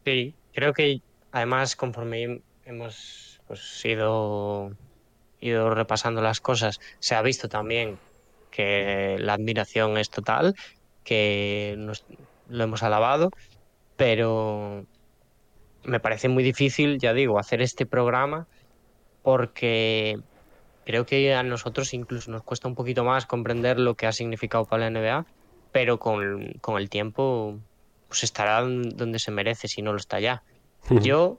Sí, 0.08 0.34
creo 0.54 0.72
que 0.72 1.00
además 1.32 1.76
conforme 1.76 2.40
hemos 2.64 3.42
pues, 3.46 3.84
ido, 3.84 4.70
repasando 5.74 6.22
las 6.22 6.40
cosas, 6.40 6.78
se 6.98 7.14
ha 7.14 7.20
visto 7.20 7.46
también 7.50 7.98
que 8.50 9.16
la 9.18 9.34
admiración 9.34 9.98
es 9.98 10.08
total, 10.08 10.54
que 11.04 11.76
lo 12.48 12.64
hemos 12.64 12.82
alabado, 12.82 13.28
pero 13.96 14.86
me 15.84 16.00
parece 16.00 16.30
muy 16.30 16.42
difícil, 16.42 16.96
ya 16.98 17.12
digo, 17.12 17.38
hacer 17.38 17.60
este 17.60 17.84
programa 17.84 18.46
porque 19.20 20.16
creo 20.86 21.04
que 21.04 21.34
a 21.34 21.42
nosotros 21.42 21.92
incluso 21.92 22.30
nos 22.30 22.44
cuesta 22.44 22.66
un 22.66 22.74
poquito 22.74 23.04
más 23.04 23.26
comprender 23.26 23.78
lo 23.78 23.94
que 23.94 24.06
ha 24.06 24.12
significado 24.12 24.64
para 24.64 24.88
la 24.88 25.00
NBA, 25.00 25.26
pero 25.70 25.98
con, 25.98 26.54
con 26.62 26.78
el 26.78 26.88
tiempo 26.88 27.58
pues 28.08 28.24
estará 28.24 28.62
donde 28.62 29.18
se 29.18 29.30
merece 29.30 29.68
si 29.68 29.82
no 29.82 29.92
lo 29.92 29.98
está 29.98 30.18
ya. 30.18 30.42
Yo, 31.02 31.38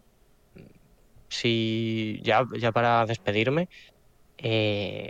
si 1.28 2.20
ya, 2.24 2.46
ya 2.58 2.72
para 2.72 3.06
despedirme, 3.06 3.68
eh, 4.38 5.10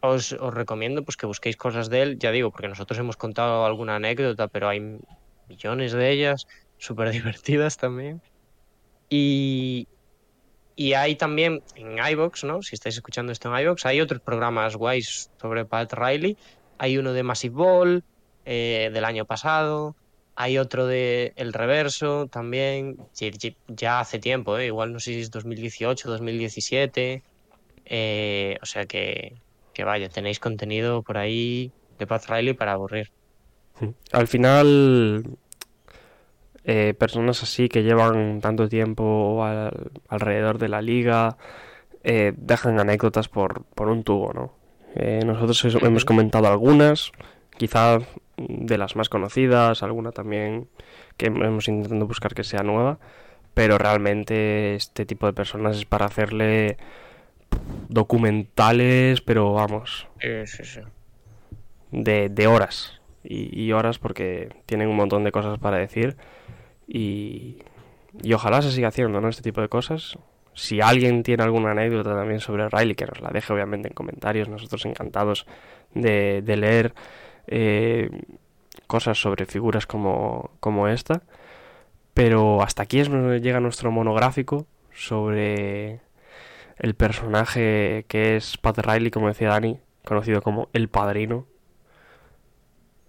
os, 0.00 0.32
os 0.32 0.52
recomiendo 0.52 1.04
pues 1.04 1.16
que 1.16 1.26
busquéis 1.26 1.56
cosas 1.56 1.88
de 1.88 2.02
él, 2.02 2.18
ya 2.18 2.32
digo, 2.32 2.50
porque 2.50 2.68
nosotros 2.68 2.98
hemos 2.98 3.16
contado 3.16 3.64
alguna 3.64 3.96
anécdota, 3.96 4.48
pero 4.48 4.68
hay 4.68 4.98
millones 5.48 5.92
de 5.92 6.10
ellas, 6.10 6.48
súper 6.78 7.10
divertidas 7.12 7.76
también. 7.76 8.20
Y, 9.08 9.86
y 10.74 10.94
hay 10.94 11.14
también 11.16 11.62
en 11.76 11.98
iVoox, 11.98 12.44
¿no? 12.44 12.62
Si 12.62 12.74
estáis 12.74 12.96
escuchando 12.96 13.30
esto 13.30 13.54
en 13.54 13.62
iVoox, 13.62 13.86
hay 13.86 14.00
otros 14.00 14.20
programas 14.20 14.74
guays 14.76 15.30
sobre 15.40 15.64
Pat 15.64 15.92
Riley. 15.92 16.36
Hay 16.78 16.98
uno 16.98 17.12
de 17.12 17.22
Massive 17.22 17.54
Ball 17.54 18.04
eh, 18.44 18.90
del 18.92 19.04
año 19.04 19.24
pasado. 19.24 19.94
Hay 20.34 20.58
otro 20.58 20.86
de 20.86 21.32
El 21.36 21.52
Reverso 21.52 22.26
también. 22.28 22.96
Ya 23.68 24.00
hace 24.00 24.18
tiempo, 24.18 24.56
¿eh? 24.58 24.66
Igual 24.66 24.92
no 24.92 24.98
sé 25.00 25.12
si 25.12 25.20
es 25.20 25.30
2018, 25.30 26.08
2017. 26.10 27.22
Eh, 27.84 28.56
o 28.62 28.66
sea 28.66 28.86
que, 28.86 29.34
que 29.74 29.84
vaya, 29.84 30.08
tenéis 30.08 30.38
contenido 30.40 31.02
por 31.02 31.18
ahí 31.18 31.70
de 31.98 32.06
Pat 32.06 32.24
Riley 32.28 32.54
para 32.54 32.72
aburrir. 32.72 33.10
Al 34.12 34.26
final, 34.28 35.24
eh, 36.64 36.94
personas 36.98 37.42
así 37.42 37.68
que 37.68 37.82
llevan 37.82 38.40
tanto 38.40 38.68
tiempo 38.68 39.44
al- 39.44 39.90
alrededor 40.08 40.58
de 40.58 40.68
la 40.68 40.80
liga 40.80 41.36
eh, 42.04 42.32
dejan 42.36 42.78
anécdotas 42.80 43.28
por, 43.28 43.64
por 43.74 43.88
un 43.88 44.02
tubo, 44.04 44.32
¿no? 44.32 44.54
Eh, 44.94 45.20
nosotros 45.24 45.64
hemos 45.82 46.04
comentado 46.04 46.48
algunas, 46.48 47.12
quizá 47.56 47.98
de 48.36 48.78
las 48.78 48.96
más 48.96 49.08
conocidas, 49.08 49.82
alguna 49.82 50.12
también 50.12 50.68
que 51.16 51.26
hemos 51.26 51.68
intentado 51.68 52.06
buscar 52.06 52.34
que 52.34 52.44
sea 52.44 52.62
nueva, 52.62 52.98
pero 53.54 53.78
realmente 53.78 54.74
este 54.74 55.04
tipo 55.06 55.26
de 55.26 55.32
personas 55.32 55.76
es 55.76 55.84
para 55.84 56.06
hacerle 56.06 56.76
documentales, 57.88 59.20
pero 59.20 59.52
vamos, 59.52 60.08
Sí, 60.20 60.46
sí, 60.46 60.64
sí. 60.64 60.80
de, 61.90 62.28
de 62.28 62.46
horas 62.46 63.00
y, 63.22 63.60
y 63.60 63.72
horas 63.72 63.98
porque 63.98 64.48
tienen 64.66 64.88
un 64.88 64.96
montón 64.96 65.24
de 65.24 65.32
cosas 65.32 65.58
para 65.58 65.76
decir 65.78 66.16
y, 66.88 67.58
y 68.22 68.32
ojalá 68.32 68.62
se 68.62 68.70
siga 68.72 68.88
haciendo 68.88 69.20
¿no? 69.20 69.28
este 69.28 69.42
tipo 69.42 69.60
de 69.60 69.68
cosas. 69.68 70.18
Si 70.54 70.80
alguien 70.82 71.22
tiene 71.22 71.42
alguna 71.44 71.70
anécdota 71.70 72.14
también 72.14 72.40
sobre 72.40 72.68
Riley, 72.68 72.94
que 72.94 73.06
nos 73.06 73.20
la 73.22 73.30
deje 73.30 73.52
obviamente 73.52 73.88
en 73.88 73.94
comentarios, 73.94 74.48
nosotros 74.48 74.84
encantados 74.84 75.46
de, 75.94 76.42
de 76.42 76.56
leer 76.56 76.94
eh, 77.46 78.10
cosas 78.86 79.20
sobre 79.20 79.46
figuras 79.46 79.86
como, 79.86 80.50
como 80.60 80.88
esta. 80.88 81.22
Pero 82.14 82.62
hasta 82.62 82.82
aquí 82.82 83.00
es 83.00 83.08
donde 83.08 83.40
llega 83.40 83.60
nuestro 83.60 83.90
monográfico 83.90 84.66
sobre 84.92 86.00
el 86.78 86.94
personaje 86.94 88.04
que 88.08 88.36
es 88.36 88.58
Pat 88.58 88.78
Riley, 88.78 89.10
como 89.10 89.28
decía 89.28 89.48
Dani, 89.48 89.78
conocido 90.04 90.42
como 90.42 90.68
El 90.72 90.88
Padrino. 90.88 91.46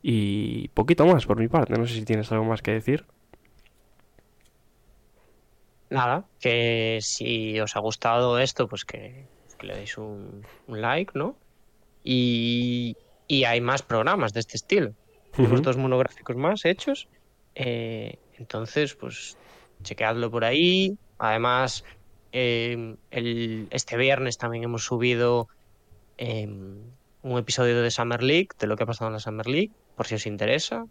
Y 0.01 0.69
poquito 0.69 1.05
más 1.05 1.25
por 1.25 1.37
mi 1.39 1.47
parte, 1.47 1.73
no 1.77 1.85
sé 1.85 1.95
si 1.95 2.05
tienes 2.05 2.31
algo 2.31 2.45
más 2.45 2.61
que 2.61 2.71
decir. 2.71 3.05
Nada, 5.89 6.25
que 6.39 6.99
si 7.01 7.59
os 7.59 7.75
ha 7.75 7.79
gustado 7.79 8.39
esto, 8.39 8.67
pues 8.67 8.83
que, 8.83 9.27
le 9.61 9.75
deis 9.75 9.97
un 9.97 10.43
like, 10.67 11.11
¿no? 11.17 11.37
Y, 12.03 12.97
y 13.27 13.43
hay 13.45 13.61
más 13.61 13.81
programas 13.81 14.33
de 14.33 14.39
este 14.39 14.57
estilo. 14.57 14.93
Tenemos 15.35 15.61
dos 15.61 15.77
monográficos 15.77 16.35
más 16.35 16.65
hechos. 16.65 17.07
eh, 17.55 18.17
entonces, 18.37 18.95
pues, 18.95 19.37
chequeadlo 19.83 20.31
por 20.31 20.43
ahí. 20.43 20.97
Además, 21.17 21.83
eh, 22.31 22.95
el, 23.11 23.67
este 23.69 23.95
viernes 23.95 24.37
también 24.37 24.63
hemos 24.63 24.83
subido 24.83 25.47
eh, 26.17 26.47
un 26.47 27.37
episodio 27.37 27.81
de 27.81 27.91
Summer 27.91 28.23
League, 28.23 28.49
de 28.59 28.67
lo 28.67 28.75
que 28.75 28.83
ha 28.83 28.87
pasado 28.87 29.07
en 29.09 29.13
la 29.13 29.19
Summer 29.19 29.47
League, 29.47 29.71
por 29.95 30.07
si 30.07 30.15
os 30.15 30.25
interesa. 30.25 30.85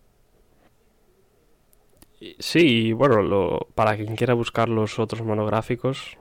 Sí, 2.38 2.92
bueno, 2.92 3.20
lo, 3.22 3.66
para 3.74 3.96
quien 3.96 4.14
quiera 4.14 4.34
buscar 4.34 4.68
los 4.68 5.00
otros 5.00 5.22
monográficos, 5.22 6.16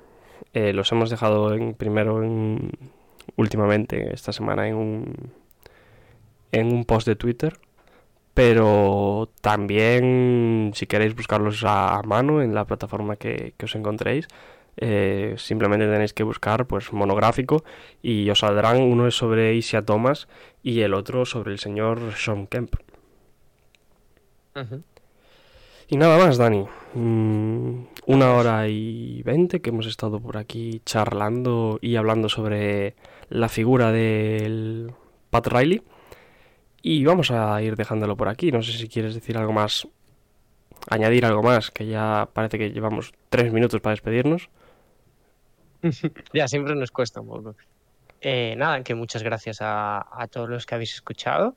eh, 0.53 0.73
los 0.73 0.91
hemos 0.91 1.11
dejado 1.11 1.53
en, 1.53 1.75
primero 1.75 2.23
en, 2.23 2.71
últimamente 3.35 4.11
esta 4.11 4.33
semana 4.33 4.67
en 4.67 4.75
un, 4.75 5.31
en 6.51 6.73
un 6.73 6.85
post 6.85 7.07
de 7.07 7.15
Twitter 7.15 7.59
pero 8.33 9.29
también 9.41 10.71
si 10.73 10.87
queréis 10.87 11.15
buscarlos 11.15 11.63
a, 11.65 12.01
mano 12.05 12.41
en 12.41 12.53
la 12.53 12.65
plataforma 12.65 13.15
que, 13.17 13.53
os 13.61 13.75
encontréis, 13.75 14.27
eh, 14.77 15.35
simplemente 15.37 15.85
tenéis 15.85 16.13
que 16.13 16.23
buscar 16.23 16.65
pues 16.65 16.93
monográfico 16.93 17.63
y 18.01 18.29
os 18.29 18.39
saldrán 18.39 18.81
uno 18.81 19.07
es 19.07 19.15
sobre 19.15 19.53
Isia 19.55 19.83
Thomas 19.83 20.27
y 20.63 20.81
el 20.81 20.93
otro 20.93 21.25
sobre 21.25 21.51
el 21.51 21.59
señor 21.59 21.99
Sean 22.15 22.47
Kemp. 22.47 22.75
Y 25.87 25.97
nada 25.97 26.17
más, 26.17 26.37
Dani. 26.37 26.65
Mm, 26.93 27.83
una 28.05 28.33
hora 28.33 28.67
y 28.69 29.21
veinte 29.23 29.61
que 29.61 29.71
hemos 29.71 29.87
estado 29.87 30.19
por 30.21 30.37
aquí 30.37 30.81
charlando 30.85 31.79
y 31.81 31.97
hablando 31.97 32.29
sobre 32.29 32.95
la 33.29 33.49
figura 33.49 33.91
del 33.91 34.93
Pat 35.29 35.47
Riley. 35.47 35.81
Y 36.81 37.05
vamos 37.05 37.31
a 37.31 37.61
ir 37.61 37.75
dejándolo 37.75 38.15
por 38.17 38.27
aquí. 38.27 38.51
No 38.51 38.61
sé 38.63 38.71
si 38.71 38.87
quieres 38.87 39.13
decir 39.13 39.37
algo 39.37 39.53
más, 39.53 39.87
añadir 40.89 41.25
algo 41.25 41.43
más, 41.43 41.71
que 41.71 41.85
ya 41.85 42.29
parece 42.33 42.57
que 42.57 42.71
llevamos 42.71 43.13
tres 43.29 43.51
minutos 43.53 43.81
para 43.81 43.93
despedirnos. 43.93 44.49
ya, 46.33 46.47
siempre 46.47 46.75
nos 46.75 46.91
cuesta 46.91 47.21
un 47.21 47.27
poco. 47.27 47.55
Eh, 48.19 48.55
nada, 48.57 48.83
que 48.83 48.95
muchas 48.95 49.23
gracias 49.23 49.57
a, 49.61 50.27
todos 50.31 50.49
los 50.49 50.65
que 50.65 50.75
habéis 50.75 50.93
escuchado 50.93 51.55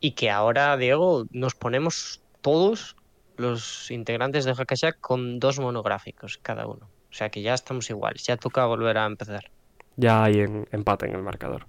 y 0.00 0.12
que 0.12 0.30
ahora, 0.30 0.76
Diego, 0.76 1.26
nos 1.30 1.54
ponemos 1.54 2.22
todos 2.40 2.96
los 3.36 3.90
integrantes 3.90 4.44
de 4.44 4.54
Hackashack 4.54 5.00
con 5.00 5.38
dos 5.38 5.58
monográficos 5.58 6.38
cada 6.38 6.66
uno. 6.66 6.88
O 7.10 7.14
sea 7.14 7.30
que 7.30 7.42
ya 7.42 7.54
estamos 7.54 7.88
iguales, 7.90 8.24
ya 8.24 8.36
toca 8.36 8.64
volver 8.66 8.96
a 8.98 9.06
empezar. 9.06 9.50
Ya 9.96 10.24
hay 10.24 10.40
empate 10.70 11.06
en 11.06 11.14
el 11.14 11.22
marcador. 11.22 11.66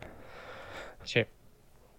Sí. 1.03 1.25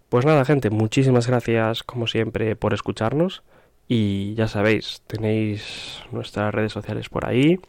Pues 0.09 0.25
nada, 0.25 0.45
gente, 0.47 0.71
muchísimas 0.71 1.27
gracias 1.27 1.83
como 1.83 2.07
siempre 2.07 2.57
por 2.57 2.73
escucharnos 2.73 3.43
y 3.87 4.35
ya 4.35 4.49
sabéis, 4.49 5.03
tenéis 5.07 6.03
nuestras 6.13 6.55
redes 6.55 6.73
sociales 6.73 7.11
por 7.11 7.27
ahí, 7.27 7.61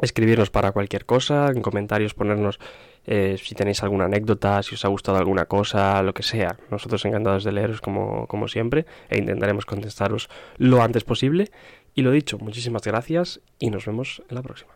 escribirnos 0.00 0.48
para 0.48 0.72
cualquier 0.72 1.04
cosa, 1.04 1.48
en 1.54 1.60
comentarios 1.60 2.14
ponernos 2.14 2.58
eh, 3.04 3.36
si 3.38 3.54
tenéis 3.54 3.82
alguna 3.82 4.06
anécdota, 4.06 4.62
si 4.62 4.74
os 4.74 4.84
ha 4.86 4.88
gustado 4.88 5.18
alguna 5.18 5.44
cosa, 5.44 6.02
lo 6.02 6.14
que 6.14 6.22
sea. 6.22 6.56
Nosotros 6.70 7.04
encantados 7.04 7.44
de 7.44 7.52
leeros 7.52 7.82
como, 7.82 8.26
como 8.26 8.48
siempre 8.48 8.86
e 9.10 9.18
intentaremos 9.18 9.66
contestaros 9.66 10.30
lo 10.56 10.82
antes 10.82 11.04
posible. 11.04 11.50
Y 11.94 12.02
lo 12.02 12.10
dicho, 12.10 12.38
muchísimas 12.38 12.82
gracias 12.82 13.40
y 13.58 13.70
nos 13.70 13.86
vemos 13.86 14.22
en 14.28 14.34
la 14.34 14.42
próxima. 14.42 14.72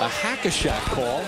A 0.00 0.08
Hackashack 0.08 0.78
call. 0.94 1.24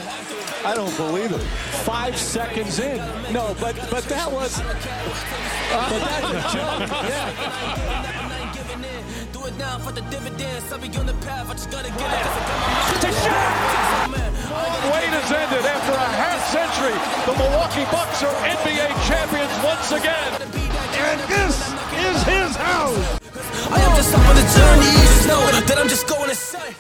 I 0.64 0.76
don't 0.76 0.96
believe 0.96 1.32
it. 1.32 1.42
Five 1.82 2.16
seconds 2.16 2.78
in. 2.78 2.98
No, 3.32 3.56
but 3.58 3.74
but 3.90 4.04
that 4.04 4.30
was. 4.30 4.62
But 4.62 5.98
that's 6.06 6.30
a 6.30 6.42
joke. 6.54 6.86
Yeah. 7.02 7.34
Do 9.32 9.46
it 9.46 9.56
now 9.58 9.78
for 9.78 9.90
the 9.90 10.02
dividends. 10.02 10.70
I'll 10.72 10.78
be 10.78 10.86
on 10.96 11.06
the 11.06 11.14
path. 11.26 11.50
I 11.50 11.54
just 11.54 11.70
gotta 11.72 11.90
get 11.90 12.14
it. 12.14 12.26
Wait 14.86 15.10
has 15.18 15.32
ended 15.34 15.66
after 15.66 15.92
a 15.92 16.10
half 16.14 16.38
century. 16.54 16.94
The 17.26 17.34
Milwaukee 17.42 17.90
Bucks 17.90 18.22
are 18.22 18.34
NBA 18.54 18.86
champions 19.10 19.50
once 19.66 19.90
again. 19.90 20.30
And 21.10 21.18
this 21.26 21.58
is 22.06 22.22
his 22.22 22.54
house. 22.54 23.18
I 23.66 23.80
am 23.82 23.96
just 23.96 24.14
on 24.14 24.34
the 24.38 24.46
journey. 24.54 24.86
You 24.94 25.02
just 25.10 25.26
know 25.26 25.42
that 25.66 25.76
I'm 25.76 25.88
just 25.88 26.06
going 26.06 26.28
to 26.28 26.36
say. 26.36 26.70